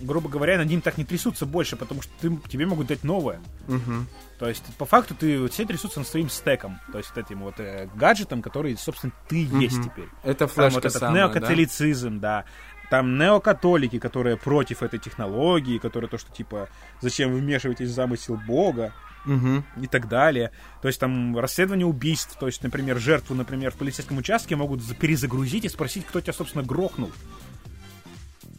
грубо 0.00 0.28
говоря, 0.28 0.58
над 0.58 0.68
ним 0.68 0.80
так 0.80 0.98
не 0.98 1.04
трясутся 1.04 1.46
больше, 1.46 1.76
потому 1.76 2.02
что 2.02 2.12
ты, 2.20 2.36
тебе 2.48 2.66
могут 2.66 2.88
дать 2.88 3.04
новое. 3.04 3.40
Угу. 3.68 4.06
То 4.38 4.48
есть, 4.48 4.64
по 4.76 4.84
факту, 4.84 5.14
ты 5.14 5.48
все 5.48 5.64
трясутся 5.64 6.00
над 6.00 6.08
своим 6.08 6.28
стеком, 6.28 6.80
то 6.90 6.98
есть 6.98 7.10
этим 7.16 7.40
вот 7.40 7.58
э, 7.58 7.88
гаджетом, 7.94 8.42
который, 8.42 8.76
собственно, 8.76 9.12
ты 9.28 9.46
угу. 9.46 9.58
есть 9.58 9.82
теперь. 9.82 10.08
Это 10.22 10.46
флешка 10.46 10.80
Там 10.80 10.90
вот 10.90 10.96
этот 10.96 11.14
неокатолицизм, 11.14 12.20
да? 12.20 12.44
да. 12.44 12.44
Там 12.90 13.16
неокатолики, 13.16 13.98
которые 13.98 14.36
против 14.36 14.82
этой 14.82 14.98
технологии, 14.98 15.78
которые 15.78 16.10
то, 16.10 16.18
что 16.18 16.30
типа, 16.30 16.68
зачем 17.00 17.32
вы 17.32 17.38
вмешиваетесь 17.38 17.88
в 17.88 17.94
замысел 17.94 18.36
Бога, 18.36 18.92
угу. 19.24 19.62
и 19.80 19.86
так 19.86 20.08
далее. 20.08 20.50
То 20.80 20.88
есть 20.88 21.00
там 21.00 21.38
расследование 21.38 21.86
убийств, 21.86 22.36
то 22.38 22.46
есть, 22.46 22.62
например, 22.62 22.98
жертву, 22.98 23.34
например, 23.34 23.70
в 23.70 23.76
полицейском 23.76 24.18
участке 24.18 24.56
могут 24.56 24.82
перезагрузить 24.98 25.64
и 25.64 25.68
спросить, 25.68 26.06
кто 26.06 26.20
тебя, 26.20 26.32
собственно, 26.32 26.64
грохнул. 26.64 27.10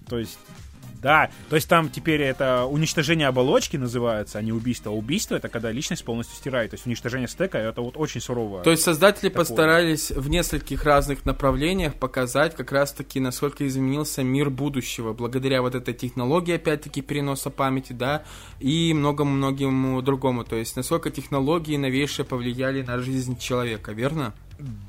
То 0.08 0.20
есть 0.20 0.38
да, 1.04 1.30
то 1.50 1.56
есть 1.56 1.68
там 1.68 1.90
теперь 1.90 2.22
это 2.22 2.64
уничтожение 2.64 3.28
оболочки 3.28 3.76
называется, 3.76 4.40
а 4.40 4.42
не 4.42 4.54
убийство. 4.54 4.92
А 4.92 4.96
убийство 4.96 5.36
это 5.36 5.50
когда 5.50 5.70
личность 5.70 6.06
полностью 6.06 6.38
стирает. 6.38 6.72
То 6.72 6.76
есть 6.76 6.88
уничтожение 6.88 7.28
стека 7.28 7.58
это 7.58 7.82
вот 7.82 7.98
очень 7.98 8.22
суровое. 8.22 8.64
То 8.64 8.72
есть 8.72 8.84
создатели 8.84 9.28
такое. 9.28 9.46
постарались 9.46 10.12
в 10.12 10.30
нескольких 10.30 10.84
разных 10.86 11.26
направлениях 11.26 11.96
показать 11.96 12.56
как 12.56 12.72
раз-таки, 12.72 13.20
насколько 13.20 13.68
изменился 13.68 14.24
мир 14.24 14.50
будущего, 14.50 15.12
благодаря 15.14 15.62
вот 15.62 15.76
этой 15.76 15.94
технологии, 15.94 16.56
опять-таки, 16.56 17.02
переноса 17.02 17.50
памяти, 17.50 17.94
да, 17.94 18.24
и 18.60 18.94
многому-многому 18.94 20.02
другому. 20.02 20.46
То 20.46 20.56
есть 20.56 20.78
насколько 20.78 21.12
технологии 21.12 21.76
новейшие 21.76 22.26
повлияли 22.26 22.82
на 22.82 23.00
жизнь 23.00 23.38
человека, 23.38 23.92
верно? 23.92 24.34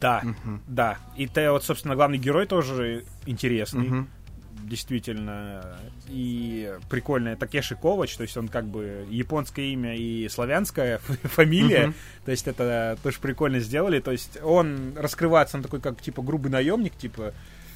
Да, 0.01 0.23
угу. 0.23 0.61
да. 0.69 0.99
И 1.17 1.27
ты 1.27 1.51
вот, 1.51 1.65
собственно, 1.65 1.97
главный 1.97 2.19
герой 2.19 2.47
тоже 2.47 3.05
интересный. 3.27 3.89
Угу 3.89 4.07
действительно, 4.69 5.79
и 6.09 6.73
прикольная 6.89 7.37
Такеши 7.37 7.77
Ковач, 7.77 8.17
то 8.17 8.23
есть 8.23 8.37
он 8.37 8.49
как 8.49 8.67
бы 8.67 9.07
японское 9.11 9.73
имя 9.73 9.97
и 9.97 10.29
славянская 10.29 10.99
фамилия, 11.23 11.87
uh-huh. 11.87 11.95
то 12.25 12.31
есть 12.31 12.47
это 12.47 12.99
тоже 13.03 13.19
прикольно 13.21 13.61
сделали, 13.61 14.01
то 14.01 14.11
есть 14.11 14.39
он 14.43 14.97
раскрывается, 14.97 15.57
он 15.57 15.63
такой 15.63 15.81
как 15.81 16.01
типа 16.01 16.23
грубый 16.23 16.51
наемник, 16.51 16.97
типа, 16.97 17.35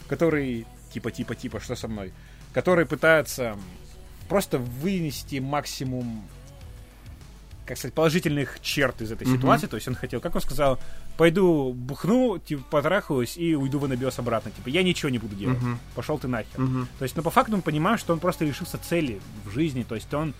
который 0.08 0.66
типа 0.92 1.10
типа 1.10 1.34
типа 1.34 1.60
что 1.60 1.76
со 1.76 1.88
мной, 1.88 2.12
который 2.52 2.86
пытается 2.86 3.56
просто 4.28 4.58
вынести 4.58 5.38
максимум 5.38 6.24
как 7.68 7.76
сказать, 7.76 7.94
положительных 7.94 8.58
черт 8.60 9.00
из 9.02 9.12
этой 9.12 9.26
mm-hmm. 9.26 9.36
ситуации. 9.36 9.66
То 9.66 9.76
есть 9.76 9.86
он 9.86 9.94
хотел, 9.94 10.20
как 10.20 10.34
он 10.34 10.40
сказал, 10.40 10.78
пойду 11.16 11.72
бухну, 11.74 12.38
типа, 12.38 12.64
потрахаюсь 12.70 13.36
и 13.36 13.54
уйду 13.54 13.78
в 13.78 13.84
анабиоз 13.84 14.18
обратно. 14.18 14.50
Типа, 14.50 14.68
я 14.70 14.82
ничего 14.82 15.10
не 15.10 15.18
буду 15.18 15.36
делать. 15.36 15.58
Mm-hmm. 15.58 15.76
Пошел 15.94 16.18
ты 16.18 16.28
нахер. 16.28 16.58
Mm-hmm. 16.58 16.86
То 16.98 17.02
есть, 17.04 17.16
но 17.16 17.22
по 17.22 17.30
факту 17.30 17.56
мы 17.56 17.62
понимаем, 17.62 17.98
что 17.98 18.14
он 18.14 18.20
просто 18.20 18.44
лишился 18.44 18.78
цели 18.78 19.20
в 19.44 19.50
жизни. 19.50 19.82
То 19.82 19.94
есть 19.94 20.12
он 20.14 20.34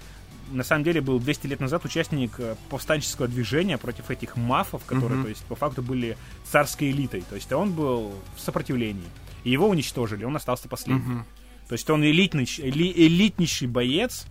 на 0.51 0.65
самом 0.65 0.85
деле 0.85 1.03
был 1.03 1.21
200 1.21 1.47
лет 1.47 1.61
назад 1.61 1.85
участник 1.85 2.33
э, 2.39 2.57
повстанческого 2.71 3.29
движения 3.29 3.77
против 3.77 4.11
этих 4.11 4.37
мафов, 4.37 4.85
которые, 4.87 5.21
mm-hmm. 5.21 5.23
то 5.23 5.29
есть, 5.29 5.45
по 5.45 5.55
факту 5.55 5.83
были 5.83 6.17
царской 6.45 6.91
элитой. 6.91 7.23
То 7.29 7.35
есть 7.35 7.53
он 7.53 7.73
был 7.73 8.15
в 8.35 8.41
сопротивлении. 8.41 9.05
И 9.45 9.51
его 9.51 9.69
уничтожили, 9.69 10.25
он 10.25 10.35
остался 10.35 10.69
последним. 10.69 11.19
Mm-hmm. 11.19 11.69
То 11.69 11.73
есть 11.75 11.91
он 11.91 12.03
элитный, 12.03 12.49
эли, 12.59 12.91
элитнейший 12.97 13.69
боец, 13.69 14.27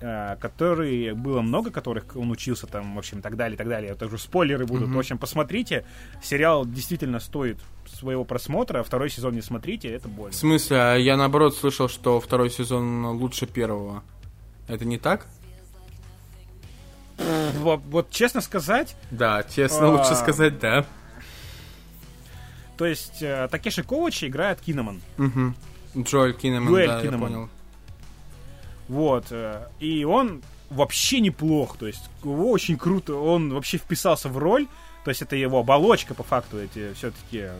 который 0.00 1.12
было 1.12 1.42
много, 1.42 1.70
которых 1.70 2.16
он 2.16 2.30
учился 2.30 2.66
там, 2.66 2.94
в 2.94 2.98
общем, 2.98 3.18
и 3.18 3.22
так 3.22 3.36
далее, 3.36 3.54
и 3.54 3.58
так 3.58 3.68
далее. 3.68 3.92
Это 3.92 4.06
уже 4.06 4.18
спойлеры 4.18 4.66
будут. 4.66 4.88
Mm-hmm. 4.88 4.94
В 4.94 4.98
общем, 4.98 5.18
посмотрите. 5.18 5.84
Сериал 6.22 6.64
действительно 6.64 7.20
стоит 7.20 7.58
своего 7.86 8.24
просмотра. 8.24 8.82
Второй 8.82 9.10
сезон 9.10 9.34
не 9.34 9.42
смотрите, 9.42 9.88
это 9.88 10.08
больно. 10.08 10.32
В 10.32 10.36
смысле? 10.36 10.76
А 10.78 10.96
я 10.96 11.16
наоборот 11.16 11.54
слышал, 11.54 11.88
что 11.88 12.18
второй 12.20 12.50
сезон 12.50 13.04
лучше 13.06 13.46
первого. 13.46 14.02
Это 14.68 14.84
не 14.84 14.98
так? 14.98 15.26
Вот, 17.58 17.80
вот 17.90 18.10
честно 18.10 18.40
сказать... 18.40 18.96
Да, 19.10 19.42
честно 19.42 19.88
а... 19.88 19.90
лучше 19.90 20.14
сказать, 20.14 20.58
да. 20.58 20.86
То 22.78 22.86
есть 22.86 23.20
э, 23.20 23.46
Такеши 23.50 23.82
Ковачи 23.82 24.26
играет 24.26 24.62
Кинеман. 24.62 25.02
Угу. 25.18 26.02
Джоэль 26.02 26.32
Кинеман, 26.32 26.72
да, 26.72 27.02
Кинеман. 27.02 27.20
я 27.20 27.26
понял. 27.26 27.50
Вот. 28.90 29.26
Э, 29.30 29.68
и 29.78 30.04
он 30.04 30.42
вообще 30.68 31.20
неплох. 31.20 31.76
То 31.76 31.86
есть 31.86 32.10
его 32.24 32.50
очень 32.50 32.76
круто. 32.76 33.14
Он 33.14 33.54
вообще 33.54 33.78
вписался 33.78 34.28
в 34.28 34.36
роль. 34.36 34.66
То 35.04 35.10
есть 35.10 35.22
это 35.22 35.36
его 35.36 35.60
оболочка, 35.60 36.12
по 36.12 36.24
факту, 36.24 36.58
эти 36.58 36.92
все-таки 36.94 37.50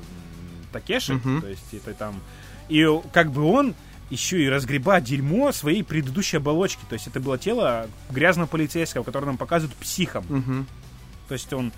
Такеши. 0.72 1.14
Uh-huh. 1.14 1.40
То 1.40 1.46
есть 1.46 1.72
это 1.72 1.94
там... 1.94 2.20
И 2.68 2.84
как 3.12 3.30
бы 3.30 3.44
он 3.44 3.74
еще 4.10 4.42
и 4.42 4.48
разгребать 4.48 5.04
дерьмо 5.04 5.52
своей 5.52 5.84
предыдущей 5.84 6.38
оболочки. 6.38 6.80
То 6.88 6.94
есть 6.94 7.06
это 7.06 7.20
было 7.20 7.38
тело 7.38 7.88
грязного 8.10 8.48
полицейского, 8.48 9.04
которое 9.04 9.26
нам 9.26 9.38
показывают 9.38 9.76
психом. 9.76 10.24
Uh-huh. 10.28 10.64
То 11.28 11.34
есть 11.34 11.52
он... 11.52 11.72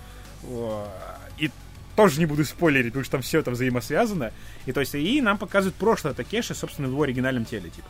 И 1.39 1.51
тоже 1.95 2.21
не 2.21 2.27
буду 2.27 2.43
спойлерить, 2.47 2.93
потому 2.93 3.05
что 3.05 3.13
там 3.13 3.23
все 3.23 3.41
это 3.41 3.51
взаимосвязано. 3.51 4.33
И 4.65 4.73
то 4.73 4.81
есть 4.81 4.95
и 4.95 5.21
нам 5.21 5.37
показывают 5.37 5.77
прошлое 5.77 6.15
Такеши, 6.15 6.55
собственно, 6.55 6.89
в 6.89 6.93
его 6.93 7.03
оригинальном 7.03 7.45
теле, 7.45 7.69
типа. 7.69 7.89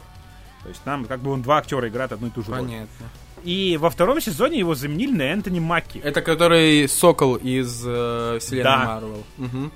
То 0.63 0.69
есть 0.69 0.85
нам 0.87 1.05
как 1.05 1.21
бы 1.21 1.31
он 1.31 1.43
два 1.43 1.59
актера 1.59 1.89
играют 1.89 2.13
одну 2.13 2.29
и 2.29 2.31
ту 2.31 2.43
же 2.43 2.51
Понятно. 2.51 2.87
роль. 3.01 3.09
И 3.45 3.77
во 3.81 3.91
втором 3.91 4.21
сезоне 4.21 4.59
его 4.59 4.75
заменили 4.75 5.13
на 5.13 5.23
Энтони 5.23 5.59
Макки. 5.59 5.99
Это 5.99 6.23
который 6.23 6.89
Сокол 6.89 7.37
из 7.37 7.83
э, 7.85 8.39
вселенной 8.41 8.65
да. 8.65 8.85
Марвел. 8.85 9.25
Угу. 9.39 9.71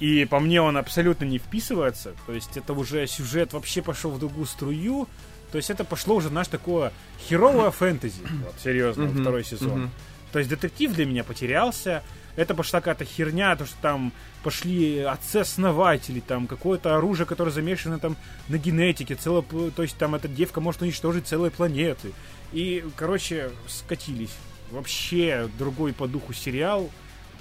И 0.00 0.24
по 0.26 0.40
мне 0.40 0.60
он 0.60 0.76
абсолютно 0.76 1.24
не 1.24 1.38
вписывается. 1.38 2.14
То 2.26 2.32
есть 2.32 2.56
это 2.56 2.72
уже 2.72 3.06
сюжет 3.06 3.52
вообще 3.52 3.80
пошел 3.80 4.10
в 4.10 4.18
другую 4.18 4.46
струю. 4.46 5.08
То 5.52 5.58
есть 5.58 5.70
это 5.70 5.84
пошло 5.84 6.16
уже 6.16 6.30
наш 6.30 6.48
такое 6.48 6.92
херовое 7.28 7.70
фэнтези. 7.70 8.22
Вот, 8.44 8.54
серьезно, 8.62 9.08
второй 9.08 9.44
сезон. 9.44 9.90
То 10.32 10.40
есть 10.40 10.50
детектив 10.50 10.92
для 10.92 11.06
меня 11.06 11.24
потерялся 11.24 12.02
это 12.36 12.54
пошла 12.54 12.80
какая-то 12.80 13.04
херня, 13.04 13.56
то, 13.56 13.66
что 13.66 13.76
там 13.80 14.12
пошли 14.42 15.00
отцы-основатели, 15.00 16.20
там 16.20 16.46
какое-то 16.46 16.96
оружие, 16.96 17.26
которое 17.26 17.50
замешано 17.50 17.98
там 17.98 18.16
на 18.48 18.58
генетике, 18.58 19.14
цело, 19.14 19.42
то 19.42 19.82
есть 19.82 19.96
там 19.96 20.14
эта 20.14 20.28
девка 20.28 20.60
может 20.60 20.82
уничтожить 20.82 21.26
целые 21.26 21.50
планеты. 21.50 22.12
И, 22.52 22.84
короче, 22.96 23.50
скатились. 23.66 24.34
Вообще 24.70 25.48
другой 25.58 25.92
по 25.92 26.06
духу 26.06 26.32
сериал. 26.32 26.90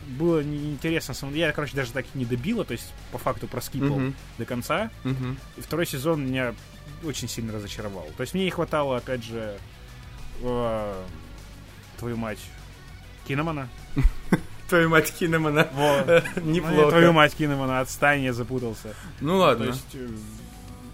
Было 0.07 0.41
неинтересно. 0.43 1.13
Я, 1.31 1.51
короче, 1.51 1.75
даже 1.75 1.91
так 1.91 2.05
и 2.13 2.17
не 2.17 2.25
добила, 2.25 2.63
то 2.63 2.73
есть 2.73 2.93
по 3.11 3.17
факту 3.17 3.47
проскипал 3.47 3.99
uh-huh. 3.99 4.13
до 4.37 4.45
конца. 4.45 4.91
Uh-huh. 5.03 5.35
И 5.57 5.61
второй 5.61 5.87
сезон 5.87 6.27
меня 6.27 6.53
очень 7.03 7.27
сильно 7.27 7.53
разочаровал. 7.53 8.07
То 8.15 8.21
есть 8.21 8.33
мне 8.33 8.45
не 8.45 8.51
хватало, 8.51 8.97
опять 8.97 9.23
же, 9.23 9.57
э, 10.41 11.03
твою 11.97 12.17
мать, 12.17 12.39
Киномана. 13.27 13.67
Твою 14.69 14.89
мать 14.89 15.13
Кинемана. 15.13 15.67
Неплохо. 16.43 16.75
Ну, 16.75 16.89
твою 16.89 17.13
мать 17.13 17.35
Кинемана, 17.35 17.81
отстань, 17.81 18.23
я 18.23 18.33
запутался. 18.33 18.95
Ну 19.21 19.37
ладно. 19.37 19.65
То 19.65 19.71
есть, 19.71 19.95
э, 19.95 20.07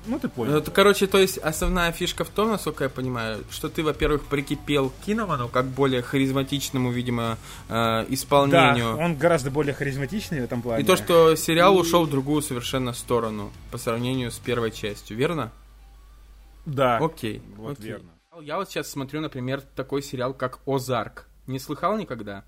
ну, 0.07 0.19
ты 0.19 0.29
понял. 0.29 0.53
Ну, 0.53 0.63
короче, 0.73 1.07
то 1.07 1.19
есть 1.19 1.37
основная 1.37 1.91
фишка 1.91 2.23
в 2.23 2.29
том, 2.29 2.49
насколько 2.49 2.83
я 2.83 2.89
понимаю, 2.89 3.43
что 3.51 3.69
ты, 3.69 3.83
во-первых, 3.83 4.23
прикипел 4.25 4.89
к 4.89 5.05
Киноману 5.05 5.47
как 5.47 5.67
более 5.67 6.01
харизматичному, 6.01 6.91
видимо, 6.91 7.37
э, 7.69 8.05
исполнению. 8.09 8.97
Да, 8.97 9.03
он 9.03 9.15
гораздо 9.15 9.51
более 9.51 9.73
харизматичный 9.73 10.41
в 10.41 10.43
этом 10.43 10.61
плане. 10.61 10.83
И 10.83 10.85
то, 10.85 10.97
что 10.97 11.35
сериал 11.35 11.77
ушел 11.77 12.05
в 12.05 12.09
другую 12.09 12.41
совершенно 12.41 12.93
сторону 12.93 13.51
по 13.71 13.77
сравнению 13.77 14.31
с 14.31 14.39
первой 14.39 14.71
частью, 14.71 15.17
верно? 15.17 15.51
Да. 16.65 16.97
Окей. 16.97 17.41
Вот 17.55 17.73
окей. 17.73 17.91
верно. 17.91 18.09
Я 18.41 18.57
вот 18.57 18.69
сейчас 18.69 18.89
смотрю, 18.89 19.21
например, 19.21 19.61
такой 19.75 20.01
сериал, 20.01 20.33
как 20.33 20.59
Озарк. 20.65 21.27
Не 21.47 21.59
слыхал 21.59 21.97
никогда? 21.97 22.43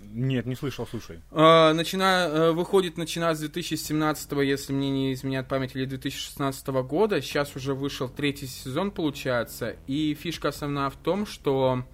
Нет, 0.00 0.46
не 0.46 0.54
слышал, 0.54 0.86
слушай. 0.86 1.20
А, 1.32 1.72
начиная, 1.72 2.28
э, 2.28 2.52
выходит, 2.52 2.96
начиная 2.96 3.34
с 3.34 3.40
2017, 3.40 4.32
если 4.44 4.72
мне 4.72 4.90
не 4.90 5.12
изменяет 5.12 5.48
память, 5.48 5.74
или 5.74 5.86
2016 5.86 6.82
года. 6.82 7.20
Сейчас 7.20 7.56
уже 7.56 7.74
вышел 7.74 8.08
третий 8.08 8.46
сезон, 8.46 8.92
получается. 8.92 9.76
И 9.88 10.14
фишка 10.14 10.48
основная 10.48 10.90
в 10.90 10.96
том, 10.96 11.26
что 11.26 11.84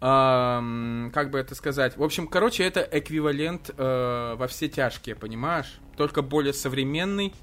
Uh, 0.00 1.10
как 1.10 1.30
бы 1.30 1.38
это 1.38 1.54
сказать? 1.54 1.98
В 1.98 2.02
общем, 2.02 2.26
короче, 2.26 2.64
это 2.64 2.80
эквивалент 2.90 3.68
uh, 3.68 4.34
во 4.34 4.46
все 4.46 4.66
тяжкие, 4.66 5.14
понимаешь? 5.14 5.78
Только 5.94 6.22
более 6.22 6.54
современный, 6.54 7.34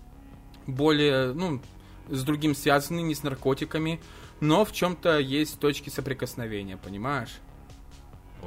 более, 0.65 1.33
ну, 1.33 1.61
с 2.09 2.23
другим 2.23 2.55
связанный, 2.55 3.03
не 3.03 3.13
с 3.13 3.21
наркотиками, 3.21 4.01
но 4.39 4.65
в 4.65 4.71
чем-то 4.71 5.19
есть 5.19 5.59
точки 5.59 5.91
соприкосновения, 5.91 6.77
понимаешь? 6.77 7.41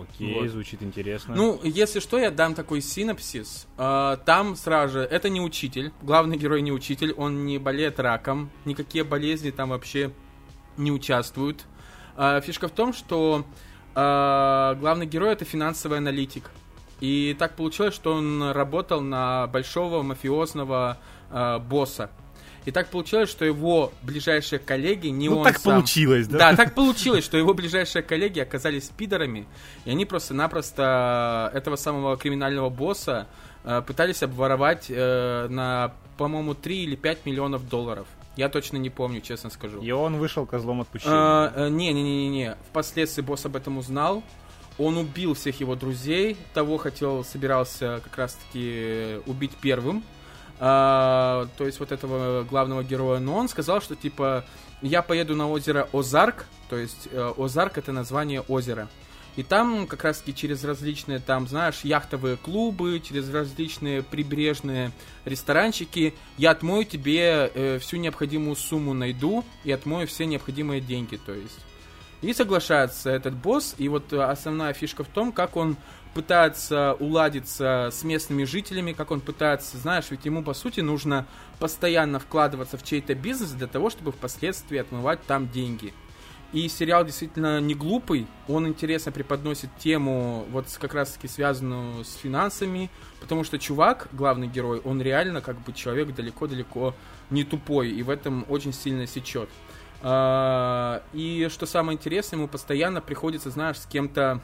Окей, 0.02 0.34
вот. 0.34 0.48
звучит 0.48 0.82
интересно. 0.82 1.34
Ну, 1.34 1.60
если 1.62 2.00
что, 2.00 2.18
я 2.18 2.30
дам 2.30 2.54
такой 2.54 2.80
синапсис. 2.80 3.66
Uh, 3.76 4.18
там 4.24 4.56
сразу 4.56 4.94
же, 4.94 5.00
это 5.00 5.28
не 5.28 5.40
учитель, 5.40 5.92
главный 6.02 6.36
герой 6.36 6.62
не 6.62 6.72
учитель, 6.72 7.12
он 7.12 7.44
не 7.46 7.58
болеет 7.58 8.00
раком, 8.00 8.50
никакие 8.64 9.04
болезни 9.04 9.50
там 9.50 9.70
вообще 9.70 10.12
не 10.76 10.92
участвуют. 10.92 11.64
Uh, 12.16 12.40
фишка 12.40 12.68
в 12.68 12.72
том, 12.72 12.92
что 12.92 13.44
uh, 13.94 14.78
главный 14.78 15.06
герой 15.06 15.32
это 15.32 15.44
финансовый 15.44 15.98
аналитик. 15.98 16.50
И 17.00 17.34
так 17.38 17.56
получилось, 17.56 17.94
что 17.94 18.14
он 18.14 18.50
работал 18.50 19.00
на 19.00 19.46
большого 19.46 20.02
мафиозного 20.02 20.98
босса. 21.68 22.10
И 22.66 22.70
так 22.70 22.88
получилось, 22.88 23.30
что 23.30 23.44
его 23.44 23.92
ближайшие 24.02 24.58
коллеги, 24.58 25.08
не 25.08 25.28
ну, 25.28 25.38
он 25.38 25.44
так 25.44 25.58
сам... 25.58 25.76
получилось, 25.76 26.26
да? 26.28 26.38
Да, 26.38 26.56
так 26.56 26.74
получилось, 26.74 27.24
что 27.24 27.36
его 27.38 27.54
ближайшие 27.54 28.02
коллеги 28.02 28.40
оказались 28.40 28.86
спидерами, 28.86 29.46
и 29.84 29.90
они 29.90 30.04
просто-напросто 30.04 31.50
этого 31.54 31.76
самого 31.76 32.16
криминального 32.16 32.68
босса 32.68 33.26
э, 33.64 33.82
пытались 33.86 34.22
обворовать 34.22 34.86
э, 34.88 35.46
на, 35.48 35.94
по-моему, 36.18 36.54
3 36.54 36.84
или 36.84 36.96
5 36.96 37.26
миллионов 37.26 37.68
долларов. 37.68 38.06
Я 38.36 38.48
точно 38.48 38.76
не 38.76 38.90
помню, 38.90 39.20
честно 39.20 39.50
скажу. 39.50 39.80
И 39.80 39.90
он 39.90 40.16
вышел 40.16 40.46
козлом 40.46 40.82
отпущения. 40.82 41.68
Не-не-не-не. 41.68 42.50
Э, 42.52 42.56
Впоследствии 42.70 43.22
босс 43.22 43.44
об 43.46 43.56
этом 43.56 43.78
узнал. 43.78 44.22
Он 44.78 44.96
убил 44.96 45.34
всех 45.34 45.60
его 45.60 45.74
друзей. 45.76 46.36
Того 46.54 46.78
хотел, 46.78 47.24
собирался 47.24 48.00
как 48.04 48.16
раз-таки 48.16 49.18
убить 49.26 49.52
первым. 49.60 50.02
А, 50.62 51.48
то 51.56 51.64
есть 51.64 51.80
вот 51.80 51.90
этого 51.90 52.44
главного 52.44 52.84
героя, 52.84 53.18
но 53.18 53.34
он 53.34 53.48
сказал, 53.48 53.80
что 53.80 53.96
типа 53.96 54.44
я 54.82 55.00
поеду 55.00 55.34
на 55.34 55.50
озеро 55.50 55.88
Озарк, 55.94 56.44
то 56.68 56.76
есть 56.76 57.08
э, 57.10 57.32
Озарк 57.38 57.78
это 57.78 57.92
название 57.92 58.42
озера. 58.42 58.86
И 59.36 59.42
там 59.42 59.86
как 59.86 60.04
раз 60.04 60.18
таки 60.18 60.34
через 60.34 60.62
различные 60.62 61.18
там, 61.18 61.48
знаешь, 61.48 61.80
яхтовые 61.82 62.36
клубы, 62.36 63.00
через 63.00 63.32
различные 63.32 64.02
прибрежные 64.02 64.92
ресторанчики 65.24 66.14
я 66.36 66.50
отмою 66.50 66.84
тебе 66.84 67.50
э, 67.54 67.78
всю 67.78 67.96
необходимую 67.96 68.54
сумму 68.54 68.92
найду 68.92 69.44
и 69.64 69.72
отмою 69.72 70.06
все 70.08 70.26
необходимые 70.26 70.82
деньги, 70.82 71.16
то 71.16 71.32
есть. 71.32 71.58
И 72.20 72.34
соглашается 72.34 73.08
этот 73.08 73.32
босс, 73.34 73.74
и 73.78 73.88
вот 73.88 74.12
основная 74.12 74.74
фишка 74.74 75.04
в 75.04 75.08
том, 75.08 75.32
как 75.32 75.56
он 75.56 75.78
пытается 76.14 76.94
уладиться 76.94 77.90
с 77.92 78.02
местными 78.02 78.44
жителями, 78.44 78.92
как 78.92 79.10
он 79.10 79.20
пытается, 79.20 79.78
знаешь, 79.78 80.06
ведь 80.10 80.24
ему, 80.24 80.42
по 80.42 80.54
сути, 80.54 80.80
нужно 80.80 81.26
постоянно 81.58 82.18
вкладываться 82.18 82.76
в 82.76 82.84
чей-то 82.84 83.14
бизнес 83.14 83.50
для 83.50 83.66
того, 83.66 83.90
чтобы 83.90 84.12
впоследствии 84.12 84.78
отмывать 84.78 85.22
там 85.26 85.48
деньги. 85.48 85.92
И 86.52 86.68
сериал 86.68 87.04
действительно 87.04 87.60
не 87.60 87.76
глупый, 87.76 88.26
он 88.48 88.66
интересно 88.66 89.12
преподносит 89.12 89.70
тему, 89.78 90.44
вот 90.50 90.66
как 90.80 90.94
раз-таки 90.94 91.28
связанную 91.28 92.04
с 92.04 92.16
финансами, 92.16 92.90
потому 93.20 93.44
что 93.44 93.56
чувак, 93.56 94.08
главный 94.10 94.48
герой, 94.48 94.80
он 94.84 95.00
реально 95.00 95.42
как 95.42 95.60
бы 95.60 95.72
человек 95.72 96.12
далеко-далеко 96.12 96.96
не 97.30 97.44
тупой, 97.44 97.90
и 97.90 98.02
в 98.02 98.10
этом 98.10 98.44
очень 98.48 98.72
сильно 98.72 99.06
сечет. 99.06 99.48
А, 100.02 101.04
и 101.12 101.46
что 101.52 101.66
самое 101.66 101.96
интересное, 101.96 102.38
ему 102.38 102.48
постоянно 102.48 103.00
приходится, 103.00 103.50
знаешь, 103.50 103.78
с 103.78 103.86
кем-то 103.86 104.40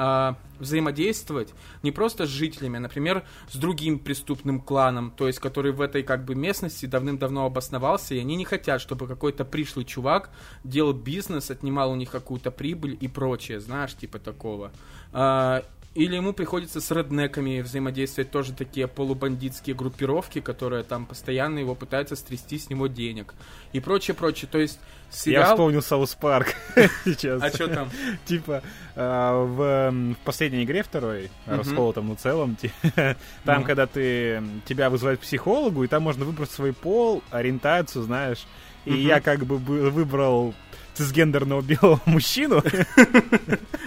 а, 0.00 0.36
взаимодействовать 0.60 1.52
не 1.82 1.90
просто 1.90 2.24
с 2.24 2.28
жителями, 2.28 2.76
а, 2.76 2.80
например, 2.80 3.24
с 3.50 3.56
другим 3.56 3.98
преступным 3.98 4.60
кланом, 4.60 5.10
то 5.10 5.26
есть 5.26 5.40
который 5.40 5.72
в 5.72 5.80
этой 5.80 6.04
как 6.04 6.24
бы 6.24 6.36
местности 6.36 6.86
давным-давно 6.86 7.44
обосновался, 7.44 8.14
и 8.14 8.20
они 8.20 8.36
не 8.36 8.44
хотят, 8.44 8.80
чтобы 8.80 9.08
какой-то 9.08 9.44
пришлый 9.44 9.84
чувак 9.84 10.30
делал 10.62 10.92
бизнес, 10.92 11.50
отнимал 11.50 11.90
у 11.90 11.96
них 11.96 12.12
какую-то 12.12 12.52
прибыль 12.52 12.96
и 13.00 13.08
прочее, 13.08 13.58
знаешь, 13.58 13.94
типа 13.96 14.20
такого. 14.20 14.70
А, 15.12 15.64
или 15.98 16.14
ему 16.14 16.32
приходится 16.32 16.80
с 16.80 16.92
реднеками 16.92 17.60
взаимодействовать 17.60 18.30
тоже 18.30 18.52
такие 18.52 18.86
полубандитские 18.86 19.74
группировки, 19.74 20.40
которые 20.40 20.84
там 20.84 21.06
постоянно 21.06 21.58
его 21.58 21.74
пытаются 21.74 22.14
стрясти 22.14 22.56
с 22.56 22.70
него 22.70 22.86
денег. 22.86 23.34
И 23.72 23.80
прочее, 23.80 24.14
прочее. 24.14 24.48
То 24.50 24.58
есть 24.58 24.78
сериал... 25.10 25.42
Я 25.42 25.50
вспомнил 25.50 25.82
South 25.82 26.14
Park 26.14 26.54
сейчас. 27.04 27.42
А 27.42 27.50
что 27.50 27.66
там? 27.66 27.90
Типа 28.26 28.62
а, 28.94 29.44
в 29.44 30.16
последней 30.24 30.62
игре 30.62 30.84
второй, 30.84 31.30
Расколотом, 31.46 32.06
но 32.06 32.14
целом, 32.14 32.56
там, 33.44 33.64
когда 33.64 33.88
ты 33.88 34.40
тебя 34.66 34.90
вызывают 34.90 35.18
к 35.18 35.24
психологу, 35.24 35.82
и 35.82 35.88
там 35.88 36.04
можно 36.04 36.24
выбрать 36.24 36.52
свой 36.52 36.72
пол, 36.72 37.24
ориентацию, 37.30 38.04
знаешь. 38.04 38.46
И 38.84 38.94
я 38.94 39.20
как 39.20 39.44
бы 39.44 39.56
выбрал 39.56 40.54
цисгендерного 40.94 41.60
белого 41.60 42.00
мужчину. 42.06 42.62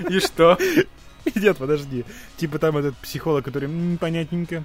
И 0.09 0.19
что? 0.19 0.57
Нет, 1.35 1.57
подожди. 1.57 2.05
Типа 2.37 2.59
там 2.59 2.77
этот 2.77 2.95
психолог, 2.97 3.45
который 3.45 3.69
понятненько. 3.97 4.63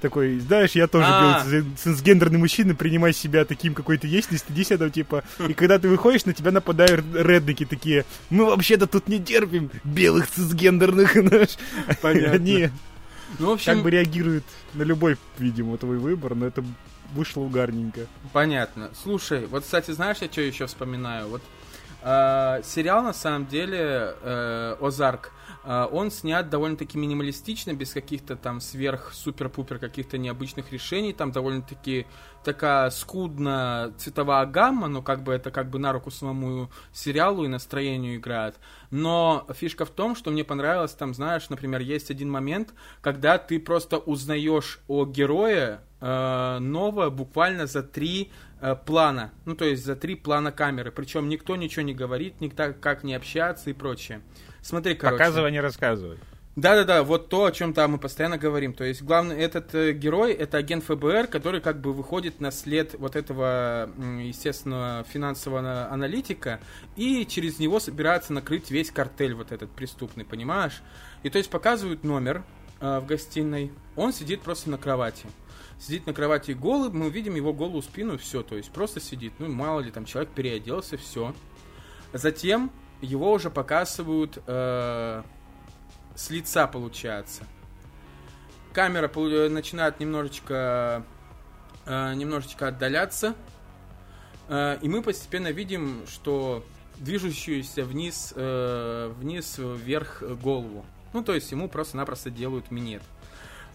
Такой, 0.00 0.38
знаешь, 0.38 0.72
я 0.72 0.86
тоже 0.86 1.06
а 1.08 1.44
цисгендерный 1.76 2.38
мужчина, 2.38 2.76
принимай 2.76 3.12
себя 3.12 3.44
таким, 3.44 3.74
какой 3.74 3.98
ты 3.98 4.06
есть, 4.06 4.30
не 4.30 4.38
стыдись 4.38 4.70
этого, 4.70 4.90
типа. 4.90 5.24
И 5.48 5.54
когда 5.54 5.80
ты 5.80 5.88
выходишь, 5.88 6.24
на 6.24 6.32
тебя 6.32 6.52
нападают 6.52 7.04
редники 7.14 7.64
такие, 7.64 8.04
мы 8.30 8.44
вообще-то 8.44 8.86
тут 8.86 9.08
не 9.08 9.20
терпим 9.20 9.70
белых 9.82 10.30
цисгендерных, 10.30 11.12
знаешь. 11.14 11.58
Понятно. 12.00 12.32
Они 12.32 12.70
ну, 13.40 13.48
в 13.48 13.50
общем... 13.50 13.74
как 13.74 13.82
бы 13.82 13.90
реагируют 13.90 14.44
на 14.74 14.82
любой, 14.84 15.18
видимо, 15.38 15.76
твой 15.78 15.98
выбор, 15.98 16.36
но 16.36 16.46
это 16.46 16.64
вышло 17.12 17.42
угарненько. 17.42 18.06
Понятно. 18.32 18.90
Слушай, 19.02 19.46
вот, 19.46 19.64
кстати, 19.64 19.90
знаешь, 19.90 20.18
я 20.20 20.28
что 20.28 20.40
еще 20.40 20.66
вспоминаю? 20.66 21.28
Вот 21.28 21.42
э, 22.02 22.62
сериал, 22.64 23.02
на 23.02 23.12
самом 23.12 23.46
деле, 23.46 24.14
э, 24.22 24.76
Озарк, 24.80 25.32
он 25.68 26.10
снят 26.10 26.48
довольно-таки 26.48 26.96
минималистично, 26.96 27.74
без 27.74 27.92
каких-то 27.92 28.36
там 28.36 28.60
сверх-супер-пупер 28.60 29.78
каких-то 29.78 30.16
необычных 30.16 30.72
решений. 30.72 31.12
Там 31.12 31.30
довольно-таки 31.30 32.06
такая 32.42 32.88
скудная 32.88 33.90
цветовая 33.98 34.46
гамма, 34.46 34.88
но 34.88 35.02
как 35.02 35.22
бы 35.22 35.32
это 35.32 35.50
как 35.50 35.68
бы 35.68 35.78
на 35.78 35.92
руку 35.92 36.10
самому 36.10 36.70
сериалу 36.92 37.44
и 37.44 37.48
настроению 37.48 38.16
играет. 38.16 38.56
Но 38.90 39.46
фишка 39.54 39.84
в 39.84 39.90
том, 39.90 40.16
что 40.16 40.30
мне 40.30 40.44
понравилось, 40.44 40.92
там, 40.92 41.12
знаешь, 41.12 41.50
например, 41.50 41.82
есть 41.82 42.10
один 42.10 42.30
момент, 42.30 42.72
когда 43.02 43.36
ты 43.36 43.60
просто 43.60 43.98
узнаешь 43.98 44.80
о 44.88 45.04
герое 45.04 45.82
э, 46.00 46.58
новое 46.60 47.10
буквально 47.10 47.66
за 47.66 47.82
три 47.82 48.30
э, 48.60 48.74
плана. 48.74 49.32
Ну, 49.44 49.54
то 49.54 49.66
есть 49.66 49.84
за 49.84 49.96
три 49.96 50.14
плана 50.14 50.50
камеры. 50.50 50.90
Причем 50.90 51.28
никто 51.28 51.56
ничего 51.56 51.82
не 51.82 51.94
говорит, 51.94 52.40
никто 52.40 52.72
как 52.80 53.04
не 53.04 53.14
общаться 53.14 53.68
и 53.68 53.74
прочее. 53.74 54.22
Смотри, 54.62 54.94
короче. 54.94 55.18
Показывай, 55.18 55.52
не 55.52 55.60
рассказывай. 55.60 56.18
Да-да-да, 56.58 57.04
вот 57.04 57.28
то, 57.28 57.44
о 57.44 57.52
чем 57.52 57.72
там 57.72 57.92
мы 57.92 57.98
постоянно 57.98 58.36
говорим. 58.36 58.72
То 58.72 58.82
есть 58.82 59.02
главный 59.02 59.36
этот 59.38 59.72
э, 59.76 59.92
герой 59.92 60.32
это 60.32 60.56
агент 60.58 60.82
ФБР, 60.82 61.28
который 61.28 61.60
как 61.60 61.80
бы 61.80 61.92
выходит 61.92 62.40
на 62.40 62.50
след 62.50 62.96
вот 62.98 63.14
этого, 63.14 63.88
естественно, 64.20 65.04
финансового 65.08 65.88
аналитика 65.88 66.58
и 66.96 67.24
через 67.26 67.60
него 67.60 67.78
собирается 67.78 68.32
накрыть 68.32 68.72
весь 68.72 68.90
картель 68.90 69.34
вот 69.34 69.52
этот 69.52 69.70
преступный, 69.70 70.24
понимаешь? 70.24 70.82
И 71.22 71.30
то 71.30 71.38
есть 71.38 71.48
показывают 71.48 72.02
номер 72.02 72.42
э, 72.80 72.98
в 72.98 73.06
гостиной, 73.06 73.70
он 73.94 74.12
сидит 74.12 74.40
просто 74.40 74.68
на 74.68 74.78
кровати. 74.78 75.28
Сидит 75.78 76.08
на 76.08 76.12
кровати 76.12 76.50
голый, 76.50 76.90
мы 76.90 77.08
видим 77.08 77.36
его 77.36 77.52
голую 77.52 77.82
спину, 77.82 78.18
все, 78.18 78.42
то 78.42 78.56
есть 78.56 78.72
просто 78.72 78.98
сидит. 78.98 79.32
Ну, 79.38 79.48
мало 79.48 79.78
ли, 79.78 79.92
там 79.92 80.06
человек 80.06 80.30
переоделся, 80.30 80.96
все. 80.96 81.36
Затем 82.12 82.72
его 83.00 83.32
уже 83.32 83.50
показывают 83.50 84.42
э, 84.46 85.22
с 86.14 86.30
лица, 86.30 86.66
получается. 86.66 87.44
Камера 88.72 89.08
начинает 89.48 90.00
немножечко, 90.00 91.04
э, 91.86 92.14
немножечко 92.14 92.68
отдаляться, 92.68 93.34
э, 94.48 94.78
и 94.82 94.88
мы 94.88 95.02
постепенно 95.02 95.48
видим, 95.48 96.04
что 96.08 96.64
движущуюся 96.96 97.84
вниз, 97.84 98.32
э, 98.36 99.12
вниз 99.18 99.56
вверх 99.58 100.22
голову. 100.42 100.84
Ну, 101.12 101.22
то 101.22 101.34
есть 101.34 101.50
ему 101.50 101.68
просто-напросто 101.68 102.30
делают 102.30 102.70
минет. 102.70 103.02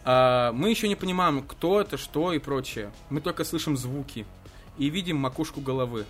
А, 0.06 0.52
мы 0.52 0.70
еще 0.70 0.88
не 0.88 0.96
понимаем, 0.96 1.42
кто 1.44 1.82
это, 1.82 1.98
что 1.98 2.34
и 2.34 2.40
прочее. 2.40 2.92
Мы 3.10 3.22
только 3.22 3.44
слышим 3.44 3.78
звуки 3.78 4.26
и 4.78 4.90
видим 4.90 5.18
макушку 5.18 5.62
головы. 5.62 6.06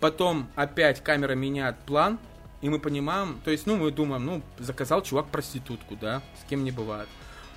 Потом 0.00 0.48
опять 0.54 1.02
камера 1.02 1.34
меняет 1.34 1.78
план, 1.80 2.18
и 2.62 2.68
мы 2.68 2.78
понимаем, 2.78 3.40
то 3.44 3.50
есть, 3.50 3.66
ну, 3.66 3.76
мы 3.76 3.90
думаем, 3.90 4.24
ну, 4.24 4.42
заказал 4.58 5.02
чувак 5.02 5.28
проститутку, 5.28 5.96
да, 5.96 6.22
с 6.42 6.48
кем 6.48 6.64
не 6.64 6.70
бывает. 6.70 7.08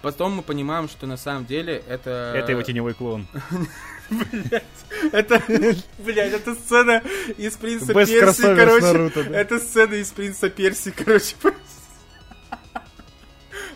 Потом 0.02 0.34
мы 0.34 0.44
понимаем, 0.44 0.88
что 0.88 1.08
на 1.08 1.18
самом 1.18 1.46
деле 1.46 1.84
это... 1.88 2.34
Это 2.36 2.52
его 2.52 2.62
теневой 2.62 2.94
клон. 2.94 3.28
Блять, 4.10 4.64
это, 5.12 5.44
блять, 6.00 6.34
это 6.34 6.56
сцена 6.56 7.04
из 7.38 7.56
Принца 7.58 7.94
Перси, 7.94 8.42
короче. 8.42 9.12
Это 9.32 9.60
сцена 9.60 9.94
из 9.94 10.12
Принца 10.12 10.50
Перси, 10.50 10.92
короче. 10.92 11.36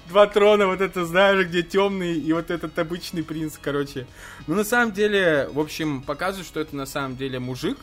Два 0.08 0.26
трона, 0.26 0.66
вот 0.66 0.82
это, 0.82 1.06
знаешь, 1.06 1.46
где 1.46 1.62
темный 1.62 2.14
и 2.14 2.34
вот 2.34 2.50
этот 2.50 2.78
обычный 2.80 3.24
принц, 3.24 3.60
короче. 3.62 4.08
Ну, 4.48 4.56
на 4.56 4.64
самом 4.64 4.92
деле, 4.92 5.50
в 5.52 5.60
общем, 5.60 6.02
показывает, 6.02 6.48
что 6.48 6.60
это 6.60 6.76
на 6.76 6.88
самом 6.88 7.16
деле 7.16 7.38
мужик, 7.40 7.78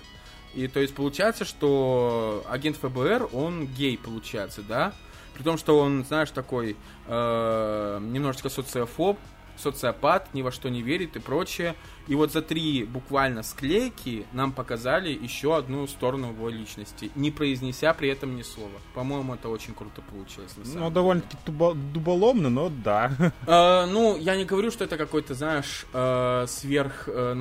и 0.54 0.68
то 0.68 0.80
есть 0.80 0.94
получается, 0.94 1.44
что 1.44 2.44
агент 2.48 2.76
ФБР, 2.76 3.28
он 3.32 3.66
гей, 3.66 3.98
получается, 3.98 4.62
да? 4.62 4.92
При 5.34 5.42
том, 5.42 5.56
что 5.56 5.78
он, 5.78 6.04
знаешь, 6.04 6.30
такой 6.30 6.76
э, 7.06 7.98
немножечко 8.02 8.50
социофоб, 8.50 9.18
социопат, 9.60 10.32
ни 10.34 10.42
во 10.42 10.50
что 10.50 10.68
не 10.68 10.82
верит 10.82 11.16
и 11.16 11.18
прочее. 11.18 11.74
И 12.08 12.14
вот 12.14 12.32
за 12.32 12.42
три 12.42 12.84
буквально 12.84 13.42
склейки 13.42 14.26
нам 14.32 14.52
показали 14.52 15.10
еще 15.10 15.56
одну 15.56 15.86
сторону 15.86 16.30
его 16.30 16.48
личности, 16.48 17.10
не 17.14 17.30
произнеся 17.30 17.94
при 17.94 18.08
этом 18.08 18.36
ни 18.36 18.42
слова. 18.42 18.80
По-моему, 18.94 19.34
это 19.34 19.48
очень 19.48 19.74
круто 19.74 20.02
получилось. 20.02 20.52
Ну, 20.74 20.90
довольно-таки 20.90 21.36
дуболомно, 21.46 22.50
но 22.50 22.68
да. 22.68 23.12
Э, 23.46 23.86
ну, 23.86 24.16
я 24.16 24.36
не 24.36 24.44
говорю, 24.44 24.70
что 24.70 24.84
это 24.84 24.96
какой-то, 24.96 25.34
знаешь, 25.34 25.86
э, 25.92 26.46
сверх 26.48 27.08
э, 27.08 27.34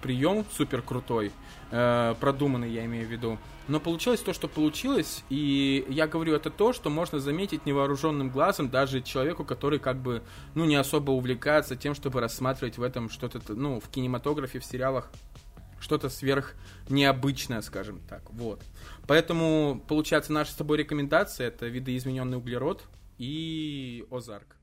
прием, 0.00 0.44
супер 0.52 0.82
крутой 0.82 1.32
э, 1.70 2.14
продуманный, 2.20 2.70
я 2.70 2.84
имею 2.84 3.06
в 3.06 3.10
виду. 3.10 3.38
Но 3.68 3.78
получилось 3.78 4.20
то, 4.20 4.32
что 4.32 4.48
получилось, 4.48 5.22
и 5.30 5.86
я 5.88 6.08
говорю, 6.08 6.34
это 6.34 6.50
то, 6.50 6.72
что 6.72 6.90
можно 6.90 7.20
заметить 7.20 7.66
невооруженным 7.66 8.30
глазом 8.30 8.68
даже 8.68 9.00
человеку, 9.00 9.44
который 9.44 9.78
как 9.78 9.96
бы, 9.98 10.22
ну, 10.54 10.64
не 10.64 10.74
особо 10.74 11.12
увлекается 11.12 11.76
тем, 11.76 11.94
чтобы 11.94 12.20
рассматривать 12.20 12.78
в 12.78 12.82
этом 12.82 13.08
что-то, 13.08 13.40
ну, 13.54 13.78
в 13.78 13.88
кинематографе, 13.88 14.58
в 14.58 14.64
сериалах, 14.64 15.10
что-то 15.80 16.08
сверх 16.08 16.54
необычное, 16.88 17.62
скажем 17.62 18.00
так, 18.08 18.28
вот. 18.30 18.60
Поэтому, 19.06 19.82
получается, 19.88 20.32
наша 20.32 20.52
с 20.52 20.56
тобой 20.56 20.78
рекомендация 20.78 21.48
это 21.48 21.66
видоизмененный 21.66 22.38
углерод 22.38 22.84
и 23.18 24.04
Озарк. 24.10 24.56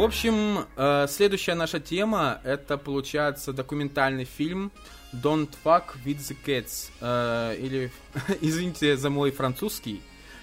В 0.00 0.02
общем, 0.02 0.64
э, 0.78 1.06
следующая 1.10 1.54
наша 1.54 1.78
тема 1.78 2.40
это 2.42 2.78
получается 2.78 3.52
документальный 3.52 4.24
фильм 4.24 4.72
Don't 5.12 5.50
Fuck 5.62 6.02
with 6.06 6.20
the 6.20 6.34
Cats. 6.42 6.88
Э, 7.02 7.54
или, 7.60 7.92
извините 8.40 8.96
за 8.96 9.10
мой 9.10 9.30
французский. 9.30 10.00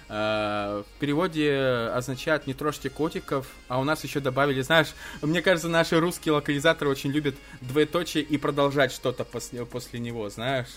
Э, 0.09 0.83
в 0.85 0.99
переводе 0.99 1.89
означает 1.91 2.45
«не 2.45 2.53
трожьте 2.53 2.91
котиков», 2.91 3.47
а 3.67 3.79
у 3.79 3.83
нас 3.83 4.03
еще 4.03 4.19
добавили, 4.19 4.61
знаешь, 4.61 4.93
мне 5.23 5.41
кажется, 5.41 5.69
наши 5.69 5.99
русские 5.99 6.33
локализаторы 6.33 6.91
очень 6.91 7.09
любят 7.09 7.33
двоеточие 7.61 8.23
и 8.23 8.37
продолжать 8.37 8.91
что-то 8.91 9.23
после, 9.23 9.65
после 9.65 9.99
него, 9.99 10.29
знаешь. 10.29 10.69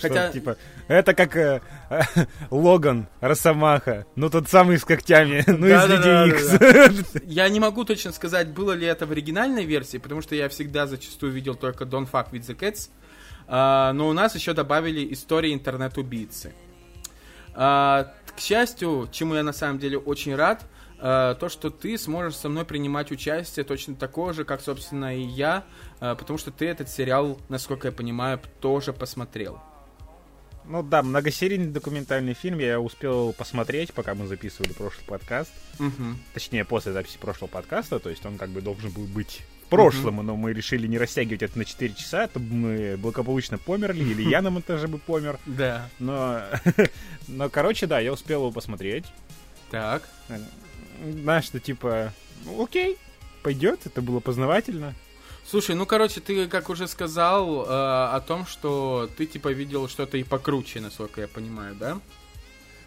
Хотя... 0.00 0.24
Что, 0.24 0.32
типа, 0.32 0.56
это 0.88 1.14
как 1.14 1.36
э, 1.36 1.60
э, 1.90 2.00
Логан, 2.50 3.06
Росомаха, 3.20 4.06
ну 4.16 4.30
тот 4.30 4.48
самый 4.48 4.78
с 4.78 4.84
когтями, 4.84 5.44
ну 5.46 5.66
из 5.66 6.58
да, 6.58 7.20
Я 7.24 7.48
не 7.48 7.60
могу 7.60 7.84
точно 7.84 8.12
сказать, 8.12 8.48
было 8.48 8.72
ли 8.72 8.86
это 8.86 9.06
в 9.06 9.12
оригинальной 9.12 9.64
версии, 9.64 9.98
потому 9.98 10.22
что 10.22 10.34
я 10.34 10.48
всегда 10.48 10.86
зачастую 10.86 11.32
видел 11.32 11.54
только 11.54 11.84
Don't 11.84 12.10
Fuck 12.10 12.30
With 12.32 12.46
The 12.46 12.58
Cats, 12.58 12.88
uh, 13.46 13.92
но 13.92 14.08
у 14.08 14.12
нас 14.12 14.34
еще 14.34 14.54
добавили 14.54 15.12
истории 15.12 15.52
интернет-убийцы. 15.52 16.54
Uh, 17.54 18.08
к 18.36 18.40
счастью, 18.40 19.08
чему 19.12 19.34
я 19.34 19.42
на 19.42 19.52
самом 19.52 19.78
деле 19.78 19.98
очень 19.98 20.34
рад, 20.34 20.64
Uh, 21.02 21.34
то, 21.36 21.48
что 21.48 21.70
ты 21.70 21.96
сможешь 21.96 22.36
со 22.36 22.50
мной 22.50 22.66
принимать 22.66 23.10
участие 23.10 23.64
точно 23.64 23.94
такое 23.94 24.34
же, 24.34 24.44
как, 24.44 24.60
собственно, 24.60 25.16
и 25.16 25.22
я, 25.22 25.64
uh, 26.00 26.14
потому 26.14 26.38
что 26.38 26.50
ты 26.50 26.66
этот 26.66 26.90
сериал, 26.90 27.40
насколько 27.48 27.88
я 27.88 27.92
понимаю, 27.92 28.38
тоже 28.60 28.92
посмотрел. 28.92 29.62
Ну 30.70 30.84
да, 30.84 31.02
многосерийный 31.02 31.66
документальный 31.66 32.32
фильм 32.32 32.60
я 32.60 32.80
успел 32.80 33.32
посмотреть, 33.32 33.92
пока 33.92 34.14
мы 34.14 34.28
записывали 34.28 34.72
прошлый 34.72 35.04
подкаст. 35.04 35.50
Угу. 35.80 36.14
Точнее, 36.32 36.64
после 36.64 36.92
записи 36.92 37.18
прошлого 37.18 37.50
подкаста, 37.50 37.98
то 37.98 38.08
есть 38.08 38.24
он 38.24 38.38
как 38.38 38.50
бы 38.50 38.60
должен 38.60 38.92
был 38.92 39.02
быть 39.06 39.42
в 39.64 39.68
прошлом, 39.68 40.18
угу. 40.18 40.22
но 40.22 40.36
мы 40.36 40.52
решили 40.52 40.86
не 40.86 40.96
растягивать 40.96 41.42
это 41.42 41.58
на 41.58 41.64
4 41.64 41.92
часа, 41.94 42.28
то 42.28 42.38
мы 42.38 42.96
благополучно 42.96 43.58
померли, 43.58 44.04
или 44.04 44.22
я 44.22 44.42
на 44.42 44.50
монтаже 44.50 44.86
бы 44.86 44.98
помер. 44.98 45.40
Да. 45.46 45.88
Но, 45.98 46.40
но, 47.26 47.48
короче, 47.48 47.88
да, 47.88 47.98
я 47.98 48.12
успел 48.12 48.42
его 48.42 48.52
посмотреть. 48.52 49.06
Так. 49.72 50.08
Знаешь, 51.02 51.46
что 51.46 51.58
типа, 51.58 52.12
окей, 52.60 52.96
пойдет, 53.42 53.86
это 53.86 54.02
было 54.02 54.20
познавательно. 54.20 54.94
Слушай, 55.46 55.74
ну 55.74 55.86
короче, 55.86 56.20
ты 56.20 56.46
как 56.46 56.70
уже 56.70 56.86
сказал 56.86 57.64
э, 57.64 57.66
о 57.68 58.20
том, 58.20 58.46
что 58.46 59.10
ты 59.16 59.26
типа 59.26 59.48
видел 59.52 59.88
что-то 59.88 60.16
и 60.16 60.22
покруче, 60.22 60.80
насколько 60.80 61.20
я 61.20 61.28
понимаю, 61.28 61.74
да? 61.74 62.00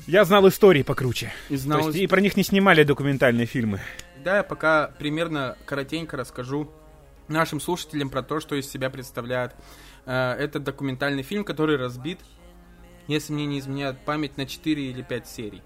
Я 0.08 0.26
знал 0.26 0.48
истории 0.48 0.84
покруче. 0.84 1.34
И, 1.50 1.56
знал... 1.56 1.82
То 1.82 1.88
есть, 1.88 2.00
и 2.00 2.08
про 2.08 2.22
них 2.22 2.36
не 2.36 2.44
снимали 2.44 2.84
документальные 2.84 3.46
фильмы. 3.46 3.82
Да, 4.24 4.38
я 4.38 4.44
пока 4.44 4.92
примерно 4.98 5.58
коротенько 5.66 6.18
расскажу 6.18 6.72
нашим 7.28 7.60
слушателям 7.60 8.10
про 8.10 8.22
то, 8.22 8.40
что 8.40 8.56
из 8.56 8.70
себя 8.70 8.90
представляет 8.90 9.54
э, 10.06 10.34
этот 10.34 10.64
документальный 10.64 11.24
фильм, 11.24 11.44
который 11.44 11.78
разбит, 11.78 12.20
если 13.08 13.34
мне 13.34 13.46
не 13.46 13.60
изменяет 13.60 14.00
память, 14.06 14.38
на 14.38 14.46
4 14.46 14.92
или 14.92 15.02
5 15.02 15.28
серий. 15.28 15.62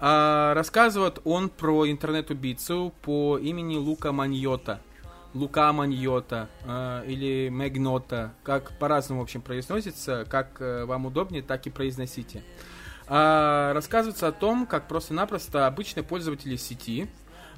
А, 0.00 0.54
рассказывает 0.54 1.18
он 1.24 1.48
про 1.48 1.90
интернет-убийцу 1.90 2.94
по 3.02 3.38
имени 3.38 3.76
Лука 3.76 4.12
Маньота. 4.12 4.80
Лука 5.34 5.72
Маньота 5.72 6.48
э, 6.64 7.04
или 7.06 7.48
Мегнота, 7.48 8.32
как 8.42 8.76
по-разному, 8.78 9.20
в 9.20 9.24
общем, 9.24 9.42
произносится, 9.42 10.26
как 10.28 10.60
э, 10.60 10.84
вам 10.84 11.06
удобнее, 11.06 11.42
так 11.42 11.66
и 11.66 11.70
произносите. 11.70 12.42
Э, 13.08 13.72
рассказывается 13.74 14.28
о 14.28 14.32
том, 14.32 14.66
как 14.66 14.88
просто-напросто 14.88 15.66
обычные 15.66 16.02
пользователи 16.02 16.56
сети 16.56 17.08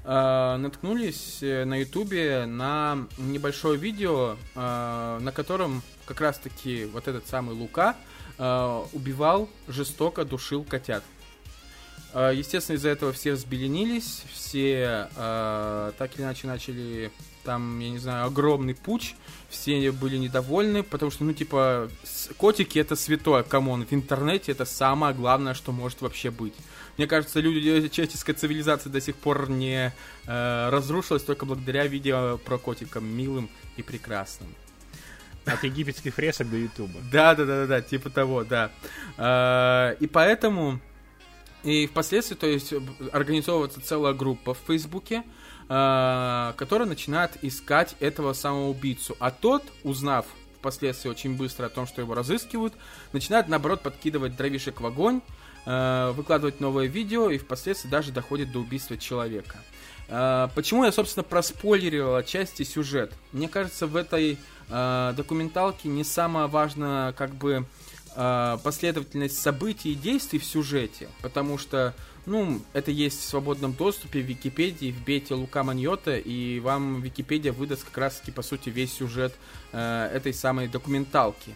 э, 0.04 0.56
наткнулись 0.56 1.38
э, 1.42 1.64
на 1.64 1.76
ютубе 1.76 2.44
на 2.46 3.06
небольшое 3.18 3.78
видео, 3.78 4.36
э, 4.54 5.18
на 5.20 5.32
котором 5.32 5.82
как 6.06 6.20
раз-таки 6.20 6.86
вот 6.86 7.06
этот 7.06 7.28
самый 7.28 7.54
Лука 7.54 7.96
э, 8.36 8.84
убивал, 8.92 9.48
жестоко 9.68 10.24
душил 10.24 10.64
котят. 10.64 11.04
Э, 12.12 12.32
естественно, 12.34 12.76
из-за 12.76 12.88
этого 12.88 13.12
все 13.12 13.32
взбеленились, 13.34 14.24
все 14.32 15.08
э, 15.14 15.92
так 15.96 16.16
или 16.16 16.22
иначе 16.22 16.46
начали 16.46 17.12
там, 17.44 17.78
я 17.80 17.90
не 17.90 17.98
знаю, 17.98 18.26
огромный 18.26 18.74
путь, 18.74 19.16
все 19.48 19.90
были 19.92 20.16
недовольны, 20.16 20.82
потому 20.82 21.10
что, 21.10 21.24
ну, 21.24 21.32
типа, 21.32 21.90
котики 22.36 22.78
это 22.78 22.96
святое, 22.96 23.42
come 23.42 23.67
on, 23.67 23.86
в 23.86 23.92
интернете 23.92 24.52
это 24.52 24.64
самое 24.64 25.14
главное, 25.14 25.54
что 25.54 25.72
может 25.72 26.00
вообще 26.00 26.30
быть. 26.30 26.54
Мне 26.96 27.06
кажется, 27.06 27.40
люди, 27.40 27.88
человеческая 27.88 28.34
цивилизация 28.34 28.90
до 28.90 29.00
сих 29.00 29.16
пор 29.16 29.48
не 29.48 29.92
э, 30.26 30.68
разрушилась 30.70 31.22
только 31.22 31.46
благодаря 31.46 31.86
видео 31.86 32.38
про 32.38 32.58
котика 32.58 33.00
милым 33.00 33.48
и 33.76 33.82
прекрасным. 33.82 34.54
От 35.46 35.64
египетских 35.64 36.14
фресок 36.14 36.50
до 36.50 36.56
Ютуба. 36.56 37.00
Да, 37.10 37.34
да, 37.34 37.46
да, 37.46 37.66
да, 37.66 37.80
типа 37.80 38.10
того, 38.10 38.44
да. 38.44 38.70
Э, 39.16 39.96
и 39.98 40.06
поэтому 40.06 40.80
и 41.62 41.86
впоследствии, 41.86 42.36
то 42.36 42.46
есть, 42.46 42.72
организовывается 43.12 43.80
целая 43.80 44.14
группа 44.14 44.54
в 44.54 44.58
Фейсбуке, 44.66 45.24
э, 45.70 46.52
которая 46.56 46.88
начинает 46.88 47.30
искать 47.42 47.94
этого 48.00 48.32
самого 48.32 48.68
убийцу. 48.68 49.16
А 49.20 49.30
тот, 49.30 49.62
узнав 49.84 50.26
впоследствии 50.58 51.08
очень 51.08 51.36
быстро 51.36 51.66
о 51.66 51.68
том, 51.68 51.86
что 51.86 52.02
его 52.02 52.12
разыскивают, 52.14 52.74
начинает, 53.12 53.48
наоборот, 53.48 53.80
подкидывать 53.80 54.36
дровишек 54.36 54.80
в 54.80 54.86
огонь, 54.86 55.20
э, 55.66 56.12
выкладывать 56.16 56.60
новое 56.60 56.86
видео 56.86 57.30
и 57.30 57.38
впоследствии 57.38 57.88
даже 57.88 58.10
доходит 58.10 58.50
до 58.50 58.58
убийства 58.58 58.98
человека. 58.98 59.58
Э, 60.08 60.48
почему 60.56 60.84
я, 60.84 60.90
собственно, 60.90 61.22
проспойлерил 61.22 62.16
отчасти 62.16 62.64
сюжет? 62.64 63.14
Мне 63.32 63.48
кажется, 63.48 63.86
в 63.86 63.96
этой 63.96 64.38
документалке 64.68 65.88
не 65.88 66.04
самое 66.04 66.46
важное, 66.46 67.12
как 67.14 67.34
бы, 67.34 67.66
последовательность 68.14 69.36
событий 69.36 69.90
и 69.90 69.94
действий 69.96 70.38
в 70.38 70.44
сюжете, 70.44 71.08
потому 71.22 71.58
что, 71.58 71.92
ну, 72.26 72.60
это 72.72 72.90
есть 72.90 73.20
в 73.20 73.24
свободном 73.24 73.72
доступе 73.72 74.20
в 74.20 74.26
Википедии, 74.26 74.90
вбейте 74.90 75.34
Лука 75.34 75.62
Маньота, 75.62 76.16
и 76.16 76.60
вам 76.60 77.00
Википедия 77.00 77.52
выдаст 77.52 77.84
как 77.84 77.98
раз-таки, 77.98 78.30
по 78.30 78.42
сути, 78.42 78.68
весь 78.68 78.92
сюжет 78.92 79.34
э, 79.72 80.10
этой 80.14 80.34
самой 80.34 80.68
документалки. 80.68 81.54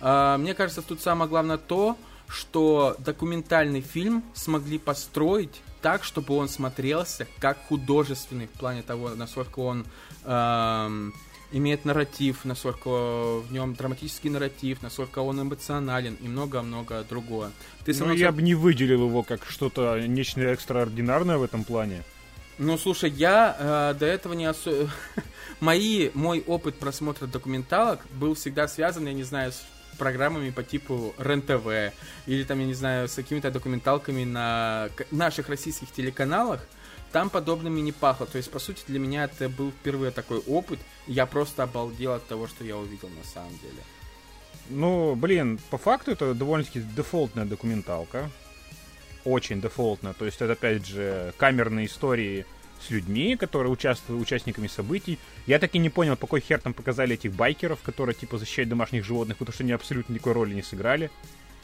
Э, 0.00 0.36
мне 0.38 0.54
кажется, 0.54 0.82
тут 0.82 1.00
самое 1.00 1.28
главное 1.28 1.58
то, 1.58 1.96
что 2.28 2.96
документальный 2.98 3.80
фильм 3.80 4.22
смогли 4.34 4.78
построить 4.78 5.62
так, 5.80 6.04
чтобы 6.04 6.36
он 6.36 6.48
смотрелся 6.48 7.26
как 7.38 7.58
художественный 7.66 8.46
в 8.46 8.58
плане 8.58 8.82
того, 8.82 9.10
насколько 9.10 9.60
он 9.60 9.86
э, 10.24 11.10
имеет 11.52 11.84
нарратив, 11.84 12.44
насколько 12.44 13.40
в 13.40 13.46
нем 13.50 13.74
драматический 13.74 14.30
нарратив, 14.30 14.82
насколько 14.82 15.20
он 15.20 15.40
эмоционален 15.42 16.16
и 16.20 16.28
много-много 16.28 17.04
другое. 17.08 17.50
Ты 17.84 17.94
ну, 17.94 18.12
я 18.12 18.32
бы 18.32 18.42
не 18.42 18.54
выделил 18.54 19.06
его 19.06 19.22
как 19.22 19.44
что-то 19.46 19.98
нечто 20.00 20.40
экстраординарное 20.40 21.38
в 21.38 21.42
этом 21.42 21.64
плане. 21.64 22.04
Ну, 22.58 22.76
слушай, 22.76 23.10
я 23.10 23.56
э, 23.58 23.98
до 23.98 24.06
этого 24.06 24.32
не 24.34 24.46
особо... 24.46 24.90
Мои, 25.60 26.10
мой 26.14 26.42
опыт 26.46 26.74
просмотра 26.74 27.26
документалок 27.26 28.00
был 28.12 28.34
всегда 28.34 28.66
связан, 28.66 29.06
я 29.06 29.12
не 29.12 29.22
знаю, 29.22 29.52
с 29.52 29.64
программами 29.96 30.50
по 30.50 30.62
типу 30.62 31.14
РЕН-ТВ 31.18 31.94
или 32.26 32.44
там, 32.44 32.60
я 32.60 32.66
не 32.66 32.74
знаю, 32.74 33.08
с 33.08 33.14
какими-то 33.14 33.50
документалками 33.50 34.24
на 34.24 34.88
наших 35.10 35.48
российских 35.48 35.90
телеканалах, 35.92 36.66
там 37.12 37.30
подобными 37.30 37.80
не 37.80 37.92
пахло. 37.92 38.26
То 38.26 38.38
есть, 38.38 38.50
по 38.50 38.58
сути, 38.58 38.82
для 38.86 38.98
меня 38.98 39.24
это 39.24 39.48
был 39.48 39.70
впервые 39.70 40.10
такой 40.10 40.38
опыт. 40.38 40.78
Я 41.06 41.26
просто 41.26 41.62
обалдел 41.62 42.12
от 42.12 42.26
того, 42.26 42.46
что 42.46 42.64
я 42.64 42.76
увидел 42.76 43.08
на 43.08 43.24
самом 43.24 43.52
деле. 43.58 43.82
Ну, 44.70 45.14
блин, 45.14 45.58
по 45.70 45.78
факту 45.78 46.10
это 46.10 46.34
довольно-таки 46.34 46.80
дефолтная 46.80 47.46
документалка. 47.46 48.30
Очень 49.24 49.60
дефолтная. 49.60 50.12
То 50.12 50.26
есть, 50.26 50.40
это, 50.40 50.52
опять 50.52 50.86
же, 50.86 51.32
камерные 51.38 51.86
истории 51.86 52.46
с 52.80 52.90
людьми, 52.90 53.36
которые 53.36 53.72
участвуют, 53.72 54.22
участниками 54.22 54.68
событий. 54.68 55.18
Я 55.46 55.58
так 55.58 55.74
и 55.74 55.78
не 55.78 55.90
понял, 55.90 56.16
по 56.16 56.26
какой 56.26 56.40
хер 56.40 56.60
там 56.60 56.74
показали 56.74 57.14
этих 57.14 57.32
байкеров, 57.32 57.80
которые, 57.82 58.14
типа, 58.14 58.38
защищают 58.38 58.68
домашних 58.68 59.04
животных, 59.04 59.38
потому 59.38 59.52
что 59.52 59.64
они 59.64 59.72
абсолютно 59.72 60.12
никакой 60.12 60.34
роли 60.34 60.54
не 60.54 60.62
сыграли. 60.62 61.10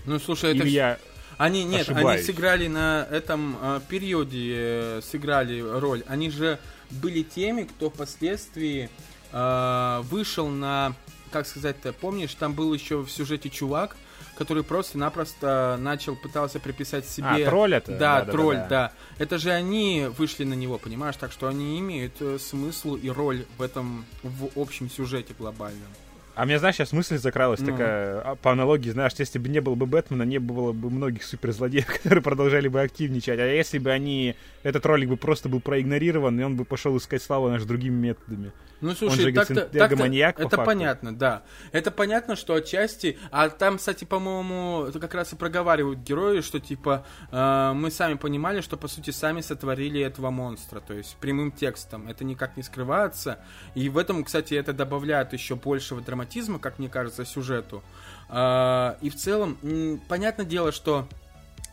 Ну, 0.07 0.19
слушай, 0.19 0.51
это... 0.51 0.65
Или 0.65 0.71
я 0.71 0.99
они 1.39 1.65
нет, 1.65 1.83
Ошибаюсь. 1.83 2.19
они 2.19 2.23
сыграли 2.23 2.69
на 2.69 3.07
этом 3.11 3.57
э, 3.61 3.81
периоде 3.89 4.53
э, 4.57 5.01
сыграли 5.03 5.61
роль. 5.61 6.03
Они 6.07 6.31
же 6.31 6.59
были 6.91 7.23
теми, 7.23 7.65
кто 7.65 7.91
впоследствии 7.91 8.91
э, 9.33 10.01
вышел 10.05 10.49
на, 10.49 10.95
как 11.31 11.47
сказать-то, 11.47 11.93
помнишь, 11.93 12.35
там 12.35 12.55
был 12.55 12.73
еще 12.73 13.03
в 13.03 13.11
сюжете 13.11 13.51
чувак, 13.51 13.97
который 14.37 14.63
просто-напросто 14.65 15.77
начал 15.81 16.17
пытался 16.17 16.61
приписать 16.61 17.07
себе. 17.07 17.27
А 17.29 17.45
тролль 17.45 17.75
это? 17.75 17.97
Да, 17.97 18.23
да 18.23 18.33
тролль, 18.33 18.57
да, 18.57 18.63
да, 18.63 18.69
да. 18.69 18.93
Это 19.19 19.39
же 19.39 19.51
они 19.51 20.07
вышли 20.17 20.45
на 20.45 20.55
него, 20.55 20.79
понимаешь, 20.79 21.17
так 21.17 21.33
что 21.33 21.49
они 21.49 21.79
имеют 21.79 22.15
э, 22.21 22.39
смысл 22.39 22.97
и 22.97 23.09
роль 23.09 23.47
в 23.59 23.63
этом 23.63 24.05
в 24.23 24.51
общем 24.59 24.91
сюжете 24.91 25.35
глобальном. 25.39 25.89
А 26.35 26.45
мне, 26.47 26.59
знаешь, 26.59 26.77
сейчас 26.77 26.93
мысль 26.93 27.19
закралась 27.19 27.61
ну. 27.61 27.67
такая, 27.67 28.21
а, 28.21 28.35
по 28.37 28.53
аналогии, 28.53 28.91
знаешь, 28.91 29.13
если 29.19 29.39
бы 29.39 29.49
не 29.49 29.61
было 29.61 29.75
бы 29.75 29.87
Бэтмена, 29.87 30.25
не 30.25 30.39
было 30.39 30.73
бы 30.73 30.91
многих 30.91 31.23
суперзлодеев, 31.23 31.87
которые 32.03 32.23
продолжали 32.23 32.69
бы 32.69 32.81
активничать. 32.81 33.39
А 33.39 33.47
если 33.47 33.79
бы 33.79 33.91
они, 33.91 34.35
этот 34.63 34.85
ролик 34.87 35.09
бы 35.11 35.17
просто 35.17 35.49
был 35.49 35.61
проигнорирован, 35.61 36.39
и 36.41 36.43
он 36.43 36.57
бы 36.57 36.65
пошел 36.65 36.97
искать 36.97 37.23
славу 37.23 37.49
наш 37.49 37.63
другими 37.63 37.95
методами. 37.95 38.53
Ну, 38.81 38.95
слушай, 38.95 39.33
так-то, 39.33 39.63
так 39.63 39.97
маньяк, 39.97 40.39
это 40.39 40.51
факту. 40.51 40.65
понятно, 40.67 41.17
да. 41.17 41.43
Это 41.73 41.91
понятно, 41.91 42.37
что 42.37 42.55
отчасти... 42.55 43.19
А 43.31 43.49
там, 43.49 43.79
кстати, 43.79 44.05
по-моему, 44.05 44.85
это 44.89 45.01
как 45.01 45.15
раз 45.15 45.33
и 45.33 45.37
проговаривают 45.37 46.01
герои, 46.01 46.43
что, 46.43 46.61
типа, 46.61 47.07
э, 47.31 47.73
мы 47.75 47.91
сами 47.91 48.15
понимали, 48.15 48.61
что, 48.61 48.77
по 48.77 48.89
сути, 48.89 49.11
сами 49.11 49.41
сотворили 49.41 50.03
этого 50.03 50.31
монстра. 50.31 50.81
То 50.81 50.93
есть, 50.93 51.17
прямым 51.17 51.51
текстом. 51.51 52.09
Это 52.09 52.25
никак 52.25 52.59
не 52.59 52.63
скрывается. 52.63 53.39
И 53.75 53.89
в 53.89 53.97
этом, 53.97 54.23
кстати, 54.23 54.53
это 54.53 54.75
добавляет 54.75 55.33
еще 55.33 55.55
большего 55.55 56.03
драматизма, 56.03 56.24
как 56.59 56.79
мне 56.79 56.89
кажется, 56.89 57.25
сюжету. 57.25 57.83
Э, 58.29 58.97
и 59.01 59.11
в 59.11 59.17
целом, 59.17 60.01
понятное 60.09 60.47
дело, 60.47 60.73
что 60.73 61.09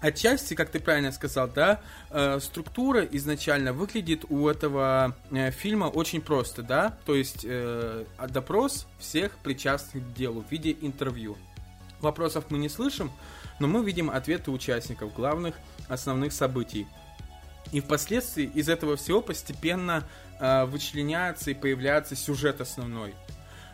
Отчасти, 0.02 0.56
как 0.56 0.72
ты 0.72 0.80
правильно 0.80 1.12
сказал, 1.12 1.48
да, 1.48 1.80
э, 2.10 2.40
структура 2.42 3.06
изначально 3.06 3.72
выглядит 3.72 4.26
у 4.30 4.48
этого 4.48 5.16
э, 5.30 5.52
фильма 5.52 5.86
очень 5.86 6.22
просто, 6.22 6.64
да, 6.64 6.98
то 7.06 7.14
есть 7.14 7.46
э, 7.48 8.06
допрос 8.30 8.88
всех 8.98 9.38
причастных 9.38 10.04
к 10.04 10.14
делу 10.14 10.44
в 10.48 10.52
виде 10.52 10.76
интервью. 10.82 11.38
Вопросов 12.00 12.46
мы 12.50 12.58
не 12.58 12.68
слышим, 12.68 13.12
но 13.60 13.68
мы 13.68 13.86
видим 13.86 14.10
ответы 14.10 14.50
участников 14.50 15.14
главных 15.14 15.54
основных 15.88 16.34
событий. 16.34 16.88
И 17.72 17.80
впоследствии 17.80 18.46
из 18.46 18.70
этого 18.70 18.98
всего 18.98 19.22
постепенно 19.22 20.04
э, 20.40 20.66
вычленяется 20.66 21.52
и 21.52 21.54
появляется 21.54 22.16
сюжет 22.16 22.60
основной. 22.60 23.14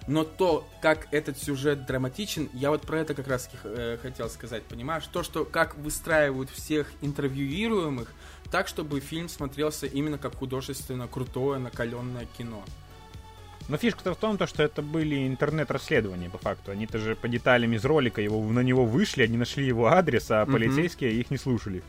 Но 0.07 0.23
то, 0.23 0.67
как 0.81 1.07
этот 1.11 1.37
сюжет 1.37 1.85
драматичен, 1.85 2.49
я 2.53 2.69
вот 2.69 2.83
про 2.83 2.99
это 2.99 3.13
как 3.13 3.27
раз 3.27 3.49
э, 3.63 3.97
хотел 4.01 4.29
сказать, 4.29 4.63
понимаешь? 4.63 5.05
То, 5.11 5.21
что 5.21 5.43
как 5.43 5.77
выстраивают 5.77 6.49
всех 6.49 6.89
интервьюируемых, 7.01 8.13
так, 8.49 8.69
чтобы 8.69 9.01
фильм 9.01 9.27
смотрелся 9.27 9.85
именно 9.85 10.17
как 10.17 10.35
художественно 10.35 11.07
крутое, 11.07 11.59
накаленное 11.59 12.25
кино. 12.37 12.63
Но 13.67 13.75
фишка-то 13.75 14.13
в 14.13 14.17
том, 14.17 14.37
то, 14.37 14.47
что 14.47 14.63
это 14.63 14.81
были 14.81 15.27
интернет-расследования, 15.27 16.29
по 16.29 16.37
факту. 16.37 16.71
Они-то 16.71 16.99
же 16.99 17.17
по 17.17 17.27
деталям 17.27 17.73
из 17.73 17.83
ролика 17.83 18.21
его, 18.21 18.41
на 18.41 18.61
него 18.61 18.85
вышли, 18.85 19.23
они 19.23 19.35
нашли 19.35 19.65
его 19.65 19.87
адрес, 19.87 20.31
а 20.31 20.45
полицейские 20.45 21.11
их 21.15 21.29
не 21.31 21.37
слушали. 21.37 21.83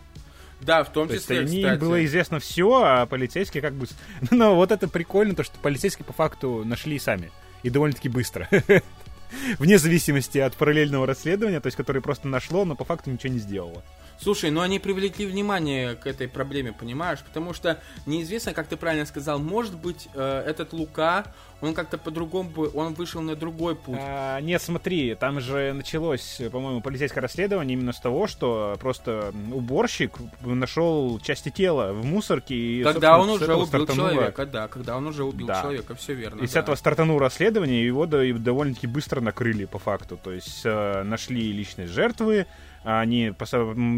Да, 0.60 0.82
в 0.82 0.92
том 0.92 1.06
то 1.06 1.14
числе, 1.14 1.42
есть, 1.42 1.54
они, 1.54 1.76
было 1.78 2.04
известно 2.04 2.40
все, 2.40 2.82
а 2.82 3.06
полицейские 3.06 3.62
как 3.62 3.74
бы... 3.74 3.86
Но 4.32 4.56
вот 4.56 4.72
это 4.72 4.88
прикольно, 4.88 5.36
то, 5.36 5.44
что 5.44 5.56
полицейские 5.60 6.04
по 6.04 6.12
факту 6.12 6.64
нашли 6.64 6.98
сами 6.98 7.30
и 7.62 7.70
довольно-таки 7.70 8.08
быстро. 8.08 8.48
Вне 9.58 9.78
зависимости 9.78 10.38
от 10.38 10.54
параллельного 10.54 11.06
расследования, 11.06 11.60
то 11.60 11.66
есть 11.66 11.76
которое 11.76 12.00
просто 12.00 12.28
нашло, 12.28 12.64
но 12.64 12.74
по 12.74 12.84
факту 12.84 13.10
ничего 13.10 13.32
не 13.32 13.38
сделало. 13.38 13.82
Слушай, 14.20 14.50
ну 14.50 14.60
они 14.60 14.78
привлекли 14.78 15.26
внимание 15.26 15.94
к 15.94 16.06
этой 16.06 16.28
проблеме, 16.28 16.72
понимаешь? 16.72 17.20
Потому 17.20 17.52
что 17.52 17.80
неизвестно, 18.06 18.52
как 18.52 18.66
ты 18.66 18.76
правильно 18.76 19.06
сказал, 19.06 19.38
может 19.38 19.76
быть, 19.76 20.08
э, 20.14 20.42
этот 20.46 20.72
Лука, 20.72 21.24
он 21.60 21.74
как-то 21.74 21.98
по-другому 21.98 22.50
бы, 22.50 22.70
он 22.74 22.94
вышел 22.94 23.20
на 23.20 23.34
другой 23.34 23.74
путь. 23.76 23.98
А, 24.00 24.40
нет, 24.40 24.62
смотри, 24.62 25.14
там 25.14 25.40
же 25.40 25.72
началось, 25.72 26.40
по-моему, 26.50 26.80
полицейское 26.80 27.20
расследование 27.22 27.76
именно 27.76 27.92
с 27.92 28.00
того, 28.00 28.26
что 28.26 28.76
просто 28.80 29.32
уборщик 29.52 30.12
нашел 30.40 31.18
части 31.20 31.50
тела 31.50 31.92
в 31.92 32.04
мусорке 32.04 32.54
и 32.54 32.82
когда 32.82 33.18
он 33.18 33.30
уже 33.30 33.52
убил 33.52 33.66
стартануло... 33.66 34.10
человека, 34.10 34.46
да, 34.46 34.68
когда 34.68 34.96
он 34.96 35.06
уже 35.06 35.24
убил 35.24 35.46
да. 35.46 35.62
человека, 35.62 35.94
все 35.94 36.14
верно. 36.14 36.38
И 36.38 36.42
да. 36.42 36.48
с 36.48 36.56
этого 36.56 36.76
стартануло 36.76 37.20
расследование, 37.20 37.84
его 37.84 38.06
довольно-таки 38.06 38.86
быстро 38.86 39.20
накрыли 39.20 39.64
по 39.64 39.78
факту, 39.78 40.18
то 40.22 40.32
есть 40.32 40.62
э, 40.64 41.02
нашли 41.02 41.52
личные 41.52 41.86
жертвы 41.86 42.46
они, 42.84 43.32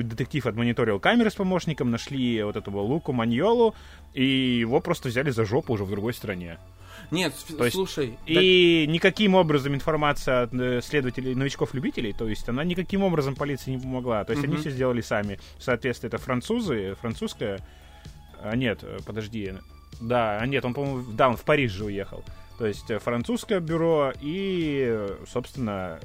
детектив 0.03 0.47
отмониторил 0.47 0.99
камеры 1.01 1.31
с 1.31 1.35
помощником, 1.35 1.91
нашли 1.91 2.43
вот 2.43 2.57
этого 2.57 2.81
Луку 2.81 3.13
Маньолу, 3.13 3.75
и 4.15 4.25
его 4.25 4.81
просто 4.81 5.09
взяли 5.09 5.31
за 5.31 5.45
жопу 5.45 5.75
уже 5.75 5.85
в 5.85 5.91
другой 5.91 6.15
стране. 6.15 6.59
Нет, 7.11 7.35
то 7.57 7.65
есть, 7.65 7.75
слушай. 7.75 8.19
И 8.27 8.85
так... 8.85 8.95
никаким 8.95 9.35
образом 9.35 9.75
информация 9.75 10.43
от 10.43 10.55
э, 10.55 10.81
следователей, 10.83 11.35
новичков-любителей, 11.35 12.13
то 12.13 12.29
есть 12.29 12.49
она 12.49 12.63
никаким 12.63 13.03
образом 13.03 13.35
полиции 13.35 13.73
не 13.73 13.79
помогла. 13.79 14.25
То 14.25 14.33
есть 14.33 14.45
угу. 14.45 14.53
они 14.53 14.61
все 14.61 14.71
сделали 14.71 15.01
сами. 15.01 15.39
Соответственно, 15.59 16.09
это 16.09 16.19
французы, 16.19 16.95
французская. 17.01 17.61
А, 18.41 18.55
нет, 18.55 18.85
подожди. 19.07 19.55
Да, 20.01 20.39
а 20.39 20.47
нет, 20.47 20.65
он, 20.65 20.75
по-моему, 20.75 21.05
да, 21.13 21.29
он 21.29 21.37
в 21.37 21.45
Париж 21.45 21.73
же 21.73 21.87
уехал. 21.87 22.25
То 22.59 22.67
есть 22.67 22.91
э, 22.91 22.99
французское 22.99 23.59
бюро 23.59 24.13
и, 24.21 25.09
собственно, 25.27 25.99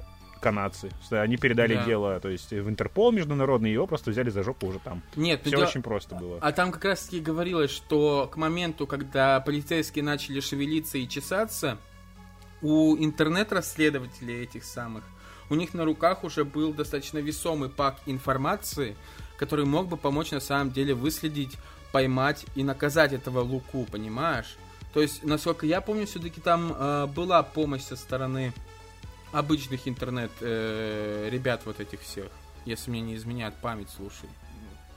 канадцы. 0.46 0.92
Они 1.10 1.38
передали 1.38 1.74
да. 1.74 1.86
дело, 1.86 2.20
то 2.20 2.30
есть 2.30 2.52
в 2.52 2.70
Интерпол 2.70 3.12
международный, 3.12 3.72
его 3.72 3.88
просто 3.88 4.12
взяли 4.12 4.30
за 4.30 4.44
жопу 4.44 4.68
уже 4.68 4.78
там. 4.78 5.02
Нет, 5.16 5.42
все 5.42 5.50
дел... 5.50 5.62
очень 5.62 5.82
просто 5.82 6.14
было. 6.14 6.38
А 6.40 6.52
там 6.52 6.72
как 6.72 6.86
раз 6.86 7.06
таки 7.06 7.20
говорилось, 7.20 7.72
что 7.72 8.30
к 8.32 8.38
моменту, 8.38 8.86
когда 8.86 9.40
полицейские 9.40 10.04
начали 10.04 10.40
шевелиться 10.42 11.00
и 11.00 11.08
чесаться, 11.08 11.80
у 12.62 12.96
интернет-расследователей 12.96 14.44
этих 14.44 14.66
самых, 14.66 15.04
у 15.50 15.56
них 15.56 15.74
на 15.74 15.84
руках 15.84 16.24
уже 16.24 16.46
был 16.46 16.74
достаточно 16.74 17.18
весомый 17.18 17.70
пак 17.70 17.98
информации, 18.06 18.96
который 19.38 19.66
мог 19.66 19.88
бы 19.88 19.98
помочь 19.98 20.30
на 20.30 20.40
самом 20.40 20.72
деле 20.72 20.94
выследить, 20.94 21.58
поймать 21.92 22.46
и 22.54 22.64
наказать 22.64 23.14
этого 23.14 23.40
Луку, 23.40 23.88
понимаешь? 23.92 24.58
То 24.94 25.02
есть, 25.02 25.24
насколько 25.24 25.66
я 25.66 25.82
помню, 25.82 26.06
все-таки 26.06 26.40
там 26.40 26.72
э, 26.72 27.08
была 27.08 27.42
помощь 27.42 27.82
со 27.82 27.96
стороны 27.96 28.54
обычных 29.38 29.88
интернет-ребят 29.88 31.62
э, 31.62 31.64
вот 31.66 31.80
этих 31.80 32.02
всех, 32.02 32.28
если 32.66 32.90
мне 32.92 33.02
не 33.02 33.16
изменяет 33.16 33.56
память, 33.56 33.90
слушай. 33.96 34.30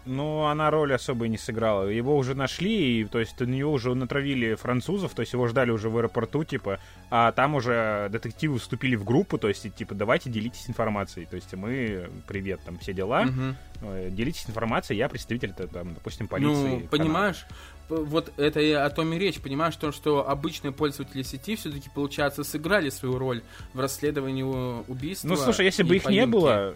Ну, 0.09 0.45
она 0.47 0.71
роль 0.71 0.95
особо 0.95 1.29
не 1.29 1.37
сыграла. 1.37 1.85
Его 1.85 2.17
уже 2.17 2.35
нашли, 2.35 3.01
и, 3.01 3.05
то 3.05 3.19
есть 3.19 3.39
на 3.41 3.45
него 3.45 3.73
уже 3.73 3.95
натравили 3.95 4.55
французов, 4.55 5.13
то 5.13 5.21
есть 5.21 5.35
его 5.35 5.47
ждали 5.49 5.71
уже 5.71 5.91
в 5.91 5.99
аэропорту, 5.99 6.45
типа, 6.45 6.81
а 7.11 7.31
там 7.33 7.57
уже 7.57 8.09
детективы 8.11 8.59
вступили 8.59 8.97
в 8.97 9.05
группу, 9.05 9.37
то 9.37 9.49
есть, 9.49 9.75
типа, 9.75 9.95
давайте 9.95 10.31
делитесь 10.31 10.67
информацией. 10.67 11.27
То 11.27 11.37
есть 11.37 11.53
мы, 11.55 12.09
привет, 12.27 12.61
там, 12.65 12.79
все 12.79 12.95
дела, 12.95 13.27
угу. 13.27 14.09
делитесь 14.09 14.49
информацией, 14.49 14.99
я 14.99 15.11
представитель, 15.11 15.53
там, 15.53 15.93
допустим, 15.93 16.27
полиции. 16.27 16.81
Ну, 16.83 16.89
понимаешь, 16.89 17.45
вот 17.89 18.33
это 18.37 18.61
и 18.61 18.73
о 18.73 18.89
том 18.91 19.13
и 19.13 19.19
речь, 19.19 19.41
понимаешь, 19.41 19.77
то, 19.77 19.93
что 19.93 20.29
обычные 20.29 20.73
пользователи 20.73 21.23
сети 21.23 21.57
все-таки, 21.57 21.89
получается, 21.95 22.45
сыграли 22.45 22.91
свою 22.91 23.19
роль 23.19 23.43
в 23.73 23.81
расследовании 23.81 24.43
убийства. 24.43 25.29
Ну, 25.29 25.37
слушай, 25.37 25.65
если 25.65 25.83
бы 25.83 25.97
их 25.97 26.05
поимки. 26.05 26.21
не 26.21 26.27
было, 26.27 26.75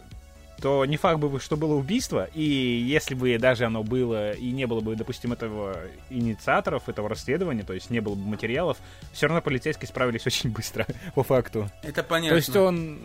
то 0.62 0.84
не 0.86 0.96
факт 0.96 1.18
бы, 1.18 1.40
что 1.40 1.56
было 1.56 1.74
убийство, 1.74 2.28
и 2.34 2.42
если 2.42 3.14
бы 3.14 3.36
даже 3.36 3.64
оно 3.64 3.82
было, 3.82 4.32
и 4.32 4.50
не 4.52 4.66
было 4.66 4.80
бы, 4.80 4.94
допустим, 4.94 5.32
этого 5.32 5.76
инициаторов, 6.08 6.88
этого 6.88 7.08
расследования, 7.08 7.64
то 7.64 7.72
есть 7.72 7.90
не 7.90 8.00
было 8.00 8.14
бы 8.14 8.24
материалов, 8.24 8.78
все 9.12 9.26
равно 9.26 9.42
полицейские 9.42 9.88
справились 9.88 10.24
очень 10.26 10.50
быстро, 10.50 10.86
по 11.14 11.24
факту. 11.24 11.68
Это 11.82 12.02
понятно. 12.02 12.30
То 12.30 12.36
есть 12.36 12.56
он... 12.56 12.98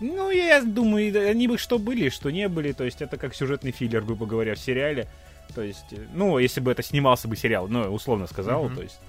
Ну, 0.00 0.30
я 0.30 0.62
думаю, 0.62 1.28
они 1.28 1.48
бы 1.48 1.58
что 1.58 1.76
были, 1.76 2.08
что 2.08 2.30
не 2.30 2.48
были, 2.48 2.70
то 2.70 2.84
есть 2.84 3.02
это 3.02 3.16
как 3.16 3.34
сюжетный 3.34 3.72
филлер, 3.72 4.02
грубо 4.02 4.26
говоря, 4.26 4.54
в 4.54 4.60
сериале. 4.60 5.08
То 5.54 5.62
есть, 5.62 5.94
ну, 6.12 6.38
если 6.38 6.60
бы 6.60 6.70
это 6.70 6.82
снимался 6.82 7.28
бы 7.28 7.36
сериал, 7.36 7.68
ну, 7.68 7.92
условно 7.92 8.26
сказал, 8.26 8.66
mm-hmm. 8.66 8.76
то 8.76 8.82
есть, 8.82 9.00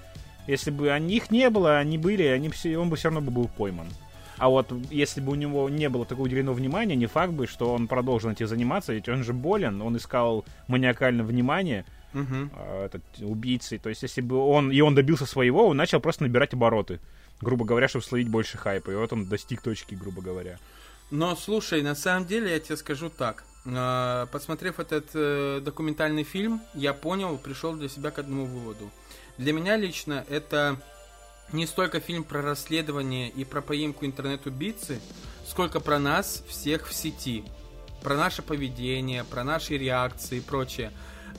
если 0.47 0.71
бы 0.71 0.87
их 0.87 1.31
не 1.31 1.49
было, 1.49 1.77
они 1.77 1.97
были, 1.97 2.23
они, 2.23 2.49
он 2.75 2.89
бы 2.89 2.95
все 2.95 3.09
равно 3.09 3.21
бы 3.21 3.31
был 3.31 3.47
пойман. 3.47 3.87
А 4.37 4.47
вот 4.47 4.71
если 4.89 5.19
бы 5.19 5.33
у 5.33 5.35
него 5.35 5.69
не 5.69 5.89
было 5.89 6.05
такого 6.05 6.25
уделено 6.25 6.53
внимания, 6.53 6.95
не 6.95 7.07
факт 7.07 7.33
бы, 7.33 7.45
что 7.45 7.73
он 7.73 7.87
продолжил 7.87 8.29
этим 8.29 8.47
заниматься, 8.47 8.93
ведь 8.93 9.09
он 9.09 9.23
же 9.23 9.33
болен, 9.33 9.81
он 9.81 9.97
искал 9.97 10.45
маниакальное 10.67 11.25
внимание, 11.25 11.85
угу. 12.13 12.49
этот 12.83 13.03
убийцы. 13.19 13.77
То 13.77 13.89
есть, 13.89 14.01
если 14.01 14.21
бы 14.21 14.37
он 14.37 14.71
и 14.71 14.79
он 14.79 14.95
добился 14.95 15.25
своего, 15.25 15.67
он 15.67 15.77
начал 15.77 15.99
просто 15.99 16.23
набирать 16.23 16.53
обороты, 16.53 16.99
грубо 17.41 17.65
говоря, 17.65 17.89
чтобы 17.89 18.05
словить 18.05 18.29
больше 18.29 18.57
хайпа. 18.57 18.91
И 18.91 18.95
вот 18.95 19.11
он 19.11 19.25
достиг 19.25 19.61
точки, 19.61 19.95
грубо 19.95 20.21
говоря. 20.21 20.57
Но 21.11 21.35
слушай, 21.35 21.81
на 21.81 21.95
самом 21.95 22.25
деле 22.25 22.51
я 22.51 22.59
тебе 22.59 22.77
скажу 22.77 23.09
так. 23.09 23.43
А, 23.77 24.25
посмотрев 24.27 24.79
этот 24.79 25.09
э, 25.13 25.61
документальный 25.63 26.23
фильм, 26.23 26.61
я 26.73 26.93
понял, 26.93 27.37
пришел 27.37 27.73
для 27.73 27.89
себя 27.89 28.11
к 28.11 28.19
одному 28.19 28.45
выводу. 28.45 28.89
Для 29.37 29.53
меня 29.53 29.77
лично 29.77 30.25
это 30.29 30.77
не 31.51 31.65
столько 31.65 31.99
фильм 31.99 32.23
про 32.23 32.41
расследование 32.41 33.29
и 33.29 33.43
про 33.43 33.61
поимку 33.61 34.05
интернет-убийцы, 34.05 34.99
сколько 35.47 35.79
про 35.79 35.99
нас 35.99 36.43
всех 36.47 36.87
в 36.87 36.93
сети. 36.93 37.43
Про 38.03 38.15
наше 38.15 38.41
поведение, 38.41 39.23
про 39.23 39.43
наши 39.43 39.77
реакции 39.77 40.37
и 40.37 40.41
прочее. 40.41 40.91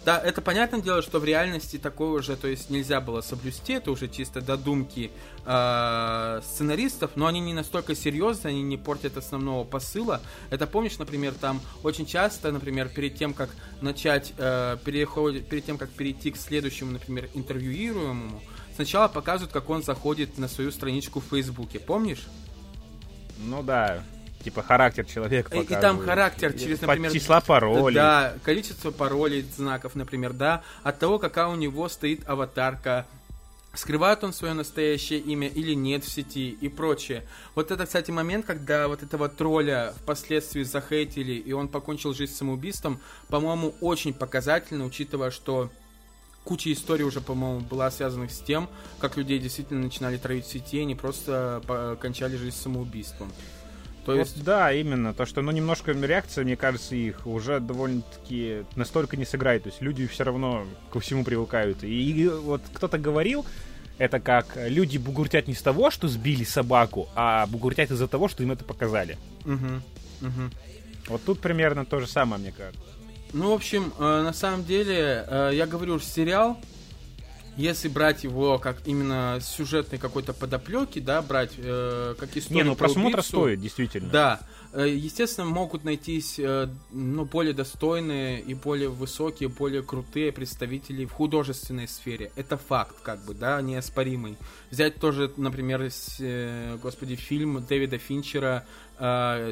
Да, 0.03 0.19
это 0.19 0.41
понятное 0.41 0.81
дело, 0.81 1.03
что 1.03 1.19
в 1.19 1.25
реальности 1.25 1.77
такое 1.77 2.09
уже, 2.21 2.35
то 2.35 2.49
есть 2.49 2.71
нельзя 2.71 3.03
было 3.03 3.21
соблюсти, 3.21 3.75
это 3.75 3.91
уже 3.91 4.09
чисто 4.09 4.41
додумки 4.41 5.11
э, 5.45 6.41
сценаристов, 6.43 7.11
но 7.17 7.27
они 7.27 7.41
не 7.41 7.53
настолько 7.53 7.95
серьезные, 7.95 8.53
они 8.53 8.63
не 8.63 8.79
портят 8.79 9.19
основного 9.19 9.65
посыла. 9.65 10.23
Это 10.49 10.67
помнишь, 10.67 10.99
например, 10.99 11.35
там 11.35 11.61
очень 11.83 12.07
часто, 12.07 12.51
например, 12.51 12.89
перед 12.89 13.17
тем, 13.17 13.35
как 13.35 13.51
начать, 13.83 14.33
э, 14.39 14.79
переход, 14.83 15.47
перед 15.47 15.67
тем, 15.67 15.77
как 15.77 15.91
перейти 15.91 16.31
к 16.31 16.39
следующему, 16.39 16.93
например, 16.93 17.29
интервьюируемому, 17.35 18.41
сначала 18.77 19.09
показывают, 19.09 19.53
как 19.53 19.69
он 19.69 19.83
заходит 19.83 20.39
на 20.39 20.49
свою 20.49 20.73
страничку 20.73 21.21
в 21.21 21.25
Фейсбуке, 21.25 21.79
помнишь? 21.79 22.27
Ну 23.39 23.63
да, 23.63 24.03
типа 24.43 24.63
характер 24.63 25.05
человека 25.05 25.57
И, 25.57 25.63
и 25.63 25.67
там 25.67 25.99
характер 26.01 26.53
через, 26.53 26.81
например... 26.81 27.13
Числа 27.13 27.41
паролей. 27.41 27.95
Да, 27.95 28.35
количество 28.43 28.91
паролей, 28.91 29.47
знаков, 29.57 29.95
например, 29.95 30.33
да, 30.33 30.63
от 30.83 30.99
того, 30.99 31.19
какая 31.19 31.47
у 31.47 31.57
него 31.57 31.89
стоит 31.89 32.29
аватарка, 32.29 33.07
скрывает 33.75 34.25
он 34.25 34.33
свое 34.33 34.55
настоящее 34.55 35.21
имя 35.21 35.47
или 35.47 35.75
нет 35.75 36.05
в 36.05 36.11
сети 36.11 36.51
и 36.51 36.69
прочее. 36.69 37.25
Вот 37.55 37.71
это, 37.71 37.87
кстати, 37.87 38.11
момент, 38.11 38.47
когда 38.47 38.89
вот 38.89 39.03
этого 39.03 39.29
тролля 39.29 39.95
впоследствии 40.03 40.65
захейтили, 40.65 41.35
и 41.35 41.53
он 41.53 41.69
покончил 41.69 42.13
жизнь 42.13 42.35
самоубийством, 42.35 43.01
по-моему, 43.29 43.75
очень 43.81 44.13
показательно, 44.13 44.85
учитывая, 44.85 45.31
что 45.31 45.71
куча 46.43 46.73
историй 46.73 47.05
уже, 47.05 47.21
по-моему, 47.21 47.61
была 47.61 47.91
связана 47.91 48.29
с 48.29 48.41
тем, 48.41 48.69
как 48.99 49.17
людей 49.17 49.39
действительно 49.39 49.83
начинали 49.83 50.17
травить 50.17 50.47
в 50.47 50.51
сети, 50.51 50.81
они 50.81 50.95
просто 50.97 51.97
кончали 52.01 52.37
жизнь 52.37 52.57
самоубийством. 52.57 53.31
То 54.05 54.13
вот 54.13 54.19
есть... 54.19 54.43
Да, 54.43 54.73
именно. 54.73 55.13
То, 55.13 55.27
что, 55.27 55.43
ну, 55.43 55.51
немножко 55.51 55.93
реакция, 55.93 56.45
мне 56.45 56.57
кажется, 56.57 56.95
их 56.95 57.27
уже 57.27 57.61
довольно-таки 57.61 58.65
настолько 58.77 59.17
не 59.17 59.25
сыграет. 59.25 59.65
То 59.65 59.69
есть 59.69 59.83
люди 59.83 60.07
все 60.07 60.25
равно 60.25 60.67
ко 60.91 61.01
всему 61.01 61.25
привыкают. 61.25 61.85
И, 61.85 62.11
и 62.11 62.29
вот 62.29 62.63
кто-то 62.73 62.99
говорил, 62.99 63.45
это 63.99 64.19
как 64.19 64.57
люди 64.57 64.97
бугуртят 64.97 65.47
не 65.47 65.55
с 65.55 65.63
того, 65.63 65.91
что 65.91 66.09
сбили 66.09 66.45
собаку, 66.45 67.09
а 67.15 67.47
бугуртят 67.47 67.91
из-за 67.91 68.09
того, 68.09 68.29
что 68.29 68.43
им 68.43 68.53
это 68.53 68.65
показали. 68.65 69.19
Угу. 69.45 70.27
Угу. 70.27 70.51
Вот 71.09 71.25
тут 71.25 71.41
примерно 71.41 71.85
то 71.85 72.01
же 72.01 72.07
самое, 72.07 72.41
мне 72.41 72.53
кажется. 72.53 72.81
Ну, 73.33 73.51
в 73.51 73.55
общем, 73.55 73.93
э, 73.99 74.23
на 74.23 74.33
самом 74.33 74.65
деле, 74.65 75.25
э, 75.27 75.51
я 75.55 75.67
говорю, 75.67 76.01
сериал 76.01 76.59
если 77.61 77.89
брать 77.89 78.25
его 78.25 78.59
как 78.59 78.79
именно 78.87 79.39
сюжетной 79.41 79.99
какой-то 79.99 80.33
подоплеки, 80.33 80.99
да, 80.99 81.23
брать 81.23 81.53
э, 81.57 82.15
как 82.19 82.37
историю. 82.37 82.65
Не, 82.65 82.71
ну 82.71 82.77
просмотра 82.77 83.21
убийцу, 83.21 83.29
стоит, 83.29 83.61
действительно. 83.61 84.09
Да. 84.11 84.41
Э, 84.73 84.89
естественно, 84.89 85.47
могут 85.47 85.85
найтись 85.85 86.39
э, 86.39 86.69
ну, 86.93 87.25
более 87.25 87.53
достойные 87.53 88.41
и 88.41 88.55
более 88.55 88.89
высокие, 88.89 89.49
более 89.49 89.83
крутые 89.83 90.33
представители 90.33 91.05
в 91.05 91.13
художественной 91.13 91.89
сфере. 91.89 92.31
Это 92.37 92.57
факт, 92.57 92.97
как 93.03 93.25
бы, 93.25 93.35
да, 93.35 93.61
неоспоримый. 93.61 94.37
Взять 94.71 94.97
тоже, 94.97 95.33
например, 95.37 95.83
э, 96.21 96.79
господи, 96.81 97.17
фильм 97.17 97.65
Дэвида 97.65 97.99
Финчера 97.99 98.65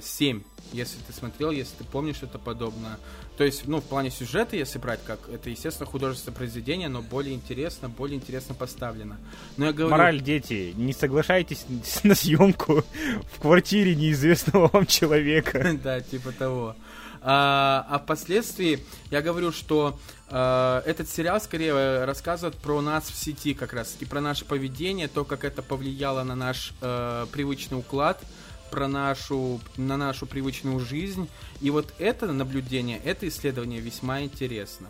«Семь», 0.03 0.43
если 0.73 0.99
ты 1.07 1.13
смотрел, 1.13 1.51
если 1.51 1.77
ты 1.77 1.85
помнишь 1.85 2.17
что-то 2.17 2.39
подобное. 2.39 2.99
То 3.37 3.45
есть, 3.45 3.67
ну, 3.67 3.81
в 3.81 3.85
плане 3.85 4.11
сюжета, 4.11 4.57
если 4.57 4.79
брать, 4.79 5.01
как 5.05 5.21
это, 5.29 5.49
естественно, 5.49 5.87
художественное 5.87 6.37
произведение, 6.37 6.89
но 6.89 7.03
более 7.03 7.35
интересно, 7.35 7.89
более 7.89 8.17
интересно 8.17 8.55
поставлено. 8.55 9.17
Но 9.57 9.67
я 9.67 9.73
говорю... 9.73 9.93
Мораль, 9.93 10.21
дети, 10.21 10.75
не 10.77 10.93
соглашайтесь 10.93 11.65
на 12.03 12.15
съемку 12.15 12.85
в 13.33 13.41
квартире 13.41 13.95
неизвестного 13.95 14.69
вам 14.73 14.87
человека. 14.87 15.77
Да, 15.83 16.01
типа 16.01 16.33
того. 16.33 16.75
А, 17.21 17.87
а 17.89 17.99
впоследствии 17.99 18.85
я 19.11 19.23
говорю, 19.23 19.53
что 19.53 19.99
а, 20.29 20.83
этот 20.85 21.09
сериал 21.09 21.41
скорее 21.41 22.05
рассказывает 22.05 22.57
про 22.57 22.81
нас 22.81 23.09
в 23.09 23.15
сети 23.17 23.55
как 23.55 23.73
раз, 23.73 23.97
и 24.01 24.05
про 24.05 24.21
наше 24.21 24.45
поведение, 24.45 25.09
то, 25.09 25.25
как 25.25 25.45
это 25.45 25.63
повлияло 25.63 26.25
на 26.25 26.35
наш 26.35 26.73
а, 26.81 27.27
привычный 27.27 27.79
уклад, 27.79 28.23
про 28.71 28.89
нашу, 28.89 29.61
на 29.77 29.97
нашу 29.97 30.27
привычную 30.27 30.81
жизнь. 30.81 31.29
И 31.61 31.71
вот 31.71 31.93
это 31.99 32.27
наблюдение, 32.33 33.01
это 33.05 33.29
исследование 33.29 33.81
весьма 33.81 34.23
интересно. 34.23 34.89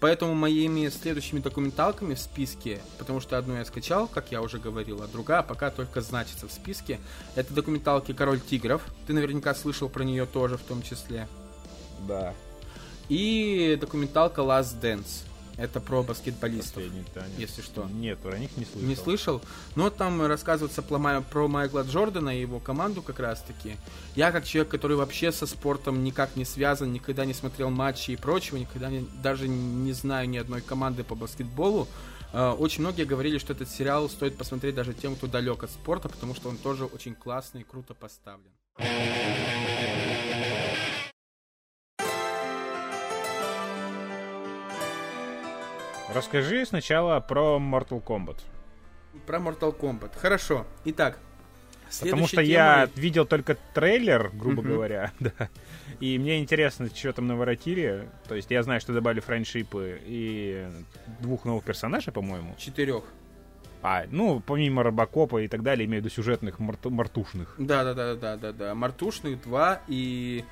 Поэтому 0.00 0.34
моими 0.34 0.88
следующими 0.88 1.40
документалками 1.40 2.14
в 2.14 2.18
списке, 2.18 2.80
потому 2.98 3.20
что 3.20 3.38
одну 3.38 3.54
я 3.54 3.64
скачал, 3.64 4.08
как 4.08 4.32
я 4.32 4.42
уже 4.42 4.58
говорил, 4.58 5.02
а 5.02 5.06
другая 5.06 5.42
пока 5.42 5.70
только 5.70 6.00
значится 6.00 6.48
в 6.48 6.52
списке, 6.52 7.00
это 7.34 7.54
документалки 7.54 8.12
«Король 8.12 8.40
тигров». 8.40 8.82
Ты 9.06 9.12
наверняка 9.12 9.54
слышал 9.54 9.88
про 9.88 10.02
нее 10.02 10.26
тоже 10.26 10.56
в 10.56 10.62
том 10.62 10.82
числе. 10.82 11.28
Да. 12.06 12.34
И 13.08 13.76
документалка 13.80 14.40
«Last 14.40 14.80
Dance». 14.80 15.24
Это 15.62 15.80
про 15.80 16.02
баскетболистов, 16.02 16.82
если 17.38 17.62
что. 17.62 17.84
Нет, 17.84 18.18
про 18.18 18.36
них 18.36 18.56
не 18.56 18.64
слышал. 18.64 18.88
Не 18.88 18.96
слышал? 18.96 19.42
Но 19.76 19.90
там 19.90 20.20
рассказывается 20.26 20.82
про 20.82 21.46
Майкла 21.46 21.82
Джордана 21.82 22.36
и 22.36 22.40
его 22.40 22.58
команду 22.58 23.00
как 23.00 23.20
раз-таки. 23.20 23.76
Я 24.16 24.32
как 24.32 24.44
человек, 24.44 24.72
который 24.72 24.96
вообще 24.96 25.30
со 25.30 25.46
спортом 25.46 26.02
никак 26.02 26.34
не 26.34 26.44
связан, 26.44 26.92
никогда 26.92 27.24
не 27.24 27.32
смотрел 27.32 27.70
матчи 27.70 28.10
и 28.10 28.16
прочего, 28.16 28.56
никогда 28.56 28.90
не, 28.90 29.06
даже 29.22 29.46
не 29.46 29.92
знаю 29.92 30.28
ни 30.28 30.36
одной 30.36 30.62
команды 30.62 31.04
по 31.04 31.14
баскетболу, 31.14 31.86
э, 32.32 32.50
очень 32.50 32.80
многие 32.80 33.04
говорили, 33.04 33.38
что 33.38 33.52
этот 33.52 33.70
сериал 33.70 34.08
стоит 34.08 34.36
посмотреть 34.36 34.74
даже 34.74 34.94
тем, 34.94 35.14
кто 35.14 35.28
далек 35.28 35.62
от 35.62 35.70
спорта, 35.70 36.08
потому 36.08 36.34
что 36.34 36.48
он 36.48 36.56
тоже 36.56 36.86
очень 36.86 37.14
классный 37.14 37.60
и 37.60 37.64
круто 37.64 37.94
поставлен. 37.94 38.50
Расскажи 46.14 46.64
сначала 46.66 47.20
про 47.20 47.58
Mortal 47.58 48.02
Kombat. 48.02 48.38
Про 49.26 49.38
Mortal 49.38 49.76
Kombat. 49.76 50.18
Хорошо. 50.18 50.66
Итак, 50.84 51.18
Потому 52.00 52.26
что 52.26 52.36
темой... 52.36 52.48
я 52.48 52.88
видел 52.96 53.26
только 53.26 53.56
трейлер, 53.74 54.30
грубо 54.32 54.62
uh-huh. 54.62 54.66
говоря, 54.66 55.12
да. 55.20 55.50
И 56.00 56.18
мне 56.18 56.40
интересно, 56.40 56.88
что 56.94 57.12
там 57.12 57.26
наворотили. 57.26 58.08
То 58.28 58.34
есть 58.34 58.50
я 58.50 58.62
знаю, 58.62 58.80
что 58.80 58.92
добавили 58.92 59.20
френдшипы 59.20 60.00
и 60.04 60.66
двух 61.20 61.44
новых 61.44 61.64
персонажей, 61.64 62.12
по-моему. 62.12 62.54
Четырех. 62.58 63.04
А, 63.82 64.04
ну, 64.10 64.40
помимо 64.40 64.84
Робокопа 64.84 65.42
и 65.42 65.48
так 65.48 65.62
далее, 65.62 65.86
имею 65.86 66.02
в 66.02 66.04
виду 66.04 66.14
сюжетных 66.14 66.60
марту- 66.60 66.90
мартушных. 66.90 67.56
Да, 67.58 67.82
да, 67.82 67.94
да, 67.94 68.14
да, 68.14 68.36
да, 68.36 68.52
да. 68.52 68.74
Мартушных 68.74 69.42
два 69.42 69.80
и 69.88 70.44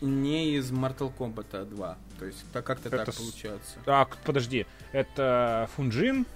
не 0.00 0.56
из 0.56 0.70
Mortal 0.70 1.12
Kombat 1.16 1.64
2. 1.66 1.98
То 2.18 2.24
есть 2.24 2.44
так 2.52 2.64
как-то 2.64 2.88
это 2.88 3.04
так 3.04 3.14
получается. 3.14 3.78
Так, 3.84 4.16
подожди. 4.24 4.66
Это 4.92 5.68
Фунджин, 5.76 6.26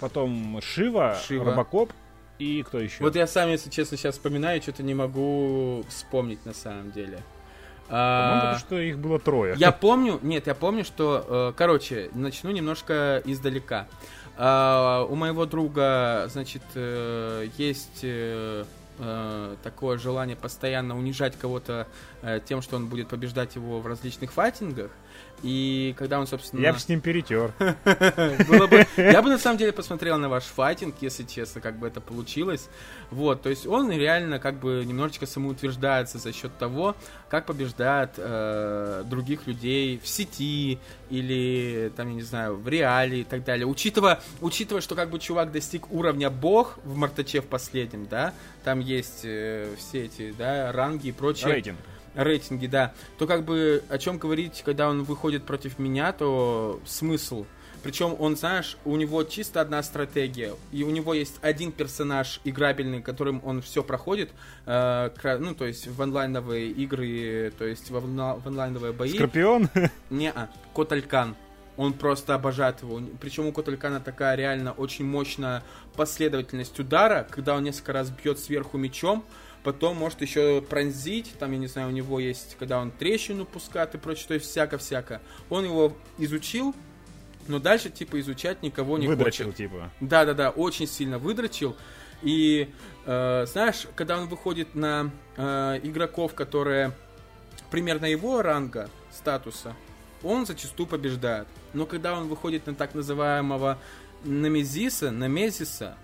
потом 0.00 0.60
Шива, 0.62 1.16
Шива. 1.26 1.46
Робокоп 1.46 1.92
и 2.38 2.62
кто 2.62 2.78
еще? 2.78 3.02
Вот 3.02 3.16
я 3.16 3.26
сам, 3.26 3.50
если 3.50 3.70
честно, 3.70 3.96
сейчас 3.96 4.14
вспоминаю, 4.14 4.62
что-то 4.62 4.82
не 4.82 4.94
могу 4.94 5.84
вспомнить 5.88 6.44
на 6.46 6.54
самом 6.54 6.92
деле. 6.92 7.20
А, 7.90 8.40
потому 8.40 8.58
что 8.58 8.78
их 8.80 8.98
было 8.98 9.18
трое. 9.18 9.54
Я 9.56 9.72
помню, 9.72 10.18
нет, 10.22 10.46
я 10.46 10.54
помню, 10.54 10.84
что, 10.84 11.50
э, 11.50 11.52
короче, 11.56 12.10
начну 12.14 12.50
немножко 12.50 13.22
издалека. 13.24 13.88
А, 14.36 15.04
у 15.08 15.14
моего 15.14 15.46
друга, 15.46 16.26
значит, 16.28 16.62
э, 16.74 17.48
есть 17.56 18.04
э, 18.98 19.56
такое 19.62 19.98
желание 19.98 20.36
постоянно 20.36 20.96
унижать 20.96 21.38
кого-то 21.38 21.86
э, 22.22 22.40
тем, 22.44 22.62
что 22.62 22.76
он 22.76 22.86
будет 22.86 23.08
побеждать 23.08 23.54
его 23.54 23.80
в 23.80 23.86
различных 23.86 24.32
файтингах. 24.32 24.90
И 25.42 25.94
когда 25.96 26.18
он, 26.18 26.26
собственно... 26.26 26.60
Я 26.60 26.72
бы 26.72 26.80
с 26.80 26.88
ним 26.88 27.00
перетер. 27.00 27.52
Я 28.96 29.22
бы 29.22 29.28
на 29.28 29.38
самом 29.38 29.56
деле 29.56 29.72
посмотрел 29.72 30.18
на 30.18 30.28
ваш 30.28 30.42
файтинг, 30.44 30.96
если 31.00 31.22
честно, 31.22 31.60
как 31.60 31.78
бы 31.78 31.86
это 31.86 32.00
получилось. 32.00 32.68
Вот, 33.10 33.42
то 33.42 33.48
есть 33.48 33.66
он 33.66 33.90
реально 33.92 34.40
как 34.40 34.58
бы 34.58 34.84
немножечко 34.84 35.26
самоутверждается 35.26 36.18
за 36.18 36.32
счет 36.32 36.56
того, 36.58 36.96
как 37.28 37.46
побеждает 37.46 38.10
э, 38.16 39.04
других 39.06 39.46
людей 39.46 40.00
в 40.02 40.08
сети 40.08 40.78
или, 41.08 41.92
там, 41.96 42.08
я 42.08 42.14
не 42.14 42.22
знаю, 42.22 42.56
в 42.56 42.68
реале 42.68 43.20
и 43.20 43.24
так 43.24 43.44
далее. 43.44 43.66
Учитывая, 43.66 44.20
учитывая, 44.40 44.82
что 44.82 44.96
как 44.96 45.10
бы 45.10 45.20
чувак 45.20 45.52
достиг 45.52 45.92
уровня 45.92 46.30
бог 46.30 46.78
в 46.84 46.96
Мартаче 46.96 47.42
в 47.42 47.46
последнем, 47.46 48.06
да, 48.06 48.34
там 48.64 48.80
есть 48.88 49.20
э, 49.24 49.74
все 49.76 50.06
эти, 50.06 50.34
да, 50.36 50.72
ранги 50.72 51.08
и 51.08 51.12
прочее. 51.12 51.52
Рейтинг 51.52 51.78
рейтинги, 52.14 52.66
да, 52.66 52.94
то 53.16 53.26
как 53.26 53.44
бы 53.44 53.82
о 53.88 53.98
чем 53.98 54.18
говорить, 54.18 54.62
когда 54.64 54.88
он 54.88 55.04
выходит 55.04 55.44
против 55.44 55.78
меня, 55.78 56.12
то 56.12 56.80
смысл. 56.84 57.46
Причем 57.82 58.16
он, 58.18 58.36
знаешь, 58.36 58.76
у 58.84 58.96
него 58.96 59.22
чисто 59.22 59.60
одна 59.60 59.82
стратегия, 59.84 60.54
и 60.72 60.82
у 60.82 60.90
него 60.90 61.14
есть 61.14 61.36
один 61.42 61.70
персонаж 61.70 62.40
играбельный, 62.44 63.00
которым 63.00 63.40
он 63.44 63.62
все 63.62 63.84
проходит, 63.84 64.30
э, 64.66 65.10
ну, 65.38 65.54
то 65.54 65.64
есть 65.64 65.86
в 65.86 66.02
онлайновые 66.02 66.70
игры, 66.70 67.52
то 67.56 67.64
есть 67.64 67.90
в, 67.90 67.96
онлайновые 67.96 68.92
бои. 68.92 69.14
Скорпион? 69.14 69.68
Не-а, 70.10 70.50
Коталькан. 70.74 71.36
Он 71.78 71.94
просто 71.94 72.34
обожает 72.34 72.82
его. 72.82 73.00
Причем 73.20 73.46
у 73.46 73.52
Коталькана 73.52 74.00
такая 74.00 74.34
реально 74.34 74.72
очень 74.72 75.06
мощная 75.06 75.62
последовательность 75.94 76.78
удара, 76.80 77.26
когда 77.30 77.54
он 77.54 77.62
несколько 77.62 77.92
раз 77.92 78.10
бьет 78.10 78.40
сверху 78.40 78.76
мечом, 78.78 79.24
потом 79.62 79.96
может 79.96 80.20
еще 80.20 80.60
пронзить, 80.60 81.32
там, 81.38 81.52
я 81.52 81.58
не 81.58 81.68
знаю, 81.68 81.88
у 81.88 81.92
него 81.92 82.18
есть, 82.18 82.56
когда 82.58 82.80
он 82.80 82.90
трещину 82.90 83.46
пускает 83.46 83.94
и 83.94 83.98
прочее, 83.98 84.26
то 84.26 84.34
есть 84.34 84.46
всяко-всяко. 84.46 85.22
Он 85.50 85.64
его 85.64 85.96
изучил, 86.18 86.74
но 87.46 87.60
дальше, 87.60 87.90
типа, 87.90 88.18
изучать 88.18 88.60
никого 88.62 88.98
не 88.98 89.06
выдрочил, 89.06 89.46
хочет. 89.46 89.58
типа. 89.58 89.90
Да-да-да, 90.00 90.50
очень 90.50 90.88
сильно 90.88 91.18
выдрочил. 91.18 91.76
И, 92.22 92.68
э, 93.06 93.46
знаешь, 93.46 93.86
когда 93.94 94.18
он 94.18 94.26
выходит 94.26 94.74
на 94.74 95.12
э, 95.36 95.78
игроков, 95.84 96.34
которые 96.34 96.92
примерно 97.70 98.06
его 98.06 98.42
ранга, 98.42 98.90
статуса, 99.12 99.76
он 100.22 100.46
зачастую 100.46 100.86
побеждает. 100.86 101.46
Но 101.72 101.86
когда 101.86 102.14
он 102.18 102.28
выходит 102.28 102.66
на 102.66 102.74
так 102.74 102.94
называемого 102.94 103.78
Намезиса, 104.24 105.10
Намезиса, 105.10 105.96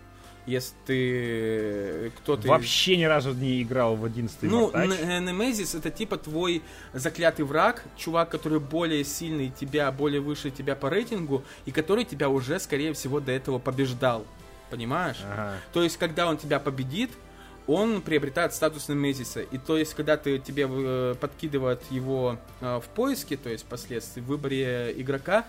если 0.47 0.75
ты 0.87 2.13
кто-то... 2.19 2.49
Вообще 2.49 2.97
ни 2.97 3.05
разу 3.05 3.33
не 3.33 3.63
играл 3.63 3.97
в 3.97 4.05
11 4.05 4.43
Ну, 4.43 4.71
Немезис 4.73 5.75
это 5.75 5.91
типа 5.91 6.19
твой 6.19 6.63
заклятый 6.93 7.45
враг, 7.45 7.85
чувак, 7.97 8.29
который 8.29 8.61
более 8.61 9.05
сильный 9.05 9.51
тебя, 9.51 9.91
более 9.91 10.21
выше 10.21 10.51
тебя 10.51 10.77
по 10.77 10.91
рейтингу, 10.91 11.45
и 11.65 11.71
который 11.71 12.05
тебя 12.05 12.29
уже, 12.29 12.61
скорее 12.61 12.93
всего, 12.93 13.21
до 13.21 13.33
этого 13.33 13.59
побеждал. 13.59 14.27
Понимаешь? 14.71 15.21
Ага. 15.25 15.55
То 15.73 15.83
есть, 15.83 15.97
когда 15.99 16.27
он 16.27 16.37
тебя 16.37 16.59
победит, 16.59 17.11
он 17.67 18.03
приобретает 18.03 18.55
статус 18.55 18.89
Немезиса. 18.89 19.43
И 19.43 19.59
то 19.59 19.77
есть, 19.77 19.95
когда 19.95 20.17
ты 20.17 20.39
тебе 20.39 20.67
э, 20.69 21.15
подкидывает 21.21 21.81
его 21.91 22.39
э, 22.61 22.81
в 22.85 22.89
поиске, 22.89 23.37
то 23.37 23.49
есть 23.49 23.65
впоследствии 23.65 24.21
в 24.21 24.27
выборе 24.27 24.95
игрока, 24.97 25.45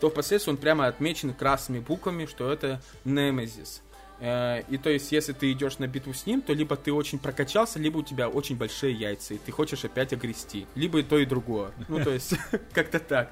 то 0.00 0.10
впоследствии 0.10 0.52
он 0.52 0.56
прямо 0.56 0.86
отмечен 0.86 1.34
красными 1.34 1.80
буквами, 1.80 2.26
что 2.26 2.50
это 2.52 2.80
Немезис. 3.04 3.82
Э, 4.20 4.62
и 4.68 4.78
то 4.78 4.90
есть, 4.90 5.12
если 5.12 5.32
ты 5.32 5.52
идешь 5.52 5.78
на 5.78 5.86
битву 5.86 6.14
с 6.14 6.26
ним, 6.26 6.40
то 6.40 6.52
либо 6.52 6.76
ты 6.76 6.92
очень 6.92 7.18
прокачался, 7.18 7.78
либо 7.78 7.98
у 7.98 8.02
тебя 8.02 8.28
очень 8.28 8.56
большие 8.56 8.92
яйца, 8.94 9.34
и 9.34 9.38
ты 9.38 9.52
хочешь 9.52 9.84
опять 9.84 10.12
огрести. 10.12 10.66
Либо 10.74 11.00
и 11.00 11.02
то, 11.02 11.18
и 11.18 11.26
другое. 11.26 11.72
Ну, 11.88 12.02
то 12.02 12.10
есть, 12.10 12.34
как-то 12.72 12.98
так. 12.98 13.30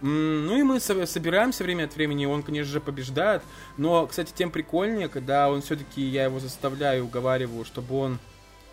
Ну 0.00 0.56
и 0.56 0.62
мы 0.62 0.78
собираемся 0.78 1.64
время 1.64 1.84
от 1.84 1.96
времени, 1.96 2.24
он, 2.26 2.42
конечно 2.42 2.72
же, 2.72 2.80
побеждает. 2.80 3.42
Но, 3.76 4.06
кстати, 4.06 4.32
тем 4.34 4.50
прикольнее, 4.50 5.08
когда 5.08 5.50
он 5.50 5.60
все-таки, 5.60 6.02
я 6.02 6.24
его 6.24 6.38
заставляю, 6.38 7.04
уговариваю, 7.04 7.64
чтобы 7.64 7.96
он 7.96 8.18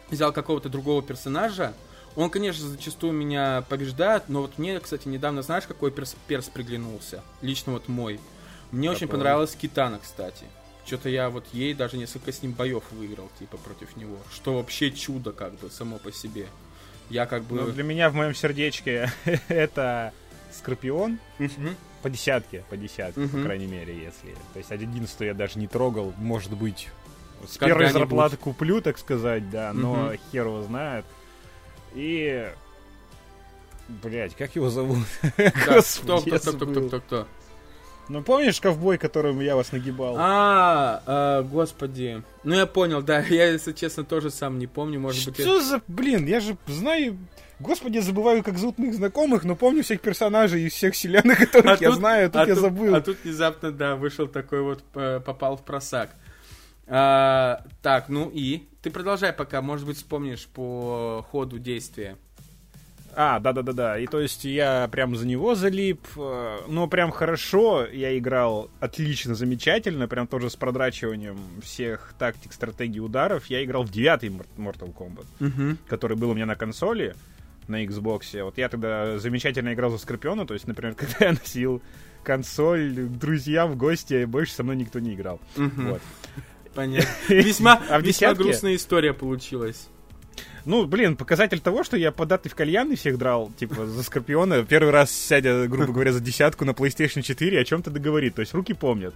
взял 0.10 0.31
какого-то 0.31 0.69
другого 0.69 1.02
персонажа. 1.02 1.73
Он, 2.15 2.30
конечно, 2.30 2.68
зачастую 2.68 3.14
меня 3.14 3.64
побеждает, 3.68 4.30
но 4.30 4.41
вот 4.41 4.57
мне, 4.57 4.80
кстати, 4.80 5.07
недавно, 5.07 5.41
знаешь, 5.41 5.65
какой 5.65 5.91
перс, 5.91 6.15
перс 6.27 6.47
приглянулся? 6.47 7.23
Лично 7.41 7.73
вот 7.73 7.89
мой. 7.89 8.19
Мне 8.72 8.88
какой? 8.88 8.95
очень 8.95 9.07
понравилась 9.07 9.56
Китана, 9.56 9.99
кстати. 9.99 10.45
Что-то 10.85 11.10
я 11.10 11.30
вот 11.30 11.45
ей 11.52 11.73
даже 11.73 11.97
несколько 11.97 12.31
с 12.31 12.43
ним 12.43 12.52
боев 12.52 12.84
выиграл, 12.91 13.30
типа, 13.39 13.57
против 13.57 13.97
него. 13.97 14.18
Что 14.31 14.57
вообще 14.57 14.91
чудо, 14.91 15.31
как 15.31 15.56
бы, 15.56 15.69
само 15.69 15.97
по 15.97 16.11
себе. 16.11 16.47
Я 17.10 17.26
как 17.26 17.43
бы... 17.43 17.56
Ну, 17.56 17.72
для 17.72 17.84
меня 17.84 18.10
в 18.10 18.14
моем 18.14 18.35
сердечке 18.35 19.11
это 19.47 20.14
Скорпион. 20.57 21.19
По 22.02 22.10
десятке, 22.10 22.64
по 22.69 22.77
десятке, 22.77 23.27
по 23.27 23.41
крайней 23.41 23.68
мере, 23.68 23.95
если. 23.95 24.36
То 24.53 24.60
есть 24.60 24.72
одиннадцатую 24.72 25.30
я 25.30 25.34
даже 25.34 25.57
не 25.57 25.68
трогал, 25.68 26.14
может 26.18 26.56
быть, 26.56 26.90
с 27.48 27.57
первой 27.57 27.90
зарплаты 27.90 28.38
куплю, 28.38 28.82
так 28.82 28.98
сказать, 28.98 29.49
да, 29.49 29.73
но 29.73 30.14
хер 30.32 30.48
его 30.48 30.61
знает. 30.64 31.06
И... 31.94 32.48
Блять, 33.88 34.36
как 34.36 34.56
его 34.56 34.69
зовут? 34.69 34.98
Да, 35.38 35.52
кто, 35.52 35.82
кто, 36.19 36.40
кто, 36.40 36.52
кто, 36.53 36.88
кто, 36.88 36.99
кто? 36.99 37.27
Ну, 38.07 38.22
помнишь 38.22 38.61
ковбой, 38.61 38.98
которым 38.98 39.40
я 39.40 39.56
вас 39.56 39.72
нагибал? 39.72 40.15
А, 40.18 41.02
а, 41.06 41.44
господи. 41.44 42.23
Ну, 42.44 42.56
я 42.56 42.68
понял, 42.68 43.02
да. 43.02 43.19
Я, 43.30 43.52
если 43.52 43.73
честно, 43.73 44.03
тоже 44.03 44.30
сам 44.30 44.60
не 44.60 44.68
помню, 44.68 44.99
может 44.99 45.22
Что 45.22 45.32
быть... 45.32 45.41
Что 45.41 45.61
за... 45.61 45.82
Блин, 45.88 46.26
я 46.27 46.40
же 46.40 46.57
знаю... 46.68 47.18
Господи, 47.60 47.95
я 47.95 48.02
забываю, 48.02 48.44
как 48.44 48.57
зовут 48.57 48.77
моих 48.77 48.95
знакомых, 48.95 49.44
но 49.44 49.56
помню 49.56 49.84
всех 49.84 50.02
персонажей 50.02 50.64
из 50.64 50.73
всех 50.73 50.94
вселенных, 50.94 51.38
которых 51.52 51.80
а 51.80 51.84
я 51.84 51.90
тут, 51.90 51.99
знаю, 51.99 52.27
а 52.27 52.30
тут 52.30 52.36
а 52.36 52.45
я 52.45 52.53
тут, 52.53 52.61
забыл. 52.61 52.95
А 52.95 53.02
тут 53.02 53.18
внезапно, 53.23 53.72
да, 53.72 53.95
вышел 53.95 54.27
такой 54.27 54.61
вот, 54.61 54.84
попал 54.91 55.57
в 55.57 55.64
просак. 55.64 56.10
А, 56.88 57.64
так, 57.82 58.10
ну 58.10 58.30
и? 58.32 58.68
Ты 58.82 58.91
продолжай 58.91 59.34
пока, 59.34 59.61
может 59.61 59.88
быть, 59.88 59.98
вспомнишь 59.98 60.45
по 60.48 61.26
ходу 61.32 61.57
действия. 61.57 62.18
А, 63.15 63.40
да-да-да-да. 63.40 63.98
И 63.98 64.07
то 64.07 64.19
есть 64.19 64.44
я 64.44 64.90
прям 64.91 65.15
за 65.15 65.26
него 65.26 65.56
залип. 65.56 66.02
Э, 66.18 66.60
ну, 66.68 66.88
прям 66.88 67.11
хорошо. 67.11 67.86
Я 67.86 68.18
играл 68.18 68.69
отлично, 68.82 69.36
замечательно. 69.36 70.10
Прям 70.10 70.27
тоже 70.27 70.49
с 70.49 70.57
продрачиванием 70.57 71.38
всех 71.64 72.14
тактик, 72.19 72.52
стратегий, 72.52 72.99
ударов. 72.99 73.45
Я 73.45 73.64
играл 73.64 73.84
в 73.84 73.91
девятый 73.91 74.30
Mortal 74.57 74.94
Kombat, 74.94 75.26
угу. 75.40 75.77
который 75.88 76.18
был 76.18 76.32
у 76.32 76.34
меня 76.34 76.45
на 76.45 76.56
консоли 76.56 77.15
на 77.67 77.83
Xbox. 77.85 78.43
Вот 78.43 78.57
я 78.57 78.69
тогда 78.69 79.17
замечательно 79.19 79.73
играл 79.73 79.91
за 79.91 79.97
Скорпиона. 79.97 80.45
То 80.45 80.53
есть, 80.53 80.67
например, 80.67 80.95
когда 80.97 81.25
я 81.25 81.31
носил 81.33 81.81
консоль 82.23 82.93
друзьям 82.93 83.71
в 83.71 83.77
гости, 83.77 84.25
больше 84.25 84.53
со 84.53 84.63
мной 84.63 84.75
никто 84.75 84.99
не 84.99 85.13
играл. 85.13 85.39
Угу. 85.57 85.81
Вот. 85.81 86.01
Понятно. 86.73 87.09
Весьма, 87.29 87.81
а 87.89 87.99
весьма 87.99 88.33
грустная 88.33 88.75
история 88.75 89.13
получилась. 89.13 89.87
Ну, 90.65 90.85
блин, 90.85 91.15
показатель 91.15 91.59
того, 91.59 91.83
что 91.83 91.95
я 91.95 92.11
податый 92.11 92.51
в 92.51 92.55
кальяны 92.55 92.95
всех 92.95 93.17
драл, 93.17 93.51
типа, 93.57 93.85
за 93.85 94.03
Скорпиона. 94.03 94.65
Первый 94.65 94.91
раз 94.91 95.11
сядя, 95.11 95.67
грубо 95.67 95.93
говоря, 95.93 96.11
за 96.11 96.19
десятку 96.19 96.65
на 96.65 96.71
PlayStation 96.71 97.21
4, 97.21 97.59
о 97.59 97.63
чем-то 97.63 97.91
договорит. 97.91 98.35
То 98.35 98.41
есть 98.41 98.53
руки 98.53 98.73
помнят. 98.73 99.13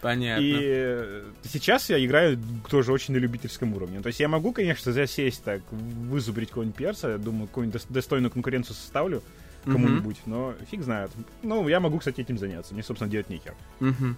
Понятно. 0.00 0.44
И 0.44 0.52
э, 0.54 1.24
сейчас 1.44 1.90
я 1.90 2.04
играю 2.04 2.38
тоже 2.68 2.92
очень 2.92 3.14
на 3.14 3.18
любительском 3.18 3.74
уровне. 3.74 4.00
То 4.00 4.08
есть 4.08 4.20
я 4.20 4.28
могу, 4.28 4.52
конечно, 4.52 4.92
засесть 4.92 5.42
так, 5.42 5.60
вызубрить 5.70 6.48
какого-нибудь 6.48 6.76
перса, 6.76 7.10
я 7.10 7.18
думаю, 7.18 7.48
какую-нибудь 7.48 7.82
достойную 7.88 8.30
конкуренцию 8.30 8.76
составлю 8.76 9.22
кому-нибудь, 9.64 10.16
mm-hmm. 10.16 10.30
но 10.30 10.54
фиг 10.70 10.82
знает. 10.82 11.10
Ну, 11.42 11.68
я 11.68 11.80
могу, 11.80 11.98
кстати, 11.98 12.20
этим 12.20 12.38
заняться. 12.38 12.74
Мне, 12.74 12.82
собственно, 12.82 13.10
делать 13.10 13.28
нехер. 13.28 13.54
Mm-hmm. 13.80 14.14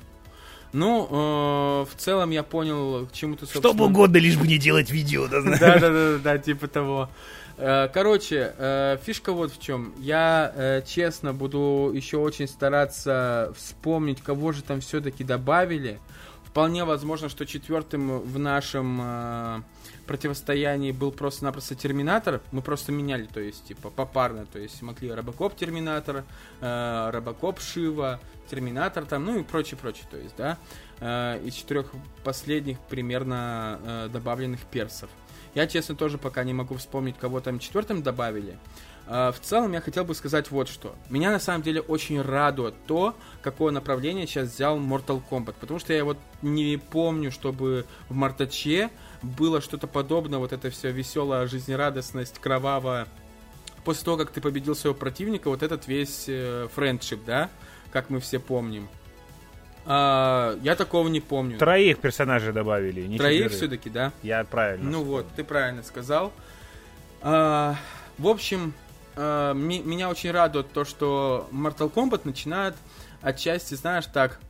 Ну, 0.72 1.08
э, 1.10 1.86
в 1.90 1.96
целом 1.96 2.30
я 2.30 2.42
понял, 2.42 3.06
к 3.06 3.12
чему 3.12 3.34
ты, 3.34 3.46
собственно... 3.46 3.74
Что 3.74 3.84
угодно, 3.84 4.18
лишь 4.18 4.36
бы 4.36 4.46
не 4.46 4.58
делать 4.58 4.90
видео, 4.90 5.26
да, 5.26 5.40
знаешь? 5.40 5.58
Да-да-да, 5.60 6.18
да, 6.18 6.38
типа 6.38 6.68
того. 6.68 7.10
Э, 7.62 7.88
короче, 7.92 8.54
э, 8.56 8.96
фишка 9.02 9.32
вот 9.32 9.52
в 9.52 9.60
чем. 9.60 9.92
Я, 9.98 10.50
э, 10.54 10.82
честно, 10.86 11.34
буду 11.34 11.92
еще 11.94 12.16
очень 12.16 12.48
стараться 12.48 13.52
вспомнить, 13.54 14.22
кого 14.22 14.52
же 14.52 14.62
там 14.62 14.80
все-таки 14.80 15.24
добавили. 15.24 16.00
Вполне 16.44 16.84
возможно, 16.84 17.28
что 17.28 17.44
четвертым 17.44 18.18
в 18.18 18.38
нашем 18.38 19.64
противостоянии 20.08 20.90
был 20.90 21.12
просто-напросто 21.12 21.76
Терминатор. 21.76 22.40
Мы 22.50 22.60
просто 22.60 22.90
меняли, 22.90 23.26
то 23.26 23.38
есть, 23.38 23.66
типа, 23.66 23.90
попарно. 23.90 24.46
То 24.46 24.58
есть, 24.58 24.82
могли 24.82 25.12
Робокоп 25.12 25.54
Терминатор, 25.54 26.24
Робокоп 26.60 27.60
Шива, 27.60 28.18
Терминатор 28.50 29.04
там, 29.04 29.26
ну 29.26 29.38
и 29.38 29.44
прочее, 29.44 29.78
прочее, 29.80 30.06
то 30.10 30.16
есть, 30.16 30.34
да, 30.36 30.58
из 31.44 31.54
четырех 31.54 31.92
последних 32.24 32.80
примерно 32.80 34.08
добавленных 34.12 34.58
персов. 34.62 35.08
Я, 35.54 35.66
честно, 35.66 35.96
тоже 35.96 36.18
пока 36.18 36.44
не 36.44 36.52
могу 36.52 36.76
вспомнить, 36.76 37.16
кого 37.18 37.40
там 37.40 37.58
четвертым 37.58 38.02
добавили. 38.02 38.56
Э, 39.06 39.32
в 39.32 39.40
целом, 39.40 39.72
я 39.72 39.80
хотел 39.80 40.04
бы 40.04 40.14
сказать 40.14 40.50
вот 40.50 40.68
что. 40.68 40.94
Меня, 41.08 41.30
на 41.30 41.40
самом 41.40 41.62
деле, 41.62 41.80
очень 41.80 42.22
радует 42.22 42.74
то, 42.86 43.16
какое 43.42 43.72
направление 43.72 44.26
сейчас 44.26 44.48
взял 44.48 44.78
Mortal 44.78 45.20
Kombat, 45.28 45.56
потому 45.60 45.80
что 45.80 45.92
я 45.92 46.04
вот 46.04 46.18
не 46.42 46.76
помню, 46.76 47.32
чтобы 47.32 47.84
в 48.08 48.14
Мартаче 48.14 48.90
было 49.22 49.60
что-то 49.60 49.88
подобное, 49.88 50.38
вот 50.38 50.52
это 50.52 50.70
все 50.70 50.92
веселая 50.92 51.48
жизнерадостность, 51.48 52.38
кровавая, 52.38 53.08
после 53.84 54.04
того, 54.04 54.16
как 54.16 54.30
ты 54.30 54.40
победил 54.40 54.76
своего 54.76 54.96
противника, 54.96 55.48
вот 55.48 55.62
этот 55.62 55.88
весь 55.88 56.26
э, 56.28 56.68
да, 57.26 57.50
как 57.90 58.10
мы 58.10 58.20
все 58.20 58.38
помним. 58.38 58.88
А, 59.86 60.58
я 60.62 60.76
такого 60.76 61.08
не 61.08 61.20
помню. 61.20 61.58
Троих 61.58 61.98
персонажей 61.98 62.52
добавили. 62.52 63.02
Не 63.02 63.18
Троих 63.18 63.50
все-таки, 63.52 63.90
да? 63.90 64.12
Я 64.22 64.44
правильно. 64.44 64.84
Ну 64.84 64.98
сказал. 64.98 65.04
вот, 65.04 65.26
ты 65.36 65.44
правильно 65.44 65.82
сказал. 65.82 66.32
А, 67.22 67.76
в 68.18 68.28
общем, 68.28 68.72
а, 69.16 69.52
ми- 69.54 69.82
меня 69.82 70.08
очень 70.10 70.30
радует 70.30 70.70
то, 70.72 70.84
что 70.84 71.48
Mortal 71.52 71.92
Kombat 71.92 72.22
начинает 72.24 72.74
отчасти, 73.22 73.74
знаешь, 73.74 74.06
так 74.06 74.40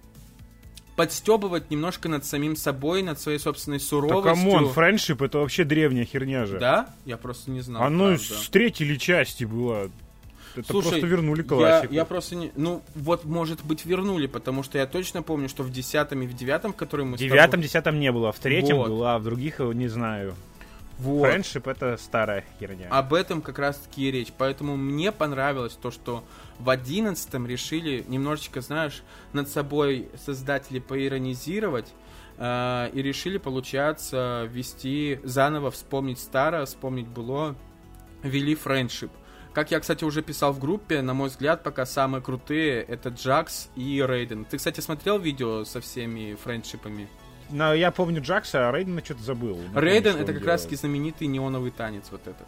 подстебывать 0.97 1.71
немножко 1.71 2.09
над 2.11 2.27
самим 2.27 2.57
собой, 2.57 3.03
над 3.03 3.19
своей 3.19 3.39
собственной 3.39 3.81
суровостью. 3.81 4.23
Да 4.23 4.31
come 4.35 4.54
on, 4.54 4.69
friendship 4.69 5.23
это 5.23 5.39
вообще 5.39 5.65
древняя 5.65 6.05
херня 6.05 6.45
же. 6.45 6.59
Да? 6.59 6.95
Я 7.07 7.17
просто 7.17 7.51
не 7.51 7.63
знал. 7.63 7.83
Оно 7.85 8.09
правда. 8.09 8.23
с 8.23 8.49
третьей 8.51 8.99
части 8.99 9.45
было. 9.45 9.91
Это 10.57 10.67
Слушай, 10.67 10.91
просто 10.91 11.07
вернули 11.07 11.43
классику. 11.43 11.93
Я, 11.93 12.01
я 12.01 12.05
просто 12.05 12.37
не... 12.37 12.53
Ну, 12.57 12.83
вот, 12.95 13.25
может 13.25 13.65
быть, 13.65 13.85
вернули, 13.85 14.27
потому 14.27 14.63
что 14.63 14.79
я 14.79 14.87
точно 14.87 15.23
помню, 15.23 15.49
что 15.49 15.63
в 15.63 15.71
десятом 15.71 16.23
и 16.23 16.27
в 16.27 16.35
девятом, 16.35 16.73
который 16.73 17.05
мы 17.05 17.17
В 17.17 17.21
девятом, 17.21 17.61
десятом 17.61 18.01
не 18.01 18.11
было, 18.11 18.33
в 18.33 18.39
третьем 18.39 18.77
вот. 18.77 18.89
было, 18.89 19.15
а 19.15 19.19
в 19.19 19.25
других 19.25 19.61
не 19.61 19.89
знаю. 19.89 20.35
Вот. 20.99 21.31
Френдшип 21.31 21.67
это 21.67 21.97
старая 21.97 22.45
херня. 22.59 22.89
Об 22.91 23.15
этом 23.15 23.41
как 23.41 23.59
раз 23.59 23.79
таки 23.79 24.09
и 24.09 24.11
речь. 24.11 24.33
Поэтому 24.37 24.77
мне 24.77 25.13
понравилось 25.13 25.73
то, 25.81 25.91
что 25.91 26.25
в 26.59 26.69
одиннадцатом 26.69 27.47
решили 27.47 28.05
немножечко, 28.07 28.61
знаешь, 28.61 29.03
над 29.33 29.49
собой 29.49 30.11
создатели 30.23 30.79
поиронизировать 30.79 31.89
э, 32.37 32.91
и 32.93 33.01
решили, 33.01 33.39
получается, 33.39 34.47
ввести, 34.53 35.21
заново 35.25 35.71
вспомнить 35.71 36.19
старое, 36.19 36.67
вспомнить 36.67 37.07
было, 37.07 37.57
ввели 38.23 38.55
френдшип. 38.55 39.11
Как 39.53 39.73
я, 39.73 39.81
кстати, 39.81 40.05
уже 40.05 40.23
писал 40.23 40.53
в 40.53 40.61
группе, 40.61 41.03
на 41.03 41.13
мой 41.13 41.29
взгляд, 41.29 41.63
пока 41.63 41.85
самые 41.85 42.23
крутые 42.23 42.83
это 42.83 43.09
Джакс 43.09 43.69
и 43.75 44.05
Рейден. 44.07 44.45
Ты, 44.45 44.59
кстати, 44.59 44.81
смотрел 44.81 45.19
видео 45.19 45.65
со 45.65 45.81
всеми 45.81 46.37
френдшипами? 46.37 47.09
Но 47.51 47.75
я 47.75 47.91
помню 47.91 48.23
Джакса, 48.23 48.69
а 48.69 48.73
Рейдена 48.73 49.05
что-то 49.05 49.23
забыл. 49.23 49.59
Рейден 49.75 50.17
это 50.17 50.33
как 50.33 50.45
раз 50.45 50.63
таки 50.63 50.77
знаменитый 50.77 51.27
неоновый 51.27 51.73
танец 51.73 52.05
вот 52.13 52.29
этот. 52.29 52.47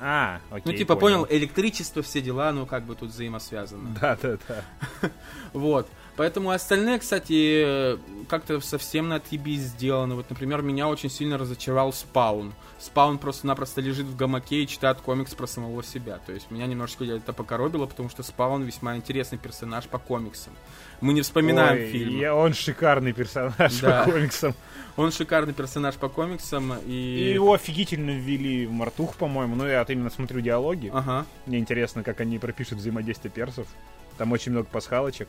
А, 0.00 0.40
окей. 0.50 0.72
Ну, 0.72 0.78
типа, 0.78 0.96
понял. 0.96 1.26
понял, 1.26 1.36
электричество, 1.38 2.02
все 2.02 2.22
дела, 2.22 2.52
ну, 2.52 2.64
как 2.64 2.84
бы 2.84 2.94
тут 2.94 3.10
взаимосвязано. 3.10 3.94
Да, 4.00 4.18
да, 4.20 4.38
да. 4.48 4.64
Вот. 5.52 5.86
Поэтому 6.20 6.50
остальные, 6.50 6.98
кстати, 6.98 7.96
как-то 8.28 8.60
совсем 8.60 9.08
на 9.08 9.14
отъебись 9.14 9.60
сделаны. 9.60 10.16
Вот, 10.16 10.28
например, 10.28 10.60
меня 10.60 10.86
очень 10.86 11.08
сильно 11.08 11.38
разочаровал 11.38 11.94
Спаун. 11.94 12.52
Спаун 12.78 13.16
просто-напросто 13.16 13.80
лежит 13.80 14.04
в 14.04 14.16
гамаке 14.16 14.62
и 14.62 14.66
читает 14.66 15.00
комикс 15.00 15.34
про 15.34 15.46
самого 15.46 15.82
себя. 15.82 16.18
То 16.26 16.32
есть 16.32 16.50
меня 16.50 16.66
немножечко 16.66 17.04
это 17.04 17.32
покоробило, 17.32 17.86
потому 17.86 18.10
что 18.10 18.22
Спаун 18.22 18.64
весьма 18.64 18.96
интересный 18.98 19.38
персонаж 19.38 19.86
по 19.86 19.96
комиксам. 19.96 20.52
Мы 21.00 21.14
не 21.14 21.22
вспоминаем 21.22 21.84
Ой, 21.84 21.90
фильм. 21.90 22.18
Я, 22.18 22.34
он 22.34 22.52
шикарный 22.52 23.14
персонаж 23.14 23.80
да. 23.80 24.04
по 24.04 24.10
комиксам. 24.10 24.54
Он 24.98 25.12
шикарный 25.12 25.54
персонаж 25.54 25.94
по 25.94 26.10
комиксам. 26.10 26.74
И... 26.86 26.92
и 26.92 27.32
его 27.32 27.54
офигительно 27.54 28.10
ввели 28.10 28.66
в 28.66 28.72
Мартух, 28.72 29.14
по-моему. 29.14 29.56
Ну, 29.56 29.66
я 29.66 29.80
именно 29.88 30.10
смотрю 30.10 30.42
диалоги. 30.42 30.90
Ага. 30.92 31.24
Мне 31.46 31.58
интересно, 31.58 32.02
как 32.02 32.20
они 32.20 32.38
пропишут 32.38 32.76
взаимодействие 32.76 33.32
персов. 33.32 33.66
Там 34.18 34.32
очень 34.32 34.52
много 34.52 34.68
пасхалочек. 34.70 35.26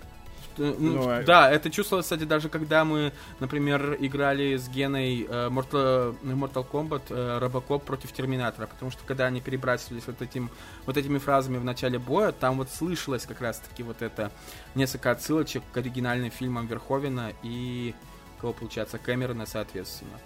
Ну, 0.58 0.76
ну, 0.80 1.10
а 1.10 1.24
да, 1.24 1.52
это 1.52 1.70
чувствовалось, 1.70 2.06
кстати, 2.06 2.24
даже 2.24 2.50
когда 2.50 2.86
мы, 2.86 3.12
например, 3.40 3.98
играли 4.00 4.58
с 4.58 4.68
Геной 4.70 5.28
э, 5.30 5.50
Mortal, 5.50 6.16
Mortal 6.24 6.66
Kombat 6.70 7.04
э, 7.10 7.40
Robocop 7.42 7.80
против 7.80 8.12
Терминатора, 8.12 8.68
потому 8.68 8.92
что 8.92 9.04
когда 9.06 9.26
они 9.26 9.42
перебрасывались 9.42 10.04
вот, 10.08 10.22
этим, 10.22 10.50
вот 10.86 10.98
этими 10.98 11.18
фразами 11.18 11.58
в 11.58 11.64
начале 11.64 12.00
боя, 12.00 12.32
там 12.32 12.58
вот 12.58 12.70
слышалось 12.70 13.26
как 13.26 13.42
раз-таки 13.42 13.84
вот 13.84 14.02
это 14.02 14.32
несколько 14.76 15.12
отсылочек 15.12 15.64
к 15.74 15.78
оригинальным 15.78 16.32
фильмам 16.32 16.68
Верховина 16.68 17.34
и 17.44 17.94
кого 18.40 18.54
получается 18.54 18.98
Кэмерона, 18.98 19.46
соответственно. 19.46 20.18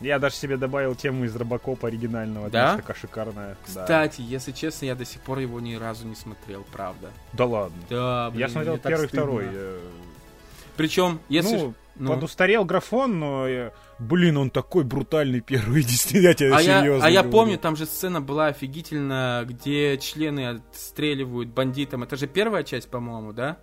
Я 0.00 0.18
даже 0.18 0.34
себе 0.34 0.56
добавил 0.56 0.94
тему 0.94 1.24
из 1.24 1.34
Робокопа 1.34 1.88
оригинального. 1.88 2.50
Да? 2.50 2.76
Такая 2.76 2.96
шикарная. 2.96 3.56
Кстати, 3.64 4.20
да. 4.20 4.26
если 4.26 4.52
честно, 4.52 4.86
я 4.86 4.94
до 4.94 5.04
сих 5.04 5.20
пор 5.22 5.38
его 5.38 5.60
ни 5.60 5.74
разу 5.74 6.06
не 6.06 6.14
смотрел, 6.14 6.64
правда. 6.72 7.10
Да 7.32 7.46
ладно? 7.46 7.76
Да, 7.88 8.30
блин, 8.30 8.40
Я 8.40 8.48
смотрел 8.48 8.78
первый 8.78 9.04
и 9.04 9.08
второй. 9.08 9.48
Причем, 10.76 11.20
если... 11.28 11.56
Ну, 11.56 11.74
ну, 11.98 12.12
подустарел 12.12 12.66
графон, 12.66 13.18
но, 13.18 13.70
блин, 13.98 14.36
он 14.36 14.50
такой 14.50 14.84
брутальный 14.84 15.40
первый, 15.40 15.82
действительно, 15.82 16.28
я 16.28 16.34
тебе 16.34 16.54
а 16.54 16.62
серьезно 16.62 17.04
я, 17.04 17.04
А 17.06 17.10
я 17.10 17.22
помню, 17.22 17.58
там 17.58 17.74
же 17.74 17.86
сцена 17.86 18.20
была 18.20 18.48
офигительно, 18.48 19.44
где 19.46 19.96
члены 19.96 20.60
отстреливают 20.72 21.48
бандитам. 21.48 22.02
Это 22.02 22.16
же 22.16 22.26
первая 22.26 22.64
часть, 22.64 22.90
по-моему, 22.90 23.32
да? 23.32 23.56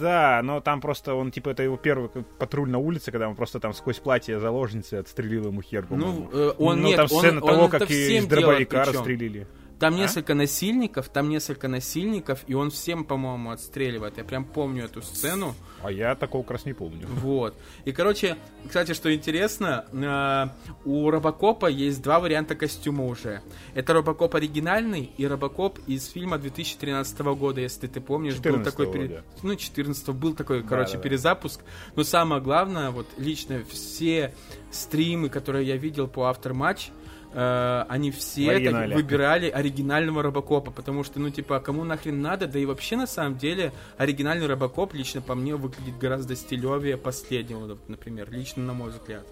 Да, 0.00 0.40
но 0.42 0.60
там 0.60 0.80
просто 0.80 1.14
он, 1.14 1.30
типа, 1.30 1.50
это 1.50 1.62
его 1.62 1.76
первый 1.76 2.08
патруль 2.38 2.70
на 2.70 2.78
улице, 2.78 3.10
когда 3.10 3.28
он 3.28 3.36
просто 3.36 3.60
там 3.60 3.72
сквозь 3.72 3.98
платье 3.98 4.38
заложницы 4.38 4.94
отстрелил 4.94 5.46
ему 5.46 5.62
хер, 5.62 5.86
Ну, 5.90 6.28
э, 6.32 6.52
он 6.58 6.80
ну, 6.80 6.88
нет, 6.88 6.96
там 6.96 7.08
сцена 7.08 7.40
он, 7.40 7.48
того, 7.48 7.64
он 7.64 7.70
как 7.70 7.90
из 7.90 8.26
дробовика 8.26 8.84
расстрелили. 8.84 9.46
Там 9.78 9.94
а? 9.94 9.96
несколько 9.96 10.34
насильников, 10.34 11.08
там 11.08 11.28
несколько 11.28 11.68
насильников, 11.68 12.40
и 12.46 12.54
он 12.54 12.70
всем, 12.70 13.04
по-моему, 13.04 13.50
отстреливает. 13.50 14.18
Я 14.18 14.24
прям 14.24 14.44
помню 14.44 14.84
эту 14.84 15.02
сцену. 15.02 15.54
А 15.82 15.92
я 15.92 16.14
такого 16.14 16.42
как 16.42 16.52
раз 16.52 16.66
не 16.66 16.72
помню. 16.72 17.06
Вот. 17.28 17.54
И, 17.84 17.92
короче, 17.92 18.36
кстати, 18.66 18.94
что 18.94 19.14
интересно, 19.14 19.84
э, 19.92 20.68
у 20.84 21.10
Робокопа 21.10 21.66
есть 21.66 22.02
два 22.02 22.20
варианта 22.20 22.54
костюма 22.54 23.04
уже. 23.04 23.42
Это 23.74 23.92
Робокоп 23.92 24.34
оригинальный 24.34 25.10
и 25.16 25.26
Робокоп 25.26 25.78
из 25.86 26.06
фильма 26.06 26.38
2013 26.38 27.18
года, 27.20 27.60
если 27.60 27.86
ты 27.86 28.00
помнишь. 28.00 28.38
Был 28.38 28.62
такой 28.62 28.90
пере... 28.90 29.22
Ну, 29.42 29.54
14 29.54 30.08
был 30.10 30.34
такой, 30.34 30.62
короче, 30.62 30.92
да, 30.92 30.98
да, 30.98 31.02
перезапуск. 31.02 31.60
Но 31.96 32.04
самое 32.04 32.40
главное, 32.40 32.90
вот 32.90 33.06
лично 33.18 33.62
все 33.68 34.34
стримы, 34.70 35.28
которые 35.28 35.66
я 35.66 35.76
видел 35.76 36.08
по 36.08 36.24
автор-матч, 36.24 36.90
э, 37.32 37.84
они 37.88 38.10
все 38.10 38.60
так 38.60 38.94
выбирали 38.94 39.48
оригинального 39.48 40.22
Робокопа, 40.22 40.70
потому 40.70 41.04
что, 41.04 41.20
ну, 41.20 41.30
типа, 41.30 41.60
кому 41.60 41.84
нахрен 41.84 42.20
надо, 42.20 42.46
да 42.46 42.58
и 42.58 42.66
вообще, 42.66 42.96
на 42.96 43.06
самом 43.06 43.38
деле, 43.38 43.72
оригинальный 43.96 44.46
Робокоп 44.46 44.94
лично 44.94 45.20
по 45.20 45.34
мне 45.34 45.54
выглядит 45.56 45.98
гораздо 45.98 46.36
стилевее 46.36 46.96
последнего, 46.96 47.78
например, 47.88 48.30
лично 48.30 48.62
на 48.62 48.74
мой 48.74 48.90
взгляд. 48.90 49.26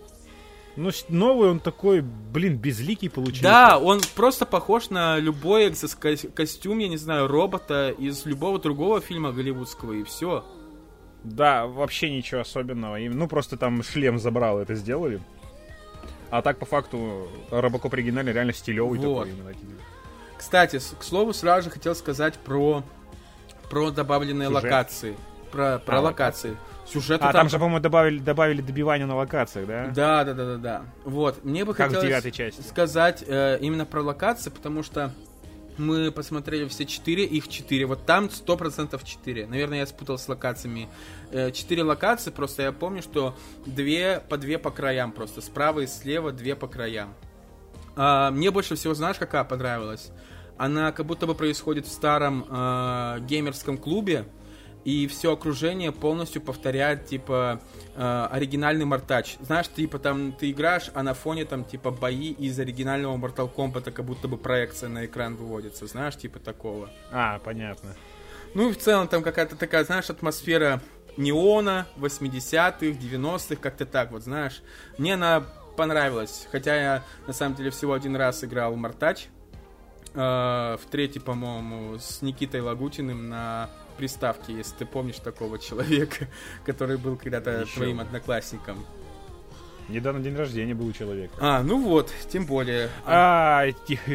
Ну, 0.77 0.91
новый 1.09 1.51
он 1.51 1.59
такой, 1.59 2.03
блин, 2.03 2.59
безликий 2.59 3.09
получился. 3.09 3.43
Да, 3.43 3.79
он 3.79 4.01
просто 4.15 4.45
похож 4.45 4.91
на 4.91 5.19
любой 5.19 5.73
костюм, 6.35 6.79
я 6.79 6.89
не 6.89 6.99
знаю, 6.99 7.29
робота 7.29 7.95
из 7.99 8.27
любого 8.27 8.59
другого 8.59 9.01
фильма 9.01 9.33
голливудского, 9.33 9.95
и 9.95 10.03
все. 10.05 10.45
Да, 11.25 11.67
вообще 11.67 12.11
ничего 12.11 12.43
особенного. 12.43 12.99
Ну, 12.99 13.27
просто 13.27 13.57
там 13.57 13.83
шлем 13.83 14.19
забрал, 14.19 14.59
это 14.59 14.75
сделали. 14.75 15.21
А 16.31 16.43
так, 16.43 16.59
по 16.59 16.67
факту, 16.67 17.29
Робокоп 17.51 17.95
оригинальный 17.95 18.33
реально 18.33 18.53
стилевый 18.53 18.99
вот. 18.99 19.25
такой 19.25 19.31
именно. 19.31 19.55
Кстати, 20.37 20.81
к 20.99 21.03
слову, 21.03 21.33
сразу 21.33 21.65
же 21.65 21.71
хотел 21.71 21.95
сказать 21.95 22.35
про, 22.35 22.83
про 23.71 23.91
добавленные 23.91 24.49
Сюжет. 24.49 24.65
локации. 24.65 25.17
Про, 25.51 25.79
про 25.79 25.99
а, 25.99 26.01
локации. 26.01 26.51
Локации. 26.51 26.77
Сюжет 26.87 27.21
а, 27.21 27.25
там, 27.25 27.33
там 27.33 27.49
же, 27.49 27.59
по-моему, 27.59 27.81
добавили, 27.81 28.19
добавили 28.19 28.61
добивание 28.61 29.07
на 29.07 29.17
локациях, 29.17 29.67
да? 29.67 29.87
Да, 29.89 30.25
да, 30.25 30.35
да, 30.35 30.45
да, 30.45 30.57
да. 30.57 30.83
Вот, 31.05 31.45
мне 31.45 31.65
бы 31.65 31.75
как 31.75 31.93
хотелось 31.93 32.67
сказать 32.69 33.25
э, 33.27 33.59
именно 33.61 33.85
про 33.85 34.03
локации, 34.03 34.51
потому 34.51 34.83
что 34.83 35.13
мы 35.79 36.11
посмотрели 36.11 36.67
все 36.69 36.87
четыре, 36.87 37.25
их 37.25 37.49
четыре. 37.49 37.87
Вот 37.87 38.07
там 38.07 38.31
сто 38.31 38.57
процентов 38.57 39.05
четыре. 39.05 39.47
Наверное, 39.47 39.81
я 39.81 39.87
спутал 39.87 40.19
с 40.19 40.29
локациями. 40.29 40.89
Э, 41.31 41.51
четыре 41.51 41.83
локации, 41.83 42.31
просто 42.31 42.63
я 42.63 42.73
помню, 42.73 43.03
что 43.03 43.37
две 43.65 44.23
по 44.29 44.37
две 44.37 44.59
по 44.59 44.71
краям 44.71 45.13
просто. 45.13 45.41
Справа 45.41 45.81
и 45.81 45.87
слева 45.87 46.33
две 46.33 46.57
по 46.57 46.67
краям. 46.67 47.15
А, 47.97 48.31
мне 48.31 48.51
больше 48.51 48.77
всего, 48.77 48.95
знаешь, 48.95 49.17
какая 49.19 49.45
понравилась? 49.45 50.11
Она 50.59 50.93
как 50.93 51.07
будто 51.07 51.27
бы 51.27 51.35
происходит 51.35 51.87
в 51.87 51.93
старом 51.93 52.47
э, 52.49 53.21
геймерском 53.21 53.77
клубе 53.77 54.27
и 54.87 55.09
все 55.09 55.33
окружение 55.33 55.91
полностью 55.91 56.41
повторяет, 56.41 57.07
типа, 57.07 57.61
э, 57.97 58.29
оригинальный 58.31 58.85
Мартач. 58.85 59.37
Знаешь, 59.41 59.67
типа, 59.67 59.99
там, 59.99 60.31
ты 60.31 60.53
играешь, 60.53 60.93
а 60.95 61.03
на 61.03 61.13
фоне, 61.13 61.45
там, 61.45 61.65
типа, 61.65 61.91
бои 61.91 62.31
из 62.31 62.57
оригинального 62.61 63.17
Mortal 63.17 63.53
Kombat, 63.53 63.91
как 63.91 64.05
будто 64.05 64.29
бы 64.29 64.37
проекция 64.37 64.89
на 64.89 65.05
экран 65.05 65.35
выводится, 65.35 65.89
знаешь, 65.89 66.17
типа 66.17 66.39
такого. 66.39 66.89
А, 67.11 67.41
понятно. 67.41 67.97
Ну, 68.55 68.71
и 68.71 68.73
в 68.73 68.79
целом, 68.79 69.09
там 69.09 69.25
какая-то 69.25 69.57
такая, 69.57 69.83
знаешь, 69.83 70.09
атмосфера 70.09 70.81
неона, 71.17 71.89
80-х, 71.97 72.87
90-х, 72.87 73.57
как-то 73.57 73.87
так 73.87 74.13
вот, 74.13 74.23
знаешь. 74.23 74.63
Мне 74.99 75.15
она 75.15 75.45
понравилась, 75.77 76.47
хотя 76.53 76.77
я, 76.77 77.03
на 77.27 77.33
самом 77.33 77.57
деле, 77.57 77.71
всего 77.71 77.93
один 77.93 78.15
раз 78.15 78.45
играл 78.45 78.73
в 78.73 78.77
Мартач, 78.77 79.27
э, 80.15 80.19
в 80.21 80.91
третий, 80.93 81.19
по-моему, 81.19 81.99
с 81.99 82.23
Никитой 82.23 82.61
Лагутиным 82.61 83.29
на 83.29 83.69
приставки, 83.97 84.53
если 84.53 84.77
ты 84.77 84.87
помнишь 84.87 85.19
такого 85.19 85.59
человека, 85.59 86.29
который 86.65 86.97
был 86.97 87.17
когда-то 87.17 87.63
Еще. 87.63 87.75
твоим 87.75 88.01
одноклассником. 88.01 88.85
Недавно 89.89 90.21
день 90.21 90.35
рождения 90.35 90.75
был 90.75 90.87
у 90.87 90.93
человека. 90.93 91.35
А, 91.39 91.63
ну 91.63 91.81
вот, 91.81 92.13
тем 92.29 92.45
более. 92.45 92.91
А, 93.05 93.67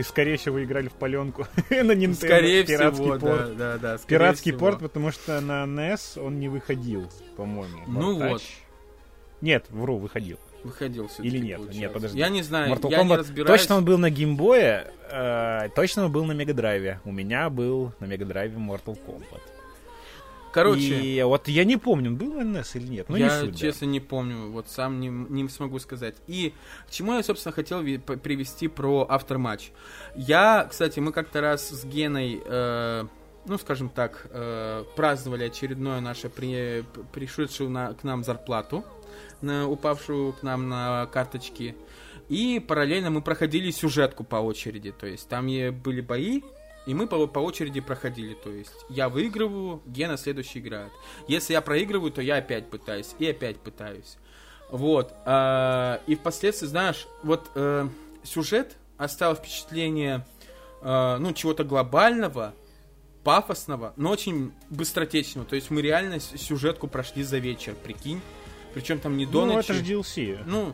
скорее 0.04 0.36
всего, 0.36 0.62
играли 0.62 0.90
в 0.90 0.94
паленку 0.94 1.48
на 1.70 1.94
Nintendo. 1.94 2.16
Скорее 2.16 2.66
Пиратский 2.66 3.04
всего, 3.04 3.20
порт. 3.20 3.56
да, 3.56 3.78
да, 3.78 3.78
да. 3.78 3.98
Пиратский 4.06 4.52
всего. 4.52 4.60
порт, 4.60 4.80
потому 4.80 5.12
что 5.12 5.40
на 5.40 5.64
NES 5.64 6.22
он 6.22 6.40
не 6.40 6.50
выходил, 6.50 7.10
по-моему. 7.38 7.84
Ну 7.88 8.20
вот. 8.20 8.42
Нет, 9.40 9.66
вру, 9.70 9.98
выходил. 9.98 10.38
Выходил 10.64 11.08
все 11.08 11.24
Или 11.24 11.40
нет? 11.40 11.58
Получается. 11.58 11.80
Нет, 11.80 11.94
подожди. 11.94 12.20
Я 12.20 12.30
не 12.30 12.44
знаю, 12.44 12.74
Mortal 12.74 12.92
я 12.92 13.00
Kombat... 13.00 13.06
не 13.08 13.16
разбираюсь. 13.16 13.62
Точно 13.62 13.78
он 13.78 13.86
был 13.86 13.98
на 13.98 14.10
геймбое, 14.10 14.92
э, 15.10 15.70
точно 15.76 16.06
он 16.06 16.12
был 16.12 16.26
на 16.26 16.34
Мегадрайве. 16.34 17.00
У 17.04 17.12
меня 17.12 17.50
был 17.50 17.94
на 18.00 18.06
Мегадрайве 18.06 18.58
Mortal 18.58 18.98
Kombat. 19.08 19.42
Короче. 20.52 21.00
И 21.00 21.22
вот 21.24 21.48
я 21.48 21.64
не 21.64 21.78
помню, 21.78 22.12
был 22.12 22.40
NS 22.40 22.72
или 22.76 22.88
нет. 22.88 23.10
Ну, 23.10 23.16
я, 23.16 23.42
не 23.42 23.48
суть, 23.48 23.60
честно, 23.60 23.88
да. 23.88 23.92
не 23.92 24.00
помню. 24.00 24.52
Вот 24.52 24.68
сам 24.68 25.00
не, 25.00 25.08
не 25.08 25.48
смогу 25.50 25.80
сказать. 25.80 26.16
И 26.28 26.54
к 26.88 26.92
чему 26.92 27.14
я, 27.14 27.24
собственно, 27.24 27.54
хотел 27.54 27.82
привести 27.82 28.68
про 28.68 29.06
автор-матч. 29.10 29.72
Я, 30.16 30.68
кстати, 30.70 31.00
мы 31.00 31.12
как-то 31.12 31.42
раз 31.42 31.70
с 31.70 31.86
Геной... 31.86 32.42
Э, 32.46 33.06
ну, 33.46 33.58
скажем 33.58 33.90
так, 33.90 34.28
э, 34.30 34.84
праздновали 34.96 35.46
очередное 35.46 36.00
наше 36.00 36.30
при, 36.30 36.86
пришедшую 37.12 37.72
на, 37.72 37.94
к 37.94 38.04
нам 38.04 38.24
зарплату, 38.24 38.86
на, 39.42 39.68
упавшую 39.68 40.34
к 40.34 40.44
нам 40.44 40.70
на 40.70 41.08
карточки. 41.08 41.76
И 42.30 42.64
параллельно 42.66 43.10
мы 43.10 43.22
проходили 43.22 43.72
сюжетку 43.72 44.24
по 44.24 44.36
очереди. 44.36 44.92
То 44.92 45.08
есть 45.08 45.28
там 45.28 45.48
были 45.48 46.02
бои, 46.02 46.42
и 46.86 46.94
мы 46.94 47.08
по, 47.08 47.28
по 47.28 47.40
очереди 47.40 47.80
проходили, 47.80 48.34
то 48.34 48.50
есть 48.50 48.86
я 48.90 49.10
выигрываю, 49.10 49.82
Гена 49.86 50.18
следующий 50.18 50.60
играет. 50.60 50.92
Если 51.28 51.54
я 51.54 51.62
проигрываю, 51.62 52.12
то 52.12 52.22
я 52.22 52.38
опять 52.38 52.70
пытаюсь 52.70 53.16
и 53.20 53.28
опять 53.28 53.60
пытаюсь. 53.60 54.18
Вот. 54.70 55.14
Э, 55.26 56.00
и 56.08 56.16
впоследствии, 56.16 56.66
знаешь, 56.66 57.08
вот 57.24 57.52
э, 57.56 57.88
сюжет 58.24 58.78
оставил 58.98 59.36
впечатление, 59.36 60.26
э, 60.82 61.18
ну, 61.20 61.34
чего-то 61.34 61.64
глобального, 61.64 62.56
пафосного, 63.24 63.94
но 63.98 64.10
очень 64.10 64.52
быстротечного. 64.70 65.46
То 65.46 65.56
есть 65.56 65.70
мы 65.70 65.82
реально 65.82 66.20
сюжетку 66.20 66.88
прошли 66.88 67.24
за 67.24 67.38
вечер, 67.38 67.76
прикинь. 67.76 68.22
Причем 68.74 69.00
там 69.00 69.18
не 69.18 69.26
до 69.26 69.46
ну, 69.46 69.54
ночи. 69.54 69.66
это 69.66 69.74
же 69.74 69.84
DLC. 69.84 70.42
Ну, 70.46 70.74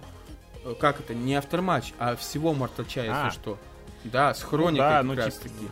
как 0.79 0.99
это, 0.99 1.13
не 1.15 1.35
авторматч, 1.35 1.93
а 1.97 2.15
всего 2.15 2.53
Мортача, 2.53 3.01
если 3.01 3.11
а. 3.11 3.31
что. 3.31 3.57
Да, 4.03 4.33
с 4.33 4.43
хроникой 4.43 4.77
ну, 4.77 4.89
да, 4.89 4.97
как 4.97 5.05
ну, 5.05 5.15
раз 5.15 5.33
типа, 5.33 5.43
таки. 5.43 5.67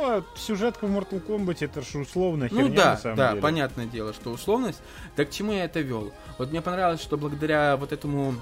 Ну, 0.00 0.04
а 0.04 0.24
сюжетка 0.36 0.86
в 0.86 0.96
Mortal 0.96 1.20
Kombat 1.26 1.56
это 1.60 1.82
же 1.82 1.98
условно 1.98 2.48
херня, 2.48 2.62
Ну 2.62 2.74
да, 2.74 2.90
на 2.90 2.96
самом 2.96 3.16
да, 3.16 3.28
деле. 3.30 3.42
понятное 3.42 3.86
дело, 3.86 4.12
что 4.12 4.30
условность. 4.30 4.80
Так 5.16 5.28
к 5.28 5.32
чему 5.32 5.52
я 5.52 5.64
это 5.64 5.80
вел? 5.80 6.12
Вот 6.38 6.52
мне 6.52 6.62
понравилось, 6.62 7.02
что 7.02 7.16
благодаря 7.16 7.76
вот 7.76 7.92
этому 7.92 8.34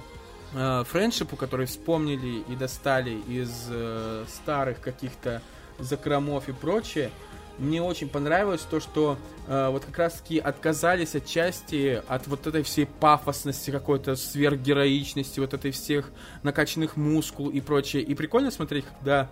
э, 0.55 0.85
френдшипу, 0.87 1.35
который 1.37 1.65
вспомнили 1.65 2.43
и 2.47 2.57
достали 2.57 3.19
из 3.27 3.69
э, 3.71 4.27
старых 4.29 4.81
каких-то 4.81 5.41
закромов 5.79 6.51
и 6.51 6.53
прочее, 6.53 7.11
мне 7.57 7.81
очень 7.81 8.11
понравилось 8.11 8.61
то, 8.61 8.79
что 8.79 9.17
э, 9.49 9.69
вот 9.71 9.87
как 9.87 9.97
раз-таки 9.97 10.39
отказались 10.39 11.15
отчасти 11.15 12.03
от 12.07 12.27
вот 12.27 12.47
этой 12.47 12.65
всей 12.65 12.85
пафосности, 12.85 13.71
какой-то 13.71 14.15
сверхгероичности, 14.15 15.41
вот 15.41 15.55
этой 15.55 15.71
всех 15.71 16.11
накачанных 16.43 16.99
мускул 16.99 17.49
и 17.49 17.63
прочее. 17.63 18.03
И 18.03 18.15
прикольно 18.15 18.51
смотреть, 18.51 18.85
когда 19.01 19.31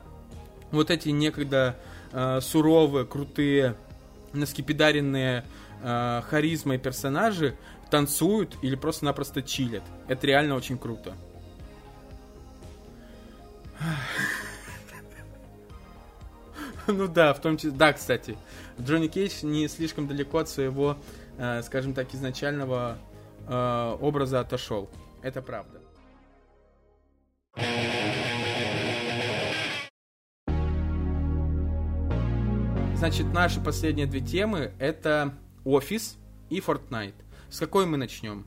вот 0.71 0.91
эти 0.91 1.11
некогда 1.11 1.77
э, 2.15 2.41
суровые, 2.41 3.05
крутые, 3.05 3.77
наскипидаренные 4.33 5.45
э, 5.83 6.23
харизмой 6.29 6.79
персонажи 6.79 7.57
танцуют 7.91 8.57
или 8.63 8.77
просто-напросто 8.77 9.43
чилят. 9.43 9.83
Это 10.09 10.27
реально 10.27 10.55
очень 10.55 10.79
круто. 10.79 11.15
Ну 16.87 17.09
да, 17.09 17.33
в 17.33 17.41
том 17.41 17.57
числе... 17.57 17.71
Да, 17.71 17.95
кстати, 17.95 18.37
Джонни 18.79 19.09
Кейдж 19.09 19.43
не 19.43 19.69
слишком 19.69 20.07
далеко 20.07 20.39
от 20.39 20.51
своего, 20.51 20.99
э, 21.39 21.63
скажем 21.63 21.95
так, 21.95 22.15
изначального 22.15 22.99
э, 23.49 23.97
образа 24.03 24.41
отошел. 24.41 24.91
Это 25.23 25.41
правда. 25.41 25.81
Значит, 32.97 33.33
наши 33.33 33.61
последние 33.61 34.07
две 34.07 34.21
темы 34.21 34.73
это 34.79 35.35
офис 35.65 36.17
и 36.49 36.61
Fortnite. 36.61 37.15
С 37.51 37.59
какой 37.59 37.87
мы 37.87 37.97
начнем? 37.97 38.47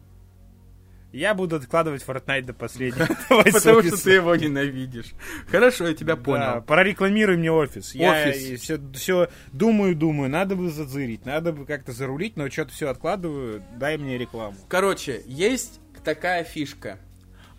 Я 1.12 1.34
буду 1.34 1.58
откладывать 1.58 2.04
Fortnite 2.04 2.44
до 2.44 2.54
последнего. 2.54 3.08
Потому 3.30 3.82
что 3.84 4.04
ты 4.04 4.12
его 4.12 4.36
ненавидишь. 4.36 5.14
Хорошо, 5.50 5.88
я 5.88 5.94
тебя 5.94 6.16
понял. 6.16 6.62
Прорекламируй 6.62 7.38
мне 7.38 7.52
офис. 7.52 7.94
Я 7.94 8.32
все 8.32 9.30
думаю, 9.52 9.96
думаю, 9.96 10.30
надо 10.30 10.56
бы 10.56 10.70
зазырить, 10.70 11.26
надо 11.26 11.54
бы 11.54 11.66
как-то 11.66 11.92
зарулить, 11.92 12.36
но 12.36 12.50
что-то 12.50 12.72
все 12.72 12.90
откладываю, 12.90 13.64
дай 13.78 13.98
мне 13.98 14.18
рекламу. 14.18 14.58
Короче, 14.68 15.22
есть 15.26 15.80
такая 16.04 16.44
фишка. 16.44 17.00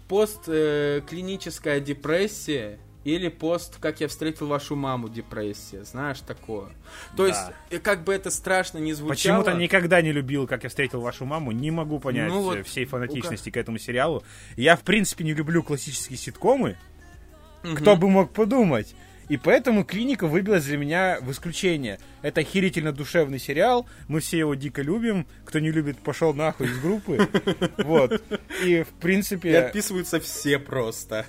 Постклиническая 0.08 1.80
депрессия 1.80 2.78
или 3.14 3.28
пост, 3.28 3.78
как 3.80 4.00
я 4.00 4.08
встретил 4.08 4.46
вашу 4.46 4.76
маму, 4.76 5.08
депрессия. 5.08 5.84
Знаешь 5.84 6.20
такое. 6.20 6.68
То 7.16 7.24
да. 7.24 7.26
есть, 7.28 7.40
э, 7.70 7.78
как 7.78 8.04
бы 8.04 8.12
это 8.12 8.30
страшно 8.30 8.78
не 8.78 8.92
звучало... 8.92 9.42
Почему-то 9.42 9.52
никогда 9.54 10.00
не 10.02 10.12
любил, 10.12 10.46
как 10.46 10.64
я 10.64 10.68
встретил 10.68 11.00
вашу 11.00 11.24
маму. 11.24 11.52
Не 11.52 11.70
могу 11.70 11.98
понять 11.98 12.28
ну, 12.28 12.42
вот, 12.42 12.66
всей 12.66 12.84
фанатичности 12.84 13.50
к 13.50 13.56
этому 13.56 13.78
сериалу. 13.78 14.22
Я, 14.56 14.76
в 14.76 14.82
принципе, 14.82 15.24
не 15.24 15.34
люблю 15.34 15.62
классические 15.62 16.18
ситкомы. 16.18 16.76
Угу. 17.64 17.76
Кто 17.76 17.96
бы 17.96 18.08
мог 18.08 18.32
подумать. 18.32 18.94
И 19.28 19.36
поэтому 19.36 19.84
клиника 19.84 20.26
выбилась 20.26 20.64
для 20.64 20.78
меня 20.78 21.18
в 21.20 21.30
исключение. 21.30 21.98
Это 22.22 22.40
охерительно 22.40 22.92
душевный 22.92 23.38
сериал. 23.38 23.86
Мы 24.08 24.20
все 24.20 24.38
его 24.38 24.54
дико 24.54 24.80
любим. 24.80 25.26
Кто 25.44 25.58
не 25.58 25.70
любит, 25.70 25.98
пошел 25.98 26.32
нахуй 26.32 26.66
из 26.66 26.78
группы. 26.78 27.28
Вот. 27.78 28.22
И 28.64 28.82
в 28.82 28.88
принципе. 29.00 29.50
И 29.50 29.54
отписываются 29.54 30.20
все 30.20 30.58
просто. 30.58 31.26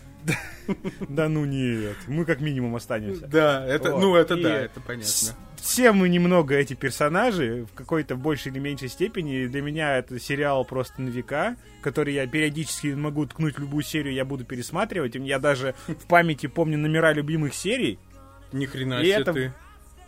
Да 1.07 1.29
ну 1.29 1.45
нет, 1.45 1.95
мы 2.07 2.25
как 2.25 2.41
минимум 2.41 2.75
останемся. 2.75 3.27
Да, 3.27 3.65
это, 3.65 3.97
ну 3.97 4.15
это 4.15 4.35
да, 4.35 4.55
это 4.57 4.79
понятно. 4.81 5.35
Все 5.55 5.91
мы 5.91 6.07
немного 6.07 6.55
эти 6.55 6.73
персонажи, 6.73 7.65
в 7.71 7.75
какой-то 7.75 8.15
большей 8.15 8.51
или 8.51 8.59
меньшей 8.59 8.87
степени. 8.87 9.47
Для 9.47 9.61
меня 9.61 9.97
это 9.97 10.19
сериал 10.19 10.63
просто 10.63 11.01
на 11.01 11.09
века, 11.09 11.57
который 11.81 12.13
я 12.13 12.27
периодически 12.27 12.87
могу 12.87 13.25
ткнуть 13.25 13.55
в 13.55 13.59
любую 13.59 13.83
серию, 13.83 14.13
я 14.13 14.25
буду 14.25 14.45
пересматривать. 14.45 15.15
Я 15.15 15.39
даже 15.39 15.75
в 15.87 16.07
памяти 16.07 16.47
помню 16.47 16.77
номера 16.77 17.11
любимых 17.13 17.53
серий. 17.53 17.99
Ни 18.51 18.65
хрена 18.65 19.03
себе 19.03 19.23
ты. 19.23 19.53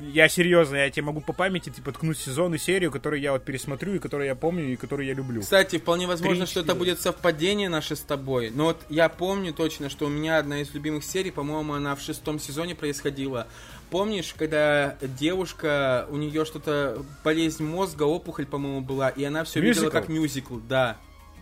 Я 0.02 0.28
серьезно, 0.30 0.78
я 0.78 0.90
тебе 0.90 1.04
могу 1.04 1.22
по 1.22 1.32
памяти 1.32 1.70
типа 1.70 1.92
ткнуть 1.92 2.18
сезон 2.18 2.56
и 2.56 2.58
серию, 2.58 2.92
которую 2.92 3.22
я 3.22 3.32
вот 3.34 3.46
пересмотрю, 3.46 3.96
и 3.96 4.00
которую 4.00 4.28
я 4.28 4.36
помню, 4.36 4.74
и 4.74 4.76
которую 4.76 5.08
я 5.08 5.14
люблю. 5.14 5.42
Кстати, 5.42 5.78
вполне 5.78 6.08
возможно, 6.08 6.46
3, 6.46 6.52
что 6.52 6.60
это 6.62 6.76
будет 6.76 7.00
совпадение 7.00 7.70
наше 7.70 7.96
с 7.96 8.02
тобой. 8.02 8.52
Но 8.54 8.66
вот 8.66 8.82
я 8.90 9.10
помню 9.10 9.54
точно, 9.54 9.90
что 9.90 10.08
у 10.08 10.10
меня 10.10 10.40
одна 10.40 10.62
из 10.62 10.74
любимых 10.74 11.04
серий, 11.04 11.32
по-моему, 11.32 11.74
она 11.74 11.96
в 11.96 12.02
шестом 12.02 12.40
сезоне 12.40 12.74
происходила. 12.74 13.48
Помнишь, 13.90 14.34
когда 14.38 14.98
девушка, 15.02 16.08
у 16.10 16.18
нее 16.18 16.46
что-то, 16.46 17.06
болезнь 17.24 17.64
мозга, 17.64 18.04
опухоль, 18.04 18.46
по-моему, 18.46 18.82
была, 18.82 19.10
и 19.10 19.24
она 19.24 19.44
все 19.44 19.60
видела 19.60 19.90
как 19.90 20.10
мюзикл, 20.10 20.58
да. 20.58 20.98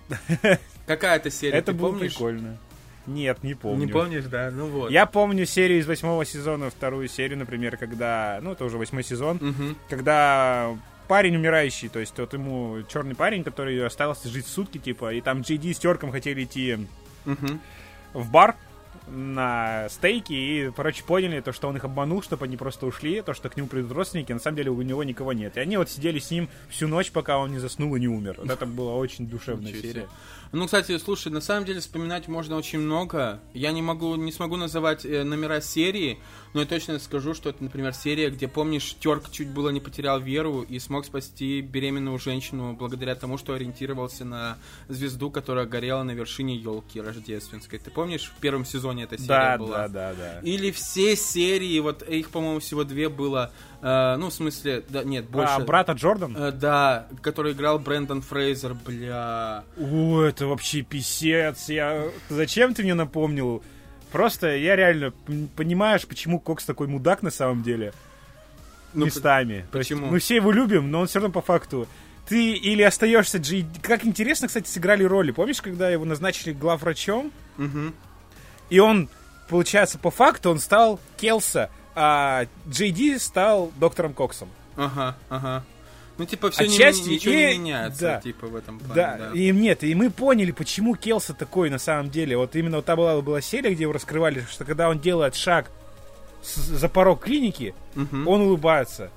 Какая-то 0.88 1.30
серия, 1.30 1.60
Это 1.60 1.72
было 1.72 1.98
прикольно. 1.98 2.57
Нет, 3.10 3.44
не 3.44 3.56
помню. 3.56 3.86
Не 3.86 3.91
помнишь, 3.91 4.26
да? 4.26 4.52
Ну 4.52 4.68
вот. 4.68 4.91
Я 4.91 5.06
помню 5.06 5.45
серию 5.45 5.80
из 5.80 5.88
восьмого 5.88 6.26
сезона, 6.26 6.69
вторую 6.69 7.07
серию, 7.07 7.40
например, 7.40 7.77
когда, 7.77 8.40
ну 8.41 8.52
это 8.52 8.65
уже 8.65 8.77
восьмой 8.77 9.03
сезон, 9.03 9.38
угу. 9.38 9.76
когда 9.90 10.77
парень 11.07 11.36
умирающий, 11.36 11.90
то 11.90 11.99
есть 11.99 12.18
вот 12.19 12.34
ему 12.34 12.84
черный 12.88 13.15
парень, 13.15 13.44
который 13.44 13.84
остался 13.84 14.30
жить 14.30 14.45
сутки, 14.45 14.77
типа, 14.77 15.14
и 15.14 15.22
там 15.22 15.41
Джей 15.41 15.73
с 15.73 15.80
Терком 15.80 16.11
хотели 16.11 16.44
идти 16.44 16.88
угу. 17.26 17.60
в 18.14 18.31
бар, 18.31 18.56
на 19.07 19.88
стейки 19.90 20.34
и, 20.34 20.72
короче, 20.76 21.03
поняли 21.03 21.41
то, 21.41 21.52
что 21.52 21.68
он 21.68 21.77
их 21.77 21.84
обманул, 21.84 22.22
чтобы 22.22 22.45
они 22.45 22.57
просто 22.57 22.86
ушли, 22.86 23.22
то, 23.22 23.34
что 23.34 23.49
к 23.49 23.57
нему 23.57 23.68
придут 23.68 23.91
родственники, 23.91 24.31
на 24.31 24.40
самом 24.40 24.57
деле 24.57 24.72
у 24.72 24.81
него 24.81 25.03
никого 25.03 25.34
нет. 25.34 25.57
И 25.57 25.60
они 25.60 25.77
вот 25.77 25.90
сидели 25.90 26.19
с 26.19 26.30
ним 26.31 26.49
всю 26.69 26.88
ночь, 26.88 27.11
пока 27.11 27.40
он 27.40 27.52
не 27.52 27.60
заснул 27.60 27.95
и 27.95 27.99
не 27.99 28.07
умер. 28.07 28.36
Вот 28.38 28.49
это 28.49 28.65
была 28.65 28.95
очень 28.95 29.27
душевная 29.27 29.73
серия. 29.73 30.07
Ну, 30.51 30.65
кстати, 30.65 30.97
слушай, 30.97 31.31
на 31.31 31.41
самом 31.41 31.65
деле 31.65 31.80
вспоминать 31.80 32.27
можно 32.27 32.55
очень 32.55 32.80
много. 32.80 33.39
Я 33.53 33.71
не 33.71 33.84
могу, 33.84 34.15
не 34.15 34.31
смогу 34.31 34.55
называть 34.55 35.05
э, 35.05 35.23
номера 35.23 35.61
серии, 35.61 36.17
но 36.53 36.61
я 36.61 36.65
точно 36.65 36.97
скажу, 36.97 37.35
что 37.35 37.49
это, 37.49 37.63
например, 37.63 37.93
серия, 37.93 38.31
где, 38.31 38.47
помнишь, 38.47 38.95
Терк 38.99 39.30
чуть 39.30 39.49
было 39.49 39.69
не 39.69 39.80
потерял 39.80 40.19
веру 40.19 40.63
и 40.63 40.80
смог 40.80 41.05
спасти 41.05 41.61
беременную 41.61 42.17
женщину 42.17 42.73
благодаря 42.73 43.13
тому, 43.13 43.38
что 43.38 43.53
ориентировался 43.53 44.26
на 44.26 44.57
звезду, 44.88 45.30
которая 45.30 45.67
горела 45.67 46.01
на 46.01 46.11
вершине 46.11 46.55
елки 46.55 46.99
рождественской. 46.99 47.77
Ты 47.77 47.91
помнишь, 47.91 48.34
в 48.35 48.41
первом 48.41 48.65
сезоне 48.65 49.03
эта 49.03 49.17
серия 49.17 49.27
да, 49.27 49.57
была? 49.59 49.88
Да, 49.88 50.13
да, 50.13 50.13
да. 50.17 50.39
Или 50.41 50.71
все 50.71 51.15
серии, 51.15 51.80
вот 51.80 52.01
их, 52.01 52.31
по-моему, 52.31 52.59
всего 52.59 52.84
две 52.84 53.07
было. 53.09 53.51
Э, 53.81 54.15
ну, 54.18 54.30
в 54.30 54.34
смысле, 54.34 54.84
да, 54.89 55.03
нет, 55.03 55.26
а, 55.30 55.31
больше. 55.31 55.53
А, 55.53 55.60
брата 55.60 55.93
Джордан? 55.93 56.35
Э, 56.35 56.51
да, 56.51 57.07
который 57.22 57.53
играл 57.53 57.80
Брэндон 57.80 58.22
Фрейзер, 58.22 58.73
бля. 58.73 59.64
О, 59.77 60.22
это 60.22 60.47
вообще 60.47 60.81
писец. 60.81 61.69
Я... 61.69 62.10
Зачем 62.30 62.73
ты 62.73 62.84
мне 62.84 62.93
напомнил? 62.93 63.64
Просто 64.11 64.56
я 64.56 64.76
реально 64.76 65.14
понимаешь, 65.56 66.06
почему 66.07 66.39
Кокс 66.39 66.65
такой 66.65 66.88
мудак 66.88 67.22
на 67.22 67.31
самом 67.31 67.64
деле. 67.64 67.93
Ну, 68.93 69.06
местами. 69.06 69.65
Почему? 69.72 70.01
Есть, 70.01 70.11
мы 70.11 70.19
все 70.19 70.35
его 70.35 70.51
любим, 70.51 70.89
но 70.91 71.01
он 71.01 71.07
все 71.07 71.19
равно 71.19 71.31
по 71.31 71.41
факту. 71.41 71.88
Ты 72.27 72.53
или 72.53 72.81
остаешься 72.81 73.38
Джей... 73.38 73.65
Как 73.81 74.06
интересно, 74.06 74.47
кстати, 74.47 74.68
сыграли 74.68 75.03
роли. 75.03 75.31
Помнишь, 75.31 75.61
когда 75.61 75.89
его 75.89 76.06
назначили 76.06 76.53
главврачом? 76.53 77.31
Угу. 77.57 77.93
И 78.69 78.80
он, 78.80 79.10
получается, 79.47 79.97
по 79.99 80.11
факту 80.11 80.49
он 80.49 80.60
стал 80.60 80.99
Келса, 81.18 81.69
а 81.95 82.45
Джей 82.67 82.91
Ди 82.91 83.17
стал 83.17 83.71
доктором 83.77 84.13
Коксом. 84.13 84.49
Ага, 84.75 85.17
ага. 85.29 85.63
Ну, 86.17 86.25
типа, 86.25 86.51
все 86.51 86.65
Отчасти, 86.65 87.07
не, 87.07 87.15
ничего 87.15 87.33
и, 87.33 87.37
не 87.37 87.59
меняется, 87.59 88.01
да, 88.01 88.21
типа, 88.21 88.47
в 88.47 88.55
этом 88.55 88.77
плане. 88.77 88.93
Да, 88.93 89.17
да, 89.17 89.31
и 89.33 89.51
нет, 89.51 89.85
и 89.85 89.95
мы 89.95 90.09
поняли, 90.09 90.51
почему 90.51 90.95
Келса 90.95 91.33
такой 91.33 91.69
на 91.69 91.79
самом 91.79 92.09
деле. 92.09 92.35
Вот 92.35 92.57
именно 92.57 92.77
вот 92.77 92.85
та 92.85 92.97
была, 92.97 93.21
была 93.21 93.39
серия, 93.39 93.73
где 93.73 93.83
его 93.83 93.93
раскрывали, 93.93 94.45
что 94.49 94.65
когда 94.65 94.89
он 94.89 94.99
делает 94.99 95.35
шаг 95.35 95.71
за 96.43 96.89
порог 96.89 97.23
клиники, 97.23 97.73
угу. 97.95 98.29
он 98.29 98.41
улыбается 98.41 99.11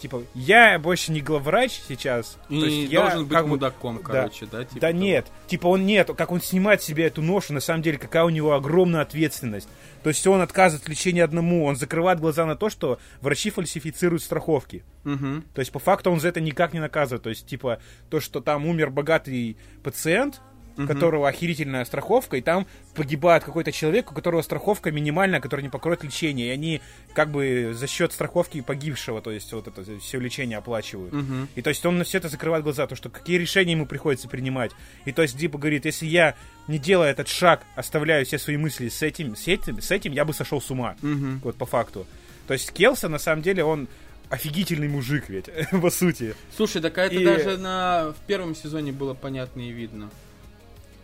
типа, 0.00 0.24
я 0.34 0.78
больше 0.78 1.12
не 1.12 1.20
главврач 1.20 1.80
сейчас. 1.86 2.38
И 2.48 2.58
то 2.58 2.66
есть 2.66 2.92
я 2.92 3.02
должен 3.02 3.24
быть 3.24 3.32
как 3.32 3.46
мудаком, 3.46 3.96
бы, 3.98 4.02
короче, 4.02 4.46
да? 4.46 4.58
Да, 4.58 4.64
типа 4.64 4.80
да 4.80 4.88
того. 4.88 5.00
нет. 5.00 5.26
Типа 5.46 5.66
он 5.68 5.86
нет, 5.86 6.10
как 6.16 6.32
он 6.32 6.40
снимает 6.40 6.82
себе 6.82 7.06
эту 7.06 7.22
ношу, 7.22 7.52
на 7.52 7.60
самом 7.60 7.82
деле, 7.82 7.98
какая 7.98 8.24
у 8.24 8.30
него 8.30 8.54
огромная 8.54 9.02
ответственность. 9.02 9.68
То 10.02 10.08
есть 10.08 10.26
он 10.26 10.40
отказывает 10.40 10.86
в 10.86 10.88
лечении 10.88 11.20
одному, 11.20 11.66
он 11.66 11.76
закрывает 11.76 12.20
глаза 12.20 12.46
на 12.46 12.56
то, 12.56 12.70
что 12.70 12.98
врачи 13.20 13.50
фальсифицируют 13.50 14.22
страховки. 14.22 14.82
Угу. 15.04 15.42
То 15.54 15.58
есть 15.60 15.72
по 15.72 15.78
факту 15.78 16.10
он 16.10 16.20
за 16.20 16.28
это 16.28 16.40
никак 16.40 16.72
не 16.72 16.80
наказывает. 16.80 17.22
То 17.22 17.30
есть, 17.30 17.46
типа, 17.46 17.80
то, 18.08 18.20
что 18.20 18.40
там 18.40 18.66
умер 18.66 18.90
богатый 18.90 19.56
пациент, 19.82 20.40
у 20.84 20.86
которого 20.86 21.28
охерительная 21.28 21.84
страховка, 21.84 22.36
и 22.36 22.40
там 22.40 22.66
погибает 22.94 23.44
какой-то 23.44 23.72
человек, 23.72 24.10
у 24.10 24.14
которого 24.14 24.42
страховка 24.42 24.90
минимальная, 24.90 25.40
которая 25.40 25.62
не 25.62 25.70
покроет 25.70 26.04
лечение, 26.04 26.48
и 26.48 26.50
они 26.50 26.80
как 27.12 27.30
бы 27.30 27.72
за 27.74 27.86
счет 27.86 28.12
страховки 28.12 28.60
погибшего, 28.60 29.20
то 29.20 29.30
есть 29.30 29.52
вот 29.52 29.68
это 29.68 29.82
все 30.00 30.18
лечение 30.18 30.58
оплачивают. 30.58 31.12
Мгм. 31.12 31.48
И 31.54 31.62
то 31.62 31.70
есть 31.70 31.84
он 31.86 31.98
на 31.98 32.04
все 32.04 32.18
это 32.18 32.28
закрывает 32.28 32.64
глаза, 32.64 32.86
то 32.86 32.96
что 32.96 33.08
какие 33.10 33.38
решения 33.38 33.72
ему 33.72 33.86
приходится 33.86 34.28
принимать. 34.28 34.72
И 35.04 35.12
то 35.12 35.22
есть 35.22 35.36
Дипа 35.36 35.58
говорит, 35.58 35.84
если 35.84 36.06
я 36.06 36.34
не 36.68 36.78
делая 36.78 37.10
этот 37.10 37.28
шаг, 37.28 37.62
оставляю 37.76 38.24
все 38.26 38.38
свои 38.38 38.56
мысли 38.56 38.88
с 38.88 39.02
этим, 39.02 39.36
с 39.36 39.48
этим, 39.48 39.80
с 39.80 39.90
этим 39.90 40.12
я 40.12 40.24
бы 40.24 40.32
сошел 40.32 40.60
с 40.60 40.70
ума. 40.70 40.96
Мгм. 41.02 41.40
Вот 41.42 41.56
по 41.56 41.66
факту. 41.66 42.06
То 42.46 42.54
есть 42.54 42.72
Келса, 42.72 43.08
на 43.08 43.18
самом 43.18 43.42
деле, 43.42 43.64
он 43.64 43.88
офигительный 44.28 44.88
мужик 44.88 45.28
ведь, 45.28 45.50
по 45.82 45.90
сути. 45.90 46.34
Слушай, 46.56 46.80
так 46.80 46.96
а 46.98 47.04
это 47.04 47.16
И- 47.16 47.24
даже 47.24 47.58
на 47.58 48.12
в 48.16 48.26
первом 48.26 48.54
сезоне 48.54 48.92
было 48.92 49.14
понятно 49.14 49.60
и 49.60 49.70
видно. 49.70 50.10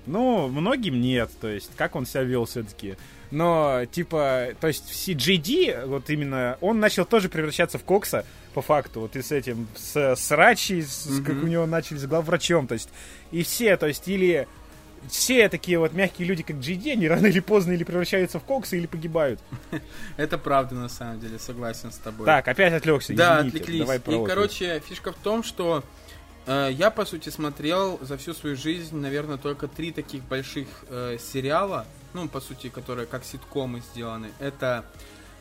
Ну, 0.07 0.49
многим 0.49 1.01
нет, 1.01 1.31
то 1.41 1.49
есть, 1.49 1.71
как 1.77 1.97
он 1.97 2.07
себя 2.07 2.23
вел 2.23 2.45
все-таки. 2.45 2.97
Но, 3.31 3.85
типа, 3.91 4.51
то 4.61 4.69
есть, 4.69 4.89
в 4.89 4.93
CJD, 4.93 5.87
вот 5.87 6.11
именно, 6.11 6.59
он 6.61 6.79
начал 6.79 7.05
тоже 7.05 7.29
превращаться 7.29 7.79
в 7.79 7.85
Кокса, 7.85 8.25
по 8.55 8.63
факту, 8.63 9.01
вот 9.01 9.17
и 9.17 9.23
с 9.23 9.33
этим, 9.33 9.67
с, 9.77 10.15
с 10.17 10.31
Рачи, 10.31 10.81
с- 10.81 11.05
с- 11.05 11.23
как 11.23 11.35
у 11.43 11.47
него 11.47 11.67
начали 11.67 11.99
с 11.99 12.07
главврачом, 12.07 12.67
то 12.67 12.75
есть, 12.75 12.89
и 13.33 13.43
все, 13.43 13.77
то 13.77 13.87
есть, 13.87 14.07
или 14.09 14.47
все 15.11 15.49
такие 15.49 15.79
вот 15.79 15.93
мягкие 15.93 16.27
люди, 16.27 16.43
как 16.43 16.57
JD, 16.57 16.93
они 16.93 17.07
рано 17.09 17.27
или 17.27 17.41
поздно 17.41 17.73
или 17.73 17.85
превращаются 17.85 18.39
в 18.41 18.45
Кокса, 18.45 18.77
или 18.77 18.87
погибают. 18.87 19.41
Это 20.17 20.39
правда, 20.39 20.75
на 20.77 20.89
самом 20.89 21.21
деле, 21.21 21.39
согласен 21.39 21.93
с 21.93 21.97
тобой. 21.97 22.25
Так, 22.27 22.49
опять 22.49 22.73
отвлекся, 22.73 23.13
Да, 23.15 23.41
извините. 23.41 23.59
отвлеклись. 23.59 23.81
Давай 23.81 23.99
и, 23.99 24.27
короче, 24.27 24.83
фишка 24.89 25.13
в 25.13 25.17
том, 25.17 25.43
что 25.43 25.85
я, 26.47 26.91
по 26.91 27.05
сути, 27.05 27.29
смотрел 27.29 27.99
за 28.03 28.17
всю 28.17 28.33
свою 28.35 28.57
жизнь, 28.57 28.97
наверное, 28.97 29.37
только 29.37 29.67
три 29.69 29.93
таких 29.93 30.23
больших 30.25 30.69
э, 30.89 31.19
сериала, 31.19 31.87
ну, 32.15 32.29
по 32.29 32.41
сути, 32.41 32.69
которые 32.69 33.07
как 33.07 33.25
ситкомы 33.25 33.81
сделаны. 33.81 34.31
Это 34.39 34.85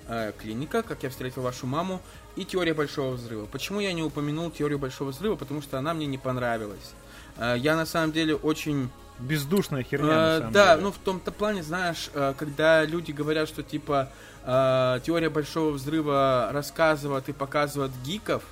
э, 0.07 0.31
«Клиника», 0.41 0.81
«Как 0.83 1.03
я 1.03 1.09
встретил 1.09 1.41
вашу 1.41 1.67
маму» 1.67 2.01
и 2.35 2.43
«Теория 2.43 2.73
большого 2.73 3.13
взрыва». 3.13 3.45
Почему 3.45 3.79
я 3.79 3.93
не 3.93 4.03
упомянул 4.03 4.49
«Теорию 4.51 4.79
большого 4.79 5.11
взрыва»? 5.11 5.35
Потому 5.35 5.61
что 5.61 5.77
она 5.77 5.93
мне 5.93 6.05
не 6.07 6.17
понравилась. 6.17 6.93
Э, 7.37 7.55
я, 7.57 7.75
на 7.75 7.85
самом 7.85 8.11
деле, 8.11 8.35
очень 8.35 8.89
Бездушная 9.17 9.83
херня, 9.83 10.37
Э, 10.37 10.39
на 10.41 10.51
да, 10.51 10.71
деле. 10.71 10.83
ну 10.83 10.91
в 10.91 10.97
том-то 10.97 11.31
плане, 11.31 11.63
знаешь, 11.63 12.09
э, 12.13 12.33
когда 12.37 12.83
люди 12.83 13.13
говорят, 13.13 13.47
что 13.47 13.63
типа 13.63 14.09
э, 14.43 14.99
теория 15.05 15.29
большого 15.29 15.71
взрыва 15.71 16.49
рассказывает 16.51 17.29
и 17.29 17.31
показывает 17.31 17.91
гиков, 18.03 18.43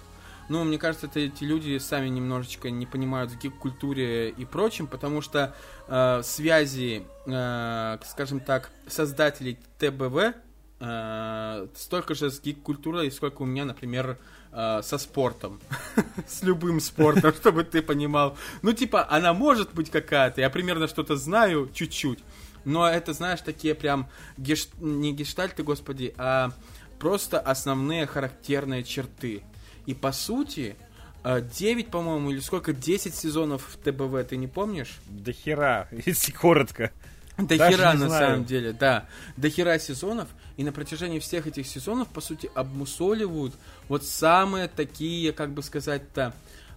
ну, 0.49 0.63
мне 0.63 0.77
кажется, 0.77 1.07
это 1.07 1.19
эти 1.19 1.43
люди 1.43 1.77
сами 1.77 2.09
немножечко 2.09 2.69
не 2.69 2.85
понимают 2.85 3.31
в 3.31 3.39
гик-культуре 3.39 4.29
и 4.29 4.45
прочем, 4.45 4.87
потому 4.87 5.21
что 5.21 5.55
э, 5.87 6.21
связи, 6.23 7.03
э, 7.25 7.97
скажем 8.05 8.39
так, 8.39 8.71
создателей 8.87 9.57
ТБВ 9.79 10.35
э, 10.79 11.67
столько 11.75 12.15
же 12.15 12.29
с 12.29 12.41
гик-культурой, 12.41 13.11
сколько 13.11 13.43
у 13.43 13.45
меня, 13.45 13.65
например, 13.65 14.17
э, 14.51 14.81
со 14.83 14.97
спортом. 14.97 15.61
С 16.27 16.43
любым 16.43 16.79
спортом, 16.79 17.33
чтобы 17.39 17.63
ты 17.63 17.81
понимал. 17.81 18.37
Ну, 18.61 18.73
типа, 18.73 19.07
она 19.09 19.33
может 19.33 19.73
быть 19.73 19.89
какая-то, 19.89 20.41
я 20.41 20.49
примерно 20.49 20.87
что-то 20.87 21.15
знаю, 21.15 21.69
чуть-чуть. 21.73 22.19
Но 22.65 22.87
это, 22.87 23.13
знаешь, 23.13 23.41
такие 23.41 23.75
прям 23.75 24.07
не 24.37 25.13
гештальты, 25.13 25.63
господи, 25.63 26.13
а 26.17 26.51
просто 26.99 27.39
основные 27.39 28.05
характерные 28.05 28.83
черты. 28.83 29.43
И 29.85 29.93
по 29.93 30.11
сути, 30.11 30.75
э, 31.23 31.41
9, 31.41 31.89
по-моему, 31.89 32.31
или 32.31 32.39
сколько, 32.39 32.73
10 32.73 33.15
сезонов 33.15 33.67
в 33.73 33.77
ТБВ, 33.77 34.27
ты 34.29 34.37
не 34.37 34.47
помнишь? 34.47 34.99
До 35.07 35.31
хера, 35.31 35.87
если 36.05 36.31
коротко. 36.31 36.91
До 37.37 37.57
Даже 37.57 37.77
хера, 37.77 37.93
на 37.93 38.07
знаю. 38.07 38.27
самом 38.27 38.45
деле, 38.45 38.73
да. 38.73 39.07
До 39.37 39.49
хера 39.49 39.79
сезонов. 39.79 40.27
И 40.55 40.63
на 40.63 40.71
протяжении 40.71 41.17
всех 41.17 41.47
этих 41.47 41.65
сезонов, 41.65 42.07
по 42.09 42.21
сути, 42.21 42.49
обмусоливают 42.53 43.55
вот 43.87 44.05
самые 44.05 44.67
такие, 44.67 45.33
как 45.33 45.51
бы 45.51 45.63
сказать-то, 45.63 46.33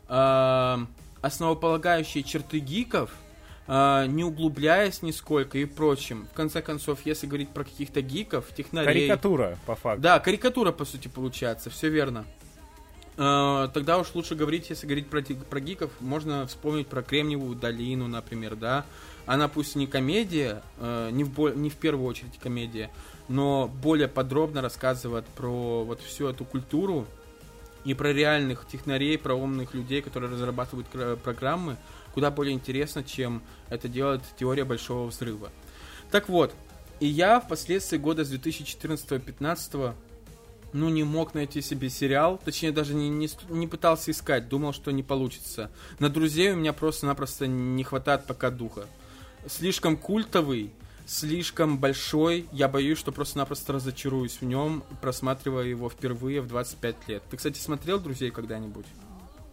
э, 0.09 0.77
основополагающие 1.21 2.23
черты 2.23 2.59
гиков, 2.61 3.11
э, 3.67 4.07
не 4.09 4.25
углубляясь 4.25 5.03
нисколько 5.03 5.59
и 5.59 5.67
прочим. 5.67 6.27
В 6.33 6.35
конце 6.35 6.63
концов, 6.63 7.01
если 7.05 7.27
говорить 7.27 7.51
про 7.51 7.65
каких-то 7.65 8.01
гиков, 8.01 8.47
технарей... 8.57 9.09
Карикатура, 9.09 9.59
по 9.67 9.75
факту. 9.75 10.01
Да, 10.01 10.21
карикатура, 10.21 10.73
по 10.73 10.87
сути, 10.87 11.09
получается, 11.09 11.69
все 11.69 11.91
верно. 11.91 12.25
Э, 13.17 13.69
Тогда 13.73 13.99
уж 13.99 14.15
лучше 14.15 14.35
говорить, 14.35 14.71
если 14.71 14.87
говорить 14.87 15.09
про, 15.09 15.23
про 15.23 15.61
гиков, 15.61 15.91
можно 16.01 16.47
вспомнить 16.47 16.87
про 16.87 17.03
Кремниевую 17.03 17.57
долину, 17.57 18.09
например, 18.09 18.57
да. 18.57 18.85
Она 19.27 19.49
пусть 19.49 19.75
не 19.75 19.87
комедия, 19.87 20.63
э, 20.79 21.11
не, 21.13 21.25
в 21.25 21.57
не 21.57 21.71
в 21.71 21.77
первую 21.77 22.07
очередь 22.07 22.39
комедия, 22.39 22.91
но 23.29 23.69
более 23.83 24.09
подробно 24.09 24.63
рассказывает 24.63 25.25
про 25.27 25.85
вот 25.85 26.01
всю 26.01 26.29
эту 26.29 26.45
культуру 26.45 27.07
и 27.85 27.95
про 27.95 28.13
реальных 28.13 28.67
технарей, 28.67 29.19
про 29.19 29.35
умных 29.35 29.75
людей, 29.75 30.03
которые 30.03 30.31
разрабатывают 30.31 30.87
программы, 31.23 31.77
куда 32.15 32.31
более 32.31 32.55
интересно, 32.55 33.03
чем 33.03 33.43
это 33.69 33.89
делает 33.89 34.23
теория 34.39 34.65
большого 34.65 35.09
взрыва. 35.09 35.51
Так 36.11 36.29
вот, 36.29 36.55
и 37.01 37.07
я 37.07 37.41
впоследствии 37.41 37.99
года 37.99 38.25
с 38.25 38.33
2014-2015 38.33 39.95
ну, 40.73 40.89
не 40.89 41.05
мог 41.05 41.35
найти 41.35 41.63
себе 41.63 41.89
сериал, 41.91 42.41
точнее, 42.45 42.73
даже 42.73 42.95
не, 42.95 43.09
не, 43.09 43.29
не 43.49 43.67
пытался 43.67 44.11
искать, 44.11 44.49
думал, 44.49 44.73
что 44.73 44.91
не 44.91 45.03
получится. 45.03 45.71
На 45.99 46.09
друзей 46.09 46.53
у 46.53 46.57
меня 46.57 46.73
просто-напросто 46.73 47.47
не 47.47 47.85
хватает 47.85 48.25
пока 48.27 48.51
духа. 48.51 48.87
Слишком 49.47 49.97
культовый, 49.97 50.73
слишком 51.07 51.79
большой, 51.79 52.47
я 52.53 52.69
боюсь, 52.69 52.99
что 52.99 53.13
просто-напросто 53.13 53.73
разочаруюсь 53.73 54.39
в 54.41 54.43
нем, 54.43 54.83
просматривая 55.01 55.65
его 55.65 55.89
впервые 55.89 56.41
в 56.41 56.49
25 56.49 57.09
лет. 57.09 57.23
Ты, 57.31 57.37
кстати, 57.37 57.59
смотрел 57.59 57.99
«Друзей» 57.99 58.31
когда-нибудь? 58.31 58.87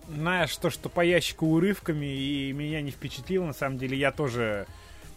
Знаешь, 0.10 0.56
то, 0.57 0.69
что 0.69 0.90
по 0.90 1.02
ящику 1.02 1.45
урывками, 1.48 2.06
и 2.06 2.52
меня 2.52 2.81
не 2.81 2.91
впечатлило, 2.91 3.45
на 3.45 3.53
самом 3.53 3.77
деле, 3.77 3.98
я 3.98 4.11
тоже... 4.11 4.68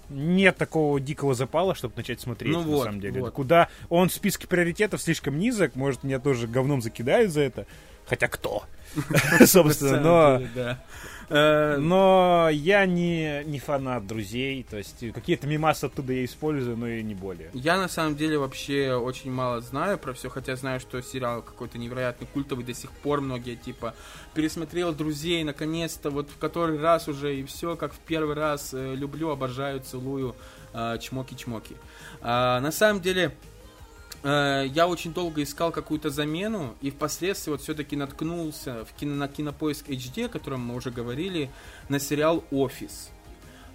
Нет 0.09 0.57
такого 0.57 1.01
дикого 1.01 1.35
запала, 1.35 1.75
чтобы 1.75 1.95
начать 1.97 2.21
смотреть, 2.21 2.53
Ну 2.53 2.61
на 2.61 2.67
вот, 2.67 2.85
самом 2.85 3.01
деле. 3.01 3.21
вот. 3.21 3.33
Куда 3.33 3.69
он 3.89 4.09
в 4.09 4.13
списке 4.15 4.47
приоритетов 4.47 5.03
слишком 5.03 5.39
низок, 5.39 5.75
может, 5.75 6.05
меня 6.05 6.19
тоже 6.19 6.47
говном 6.47 6.81
закидают 6.81 7.33
за 7.33 7.43
это. 7.43 7.67
Хотя 8.07 8.29
кто? 8.29 8.65
Собственно, 9.47 10.01
но... 10.01 10.43
Э, 11.29 11.77
Но 11.79 12.49
я 12.53 12.87
не, 12.87 13.43
не 13.45 13.59
фанат 13.59 14.07
друзей, 14.07 14.65
то 14.69 14.77
есть 14.77 15.13
какие-то 15.13 15.47
мимасы 15.47 15.87
оттуда 15.87 16.13
я 16.13 16.25
использую, 16.25 16.77
но 16.77 16.89
и 16.89 17.03
не 17.03 17.15
более. 17.15 17.51
Я 17.53 17.77
на 17.77 17.89
самом 17.89 18.17
деле 18.17 18.39
вообще 18.39 18.95
очень 18.95 19.33
мало 19.33 19.61
знаю 19.61 19.99
про 19.99 20.13
все, 20.13 20.29
хотя 20.29 20.57
знаю, 20.57 20.81
что 20.81 21.01
сериал 21.03 21.43
какой-то 21.43 21.79
невероятно 21.79 22.27
культовый 22.33 22.65
до 22.65 22.75
сих 22.75 22.91
пор 22.91 23.21
многие 23.21 23.57
типа 23.57 23.95
пересмотрел 24.35 24.93
друзей 24.93 25.43
наконец-то 25.45 26.11
вот 26.11 26.31
в 26.31 26.39
который 26.39 26.79
раз 26.79 27.09
уже 27.09 27.37
и 27.37 27.45
все 27.45 27.77
как 27.77 27.93
в 27.93 27.99
первый 27.99 28.35
раз 28.35 28.73
э, 28.73 28.95
люблю, 28.95 29.31
обожаю, 29.31 29.81
целую, 29.81 30.37
э, 30.73 30.99
чмоки-чмоки. 31.01 31.77
А, 32.21 32.61
на 32.61 32.71
самом 32.71 33.01
деле 33.01 33.33
я 34.23 34.89
очень 34.89 35.13
долго 35.13 35.43
искал 35.43 35.71
какую-то 35.71 36.11
замену 36.11 36.75
и 36.81 36.91
впоследствии 36.91 37.51
вот 37.53 37.63
все-таки 37.63 37.97
наткнулся 37.97 38.85
в 38.85 38.93
кино, 38.99 39.15
на 39.15 39.29
кинопоиск 39.29 39.89
HD, 39.89 40.27
о 40.27 40.29
котором 40.29 40.61
мы 40.61 40.75
уже 40.75 40.91
говорили, 40.91 41.51
на 41.89 42.01
сериал 42.01 42.43
Офис. 42.51 43.11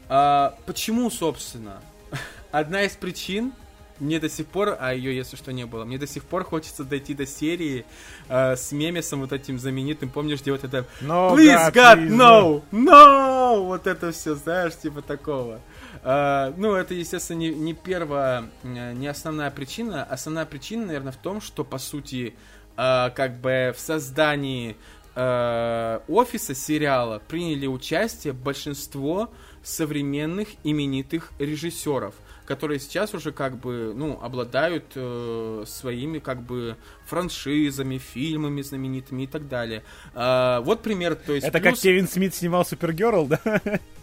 А, 0.10 0.56
почему, 0.66 1.10
собственно? 1.10 1.82
Одна 2.52 2.84
из 2.84 2.98
причин, 2.98 3.54
мне 4.02 4.20
до 4.20 4.30
сих 4.30 4.48
пор, 4.48 4.76
а 4.80 4.94
ее, 4.94 5.16
если 5.16 5.38
что, 5.38 5.54
не 5.54 5.66
было, 5.66 5.86
мне 5.86 5.98
до 5.98 6.08
сих 6.08 6.24
пор 6.24 6.44
хочется 6.44 6.84
дойти 6.84 7.14
до 7.14 7.26
серии 7.26 7.86
э, 8.28 8.56
с 8.56 8.72
мемесом 8.72 9.22
вот 9.22 9.32
этим 9.32 9.60
знаменитым, 9.60 10.10
помнишь, 10.10 10.42
где 10.42 10.52
вот 10.52 10.64
это 10.64 10.86
Но, 11.02 11.38
Please, 11.38 11.72
God, 11.72 11.74
God, 11.74 12.10
no! 12.10 12.64
No! 12.72 13.64
Вот 13.64 13.88
это 13.88 14.12
все, 14.12 14.36
знаешь, 14.36 14.76
типа 14.76 15.02
такого. 15.02 15.62
А, 16.04 16.54
ну, 16.58 16.74
это, 16.74 16.94
естественно, 16.94 17.38
не, 17.38 17.50
не 17.50 17.74
первая, 17.74 18.50
э, 18.64 18.94
не 18.94 19.08
основная 19.08 19.52
причина. 19.52 20.04
Основная 20.04 20.46
причина, 20.46 20.88
наверное, 20.88 21.12
в 21.12 21.18
том, 21.18 21.42
что, 21.42 21.64
по 21.64 21.78
сути, 21.78 22.34
а, 22.78 23.10
как 23.12 23.40
бы 23.40 23.74
в 23.76 23.80
создании 23.80 24.76
э, 25.16 26.00
офиса 26.08 26.56
сериала 26.56 27.22
приняли 27.28 27.68
участие 27.68 28.34
большинство 28.34 29.30
современных 29.62 30.50
именитых 30.64 31.32
режиссеров, 31.38 32.16
которые 32.52 32.82
сейчас 32.82 33.14
уже 33.14 33.32
как 33.32 33.58
бы, 33.58 33.94
ну, 33.96 34.20
обладают 34.22 34.84
э, 34.96 35.64
своими 35.66 36.20
как 36.20 36.42
бы 36.42 36.76
франшизами, 37.06 37.98
фильмами 37.98 38.62
знаменитыми 38.62 39.24
и 39.24 39.28
так 39.28 39.48
далее. 39.48 39.84
А, 40.14 40.60
вот 40.60 40.82
пример, 40.82 41.16
то 41.16 41.34
есть 41.34 41.48
Это 41.48 41.62
как 41.62 41.72
плюс- 41.72 41.80
Кевин 41.80 42.10
Смит 42.10 42.36
снимал 42.36 42.66
Супергерл, 42.66 43.28
да? 43.28 43.40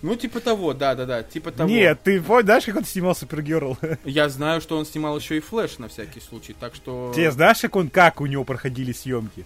ну, 0.00 0.16
типа 0.16 0.40
того, 0.40 0.72
да-да-да, 0.72 1.22
типа 1.22 1.52
того. 1.52 1.68
Нет, 1.68 2.00
ты 2.02 2.20
знаешь, 2.20 2.64
как 2.64 2.76
он 2.76 2.84
снимал 2.86 3.14
Супергерл? 3.14 3.76
Я 4.04 4.30
знаю, 4.30 4.62
что 4.62 4.78
он 4.78 4.86
снимал 4.86 5.18
еще 5.18 5.36
и 5.36 5.40
Флэш 5.40 5.76
на 5.76 5.88
всякий 5.88 6.20
случай, 6.20 6.56
так 6.58 6.74
что... 6.74 7.12
Ты 7.14 7.30
знаешь, 7.30 7.58
как 7.60 7.76
он, 7.76 7.90
как 7.90 8.22
у 8.22 8.26
него 8.26 8.44
проходили 8.44 8.92
съемки? 8.92 9.44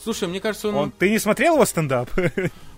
Слушай, 0.00 0.28
мне 0.28 0.38
кажется, 0.40 0.68
он... 0.68 0.76
он... 0.76 0.92
Ты 0.92 1.10
не 1.10 1.18
смотрел 1.18 1.54
его 1.54 1.64
стендап? 1.64 2.08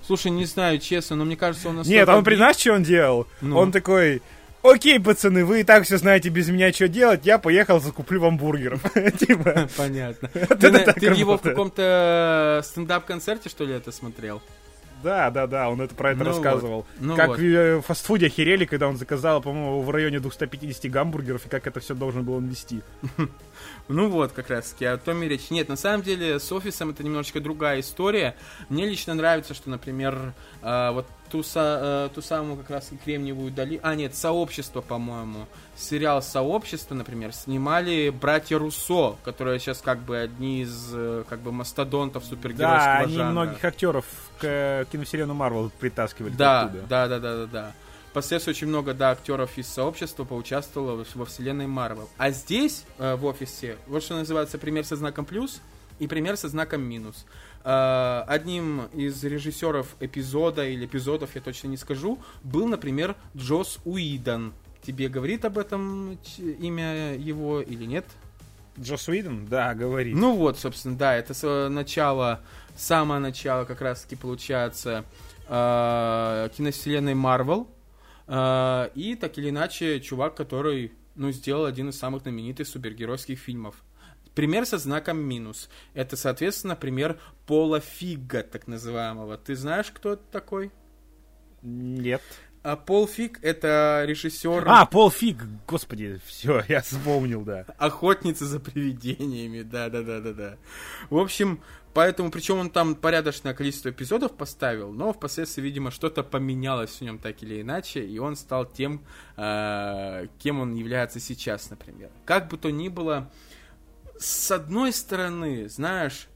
Слушай, 0.07 0.31
не 0.31 0.47
знаю, 0.47 0.79
честно, 0.79 1.17
но 1.17 1.27
мне 1.27 1.37
кажется, 1.37 1.69
он... 1.69 1.83
Нет, 1.83 2.09
он, 2.09 2.25
знаешь, 2.25 2.57
что 2.57 2.73
он 2.73 2.83
делал? 2.83 3.27
Ну. 3.43 3.59
Он 3.59 3.71
такой, 3.71 4.23
окей, 4.63 5.01
пацаны, 5.01 5.45
вы 5.45 5.61
и 5.61 5.65
так 5.65 5.85
все 5.85 5.99
знаете 5.99 6.29
без 6.29 6.49
меня, 6.49 6.73
что 6.73 6.89
делать, 6.89 7.25
я 7.25 7.39
поехал, 7.39 7.81
закуплю 7.81 8.21
вам 8.21 8.39
бургеров. 8.39 8.83
Типа. 9.19 9.69
Понятно. 9.77 10.29
Ты 10.33 11.07
его 11.07 11.39
в 11.39 11.43
каком-то 11.43 12.63
стендап-концерте, 12.65 13.49
что 13.49 13.65
ли, 13.65 13.75
это 13.75 13.93
смотрел? 13.93 14.43
Да, 15.03 15.31
да, 15.31 15.47
да, 15.47 15.69
он 15.69 15.81
это 15.81 15.95
про 15.95 16.13
это 16.13 16.21
ну 16.21 16.27
рассказывал. 16.27 16.77
Вот. 16.77 16.87
Ну 17.01 17.17
как 17.17 17.29
вот. 17.29 17.39
в 17.39 17.43
э, 17.43 17.81
фастфуде 17.81 18.27
охерели, 18.27 18.65
когда 18.65 18.89
он 18.89 18.97
заказал, 18.97 19.43
по-моему, 19.43 19.83
в 19.83 19.91
районе 19.91 20.21
250 20.21 20.91
гамбургеров, 20.91 21.47
и 21.47 21.49
как 21.49 21.67
это 21.67 21.81
все 21.81 21.95
должен 21.95 22.23
был 22.25 22.35
он 22.35 22.47
вести. 22.47 22.83
Ну 23.89 24.09
вот, 24.09 24.33
как 24.33 24.49
раз 24.51 24.71
таки, 24.71 24.85
о 24.85 24.97
том 24.97 25.23
и 25.23 25.29
речь. 25.29 25.51
Нет, 25.51 25.69
на 25.69 25.77
самом 25.77 26.03
деле 26.03 26.41
с 26.41 26.51
офисом 26.51 26.91
это 26.91 27.05
немножечко 27.05 27.41
другая 27.41 27.81
история. 27.81 28.37
Мне 28.69 28.87
лично 28.87 29.15
нравится, 29.15 29.55
что, 29.55 29.71
например, 29.71 30.35
э, 30.63 30.91
вот 30.93 31.07
ту, 31.33 31.43
э, 31.55 32.09
ту 32.15 32.21
самую 32.21 32.59
как 32.59 32.71
раз 32.71 32.91
Кремниевую 33.05 33.51
долину... 33.51 33.81
А, 33.83 33.95
нет, 33.95 34.15
Сообщество, 34.15 34.83
по-моему. 34.83 35.47
Сериал 35.77 36.23
Сообщество, 36.23 36.95
например, 36.95 37.33
снимали 37.33 38.11
братья 38.11 38.59
Руссо, 38.59 39.17
которые 39.25 39.59
сейчас 39.59 39.79
как 39.79 40.01
бы 40.01 40.19
одни 40.19 40.61
из 40.61 40.91
э, 40.93 41.25
как 41.29 41.41
бы 41.41 41.51
мастодонтов 41.51 42.25
супергеройского 42.27 42.85
да, 42.85 42.99
они 42.99 43.17
жанра. 43.17 43.31
многих 43.31 43.65
актеров 43.65 44.05
к 44.39 44.87
киновселенную 44.93 45.35
Марвел 45.35 45.73
притаскивали. 45.81 46.35
Да, 46.35 46.71
да, 46.89 47.09
да, 47.09 47.19
да, 47.19 47.37
да, 47.37 47.47
да. 47.47 47.73
Впоследствии 48.11 48.51
очень 48.51 48.67
много, 48.67 48.93
да, 48.93 49.13
актеров 49.13 49.57
из 49.57 49.69
сообщества 49.69 50.25
поучаствовало 50.25 51.07
во 51.15 51.25
вселенной 51.25 51.67
Марвел. 51.67 52.11
А 52.19 52.31
здесь, 52.31 52.85
э, 52.99 53.17
в 53.17 53.25
офисе, 53.25 53.79
вот 53.87 54.03
что 54.03 54.17
называется 54.17 54.59
пример 54.59 54.85
со 54.85 54.97
знаком 54.97 55.25
плюс 55.25 55.63
и 55.99 56.07
пример 56.07 56.37
со 56.37 56.49
знаком 56.49 56.83
минус. 56.83 57.25
Э, 57.65 58.25
одним 58.27 58.87
из 58.93 59.23
режиссеров 59.23 59.97
эпизода 60.01 60.67
или 60.67 60.87
эпизодов, 60.87 61.35
я 61.35 61.41
точно 61.41 61.69
не 61.69 61.77
скажу, 61.77 62.19
был, 62.43 62.67
например, 62.67 63.17
Джос 63.37 63.79
Уидон. 63.85 64.53
Тебе 64.83 65.09
говорит 65.09 65.45
об 65.45 65.59
этом 65.59 66.19
имя 66.39 67.15
его 67.17 67.61
или 67.61 67.85
нет? 67.85 68.05
Джос 68.81 69.09
Уидон? 69.09 69.47
Да, 69.47 69.75
говорит. 69.75 70.17
Ну 70.17 70.35
вот, 70.35 70.59
собственно, 70.59 70.97
да, 70.97 71.15
это 71.15 71.35
с 71.35 71.69
начала, 71.69 72.41
самое 72.77 73.21
начало 73.21 73.65
как 73.65 73.81
раз-таки 73.81 74.17
получается 74.17 75.05
э, 75.47 76.49
киновселенной 76.57 77.15
Марвел. 77.15 77.69
Э, 78.27 78.89
и 78.97 79.15
так 79.15 79.39
или 79.39 79.51
иначе, 79.51 80.01
чувак, 80.01 80.35
который 80.35 80.93
ну, 81.15 81.31
сделал 81.31 81.67
один 81.67 81.91
из 81.91 81.99
самых 81.99 82.23
знаменитых 82.23 82.67
супергеройских 82.67 83.39
фильмов. 83.39 83.77
Пример 84.35 84.67
со 84.67 84.79
знаком 84.79 85.19
минус. 85.19 85.69
Это, 85.95 86.17
соответственно, 86.17 86.77
пример 86.77 87.21
Пола 87.47 87.81
Фига, 87.81 88.43
так 88.43 88.67
называемого. 88.67 89.37
Ты 89.37 89.55
знаешь, 89.57 89.91
кто 89.93 90.15
это 90.15 90.23
такой? 90.31 90.71
Нет. 91.63 92.23
А 92.63 92.77
Пол 92.77 93.09
Фиг 93.09 93.41
это 93.43 94.05
режиссер... 94.07 94.65
А, 94.69 94.87
Пол 94.87 95.11
Фиг, 95.11 95.43
господи, 95.67 96.21
все, 96.25 96.63
я 96.69 96.81
вспомнил, 96.81 97.43
да. 97.43 97.67
Охотница 97.77 98.47
за 98.47 98.61
привидениями, 98.61 99.63
да-да-да-да-да. 99.63 100.59
В 101.11 101.17
общем, 101.17 101.61
поэтому, 101.93 102.31
причем 102.31 102.59
он 102.59 102.71
там 102.71 102.95
порядочное 102.95 103.53
количество 103.53 103.89
эпизодов 103.91 104.37
поставил, 104.37 104.93
но 104.93 105.13
впоследствии, 105.13 105.61
видимо, 105.61 105.91
что-то 105.91 106.23
поменялось 106.23 106.91
в 106.91 107.01
нем 107.01 107.19
так 107.19 107.43
или 107.43 107.63
иначе, 107.63 108.05
и 108.05 108.19
он 108.21 108.37
стал 108.37 108.65
тем, 108.65 109.03
э, 109.37 110.29
кем 110.39 110.61
он 110.61 110.75
является 110.75 111.19
сейчас, 111.19 111.69
например. 111.69 112.11
Как 112.25 112.47
бы 112.47 112.59
то 112.59 112.71
ни 112.71 112.89
было, 112.89 113.29
с 114.23 114.51
одной 114.51 114.93
стороны, 114.93 115.69
знаешь... 115.69 116.29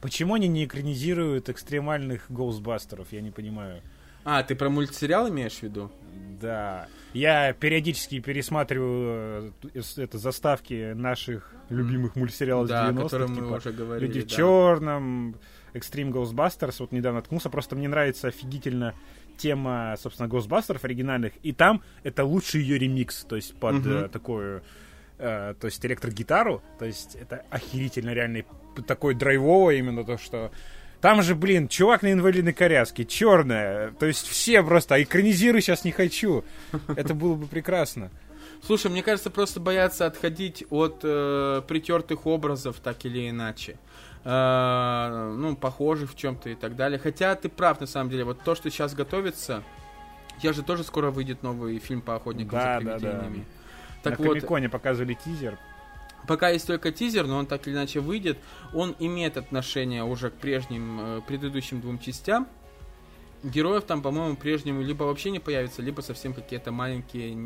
Почему 0.00 0.34
они 0.34 0.46
не 0.46 0.66
экранизируют 0.66 1.48
экстремальных 1.48 2.30
Гоустбастеров, 2.30 3.12
я 3.12 3.22
не 3.22 3.30
понимаю. 3.30 3.82
А, 4.24 4.42
ты 4.42 4.54
про 4.54 4.68
мультсериал 4.68 5.28
имеешь 5.30 5.54
в 5.54 5.62
виду? 5.62 5.90
Да. 6.40 6.88
Я 7.12 7.52
периодически 7.54 8.20
пересматриваю 8.20 9.54
э, 9.72 9.82
это 9.96 10.18
заставки 10.18 10.92
наших 10.92 11.54
любимых 11.70 12.14
мультсериалов 12.16 12.68
да, 12.68 12.90
90-х. 12.90 13.16
О 13.16 13.28
типа, 13.28 13.40
мы 13.40 13.56
уже 13.56 13.72
говорили. 13.72 14.06
Люди 14.06 14.20
да. 14.20 14.26
в 14.26 14.30
черном, 14.30 15.36
Extreme 15.72 16.10
Ghostbusters. 16.10 16.76
Вот 16.80 16.92
недавно 16.92 17.20
наткнулся. 17.20 17.48
Просто 17.48 17.76
мне 17.76 17.88
нравится 17.88 18.28
офигительно 18.28 18.94
тема, 19.38 19.94
собственно, 19.98 20.26
Ghostbusters 20.26 20.80
оригинальных. 20.82 21.32
И 21.42 21.52
там 21.52 21.82
это 22.02 22.24
лучший 22.24 22.60
ее 22.60 22.78
ремикс. 22.78 23.24
То 23.24 23.36
есть 23.36 23.58
под 23.58 23.76
угу. 23.76 23.88
э, 23.88 24.08
такую... 24.08 24.62
Э, 25.18 25.54
то 25.58 25.66
есть 25.66 25.84
электро-гитару. 25.84 26.62
То 26.78 26.84
есть 26.84 27.14
это 27.14 27.44
охерительно 27.50 28.10
реальный 28.10 28.44
такой 28.86 29.14
драйвовый 29.14 29.78
именно 29.78 30.04
то, 30.04 30.18
что 30.18 30.50
там 31.00 31.22
же, 31.22 31.34
блин, 31.34 31.68
чувак 31.68 32.02
на 32.02 32.12
инвалидной 32.12 32.52
коляске, 32.52 33.04
черная. 33.04 33.92
То 33.92 34.06
есть 34.06 34.26
все 34.26 34.62
просто, 34.62 34.96
а 34.96 35.02
экранизирую 35.02 35.62
сейчас 35.62 35.84
не 35.84 35.92
хочу. 35.92 36.44
Это 36.96 37.14
было 37.14 37.34
бы 37.34 37.46
прекрасно. 37.46 38.10
Слушай, 38.62 38.90
мне 38.90 39.02
кажется, 39.02 39.30
просто 39.30 39.60
боятся 39.60 40.06
отходить 40.06 40.64
от 40.70 41.00
э, 41.02 41.62
притертых 41.68 42.26
образов, 42.26 42.80
так 42.82 43.04
или 43.04 43.30
иначе. 43.30 43.78
Э, 44.24 45.34
ну, 45.36 45.54
похожих 45.56 46.12
в 46.12 46.16
чем-то 46.16 46.50
и 46.50 46.54
так 46.54 46.74
далее. 46.76 46.98
Хотя 46.98 47.34
ты 47.36 47.48
прав, 47.48 47.80
на 47.80 47.86
самом 47.86 48.10
деле. 48.10 48.24
Вот 48.24 48.40
то, 48.42 48.54
что 48.54 48.70
сейчас 48.70 48.94
готовится, 48.94 49.62
я 50.42 50.52
же 50.52 50.62
тоже 50.62 50.84
скоро 50.84 51.10
выйдет 51.10 51.42
новый 51.42 51.78
фильм 51.78 52.00
по 52.00 52.16
охотникам 52.16 52.58
да, 52.58 52.74
за 52.74 52.80
привидениями. 52.80 53.36
Да, 53.36 53.40
да. 53.40 53.55
Так 54.02 54.18
На 54.18 54.24
вот, 54.24 54.34
Комиконе 54.34 54.68
показывали 54.68 55.14
тизер. 55.14 55.58
Пока 56.26 56.48
есть 56.50 56.66
только 56.66 56.90
тизер, 56.92 57.26
но 57.26 57.38
он 57.38 57.46
так 57.46 57.66
или 57.66 57.74
иначе 57.74 58.00
выйдет. 58.00 58.38
Он 58.74 58.96
имеет 58.98 59.36
отношение 59.36 60.04
уже 60.04 60.30
к 60.30 60.34
прежним, 60.34 60.98
э, 61.00 61.20
предыдущим 61.26 61.80
двум 61.80 61.98
частям. 61.98 62.48
Героев 63.42 63.84
там, 63.84 64.02
по-моему, 64.02 64.36
прежнему 64.36 64.82
либо 64.82 65.04
вообще 65.04 65.30
не 65.30 65.38
появится, 65.38 65.82
либо 65.82 66.00
совсем 66.00 66.34
какие-то 66.34 66.72
маленькие, 66.72 67.36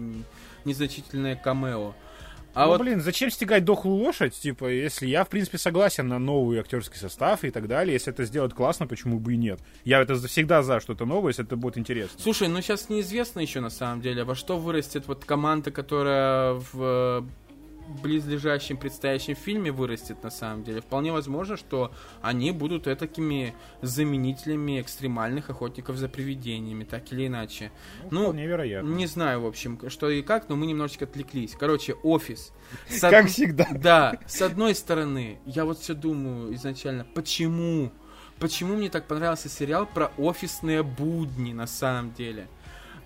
незначительные 0.64 1.36
камео. 1.36 1.94
А 2.54 2.64
ну, 2.64 2.68
вот... 2.68 2.80
блин, 2.80 3.00
зачем 3.00 3.30
стегать 3.30 3.64
дохлую 3.64 3.96
лошадь? 3.96 4.34
Типа, 4.34 4.66
если 4.66 5.06
я, 5.06 5.24
в 5.24 5.28
принципе, 5.28 5.58
согласен 5.58 6.08
на 6.08 6.18
новый 6.18 6.58
актерский 6.58 6.98
состав 6.98 7.44
и 7.44 7.50
так 7.50 7.68
далее, 7.68 7.94
если 7.94 8.12
это 8.12 8.24
сделать 8.24 8.54
классно, 8.54 8.86
почему 8.86 9.20
бы 9.20 9.34
и 9.34 9.36
нет? 9.36 9.60
Я 9.84 10.00
это 10.00 10.16
всегда 10.16 10.62
за 10.62 10.80
что-то 10.80 11.06
новое, 11.06 11.30
если 11.30 11.44
это 11.44 11.56
будет 11.56 11.78
интересно. 11.78 12.18
Слушай, 12.20 12.48
ну 12.48 12.60
сейчас 12.60 12.88
неизвестно 12.88 13.40
еще 13.40 13.60
на 13.60 13.70
самом 13.70 14.00
деле, 14.00 14.24
во 14.24 14.34
что 14.34 14.58
вырастет 14.58 15.06
вот 15.06 15.24
команда, 15.24 15.70
которая 15.70 16.54
в 16.72 17.24
близлежащем 17.90 18.76
предстоящем 18.76 19.34
фильме 19.34 19.72
вырастет 19.72 20.22
на 20.22 20.30
самом 20.30 20.64
деле. 20.64 20.80
Вполне 20.80 21.12
возможно, 21.12 21.56
что 21.56 21.92
они 22.22 22.52
будут 22.52 22.84
такими 22.84 23.54
заменителями 23.82 24.80
экстремальных 24.80 25.50
охотников 25.50 25.96
за 25.96 26.08
привидениями, 26.08 26.84
так 26.84 27.12
или 27.12 27.26
иначе. 27.26 27.72
Ну, 28.10 28.24
ну 28.24 28.32
невероятно. 28.32 28.88
Не 28.88 29.06
знаю, 29.06 29.42
в 29.42 29.46
общем, 29.46 29.90
что 29.90 30.08
и 30.10 30.22
как, 30.22 30.48
но 30.48 30.56
мы 30.56 30.66
немножечко 30.66 31.04
отвлеклись. 31.04 31.56
Короче, 31.58 31.94
офис. 32.02 32.52
С 32.88 33.00
как 33.00 33.26
всегда. 33.26 33.66
Да, 33.70 34.18
с 34.26 34.40
одной 34.42 34.74
стороны, 34.74 35.38
я 35.44 35.64
вот 35.64 35.78
все 35.78 35.94
думаю 35.94 36.54
изначально, 36.54 37.06
почему? 37.14 37.92
Почему 38.38 38.74
мне 38.74 38.88
так 38.88 39.06
понравился 39.06 39.48
сериал 39.48 39.86
про 39.86 40.12
офисные 40.16 40.82
будни 40.82 41.52
на 41.52 41.66
самом 41.66 42.12
деле? 42.14 42.48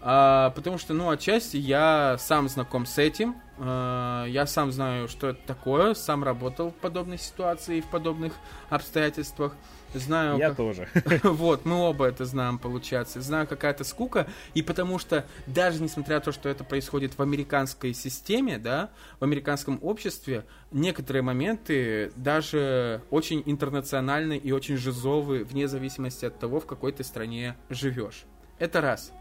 А, 0.07 0.51
потому 0.51 0.77
что, 0.77 0.93
ну, 0.93 1.09
отчасти 1.09 1.57
я 1.57 2.17
сам 2.19 2.49
знаком 2.49 2.85
с 2.85 2.99
этим. 2.99 3.37
А, 3.59 4.27
я 4.27 4.47
сам 4.47 4.73
знаю, 4.73 5.09
что 5.09 5.29
это 5.29 5.41
такое. 5.47 5.95
Сам 5.95 6.25
работал 6.25 6.71
в 6.71 6.75
подобной 6.75 7.19
ситуации 7.19 7.79
и 7.79 7.81
в 7.81 7.87
подобных 7.87 8.35
обстоятельствах. 8.69 9.55
Знаю. 9.95 10.39
Я 10.39 10.49
как... 10.49 10.57
тоже. 10.57 10.89
вот, 11.23 11.65
мы 11.65 11.77
оба 11.77 12.07
это 12.07 12.25
знаем, 12.25 12.59
получается. 12.59 13.21
Знаю, 13.21 13.47
какая-то 13.47 13.85
скука. 13.85 14.27
И 14.55 14.63
потому 14.63 14.99
что, 14.99 15.25
даже 15.47 15.81
несмотря 15.81 16.17
на 16.17 16.21
то, 16.21 16.33
что 16.33 16.49
это 16.49 16.65
происходит 16.65 17.17
в 17.17 17.23
американской 17.23 17.95
системе, 17.95 18.59
да, 18.59 18.91
в 19.21 19.25
американском 19.25 19.79
обществе, 19.83 20.45
некоторые 20.73 21.23
моменты 21.23 22.13
даже 22.17 23.03
очень 23.11 23.43
интернациональны 23.47 24.37
и 24.37 24.51
очень 24.51 24.77
жизовы, 24.77 25.45
вне 25.45 25.69
зависимости 25.69 26.25
от 26.25 26.39
того, 26.39 26.61
в 26.61 26.67
какой 26.67 26.91
ты 26.93 27.05
стране 27.05 27.57
живешь. 27.71 28.25
Это 28.59 28.81
раз. 28.81 29.13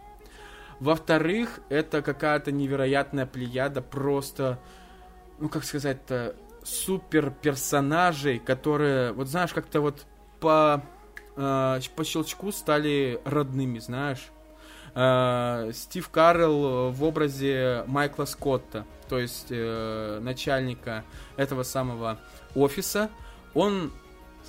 Во-вторых, 0.79 1.59
это 1.69 2.01
какая-то 2.01 2.51
невероятная 2.51 3.25
плеяда 3.25 3.81
просто, 3.81 4.59
ну 5.39 5.49
как 5.49 5.63
сказать-то, 5.63 6.35
супер 6.63 7.31
персонажей, 7.31 8.39
которые, 8.39 9.13
вот 9.13 9.27
знаешь, 9.27 9.53
как-то 9.53 9.81
вот 9.81 10.05
по, 10.39 10.83
э, 11.35 11.79
по 11.95 12.03
щелчку 12.03 12.51
стали 12.51 13.21
родными, 13.25 13.79
знаешь. 13.79 14.29
Э, 14.95 15.71
Стив 15.73 16.07
Карл 16.09 16.91
в 16.91 17.03
образе 17.03 17.83
Майкла 17.87 18.25
Скотта, 18.25 18.85
то 19.09 19.19
есть 19.19 19.47
э, 19.49 20.19
начальника 20.21 21.03
этого 21.35 21.63
самого 21.63 22.19
офиса, 22.55 23.09
он 23.53 23.91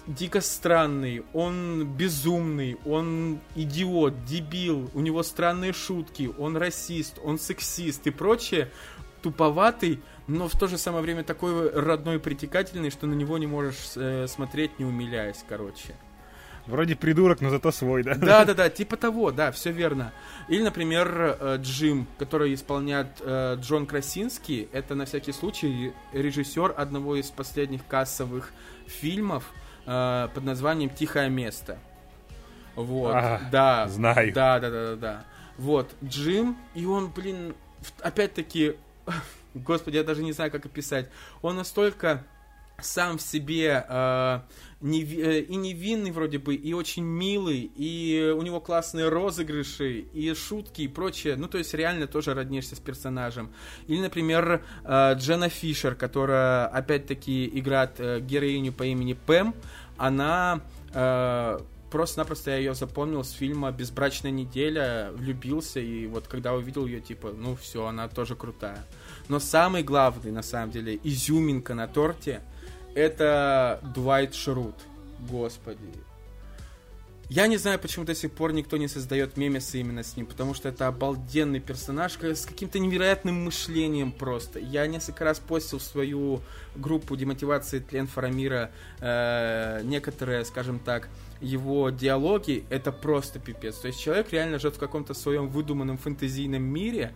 дико 0.06 0.40
странный, 0.40 1.24
он 1.32 1.86
безумный, 1.86 2.76
он 2.85 3.40
идиот, 3.55 4.24
дебил, 4.24 4.90
у 4.94 5.01
него 5.01 5.22
странные 5.22 5.72
шутки, 5.72 6.31
он 6.39 6.56
расист, 6.56 7.18
он 7.22 7.39
сексист 7.39 8.06
и 8.06 8.10
прочее, 8.10 8.70
туповатый, 9.22 10.02
но 10.26 10.48
в 10.48 10.59
то 10.59 10.66
же 10.66 10.76
самое 10.76 11.02
время 11.02 11.24
такой 11.24 11.70
родной 11.70 12.18
притекательный, 12.18 12.90
что 12.90 13.06
на 13.06 13.14
него 13.14 13.39
не 13.39 13.47
можешь 13.47 13.93
э, 13.97 14.26
смотреть, 14.28 14.78
не 14.78 14.85
умиляясь, 14.85 15.44
короче. 15.48 15.94
Вроде 16.66 16.97
придурок, 16.97 17.43
но 17.43 17.51
зато 17.51 17.72
свой, 17.72 18.02
да? 18.02 18.14
Да, 18.14 18.44
да, 18.44 18.55
да, 18.55 18.70
типа 18.70 18.97
того, 18.97 19.31
да, 19.32 19.52
все 19.52 19.70
верно. 19.70 20.12
Или, 20.48 20.62
например, 20.62 21.39
э, 21.40 21.59
Джим, 21.60 22.06
который 22.18 22.55
исполняет 22.55 23.09
э, 23.20 23.56
Джон 23.60 23.86
Красинский, 23.86 24.68
это 24.72 24.94
на 24.94 25.05
всякий 25.05 25.32
случай 25.32 25.93
режиссер 26.12 26.74
одного 26.76 27.16
из 27.16 27.31
последних 27.31 27.86
кассовых 27.86 28.52
фильмов 28.86 29.44
э, 29.86 30.28
под 30.35 30.44
названием 30.44 30.90
Тихое 30.90 31.28
место. 31.28 31.78
Вот, 32.77 33.15
а, 33.15 33.40
да. 33.51 33.89
Знаю. 33.89 34.32
Да, 34.32 34.59
да, 34.61 34.70
да, 34.70 34.90
да, 34.90 34.97
да. 34.97 35.24
Вот, 35.56 35.94
Джим, 36.02 36.56
и 36.74 36.85
он, 36.85 37.11
блин, 37.11 37.55
опять-таки, 38.01 38.77
господи, 39.55 39.97
я 39.97 40.05
даже 40.05 40.23
не 40.23 40.32
знаю, 40.32 40.51
как 40.51 40.66
описать. 40.66 41.09
Он 41.43 41.56
настолько 41.56 42.24
сам 42.80 43.18
в 43.18 43.22
себе 43.22 43.84
э, 43.88 44.40
не, 44.80 45.02
э, 45.02 45.40
и 45.40 45.56
невинный 45.56 46.10
вроде 46.10 46.38
бы, 46.38 46.55
и 46.55 46.72
очень 46.72 47.05
милый, 47.05 47.70
и 47.76 48.34
у 48.36 48.42
него 48.42 48.60
классные 48.60 49.09
розыгрыши, 49.09 50.01
и 50.12 50.34
шутки, 50.34 50.82
и 50.82 50.88
прочее. 50.88 51.36
Ну, 51.36 51.48
то 51.48 51.59
есть 51.59 51.72
реально 51.74 52.06
тоже 52.06 52.34
роднишься 52.34 52.76
с 52.76 52.80
персонажем. 52.80 53.51
Или, 53.86 54.01
например, 54.01 54.64
э, 54.84 55.14
Джена 55.14 55.48
Фишер, 55.48 55.94
которая 55.94 56.66
опять-таки 56.66 57.51
играет 57.59 57.92
э, 57.98 58.20
героиню 58.20 58.72
по 58.72 58.84
имени 58.84 59.14
Пэм. 59.14 59.55
Она... 59.96 60.60
Э, 60.92 61.59
просто-напросто 61.90 62.51
я 62.51 62.56
ее 62.56 62.74
запомнил 62.74 63.22
с 63.22 63.30
фильма 63.30 63.70
«Безбрачная 63.70 64.32
неделя», 64.32 65.12
влюбился, 65.12 65.78
и 65.78 66.09
вот 66.09 66.26
когда 66.26 66.52
увидел 66.52 66.86
ее, 66.86 67.01
типа, 67.01 67.32
ну 67.32 67.55
все, 67.55 67.86
она 67.86 68.09
тоже 68.09 68.34
крутая. 68.34 68.84
Но 69.28 69.38
самый 69.38 69.84
главный, 69.84 70.32
на 70.32 70.42
самом 70.42 70.72
деле, 70.72 70.98
изюминка 71.05 71.74
на 71.74 71.86
торте— 71.86 72.42
это 72.94 73.80
Дуайт 73.94 74.34
Шрут. 74.34 74.76
Господи. 75.30 75.78
Я 77.30 77.46
не 77.46 77.56
знаю, 77.56 77.78
почему 77.78 78.04
до 78.04 78.14
сих 78.14 78.32
пор 78.32 78.52
никто 78.52 78.76
не 78.76 78.86
создает 78.86 79.38
мемесы 79.38 79.80
именно 79.80 80.02
с 80.02 80.14
ним, 80.14 80.26
потому 80.26 80.52
что 80.52 80.68
это 80.68 80.86
обалденный 80.86 81.58
персонаж 81.58 82.18
с 82.20 82.44
каким-то 82.44 82.78
невероятным 82.78 83.44
мышлением 83.44 84.12
просто. 84.12 84.58
Я 84.58 84.86
несколько 84.86 85.24
раз 85.24 85.38
постил 85.38 85.78
в 85.78 85.82
свою 85.82 86.42
группу 86.76 87.16
демотивации 87.16 87.78
Тлен 87.78 88.06
Фарамира 88.06 88.70
э, 89.00 89.80
некоторые, 89.84 90.44
скажем 90.44 90.78
так, 90.78 91.08
его 91.40 91.88
диалоги, 91.88 92.64
это 92.68 92.92
просто 92.92 93.38
пипец. 93.38 93.76
То 93.76 93.88
есть 93.88 94.00
человек 94.00 94.30
реально 94.30 94.58
живет 94.58 94.76
в 94.76 94.78
каком-то 94.78 95.14
своем 95.14 95.48
выдуманном 95.48 95.96
фэнтезийном 95.96 96.62
мире, 96.62 97.14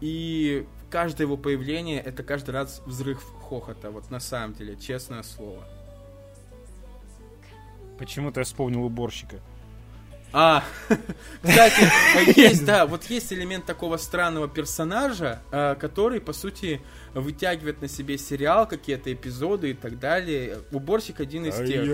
и 0.00 0.66
каждое 0.90 1.24
его 1.24 1.36
появление 1.36 2.00
это 2.00 2.22
каждый 2.24 2.50
раз 2.50 2.82
взрыв 2.84 3.24
хохота, 3.48 3.90
вот 3.90 4.10
на 4.10 4.20
самом 4.20 4.54
деле, 4.54 4.76
честное 4.76 5.22
слово. 5.22 5.64
Почему-то 7.98 8.40
я 8.40 8.44
вспомнил 8.44 8.84
уборщика. 8.84 9.40
А, 10.32 10.62
кстати, 11.42 12.38
есть, 12.38 12.64
да, 12.66 12.84
вот 12.84 13.04
есть 13.04 13.32
элемент 13.32 13.64
такого 13.64 13.96
странного 13.96 14.48
персонажа, 14.48 15.40
а, 15.50 15.76
который, 15.76 16.20
по 16.20 16.34
сути, 16.34 16.82
вытягивает 17.14 17.80
на 17.80 17.88
себе 17.88 18.18
сериал, 18.18 18.66
какие-то 18.68 19.10
эпизоды 19.12 19.70
и 19.70 19.74
так 19.74 19.98
далее. 19.98 20.58
Уборщик 20.72 21.20
один 21.20 21.46
из 21.46 21.56
тех. 21.56 21.86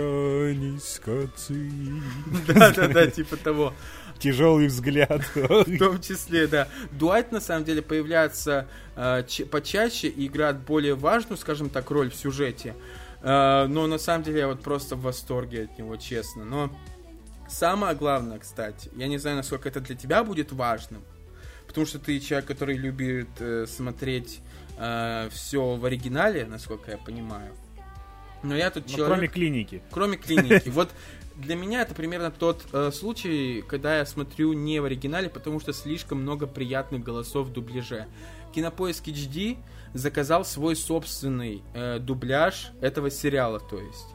Да-да-да, 2.49 3.07
типа 3.11 3.37
того 3.37 3.75
тяжелый 4.23 4.69
взгляд. 4.69 5.23
В 5.35 5.79
том 5.79 6.01
числе, 6.01 6.47
да. 6.47 6.69
Дуайт, 6.93 7.33
на 7.33 7.41
самом 7.41 7.65
деле, 7.65 7.83
появляется 7.83 8.69
э, 8.95 9.25
почаще 9.51 10.09
и 10.09 10.27
играет 10.27 10.59
более 10.59 10.95
важную, 10.95 11.37
скажем 11.37 11.69
так, 11.69 11.91
роль 11.91 12.11
в 12.11 12.15
сюжете. 12.15 12.75
Э, 13.23 13.67
но 13.67 13.87
на 13.87 13.99
самом 13.99 14.23
деле 14.23 14.41
я 14.41 14.47
вот 14.47 14.63
просто 14.63 14.95
в 14.95 15.03
восторге 15.03 15.65
от 15.65 15.79
него, 15.79 15.97
честно. 15.97 16.45
Но 16.45 16.71
самое 17.49 17.97
главное, 17.97 18.39
кстати, 18.39 18.91
я 18.97 19.09
не 19.09 19.19
знаю, 19.19 19.37
насколько 19.37 19.69
это 19.69 19.81
для 19.81 19.97
тебя 19.97 20.23
будет 20.23 20.53
важным, 20.53 21.03
потому 21.67 21.85
что 21.85 21.99
ты 21.99 22.21
человек, 22.21 22.47
который 22.47 22.77
любит 22.77 23.29
э, 23.41 23.67
смотреть 23.67 24.41
э, 24.79 25.29
все 25.33 25.75
в 25.75 25.85
оригинале, 25.85 26.47
насколько 26.47 26.93
я 26.93 26.97
понимаю. 26.97 27.53
Но 28.45 28.57
я 28.57 28.71
тут 28.71 28.85
Но 28.89 28.97
человек... 28.97 29.15
Кроме 29.15 29.29
клиники. 29.29 29.83
Кроме 29.91 30.17
клиники. 30.17 30.69
Вот 30.71 30.91
для 31.43 31.57
меня 31.57 31.83
это 31.83 31.95
примерно 31.95 32.31
тот 32.31 32.65
э, 32.73 32.91
случай, 32.93 33.63
когда 33.67 33.99
я 33.99 34.07
смотрю 34.07 34.53
не 34.53 34.81
в 34.81 34.85
оригинале, 34.85 35.29
потому 35.29 35.61
что 35.61 35.73
слишком 35.73 36.23
много 36.23 36.47
приятных 36.47 37.03
голосов 37.03 37.49
в 37.49 37.53
дубляже. 37.53 38.07
Кинопоиск 38.55 39.09
HD 39.09 39.59
заказал 39.93 40.45
свой 40.45 40.77
собственный 40.77 41.63
э, 41.75 41.99
дубляж 41.99 42.73
этого 42.81 43.11
сериала, 43.11 43.61
то 43.61 43.79
есть. 43.79 44.07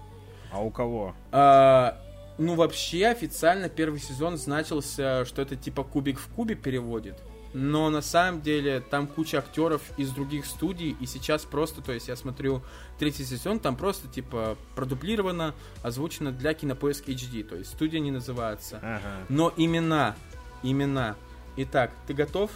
А 0.51 0.61
у 0.61 0.71
кого? 0.71 1.13
А, 1.31 2.01
ну, 2.37 2.55
вообще, 2.55 3.07
официально 3.07 3.67
первый 3.67 3.99
сезон 3.99 4.37
значился, 4.37 5.25
что 5.25 5.41
это 5.41 5.55
типа 5.55 5.83
кубик 5.83 6.19
в 6.19 6.27
кубе 6.29 6.55
переводит 6.55 7.21
но 7.53 7.89
на 7.89 8.01
самом 8.01 8.41
деле 8.41 8.79
там 8.79 9.07
куча 9.07 9.39
актеров 9.39 9.81
из 9.97 10.11
других 10.11 10.45
студий, 10.45 10.95
и 10.99 11.05
сейчас 11.05 11.45
просто, 11.45 11.81
то 11.81 11.91
есть 11.91 12.07
я 12.07 12.15
смотрю 12.15 12.61
третий 12.99 13.23
сезон, 13.23 13.59
там 13.59 13.75
просто 13.75 14.07
типа 14.07 14.57
продублировано, 14.75 15.53
озвучено 15.83 16.31
для 16.31 16.53
Кинопоиск 16.53 17.07
HD, 17.07 17.43
то 17.43 17.55
есть 17.55 17.71
студия 17.71 17.99
не 17.99 18.11
называется. 18.11 18.79
Ага. 18.81 19.25
Но 19.29 19.53
имена, 19.57 20.15
имена. 20.63 21.15
Итак, 21.55 21.91
ты 22.05 22.13
готов? 22.13 22.51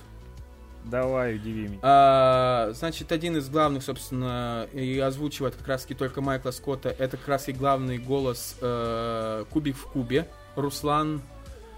Давай, 0.85 1.35
удиви 1.35 1.67
меня. 1.67 1.79
А, 1.81 2.71
значит, 2.73 3.11
один 3.11 3.37
из 3.37 3.49
главных, 3.49 3.83
собственно, 3.83 4.67
и 4.73 4.97
озвучивает 4.99 5.55
как 5.55 5.67
раз 5.67 5.85
только 5.85 6.21
Майкла 6.21 6.51
Скотта, 6.51 6.89
это 6.89 7.17
как 7.17 7.27
раз 7.27 7.47
и 7.49 7.53
главный 7.53 7.97
голос 7.97 8.57
э, 8.61 9.45
Кубик 9.51 9.77
в 9.77 9.85
Кубе, 9.87 10.27
Руслан 10.55 11.21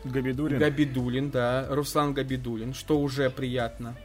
Габидулин. 0.04 0.60
Габидулин, 0.60 1.30
да. 1.30 1.68
Руслан 1.70 2.14
Габидулин, 2.14 2.74
что 2.74 3.00
уже 3.00 3.30
приятно. 3.30 3.96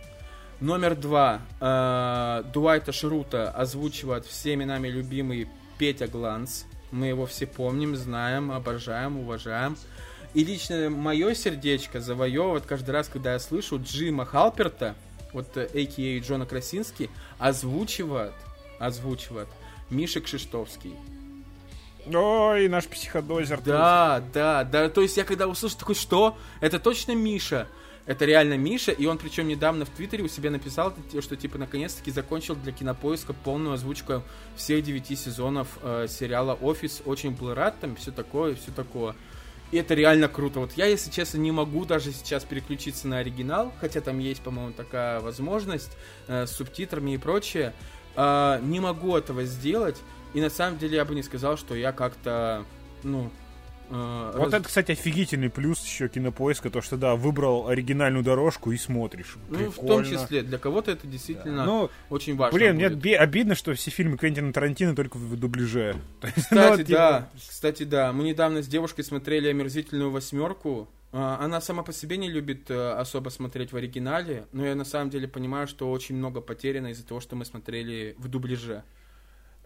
Номер 0.60 0.96
два. 0.96 1.40
Э, 1.60 2.42
Дуайта 2.52 2.92
Шрута 2.92 3.50
озвучивает 3.50 4.26
всеми 4.26 4.64
нами 4.64 4.88
любимый 4.88 5.48
Петя 5.78 6.08
Гланс. 6.08 6.66
Мы 6.90 7.06
его 7.06 7.26
все 7.26 7.46
помним, 7.46 7.94
знаем, 7.96 8.50
обожаем, 8.50 9.18
уважаем. 9.18 9.76
И 10.34 10.44
лично 10.44 10.90
мое 10.90 11.34
сердечко 11.34 12.00
завоевывает 12.00 12.64
каждый 12.66 12.90
раз, 12.90 13.08
когда 13.08 13.34
я 13.34 13.38
слышу 13.38 13.80
Джима 13.82 14.24
Халперта, 14.24 14.94
вот 15.32 15.56
а.к.а. 15.56 16.20
Джона 16.20 16.44
Красинский, 16.44 17.08
озвучивает, 17.38 18.34
озвучивает 18.78 19.48
Миша 19.90 20.20
Кшиштовский. 20.20 20.94
Ой, 22.14 22.68
наш 22.68 22.86
психодозер. 22.86 23.60
Да, 23.60 24.22
да, 24.32 24.64
да. 24.64 24.88
То 24.88 25.02
есть 25.02 25.16
я 25.16 25.24
когда 25.24 25.46
услышал 25.46 25.78
такой, 25.78 25.94
что? 25.94 26.36
Это 26.60 26.78
точно 26.78 27.14
Миша. 27.14 27.68
Это 28.06 28.24
реально 28.24 28.56
Миша, 28.56 28.90
и 28.90 29.04
он 29.04 29.18
причем 29.18 29.48
недавно 29.48 29.84
в 29.84 29.90
Твиттере 29.90 30.24
у 30.24 30.28
себя 30.28 30.50
написал, 30.50 30.94
что 31.20 31.36
типа 31.36 31.58
наконец-таки 31.58 32.10
закончил 32.10 32.56
для 32.56 32.72
кинопоиска 32.72 33.34
полную 33.34 33.74
озвучку 33.74 34.22
всех 34.56 34.82
девяти 34.82 35.14
сезонов 35.14 35.68
э, 35.82 36.06
сериала 36.08 36.54
Офис. 36.54 37.02
Очень 37.04 37.32
был 37.32 37.52
рад, 37.52 37.78
там 37.80 37.96
все 37.96 38.10
такое, 38.10 38.54
все 38.54 38.70
такое. 38.70 39.14
И 39.72 39.76
это 39.76 39.92
реально 39.92 40.28
круто. 40.28 40.60
Вот 40.60 40.72
я, 40.72 40.86
если 40.86 41.10
честно, 41.10 41.36
не 41.36 41.52
могу 41.52 41.84
даже 41.84 42.12
сейчас 42.12 42.44
переключиться 42.44 43.06
на 43.08 43.18
оригинал, 43.18 43.74
хотя 43.78 44.00
там 44.00 44.18
есть, 44.18 44.40
по-моему, 44.40 44.72
такая 44.72 45.20
возможность 45.20 45.94
э, 46.28 46.46
с 46.46 46.52
субтитрами 46.52 47.10
и 47.10 47.18
прочее. 47.18 47.74
Э, 48.16 48.58
не 48.62 48.80
могу 48.80 49.18
этого 49.18 49.44
сделать. 49.44 49.98
И 50.34 50.40
на 50.40 50.50
самом 50.50 50.78
деле 50.78 50.96
я 50.96 51.04
бы 51.04 51.14
не 51.14 51.22
сказал, 51.22 51.56
что 51.56 51.74
я 51.74 51.92
как-то, 51.92 52.64
ну, 53.02 53.30
Uh, 53.90 54.36
вот 54.36 54.52
раз... 54.52 54.54
это, 54.54 54.64
кстати, 54.64 54.92
офигительный 54.92 55.48
плюс 55.48 55.82
еще 55.82 56.08
кинопоиска, 56.08 56.68
то, 56.68 56.82
что 56.82 56.98
да, 56.98 57.16
выбрал 57.16 57.68
оригинальную 57.68 58.22
дорожку 58.22 58.70
и 58.70 58.76
смотришь. 58.76 59.36
Ну, 59.48 59.56
Прикольно. 59.56 59.70
в 59.70 59.86
том 59.86 60.04
числе, 60.04 60.42
для 60.42 60.58
кого-то 60.58 60.90
это 60.90 61.06
действительно 61.06 61.56
да. 61.56 61.64
ну, 61.64 61.90
очень 62.10 62.36
важно. 62.36 62.58
Блин, 62.58 62.76
будет. 62.76 63.02
мне 63.02 63.16
обидно, 63.16 63.54
что 63.54 63.72
все 63.72 63.90
фильмы 63.90 64.18
Квентина 64.18 64.52
Тарантино 64.52 64.94
только 64.94 65.16
в 65.16 65.36
дубляже. 65.36 65.96
Кстати, 66.20 66.52
ну, 66.52 66.76
типа... 66.76 66.90
да, 66.90 67.30
кстати, 67.48 67.82
да. 67.84 68.12
Мы 68.12 68.24
недавно 68.24 68.62
с 68.62 68.66
девушкой 68.66 69.04
смотрели 69.04 69.48
омерзительную 69.48 70.10
восьмерку. 70.10 70.86
А, 71.10 71.38
она 71.40 71.62
сама 71.62 71.82
по 71.82 71.92
себе 71.92 72.18
не 72.18 72.30
любит 72.30 72.70
э, 72.70 72.90
особо 72.92 73.30
смотреть 73.30 73.72
в 73.72 73.76
оригинале, 73.76 74.44
но 74.52 74.66
я 74.66 74.74
на 74.74 74.84
самом 74.84 75.08
деле 75.08 75.26
понимаю, 75.26 75.66
что 75.66 75.90
очень 75.90 76.16
много 76.16 76.42
потеряно 76.42 76.88
из-за 76.88 77.06
того, 77.06 77.20
что 77.20 77.34
мы 77.36 77.46
смотрели 77.46 78.14
в 78.18 78.28
дубляже. 78.28 78.82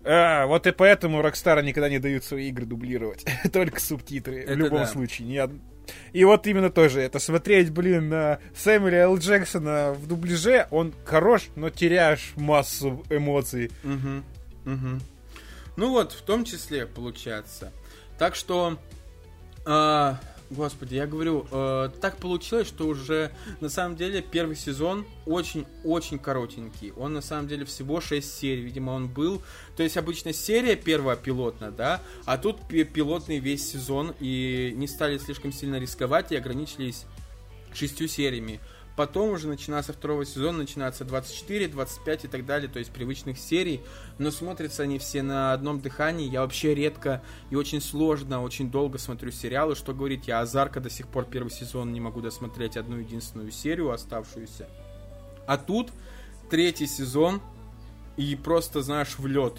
А, 0.04 0.46
вот 0.46 0.66
и 0.66 0.72
поэтому 0.72 1.20
Rockstar 1.20 1.62
никогда 1.62 1.88
не 1.88 1.98
дают 1.98 2.24
свои 2.24 2.48
игры 2.48 2.66
дублировать. 2.66 3.24
Только 3.52 3.80
субтитры. 3.80 4.40
Это 4.40 4.54
в 4.54 4.56
любом 4.56 4.80
да. 4.80 4.86
случае. 4.86 5.44
Од... 5.44 5.52
И 6.12 6.24
вот 6.24 6.46
именно 6.46 6.70
тоже 6.70 7.00
это 7.00 7.18
смотреть, 7.18 7.70
блин, 7.70 8.08
на 8.08 8.38
Сэмюэля 8.54 9.02
Л. 9.02 9.18
Джексона 9.18 9.92
в 9.92 10.06
дубляже, 10.06 10.66
он 10.70 10.94
хорош, 11.04 11.48
но 11.56 11.70
теряешь 11.70 12.32
массу 12.36 13.04
эмоций. 13.10 13.70
Угу, 13.82 14.72
угу. 14.72 15.00
Ну 15.76 15.90
вот, 15.90 16.12
в 16.12 16.22
том 16.22 16.44
числе, 16.44 16.86
получается. 16.86 17.72
Так 18.18 18.34
что, 18.36 18.78
э, 19.66 20.14
Господи, 20.52 20.96
я 20.96 21.06
говорю, 21.06 21.46
э, 21.50 21.88
так 22.02 22.18
получилось, 22.18 22.68
что 22.68 22.86
уже 22.86 23.32
на 23.60 23.70
самом 23.70 23.96
деле 23.96 24.20
первый 24.20 24.54
сезон 24.54 25.06
очень-очень 25.24 26.18
коротенький. 26.18 26.92
Он 26.92 27.14
на 27.14 27.22
самом 27.22 27.48
деле 27.48 27.64
всего 27.64 28.02
6 28.02 28.38
серий, 28.38 28.60
видимо, 28.60 28.90
он 28.90 29.08
был. 29.08 29.40
То 29.78 29.82
есть 29.82 29.96
обычно 29.96 30.34
серия 30.34 30.76
первая 30.76 31.16
пилотная, 31.16 31.70
да, 31.70 32.02
а 32.26 32.36
тут 32.36 32.60
пилотный 32.68 33.38
весь 33.38 33.66
сезон 33.66 34.12
и 34.20 34.74
не 34.76 34.86
стали 34.86 35.16
слишком 35.16 35.52
сильно 35.52 35.76
рисковать 35.76 36.32
и 36.32 36.36
ограничились 36.36 37.06
шестью 37.72 38.06
сериями. 38.06 38.60
Потом 39.02 39.30
уже 39.30 39.48
начиная 39.48 39.82
со 39.82 39.92
второго 39.92 40.24
сезона 40.24 40.58
начинается 40.58 41.04
24, 41.04 41.66
25 41.66 42.24
и 42.24 42.28
так 42.28 42.46
далее, 42.46 42.68
то 42.68 42.78
есть 42.78 42.92
привычных 42.92 43.36
серий. 43.36 43.80
Но 44.18 44.30
смотрятся 44.30 44.84
они 44.84 45.00
все 45.00 45.22
на 45.22 45.52
одном 45.52 45.80
дыхании. 45.80 46.30
Я 46.30 46.42
вообще 46.42 46.72
редко 46.72 47.20
и 47.50 47.56
очень 47.56 47.80
сложно, 47.80 48.44
очень 48.44 48.70
долго 48.70 48.98
смотрю 48.98 49.32
сериалы. 49.32 49.74
Что 49.74 49.92
говорить, 49.92 50.28
я 50.28 50.38
Азарка 50.38 50.78
до 50.78 50.88
сих 50.88 51.08
пор 51.08 51.24
первый 51.24 51.48
сезон 51.48 51.92
не 51.92 51.98
могу 51.98 52.20
досмотреть 52.20 52.76
одну 52.76 52.98
единственную 52.98 53.50
серию 53.50 53.90
оставшуюся. 53.90 54.68
А 55.48 55.58
тут 55.58 55.90
третий 56.48 56.86
сезон 56.86 57.42
и 58.16 58.36
просто, 58.36 58.82
знаешь, 58.82 59.18
в 59.18 59.26
лед. 59.26 59.54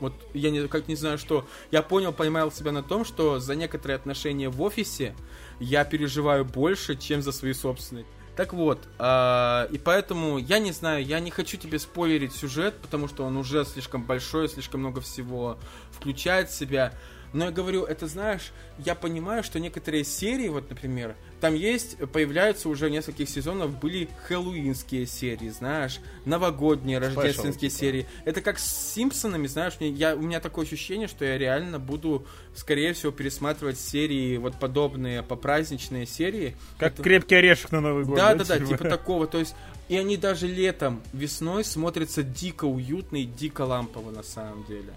Вот 0.00 0.12
я 0.34 0.50
не, 0.50 0.66
как 0.66 0.88
не 0.88 0.96
знаю 0.96 1.18
что. 1.18 1.46
Я 1.70 1.82
понял, 1.82 2.12
поймал 2.12 2.50
себя 2.50 2.72
на 2.72 2.82
том, 2.82 3.04
что 3.04 3.38
за 3.38 3.54
некоторые 3.54 3.94
отношения 3.94 4.48
в 4.48 4.60
офисе 4.60 5.14
я 5.60 5.84
переживаю 5.84 6.44
больше, 6.44 6.96
чем 6.96 7.22
за 7.22 7.30
свои 7.30 7.52
собственные. 7.52 8.04
Так 8.38 8.52
вот, 8.52 8.78
э, 9.00 9.68
и 9.72 9.78
поэтому 9.78 10.38
я 10.38 10.60
не 10.60 10.70
знаю, 10.70 11.04
я 11.04 11.18
не 11.18 11.32
хочу 11.32 11.56
тебе 11.56 11.80
спойлерить 11.80 12.32
сюжет, 12.32 12.76
потому 12.80 13.08
что 13.08 13.24
он 13.24 13.36
уже 13.36 13.64
слишком 13.64 14.04
большой, 14.04 14.48
слишком 14.48 14.78
много 14.78 15.00
всего 15.00 15.58
включает 15.90 16.48
в 16.48 16.54
себя. 16.54 16.92
Но 17.32 17.46
я 17.46 17.50
говорю, 17.50 17.84
это 17.84 18.06
знаешь, 18.06 18.52
я 18.78 18.94
понимаю, 18.94 19.42
что 19.42 19.60
некоторые 19.60 20.04
серии, 20.04 20.48
вот, 20.48 20.70
например, 20.70 21.14
там 21.40 21.54
есть, 21.54 21.98
появляются 22.12 22.68
уже 22.68 22.90
нескольких 22.90 23.28
сезонов, 23.28 23.78
были 23.78 24.08
хэллоуинские 24.26 25.06
серии, 25.06 25.50
знаешь, 25.50 26.00
новогодние, 26.24 26.98
рождественские 26.98 27.70
типа. 27.70 27.80
серии. 27.80 28.06
Это 28.24 28.40
как 28.40 28.58
с 28.58 28.94
Симпсонами, 28.94 29.46
знаешь, 29.46 29.74
мне, 29.78 29.90
я, 29.90 30.16
у 30.16 30.20
меня 30.20 30.40
такое 30.40 30.64
ощущение, 30.64 31.06
что 31.06 31.24
я 31.24 31.38
реально 31.38 31.78
буду, 31.78 32.26
скорее 32.54 32.92
всего, 32.92 33.12
пересматривать 33.12 33.78
серии, 33.78 34.36
вот 34.38 34.58
подобные, 34.58 35.22
попраздничные 35.22 36.06
серии. 36.06 36.56
Как 36.78 36.94
Это... 36.94 37.02
крепкий 37.02 37.36
орешек 37.36 37.70
на 37.72 37.80
Новый 37.80 38.04
год. 38.04 38.16
Да, 38.16 38.34
да, 38.34 38.44
да, 38.44 38.58
типа 38.58 38.84
такого. 38.88 39.26
То 39.26 39.38
есть, 39.38 39.54
и 39.88 39.96
они 39.96 40.16
даже 40.16 40.46
летом, 40.46 41.02
весной 41.12 41.64
смотрятся 41.64 42.22
дико 42.22 42.64
уютно 42.64 43.16
и 43.16 43.24
дико 43.24 43.62
лампово 43.62 44.10
на 44.10 44.22
самом 44.22 44.64
деле. 44.64 44.92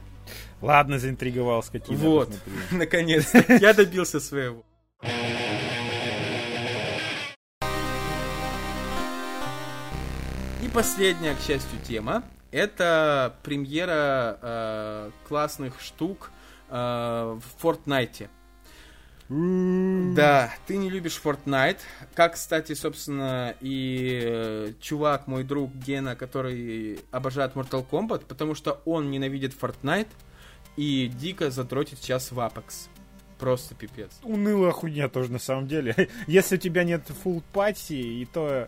Ладно, 0.62 1.00
заинтриговал 1.00 1.64
скотина. 1.64 1.98
Вот, 1.98 2.30
наконец-то, 2.72 3.44
я 3.54 3.74
добился 3.74 4.20
своего. 4.20 4.64
И 10.62 10.68
последняя, 10.74 11.36
к 11.36 11.40
счастью, 11.40 11.80
тема. 11.88 12.24
Это 12.52 13.34
премьера 13.44 14.38
э, 14.42 15.12
классных 15.28 15.80
штук 15.80 16.32
э, 16.70 16.74
в 16.74 17.64
Fortnite. 17.64 18.30
Да, 19.32 20.54
ты 20.68 20.76
не 20.76 20.90
любишь 20.90 21.22
Fortnite. 21.24 21.80
Как, 22.16 22.34
кстати, 22.34 22.74
собственно, 22.74 23.56
и 23.62 24.20
э, 24.22 24.74
чувак, 24.82 25.28
мой 25.28 25.46
друг 25.46 25.74
Гена, 25.74 26.18
который 26.18 27.00
обожает 27.12 27.54
Mortal 27.54 27.88
Kombat, 27.90 28.26
потому 28.28 28.56
что 28.56 28.82
он 28.84 29.10
ненавидит 29.10 29.54
Fortnite 29.58 30.10
и 30.76 31.08
дико 31.08 31.50
затротит 31.50 32.00
сейчас 32.00 32.34
в 32.34 32.40
Apex. 32.40 32.90
Просто 33.40 33.74
пипец. 33.74 34.12
Унылая 34.22 34.72
хуйня 34.72 35.08
тоже 35.08 35.32
на 35.32 35.40
самом 35.40 35.66
деле. 35.66 36.10
Если 36.28 36.58
у 36.58 36.60
тебя 36.60 36.84
нет 36.84 37.10
full 37.24 37.42
пати, 37.54 37.94
и 37.94 38.26
то... 38.26 38.68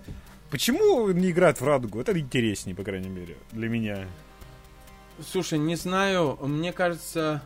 Почему 0.49 1.09
не 1.09 1.31
играют 1.31 1.59
в 1.59 1.67
радугу? 1.67 1.99
Это 1.99 2.17
интереснее, 2.17 2.73
по 2.73 2.83
крайней 2.83 3.09
мере, 3.09 3.35
для 3.51 3.67
меня. 3.67 4.07
Слушай, 5.29 5.59
не 5.59 5.75
знаю, 5.75 6.37
мне 6.41 6.71
кажется, 6.71 7.41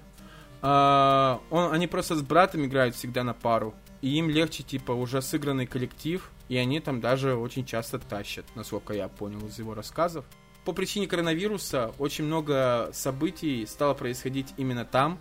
а, 0.62 1.42
он, 1.50 1.74
они 1.74 1.88
просто 1.88 2.16
с 2.16 2.22
братом 2.22 2.66
играют 2.66 2.96
всегда 2.96 3.24
на 3.24 3.34
пару. 3.34 3.74
И 4.02 4.18
им 4.18 4.30
легче, 4.30 4.64
типа, 4.64 4.92
уже 4.92 5.22
сыгранный 5.22 5.66
коллектив, 5.66 6.30
и 6.50 6.58
они 6.58 6.80
там 6.80 7.02
даже 7.02 7.36
очень 7.36 7.66
часто 7.66 8.00
тащат, 8.00 8.46
насколько 8.56 8.94
я 8.94 9.08
понял 9.08 9.46
из 9.48 9.58
его 9.58 9.74
рассказов. 9.74 10.26
По 10.66 10.74
причине 10.74 11.08
коронавируса 11.08 11.94
очень 11.98 12.26
много 12.26 12.90
событий 12.94 13.66
стало 13.66 13.94
происходить 13.94 14.54
именно 14.58 14.86
там. 14.86 15.20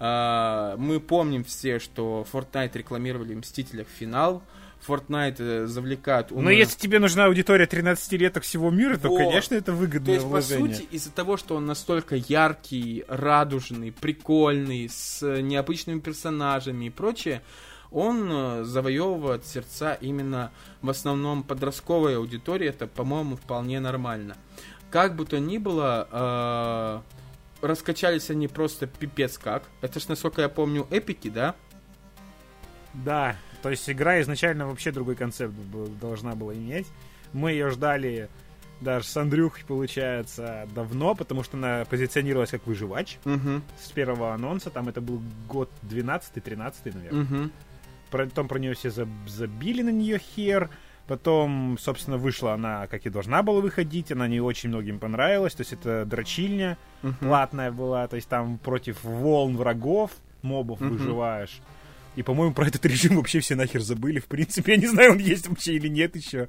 А, 0.00 0.76
мы 0.76 1.00
помним 1.00 1.44
все, 1.44 1.78
что 1.78 2.26
Fortnite 2.30 2.76
рекламировали 2.76 3.34
Мстителях 3.34 3.86
финал, 3.88 4.42
Fortnite 4.86 5.36
э, 5.38 5.66
завлекает 5.66 6.30
умных... 6.30 6.44
Но 6.44 6.50
если 6.50 6.78
тебе 6.78 6.98
нужна 6.98 7.26
аудитория 7.26 7.66
13-леток 7.66 8.42
всего 8.42 8.70
мира, 8.70 8.96
то, 8.96 9.14
конечно, 9.14 9.54
это 9.54 9.72
выгодное 9.72 10.06
То 10.06 10.12
есть, 10.12 10.26
вложение. 10.26 10.68
по 10.68 10.74
сути, 10.74 10.88
из-за 10.90 11.10
того, 11.10 11.36
что 11.36 11.56
он 11.56 11.66
настолько 11.66 12.16
яркий, 12.16 13.04
радужный, 13.08 13.92
прикольный, 13.92 14.88
с 14.88 15.22
необычными 15.40 16.00
персонажами 16.00 16.86
и 16.86 16.90
прочее, 16.90 17.42
он 17.90 18.28
э, 18.30 18.64
завоевывает 18.64 19.46
сердца 19.46 19.94
именно 19.94 20.50
в 20.82 20.90
основном 20.90 21.42
подростковой 21.44 22.16
аудитории. 22.16 22.68
Это, 22.68 22.86
по-моему, 22.86 23.36
вполне 23.36 23.80
нормально. 23.80 24.36
Как 24.90 25.16
бы 25.16 25.24
то 25.24 25.38
ни 25.38 25.58
было, 25.58 27.02
э, 27.62 27.66
раскачались 27.66 28.30
они 28.30 28.48
просто 28.48 28.86
пипец 28.86 29.38
как. 29.38 29.64
Это 29.80 30.00
ж, 30.00 30.08
насколько 30.08 30.42
я 30.42 30.48
помню, 30.48 30.86
эпики, 30.90 31.30
да? 31.30 31.54
Да, 32.92 33.36
то 33.64 33.70
есть 33.70 33.88
игра 33.88 34.20
изначально 34.20 34.66
вообще 34.66 34.92
другой 34.92 35.14
концепт 35.14 35.54
должна 35.98 36.34
была 36.34 36.52
иметь. 36.52 36.86
Мы 37.32 37.52
ее 37.52 37.70
ждали 37.70 38.28
даже 38.82 39.06
с 39.06 39.16
Андрюхой, 39.16 39.64
получается, 39.66 40.68
давно, 40.74 41.14
потому 41.14 41.42
что 41.42 41.56
она 41.56 41.86
позиционировалась 41.86 42.50
как 42.50 42.66
выживач 42.66 43.16
угу. 43.24 43.62
с 43.82 43.90
первого 43.90 44.34
анонса. 44.34 44.68
Там 44.68 44.90
это 44.90 45.00
был 45.00 45.22
год 45.48 45.70
12-13, 45.82 46.94
наверное. 46.94 47.22
Угу. 47.22 47.50
Потом 48.10 48.48
про 48.48 48.58
нее 48.58 48.74
все 48.74 48.90
забили 48.90 49.80
на 49.80 49.88
нее 49.88 50.18
хер. 50.18 50.68
Потом, 51.06 51.78
собственно, 51.80 52.18
вышла 52.18 52.52
она, 52.52 52.86
как 52.88 53.06
и 53.06 53.08
должна 53.08 53.42
была 53.42 53.62
выходить. 53.62 54.12
Она 54.12 54.28
не 54.28 54.42
очень 54.42 54.68
многим 54.68 54.98
понравилась. 54.98 55.54
То 55.54 55.62
есть 55.62 55.72
это 55.72 56.04
дрочильня 56.04 56.76
uh 57.02 57.14
платная 57.18 57.72
была. 57.72 58.06
То 58.08 58.16
есть 58.16 58.28
там 58.28 58.58
против 58.58 59.02
волн 59.02 59.56
врагов, 59.56 60.10
мобов 60.42 60.82
uh 60.82 60.88
выживаешь. 60.88 61.62
И, 62.16 62.22
по-моему, 62.22 62.54
про 62.54 62.66
этот 62.66 62.84
режим 62.86 63.16
вообще 63.16 63.40
все 63.40 63.54
нахер 63.54 63.80
забыли. 63.80 64.20
В 64.20 64.26
принципе, 64.26 64.72
я 64.72 64.78
не 64.78 64.86
знаю, 64.86 65.12
он 65.12 65.18
есть 65.18 65.48
вообще 65.48 65.74
или 65.74 65.88
нет 65.88 66.16
еще. 66.16 66.48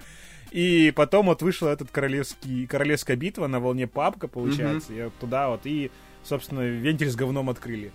И 0.52 0.94
потом 0.96 1.26
вот 1.26 1.42
вышла 1.42 1.70
этот 1.70 1.92
королевский, 1.92 2.68
королевская 2.68 3.18
битва 3.18 3.48
на 3.48 3.60
волне 3.60 3.88
папка, 3.88 4.28
получается. 4.28 4.94
Mm-hmm. 4.94 5.04
Вот 5.06 5.14
туда 5.20 5.50
вот. 5.50 5.62
И, 5.66 5.92
собственно, 6.24 6.62
вентиль 6.62 7.10
с 7.10 7.16
говном 7.16 7.50
открыли. 7.50 7.92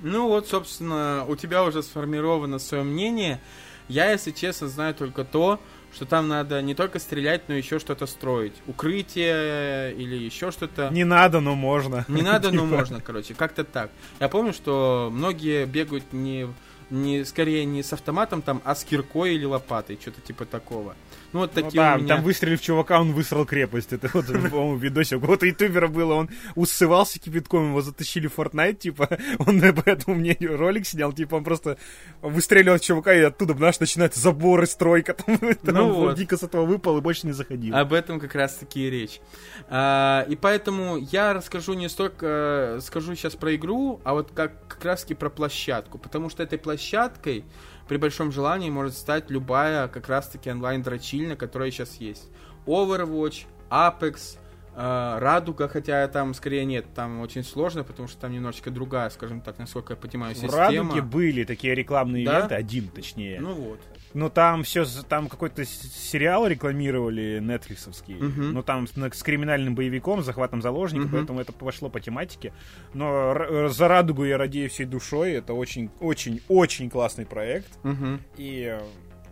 Ну 0.00 0.28
вот, 0.28 0.48
собственно, 0.48 1.24
у 1.28 1.36
тебя 1.36 1.62
уже 1.64 1.82
сформировано 1.82 2.58
свое 2.58 2.84
мнение. 2.84 3.40
Я, 3.88 4.12
если 4.12 4.30
честно, 4.30 4.68
знаю 4.68 4.94
только 4.94 5.24
то, 5.24 5.60
что 5.92 6.06
там 6.06 6.28
надо 6.28 6.62
не 6.62 6.74
только 6.74 6.98
стрелять, 6.98 7.48
но 7.48 7.54
еще 7.54 7.78
что-то 7.78 8.06
строить. 8.06 8.54
Укрытие 8.66 9.92
или 9.94 10.14
еще 10.14 10.52
что-то. 10.52 10.88
Не 10.90 11.04
надо, 11.04 11.40
но 11.40 11.54
можно. 11.54 12.04
Не 12.08 12.22
надо, 12.22 12.50
но 12.50 12.62
типа. 12.66 12.76
можно, 12.76 13.00
короче, 13.00 13.34
как-то 13.34 13.64
так. 13.64 13.90
Я 14.20 14.28
помню, 14.28 14.52
что 14.52 15.10
многие 15.12 15.66
бегают 15.66 16.12
не 16.12 16.46
не, 16.90 17.24
скорее 17.24 17.64
не 17.64 17.82
с 17.82 17.92
автоматом 17.92 18.42
там, 18.42 18.60
а 18.64 18.74
с 18.74 18.84
киркой 18.84 19.34
или 19.34 19.44
лопатой, 19.44 19.98
что-то 20.00 20.20
типа 20.20 20.44
такого. 20.44 20.94
Ну, 21.32 21.40
вот 21.40 21.54
ну 21.54 21.62
такие 21.62 21.80
ну, 21.80 21.88
да, 21.88 21.96
меня... 21.96 22.16
там 22.16 22.24
выстрелив 22.24 22.60
чувака, 22.60 23.00
он 23.00 23.12
высрал 23.12 23.46
крепость. 23.46 23.92
Это 23.92 24.10
вот, 24.12 24.26
по-моему, 24.26 24.76
видосе 24.76 25.16
у 25.16 25.20
кого-то 25.20 25.46
ютубера 25.46 25.86
было, 25.88 26.14
он 26.14 26.30
усывался 26.56 27.20
кипятком, 27.20 27.70
его 27.70 27.82
затащили 27.82 28.26
в 28.26 28.36
Fortnite, 28.36 28.74
типа, 28.74 29.08
он 29.38 29.62
поэтому 29.84 30.16
мне 30.16 30.36
ролик 30.40 30.86
снял, 30.86 31.12
типа, 31.12 31.36
он 31.36 31.44
просто 31.44 31.78
выстреливал 32.20 32.78
чувака, 32.78 33.14
и 33.14 33.20
оттуда, 33.20 33.54
знаешь, 33.54 33.78
начинается 33.78 34.18
забор 34.18 34.62
и 34.62 34.66
стройка, 34.66 35.14
там, 35.14 35.38
ну 35.62 35.88
он 35.88 35.92
вот. 35.92 36.14
дико 36.16 36.36
с 36.36 36.42
этого 36.42 36.64
выпал 36.64 36.98
и 36.98 37.00
больше 37.00 37.26
не 37.26 37.32
заходил. 37.32 37.76
Об 37.76 37.92
этом 37.92 38.18
как 38.18 38.34
раз-таки 38.34 38.88
и 38.88 38.90
речь. 38.90 39.20
А, 39.68 40.26
и 40.28 40.34
поэтому 40.34 40.96
я 40.96 41.32
расскажу 41.32 41.74
не 41.74 41.88
столько, 41.88 42.78
скажу 42.80 43.14
сейчас 43.14 43.36
про 43.36 43.54
игру, 43.54 44.00
а 44.02 44.14
вот 44.14 44.32
как, 44.34 44.66
как 44.66 44.84
раз-таки 44.84 45.14
про 45.14 45.30
площадку, 45.30 45.98
потому 45.98 46.28
что 46.28 46.42
этой 46.42 46.58
площадкой 46.80 47.44
при 47.88 47.96
большом 47.96 48.32
желании 48.32 48.70
может 48.70 48.94
стать 48.94 49.30
любая 49.30 49.88
как 49.88 50.08
раз-таки 50.08 50.50
онлайн-дрочильня, 50.50 51.36
которая 51.36 51.70
сейчас 51.70 51.96
есть. 51.96 52.28
Overwatch, 52.66 53.44
Apex, 53.70 54.38
Uh, 54.72 55.18
Радуга, 55.18 55.68
хотя 55.68 56.06
там 56.06 56.32
скорее 56.32 56.64
нет, 56.64 56.86
там 56.94 57.20
очень 57.20 57.42
сложно, 57.42 57.82
потому 57.82 58.06
что 58.06 58.20
там 58.20 58.32
немножечко 58.32 58.70
другая, 58.70 59.10
скажем 59.10 59.40
так, 59.40 59.58
насколько 59.58 59.94
я 59.94 59.96
понимаю, 59.96 60.34
система. 60.36 60.52
В 60.52 60.56
Радуге 60.56 61.02
были 61.02 61.42
такие 61.42 61.74
рекламные 61.74 62.24
да? 62.24 62.38
ивенты, 62.38 62.54
один 62.54 62.88
точнее. 62.88 63.40
Ну 63.40 63.52
вот. 63.52 63.80
Ну 64.12 64.28
там 64.28 64.64
все, 64.64 64.84
там 65.08 65.28
какой-то 65.28 65.64
сериал 65.64 66.46
рекламировали 66.46 67.38
нетфликсовский, 67.40 68.16
угу. 68.16 68.42
ну 68.42 68.62
там 68.62 68.86
с, 68.86 69.22
криминальным 69.22 69.74
боевиком, 69.74 70.22
захватом 70.22 70.62
заложников, 70.62 71.06
угу. 71.06 71.16
поэтому 71.16 71.40
это 71.40 71.52
пошло 71.52 71.88
по 71.88 72.00
тематике. 72.00 72.52
Но 72.92 73.34
э, 73.34 73.68
за 73.68 73.88
радугу 73.88 74.24
я 74.24 74.36
радею 74.36 74.68
всей 74.68 74.86
душой, 74.86 75.32
это 75.32 75.54
очень, 75.54 75.90
очень, 76.00 76.40
очень 76.48 76.90
классный 76.90 77.24
проект. 77.26 77.70
Угу. 77.84 78.18
И 78.36 78.78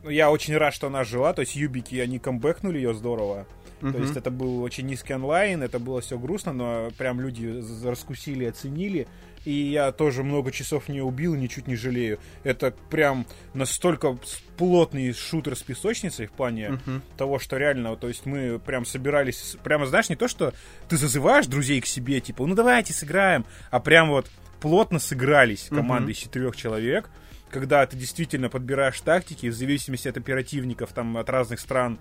ну, 0.04 0.10
я 0.10 0.30
очень 0.30 0.56
рад, 0.56 0.74
что 0.74 0.86
она 0.86 1.04
жила, 1.04 1.32
то 1.32 1.40
есть 1.40 1.56
юбики, 1.56 1.96
они 1.96 2.18
камбэкнули 2.18 2.76
ее 2.76 2.94
здорово. 2.94 3.46
Uh-huh. 3.80 3.92
То 3.92 3.98
есть 3.98 4.16
это 4.16 4.30
был 4.30 4.62
очень 4.62 4.86
низкий 4.86 5.14
онлайн, 5.14 5.62
это 5.62 5.78
было 5.78 6.00
все 6.00 6.18
грустно, 6.18 6.52
но 6.52 6.88
прям 6.98 7.20
люди 7.20 7.62
раскусили, 7.84 8.44
оценили 8.44 9.06
и 9.48 9.70
я 9.70 9.92
тоже 9.92 10.22
много 10.22 10.52
часов 10.52 10.90
не 10.90 11.00
убил, 11.00 11.34
ничуть 11.34 11.68
не 11.68 11.74
жалею. 11.74 12.18
Это 12.44 12.74
прям 12.90 13.26
настолько 13.54 14.18
плотный 14.58 15.14
шутер 15.14 15.56
с 15.56 15.62
песочницей 15.62 16.26
в 16.26 16.32
плане 16.32 16.66
uh-huh. 16.66 17.00
того, 17.16 17.38
что 17.38 17.56
реально, 17.56 17.96
то 17.96 18.08
есть 18.08 18.26
мы 18.26 18.58
прям 18.58 18.84
собирались, 18.84 19.56
прямо 19.64 19.86
знаешь, 19.86 20.10
не 20.10 20.16
то, 20.16 20.28
что 20.28 20.52
ты 20.90 20.98
зазываешь 20.98 21.46
друзей 21.46 21.80
к 21.80 21.86
себе, 21.86 22.20
типа, 22.20 22.44
ну 22.44 22.54
давайте 22.54 22.92
сыграем, 22.92 23.46
а 23.70 23.80
прям 23.80 24.10
вот 24.10 24.30
плотно 24.60 24.98
сыгрались 24.98 25.68
команды 25.70 26.10
uh-huh. 26.10 26.14
из 26.14 26.18
четырех 26.18 26.54
человек, 26.54 27.08
когда 27.50 27.86
ты 27.86 27.96
действительно 27.96 28.50
подбираешь 28.50 29.00
тактики 29.00 29.46
в 29.46 29.54
зависимости 29.54 30.08
от 30.08 30.18
оперативников 30.18 30.92
там 30.92 31.16
от 31.16 31.30
разных 31.30 31.58
стран, 31.60 31.98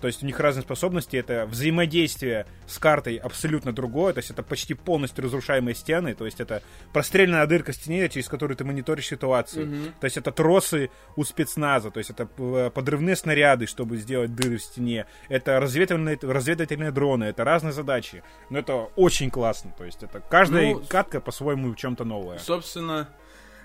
то 0.00 0.06
есть 0.06 0.22
у 0.22 0.26
них 0.26 0.40
разные 0.40 0.62
способности. 0.62 1.16
Это 1.16 1.46
взаимодействие 1.46 2.46
с 2.66 2.78
картой 2.78 3.16
абсолютно 3.16 3.72
другое. 3.72 4.12
То 4.12 4.18
есть 4.18 4.30
это 4.30 4.42
почти 4.42 4.74
полностью 4.74 5.24
разрушаемые 5.24 5.74
стены. 5.74 6.14
То 6.14 6.24
есть 6.24 6.40
это 6.40 6.62
простреленная 6.92 7.46
дырка 7.46 7.72
в 7.72 7.74
стене, 7.74 8.08
через 8.08 8.28
которую 8.28 8.56
ты 8.56 8.64
мониторишь 8.64 9.08
ситуацию. 9.08 9.66
Mm-hmm. 9.66 9.92
То 10.00 10.04
есть 10.04 10.16
это 10.16 10.32
тросы 10.32 10.90
у 11.16 11.24
спецназа. 11.24 11.90
То 11.90 11.98
есть 11.98 12.10
это 12.10 12.28
э, 12.38 12.70
подрывные 12.72 13.16
снаряды, 13.16 13.66
чтобы 13.66 13.98
сделать 13.98 14.34
дыры 14.34 14.56
в 14.56 14.62
стене. 14.62 15.06
Это 15.28 15.60
разведывательные, 15.60 16.18
разведывательные 16.20 16.90
дроны. 16.92 17.24
Это 17.24 17.44
разные 17.44 17.72
задачи. 17.72 18.22
Но 18.48 18.58
это 18.58 18.74
очень 18.96 19.30
классно. 19.30 19.72
То 19.76 19.84
есть 19.84 20.02
это 20.02 20.20
каждая 20.20 20.74
ну, 20.74 20.82
катка 20.88 21.20
по-своему 21.20 21.72
в 21.72 21.76
чем-то 21.76 22.04
новое. 22.04 22.38
Собственно, 22.38 23.08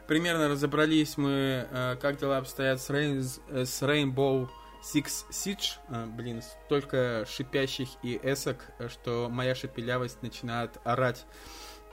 примерно 0.08 0.50
разобрались 0.50 1.18
мы, 1.18 1.68
э, 1.72 1.96
как 2.02 2.20
дела 2.20 2.38
обстоят 2.38 2.82
с, 2.82 2.90
Rain, 2.90 3.22
с 3.22 3.82
Rainbow 3.82 4.50
Six 4.94 5.26
Siege, 5.32 5.78
а, 5.90 6.06
блин, 6.06 6.42
столько 6.42 7.26
шипящих 7.28 7.90
и 8.04 8.20
эсок, 8.22 8.58
что 8.90 9.30
моя 9.30 9.56
шепелявость 9.56 10.22
начинает 10.22 10.72
орать 10.84 11.26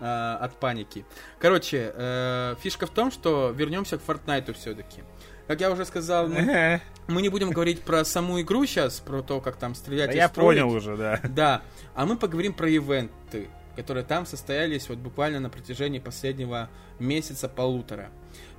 а, 0.00 0.36
от 0.36 0.54
паники. 0.56 1.06
Короче, 1.38 1.92
э, 1.94 2.56
фишка 2.60 2.86
в 2.86 2.90
том, 2.90 3.10
что 3.10 3.50
вернемся 3.50 3.98
к 3.98 4.02
Fortnite 4.02 4.52
все-таки. 4.52 5.04
Как 5.46 5.60
я 5.60 5.70
уже 5.70 5.84
сказал, 5.84 6.28
мы, 6.28 6.80
мы 7.08 7.22
не 7.22 7.28
будем 7.28 7.50
говорить 7.50 7.82
про 7.82 8.04
саму 8.04 8.40
игру 8.40 8.64
сейчас, 8.66 9.00
про 9.00 9.22
то, 9.22 9.40
как 9.40 9.56
там 9.56 9.74
стрелять 9.74 10.10
а 10.10 10.12
и 10.12 10.16
Я 10.16 10.28
строить. 10.28 10.60
понял 10.60 10.74
уже, 10.74 10.96
да. 10.96 11.20
Да, 11.24 11.62
а 11.94 12.06
мы 12.06 12.16
поговорим 12.16 12.52
про 12.52 12.68
ивенты, 12.68 13.48
которые 13.76 14.04
там 14.04 14.26
состоялись 14.26 14.88
вот 14.88 14.98
буквально 14.98 15.40
на 15.40 15.50
протяжении 15.50 15.98
последнего 15.98 16.68
месяца-полутора. 16.98 18.10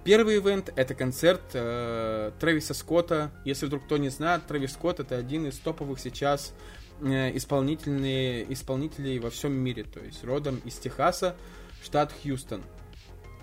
Первый 0.04 0.38
ивент 0.38 0.72
это 0.76 0.96
концерт 0.96 1.42
э, 1.54 2.32
Трэвиса 2.40 2.74
Скотта. 2.74 3.32
Если 3.46 3.68
вдруг 3.68 3.86
кто 3.86 3.98
не 3.98 4.10
знает, 4.10 4.46
Трэвис 4.48 4.74
Скотт 4.74 5.00
это 5.00 5.16
один 5.16 5.48
из 5.48 5.58
топовых 5.60 6.00
сейчас 6.00 6.54
э, 7.02 7.36
исполнительные, 7.38 8.52
исполнителей 8.52 9.20
во 9.20 9.30
всем 9.30 9.54
мире. 9.54 9.86
То 9.86 10.02
есть 10.02 10.26
родом 10.26 10.62
из 10.66 10.76
Техаса, 10.76 11.38
штат 11.82 12.12
Хьюстон. 12.22 12.64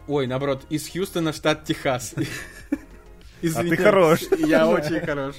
Ой, 0.07 0.27
наоборот, 0.27 0.65
из 0.69 0.89
Хьюстона, 0.89 1.33
штат 1.33 1.65
Техас. 1.65 2.15
А 3.43 3.63
ты 3.63 3.75
хорош. 3.75 4.21
Я 4.39 4.69
очень 4.69 5.01
хорош. 5.01 5.37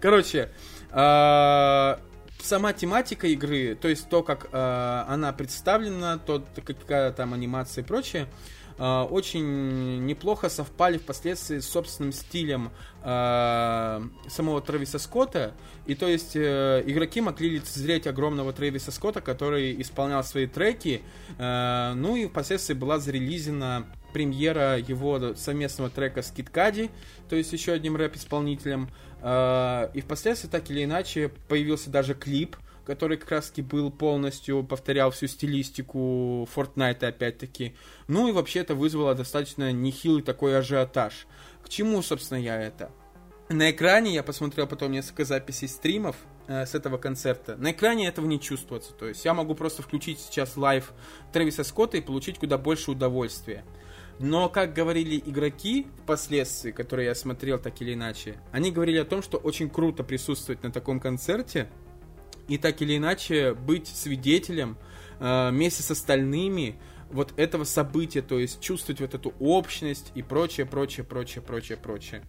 Короче, 0.00 0.48
э, 0.90 1.96
сама 2.40 2.72
тематика 2.72 3.26
игры, 3.26 3.74
то 3.74 3.88
есть 3.88 4.08
то, 4.08 4.22
как 4.22 4.48
э, 4.50 5.04
она 5.06 5.34
представлена, 5.34 6.16
то, 6.16 6.42
какая 6.64 7.12
там 7.12 7.34
анимация 7.34 7.84
и 7.84 7.86
прочее, 7.86 8.26
э, 8.82 9.02
очень 9.02 10.04
неплохо 10.04 10.48
совпали 10.48 10.98
впоследствии 10.98 11.60
с 11.60 11.68
собственным 11.68 12.12
стилем 12.12 12.70
э, 13.04 14.00
самого 14.28 14.60
Трэвиса 14.60 14.98
Скотта. 14.98 15.54
И 15.86 15.94
то 15.94 16.08
есть 16.08 16.34
э, 16.34 16.82
игроки 16.84 17.20
могли 17.20 17.50
лицезреть 17.50 18.06
огромного 18.06 18.52
Трэвиса 18.52 18.90
Скотта, 18.90 19.20
который 19.20 19.80
исполнял 19.80 20.24
свои 20.24 20.46
треки. 20.46 21.02
Э, 21.38 21.92
ну 21.94 22.16
и 22.16 22.26
впоследствии 22.26 22.74
была 22.74 22.98
зарелизена 22.98 23.86
премьера 24.12 24.78
его 24.78 25.34
совместного 25.34 25.88
трека 25.88 26.22
с 26.22 26.30
Киткади, 26.30 26.90
то 27.28 27.36
есть 27.36 27.52
еще 27.52 27.72
одним 27.72 27.96
рэп-исполнителем. 27.96 28.90
Э, 29.22 29.88
и 29.94 30.00
впоследствии 30.00 30.48
так 30.48 30.70
или 30.70 30.84
иначе 30.84 31.30
появился 31.48 31.90
даже 31.90 32.14
клип, 32.14 32.56
который 32.84 33.16
как 33.16 33.30
раз 33.30 33.48
таки 33.48 33.62
был 33.62 33.90
полностью, 33.90 34.64
повторял 34.64 35.10
всю 35.10 35.26
стилистику 35.26 36.48
Fortnite 36.54 37.04
опять-таки. 37.04 37.76
Ну 38.08 38.28
и 38.28 38.32
вообще 38.32 38.60
это 38.60 38.74
вызвало 38.74 39.14
достаточно 39.14 39.72
нехилый 39.72 40.22
такой 40.22 40.58
ажиотаж. 40.58 41.26
К 41.62 41.68
чему, 41.68 42.02
собственно, 42.02 42.38
я 42.38 42.60
это? 42.60 42.90
На 43.48 43.70
экране 43.70 44.14
я 44.14 44.22
посмотрел 44.22 44.66
потом 44.66 44.92
несколько 44.92 45.24
записей 45.24 45.68
стримов 45.68 46.16
э, 46.46 46.64
с 46.64 46.74
этого 46.74 46.96
концерта. 46.96 47.56
На 47.56 47.72
экране 47.72 48.08
этого 48.08 48.26
не 48.26 48.40
чувствуется. 48.40 48.92
То 48.94 49.06
есть 49.06 49.24
я 49.24 49.34
могу 49.34 49.54
просто 49.54 49.82
включить 49.82 50.20
сейчас 50.20 50.56
live 50.56 50.92
Трэвиса 51.32 51.64
Скотта 51.64 51.98
и 51.98 52.00
получить 52.00 52.38
куда 52.38 52.56
больше 52.56 52.90
удовольствия. 52.90 53.64
Но, 54.18 54.48
как 54.48 54.72
говорили 54.72 55.22
игроки 55.24 55.86
впоследствии, 56.04 56.70
которые 56.70 57.06
я 57.06 57.14
смотрел 57.14 57.58
так 57.58 57.80
или 57.80 57.94
иначе, 57.94 58.36
они 58.52 58.70
говорили 58.70 58.98
о 58.98 59.04
том, 59.04 59.22
что 59.22 59.38
очень 59.38 59.68
круто 59.68 60.04
присутствовать 60.04 60.62
на 60.62 60.70
таком 60.70 61.00
концерте, 61.00 61.68
и 62.52 62.58
так 62.58 62.82
или 62.82 62.98
иначе 62.98 63.54
быть 63.54 63.88
свидетелем 63.88 64.76
э, 65.20 65.48
вместе 65.50 65.82
с 65.82 65.90
остальными 65.90 66.76
вот 67.10 67.32
этого 67.38 67.64
события, 67.64 68.20
то 68.20 68.38
есть 68.38 68.60
чувствовать 68.60 69.00
вот 69.00 69.14
эту 69.14 69.32
общность 69.38 70.12
и 70.14 70.22
прочее, 70.22 70.66
прочее, 70.66 71.04
прочее, 71.04 71.42
прочее, 71.42 71.78
прочее. 71.78 72.22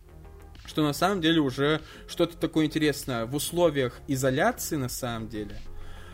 Что 0.65 0.81
на 0.81 0.93
самом 0.93 1.19
деле 1.19 1.41
уже 1.41 1.81
что-то 2.07 2.37
такое 2.37 2.65
интересное 2.67 3.25
в 3.25 3.35
условиях 3.35 3.99
изоляции 4.07 4.77
на 4.77 4.87
самом 4.87 5.27
деле. 5.27 5.57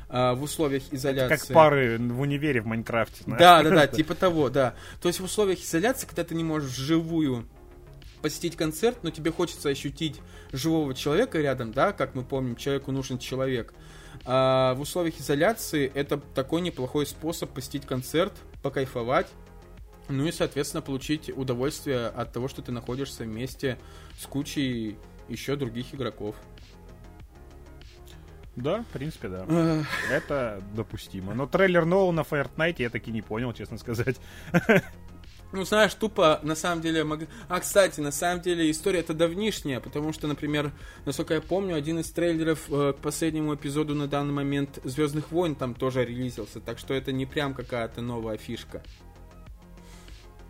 Э, 0.10 0.34
в 0.34 0.42
условиях 0.42 0.84
изоляции. 0.90 1.36
как 1.36 1.56
пары 1.56 2.00
в 2.00 2.20
универе 2.20 2.62
в 2.62 2.66
Майнкрафте. 2.66 3.24
Знаешь? 3.26 3.40
Да, 3.40 3.62
да, 3.62 3.70
да, 3.70 3.88
типа 3.88 4.16
того, 4.16 4.50
да. 4.50 4.74
То 5.02 5.08
есть 5.08 5.20
в 5.20 5.24
условиях 5.24 5.60
изоляции, 5.60 6.08
когда 6.08 6.24
ты 6.24 6.34
не 6.34 6.44
можешь 6.44 6.72
вживую 6.72 7.48
посетить 8.22 8.56
концерт, 8.56 9.00
но 9.04 9.12
тебе 9.12 9.32
хочется 9.32 9.70
ощутить 9.70 10.22
живого 10.52 10.94
человека 10.94 11.40
рядом, 11.40 11.72
да, 11.72 11.92
как 11.92 12.16
мы 12.16 12.24
помним, 12.24 12.56
человеку 12.56 12.92
нужен 12.92 13.18
человек. 13.18 13.74
А 14.26 14.74
в 14.76 14.82
условиях 14.82 15.20
изоляции 15.20 15.92
это 15.94 16.18
такой 16.18 16.62
неплохой 16.62 17.06
способ 17.06 17.52
посетить 17.52 17.86
концерт, 17.86 18.34
покайфовать, 18.62 19.28
ну 20.10 20.26
и, 20.26 20.32
соответственно, 20.32 20.82
получить 20.82 21.30
удовольствие 21.30 22.08
от 22.08 22.34
того, 22.34 22.48
что 22.48 22.62
ты 22.62 22.72
находишься 22.72 23.24
вместе 23.24 23.78
с 24.20 24.26
кучей 24.26 24.98
еще 25.28 25.56
других 25.56 25.94
игроков. 25.94 26.36
Да, 28.56 28.84
в 28.84 28.88
принципе, 28.88 29.30
да. 29.30 29.86
это 30.12 30.62
допустимо. 30.74 31.34
Но 31.34 31.48
трейлер 31.48 31.86
нового 31.86 32.12
на 32.12 32.22
Fortnite 32.22 32.76
я 32.80 32.90
таки 32.90 33.12
не 33.12 33.22
понял, 33.22 33.54
честно 33.54 33.78
сказать. 33.78 34.18
Ну, 35.52 35.66
знаешь, 35.66 35.94
тупо, 35.96 36.40
на 36.44 36.56
самом 36.56 36.82
деле... 36.82 37.04
Мог... 37.04 37.22
А, 37.48 37.60
кстати, 37.60 38.00
на 38.00 38.12
самом 38.12 38.42
деле 38.42 38.70
история 38.70 39.00
это 39.00 39.16
давнишняя, 39.16 39.80
потому 39.80 40.14
что, 40.14 40.28
например, 40.28 40.72
насколько 41.06 41.34
я 41.34 41.42
помню, 41.42 41.76
один 41.76 42.00
из 42.00 42.12
трейлеров 42.12 42.70
э, 42.70 42.94
к 42.94 43.02
последнему 43.02 43.56
эпизоду 43.56 43.96
на 43.96 44.08
данный 44.08 44.34
момент 44.34 44.80
Звездных 44.84 45.32
войн 45.32 45.56
там 45.56 45.74
тоже 45.74 46.06
релизился, 46.06 46.60
так 46.60 46.78
что 46.78 46.94
это 46.94 47.12
не 47.12 47.26
прям 47.26 47.56
какая-то 47.56 48.02
новая 48.02 48.38
фишка. 48.38 48.84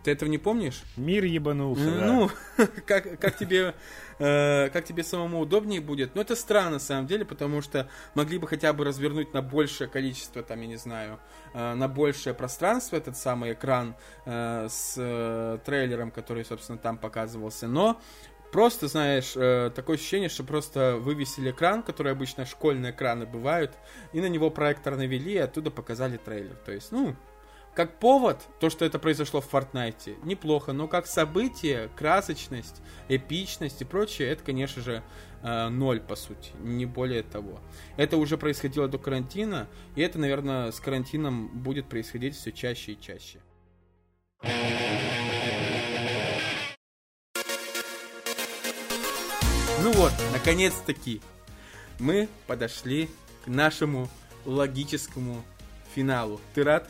Ты 0.10 0.14
этого 0.14 0.28
не 0.28 0.40
помнишь? 0.40 0.82
Мир 0.98 1.24
ебанулся, 1.24 1.86
да. 1.86 2.06
Ну, 2.08 2.32
как, 2.88 3.20
как 3.20 3.38
тебе 3.38 3.76
э, 4.18 4.70
как 4.74 4.84
тебе 4.84 5.04
самому 5.04 5.40
удобнее 5.40 5.82
будет. 5.82 6.16
Но 6.16 6.22
это 6.22 6.36
странно, 6.36 6.72
на 6.72 6.80
самом 6.80 7.06
деле, 7.06 7.26
потому 7.26 7.62
что 7.62 7.88
могли 8.16 8.40
бы 8.40 8.48
хотя 8.48 8.74
бы 8.74 8.86
развернуть 8.86 9.36
на 9.36 9.44
большее 9.44 9.88
количество, 9.88 10.42
там, 10.42 10.62
я 10.62 10.68
не 10.68 10.78
знаю, 10.78 11.20
э, 11.54 11.76
на 11.76 11.88
большее 11.88 12.34
пространство 12.34 12.96
этот 12.96 13.18
самый 13.18 13.54
экран 13.54 13.96
э, 14.26 14.66
с 14.68 14.96
э, 14.98 15.60
трейлером, 15.64 16.10
который, 16.10 16.44
собственно, 16.44 16.80
там 16.80 16.98
показывался. 16.98 17.68
Но 17.68 18.02
Просто, 18.52 18.88
знаешь, 18.88 19.34
э, 19.36 19.70
такое 19.76 19.98
ощущение, 19.98 20.28
что 20.28 20.44
просто 20.44 20.96
вывесили 21.00 21.52
экран, 21.52 21.84
который 21.84 22.12
обычно 22.12 22.48
школьные 22.48 22.94
экраны 22.94 23.28
бывают, 23.28 23.74
и 24.12 24.22
на 24.22 24.26
него 24.26 24.50
проектор 24.50 24.96
навели, 24.96 25.34
и 25.34 25.38
оттуда 25.38 25.70
показали 25.70 26.18
трейлер. 26.18 26.56
То 26.66 26.72
есть, 26.72 26.92
ну, 26.92 27.16
как 27.80 27.98
повод, 27.98 28.42
то, 28.60 28.70
что 28.70 28.84
это 28.84 29.00
произошло 29.00 29.40
в 29.40 29.54
Fortnite, 29.54 30.18
неплохо, 30.26 30.74
но 30.74 30.90
как 30.90 31.08
событие, 31.08 31.90
красочность, 31.96 32.82
эпичность 33.08 33.82
и 33.82 33.86
прочее, 33.86 34.28
это, 34.28 34.44
конечно 34.44 34.82
же, 34.82 35.02
э, 35.44 35.70
ноль, 35.70 36.02
по 36.02 36.18
сути, 36.18 36.52
не 36.60 36.86
более 36.86 37.24
того. 37.24 37.62
Это 37.96 38.18
уже 38.18 38.38
происходило 38.38 38.90
до 38.90 38.98
карантина, 38.98 39.70
и 39.96 40.02
это, 40.02 40.20
наверное, 40.20 40.74
с 40.74 40.80
карантином 40.82 41.48
будет 41.48 41.88
происходить 41.88 42.36
все 42.36 42.52
чаще 42.52 42.92
и 42.92 43.00
чаще. 43.00 43.40
Ну 49.82 49.94
вот, 49.94 50.12
наконец-таки, 50.34 51.22
мы 51.98 52.28
подошли 52.46 53.10
к 53.46 53.48
нашему 53.48 54.10
логическому 54.44 55.46
финалу. 55.96 56.42
Ты 56.54 56.66
рад? 56.66 56.90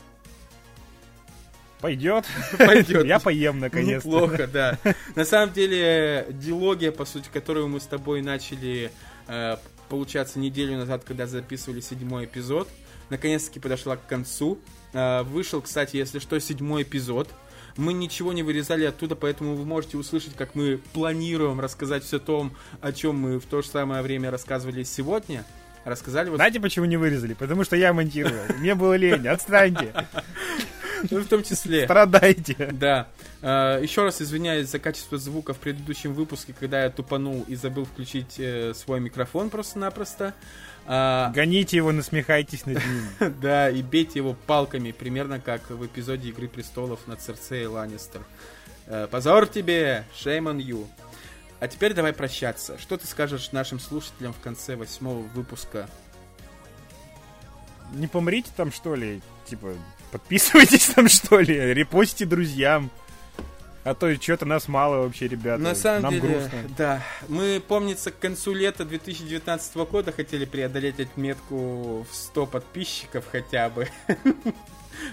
Пойдет. 1.80 2.26
Пойдет. 2.58 3.04
Я 3.06 3.18
поем 3.18 3.58
наконец-то. 3.58 4.08
Неплохо, 4.08 4.46
да. 4.46 4.78
На 5.14 5.24
самом 5.24 5.52
деле, 5.52 6.26
дилогия, 6.30 6.92
по 6.92 7.04
сути, 7.04 7.28
которую 7.32 7.68
мы 7.68 7.80
с 7.80 7.86
тобой 7.86 8.22
начали, 8.22 8.90
э, 9.28 9.56
получаться, 9.88 10.38
неделю 10.38 10.76
назад, 10.76 11.04
когда 11.04 11.26
записывали 11.26 11.80
седьмой 11.80 12.26
эпизод, 12.26 12.68
наконец-таки 13.08 13.60
подошла 13.60 13.96
к 13.96 14.06
концу. 14.06 14.58
Э, 14.92 15.22
вышел, 15.22 15.62
кстати, 15.62 15.96
если 15.96 16.18
что, 16.18 16.38
седьмой 16.38 16.82
эпизод. 16.82 17.28
Мы 17.76 17.92
ничего 17.92 18.32
не 18.32 18.42
вырезали 18.42 18.84
оттуда, 18.84 19.14
поэтому 19.16 19.54
вы 19.54 19.64
можете 19.64 19.96
услышать, 19.96 20.34
как 20.34 20.54
мы 20.54 20.80
планируем 20.92 21.60
рассказать 21.60 22.04
все 22.04 22.18
том, 22.18 22.54
о 22.80 22.92
чем 22.92 23.16
мы 23.16 23.38
в 23.38 23.46
то 23.46 23.62
же 23.62 23.68
самое 23.68 24.02
время 24.02 24.30
рассказывали 24.30 24.82
сегодня. 24.82 25.44
Рассказали 25.84 26.28
вот... 26.28 26.36
Знаете, 26.36 26.60
почему 26.60 26.84
не 26.84 26.98
вырезали? 26.98 27.32
Потому 27.32 27.64
что 27.64 27.76
я 27.76 27.94
монтировал. 27.94 28.44
Мне 28.58 28.74
было 28.74 28.96
лень, 28.96 29.26
отстаньте. 29.28 29.94
Ну, 31.10 31.20
в 31.20 31.28
том 31.28 31.42
числе. 31.42 31.84
Страдайте. 31.84 32.54
Да. 32.72 33.08
А, 33.42 33.80
еще 33.80 34.04
раз 34.04 34.20
извиняюсь 34.20 34.68
за 34.68 34.78
качество 34.78 35.18
звука 35.18 35.54
в 35.54 35.58
предыдущем 35.58 36.12
выпуске, 36.14 36.54
когда 36.58 36.84
я 36.84 36.90
тупанул 36.90 37.44
и 37.48 37.54
забыл 37.54 37.84
включить 37.84 38.38
э, 38.38 38.74
свой 38.74 39.00
микрофон 39.00 39.50
просто-напросто. 39.50 40.34
А... 40.86 41.30
Гоните 41.34 41.76
его, 41.76 41.92
насмехайтесь 41.92 42.66
над 42.66 42.78
ним. 42.78 43.34
да, 43.40 43.70
и 43.70 43.82
бейте 43.82 44.18
его 44.18 44.34
палками, 44.46 44.92
примерно 44.92 45.40
как 45.40 45.70
в 45.70 45.84
эпизоде 45.86 46.30
Игры 46.30 46.48
Престолов 46.48 47.06
над 47.06 47.20
Церцеей 47.20 47.66
Ланнистер. 47.66 48.22
Э, 48.86 49.06
позор 49.10 49.46
тебе, 49.46 50.04
shame 50.14 50.52
on 50.52 50.58
you. 50.58 50.86
А 51.60 51.68
теперь 51.68 51.92
давай 51.92 52.12
прощаться. 52.12 52.78
Что 52.78 52.96
ты 52.96 53.06
скажешь 53.06 53.52
нашим 53.52 53.78
слушателям 53.78 54.32
в 54.32 54.40
конце 54.40 54.76
восьмого 54.76 55.20
выпуска? 55.20 55.88
Не 57.92 58.06
помрите 58.06 58.50
там, 58.56 58.72
что 58.72 58.94
ли? 58.94 59.20
Типа, 59.46 59.74
подписывайтесь 60.10 60.86
там, 60.86 61.08
что 61.08 61.38
ли? 61.40 61.74
Репостите 61.74 62.26
друзьям. 62.26 62.90
А 63.82 63.94
то 63.94 64.14
что-то 64.20 64.44
нас 64.44 64.68
мало 64.68 65.02
вообще, 65.02 65.26
ребята. 65.26 65.62
На 65.62 65.74
самом 65.74 66.02
Нам 66.02 66.12
деле, 66.12 66.28
грустно. 66.28 66.58
да. 66.76 67.02
Мы, 67.28 67.62
помнится, 67.66 68.10
к 68.10 68.18
концу 68.18 68.52
лета 68.52 68.84
2019 68.84 69.76
года 69.76 70.12
хотели 70.12 70.44
преодолеть 70.44 71.00
отметку 71.00 72.06
в 72.10 72.14
100 72.14 72.46
подписчиков 72.46 73.24
хотя 73.32 73.70
бы. 73.70 73.88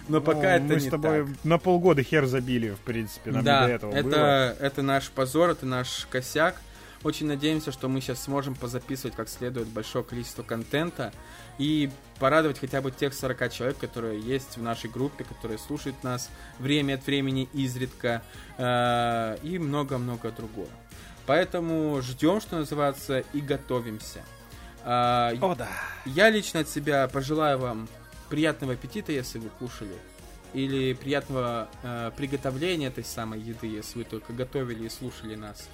Но 0.10 0.20
пока 0.20 0.42
ну, 0.42 0.48
это 0.48 0.64
мы 0.64 0.74
не 0.74 0.80
с 0.82 0.90
тобой 0.90 1.26
так. 1.26 1.46
на 1.46 1.58
полгода 1.58 2.04
хер 2.04 2.26
забили, 2.26 2.72
в 2.72 2.80
принципе, 2.80 3.32
нам 3.32 3.44
да, 3.44 3.68
до 3.68 3.74
этого 3.74 3.94
это, 3.94 4.10
было. 4.10 4.56
это 4.60 4.82
наш 4.82 5.10
позор, 5.12 5.52
это 5.52 5.66
наш 5.66 6.06
косяк. 6.10 6.56
Очень 7.04 7.28
надеемся, 7.28 7.72
что 7.72 7.88
мы 7.88 8.02
сейчас 8.02 8.24
сможем 8.24 8.56
позаписывать 8.56 9.16
как 9.16 9.30
следует 9.30 9.68
большое 9.68 10.04
количество 10.04 10.44
контента 10.44 11.14
и 11.58 11.92
порадовать 12.20 12.60
хотя 12.60 12.82
бы 12.82 12.92
тех 12.92 13.14
40 13.14 13.52
человек, 13.52 13.78
которые 13.78 14.20
есть 14.20 14.58
в 14.58 14.62
нашей 14.62 14.90
группе, 14.90 15.24
которые 15.24 15.60
слушают 15.60 16.04
нас 16.04 16.30
время 16.60 16.96
от 16.96 17.06
времени 17.06 17.48
изредка 17.54 18.24
э, 18.58 19.38
и 19.44 19.60
много-много 19.60 20.32
другого. 20.32 20.70
Поэтому 21.28 22.02
ждем, 22.02 22.42
что 22.42 22.58
называется, 22.58 23.20
и 23.34 23.42
готовимся. 23.42 24.24
Э, 24.84 25.36
О, 25.40 25.56
да. 25.56 25.70
Я 26.06 26.30
лично 26.30 26.62
от 26.62 26.70
себя 26.70 27.08
пожелаю 27.08 27.60
вам 27.60 27.88
приятного 28.30 28.74
аппетита, 28.74 29.12
если 29.12 29.38
вы 29.38 29.50
кушали, 29.50 29.96
или 30.54 30.94
приятного 30.94 31.70
э, 31.84 32.12
приготовления 32.18 32.88
этой 32.88 33.04
самой 33.04 33.40
еды, 33.40 33.68
если 33.68 34.00
вы 34.00 34.04
только 34.06 34.34
готовили 34.34 34.86
и 34.86 34.90
слушали 34.90 35.36
нас. 35.36 35.68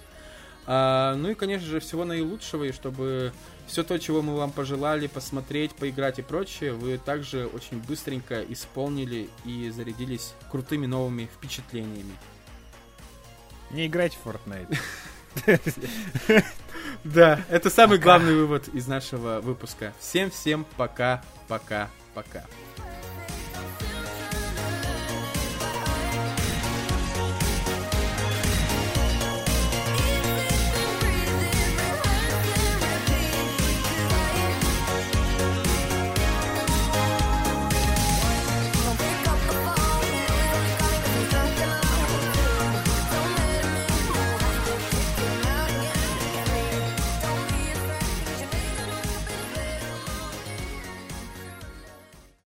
А, 0.66 1.16
ну 1.16 1.32
и, 1.32 1.35
конечно 1.35 1.67
же, 1.67 1.80
всего 1.80 2.06
наилучшего, 2.06 2.64
и 2.66 2.72
чтобы 2.72 3.33
все 3.67 3.83
то, 3.83 3.98
чего 3.98 4.22
мы 4.22 4.35
вам 4.35 4.51
пожелали 4.51 5.08
посмотреть, 5.08 5.72
поиграть 5.72 6.19
и 6.19 6.22
прочее, 6.22 6.74
вы 6.74 6.98
также 6.98 7.48
очень 7.48 7.80
быстренько 7.80 8.43
исполнили 8.43 9.30
и 9.45 9.69
зарядились 9.69 10.33
крутыми 10.51 10.85
новыми 10.85 11.30
впечатлениями. 11.33 12.14
Не 13.72 13.88
играть 13.88 14.17
в 14.24 14.27
Fortnite. 14.27 14.77
Да, 17.03 17.42
это 17.50 17.69
самый 17.69 17.98
главный 17.98 18.33
вывод 18.33 18.69
из 18.69 18.88
нашего 18.88 19.42
выпуска. 19.42 19.93
Всем-всем 20.00 20.66
пока, 20.77 21.22
пока, 21.48 21.90
пока. 22.14 22.45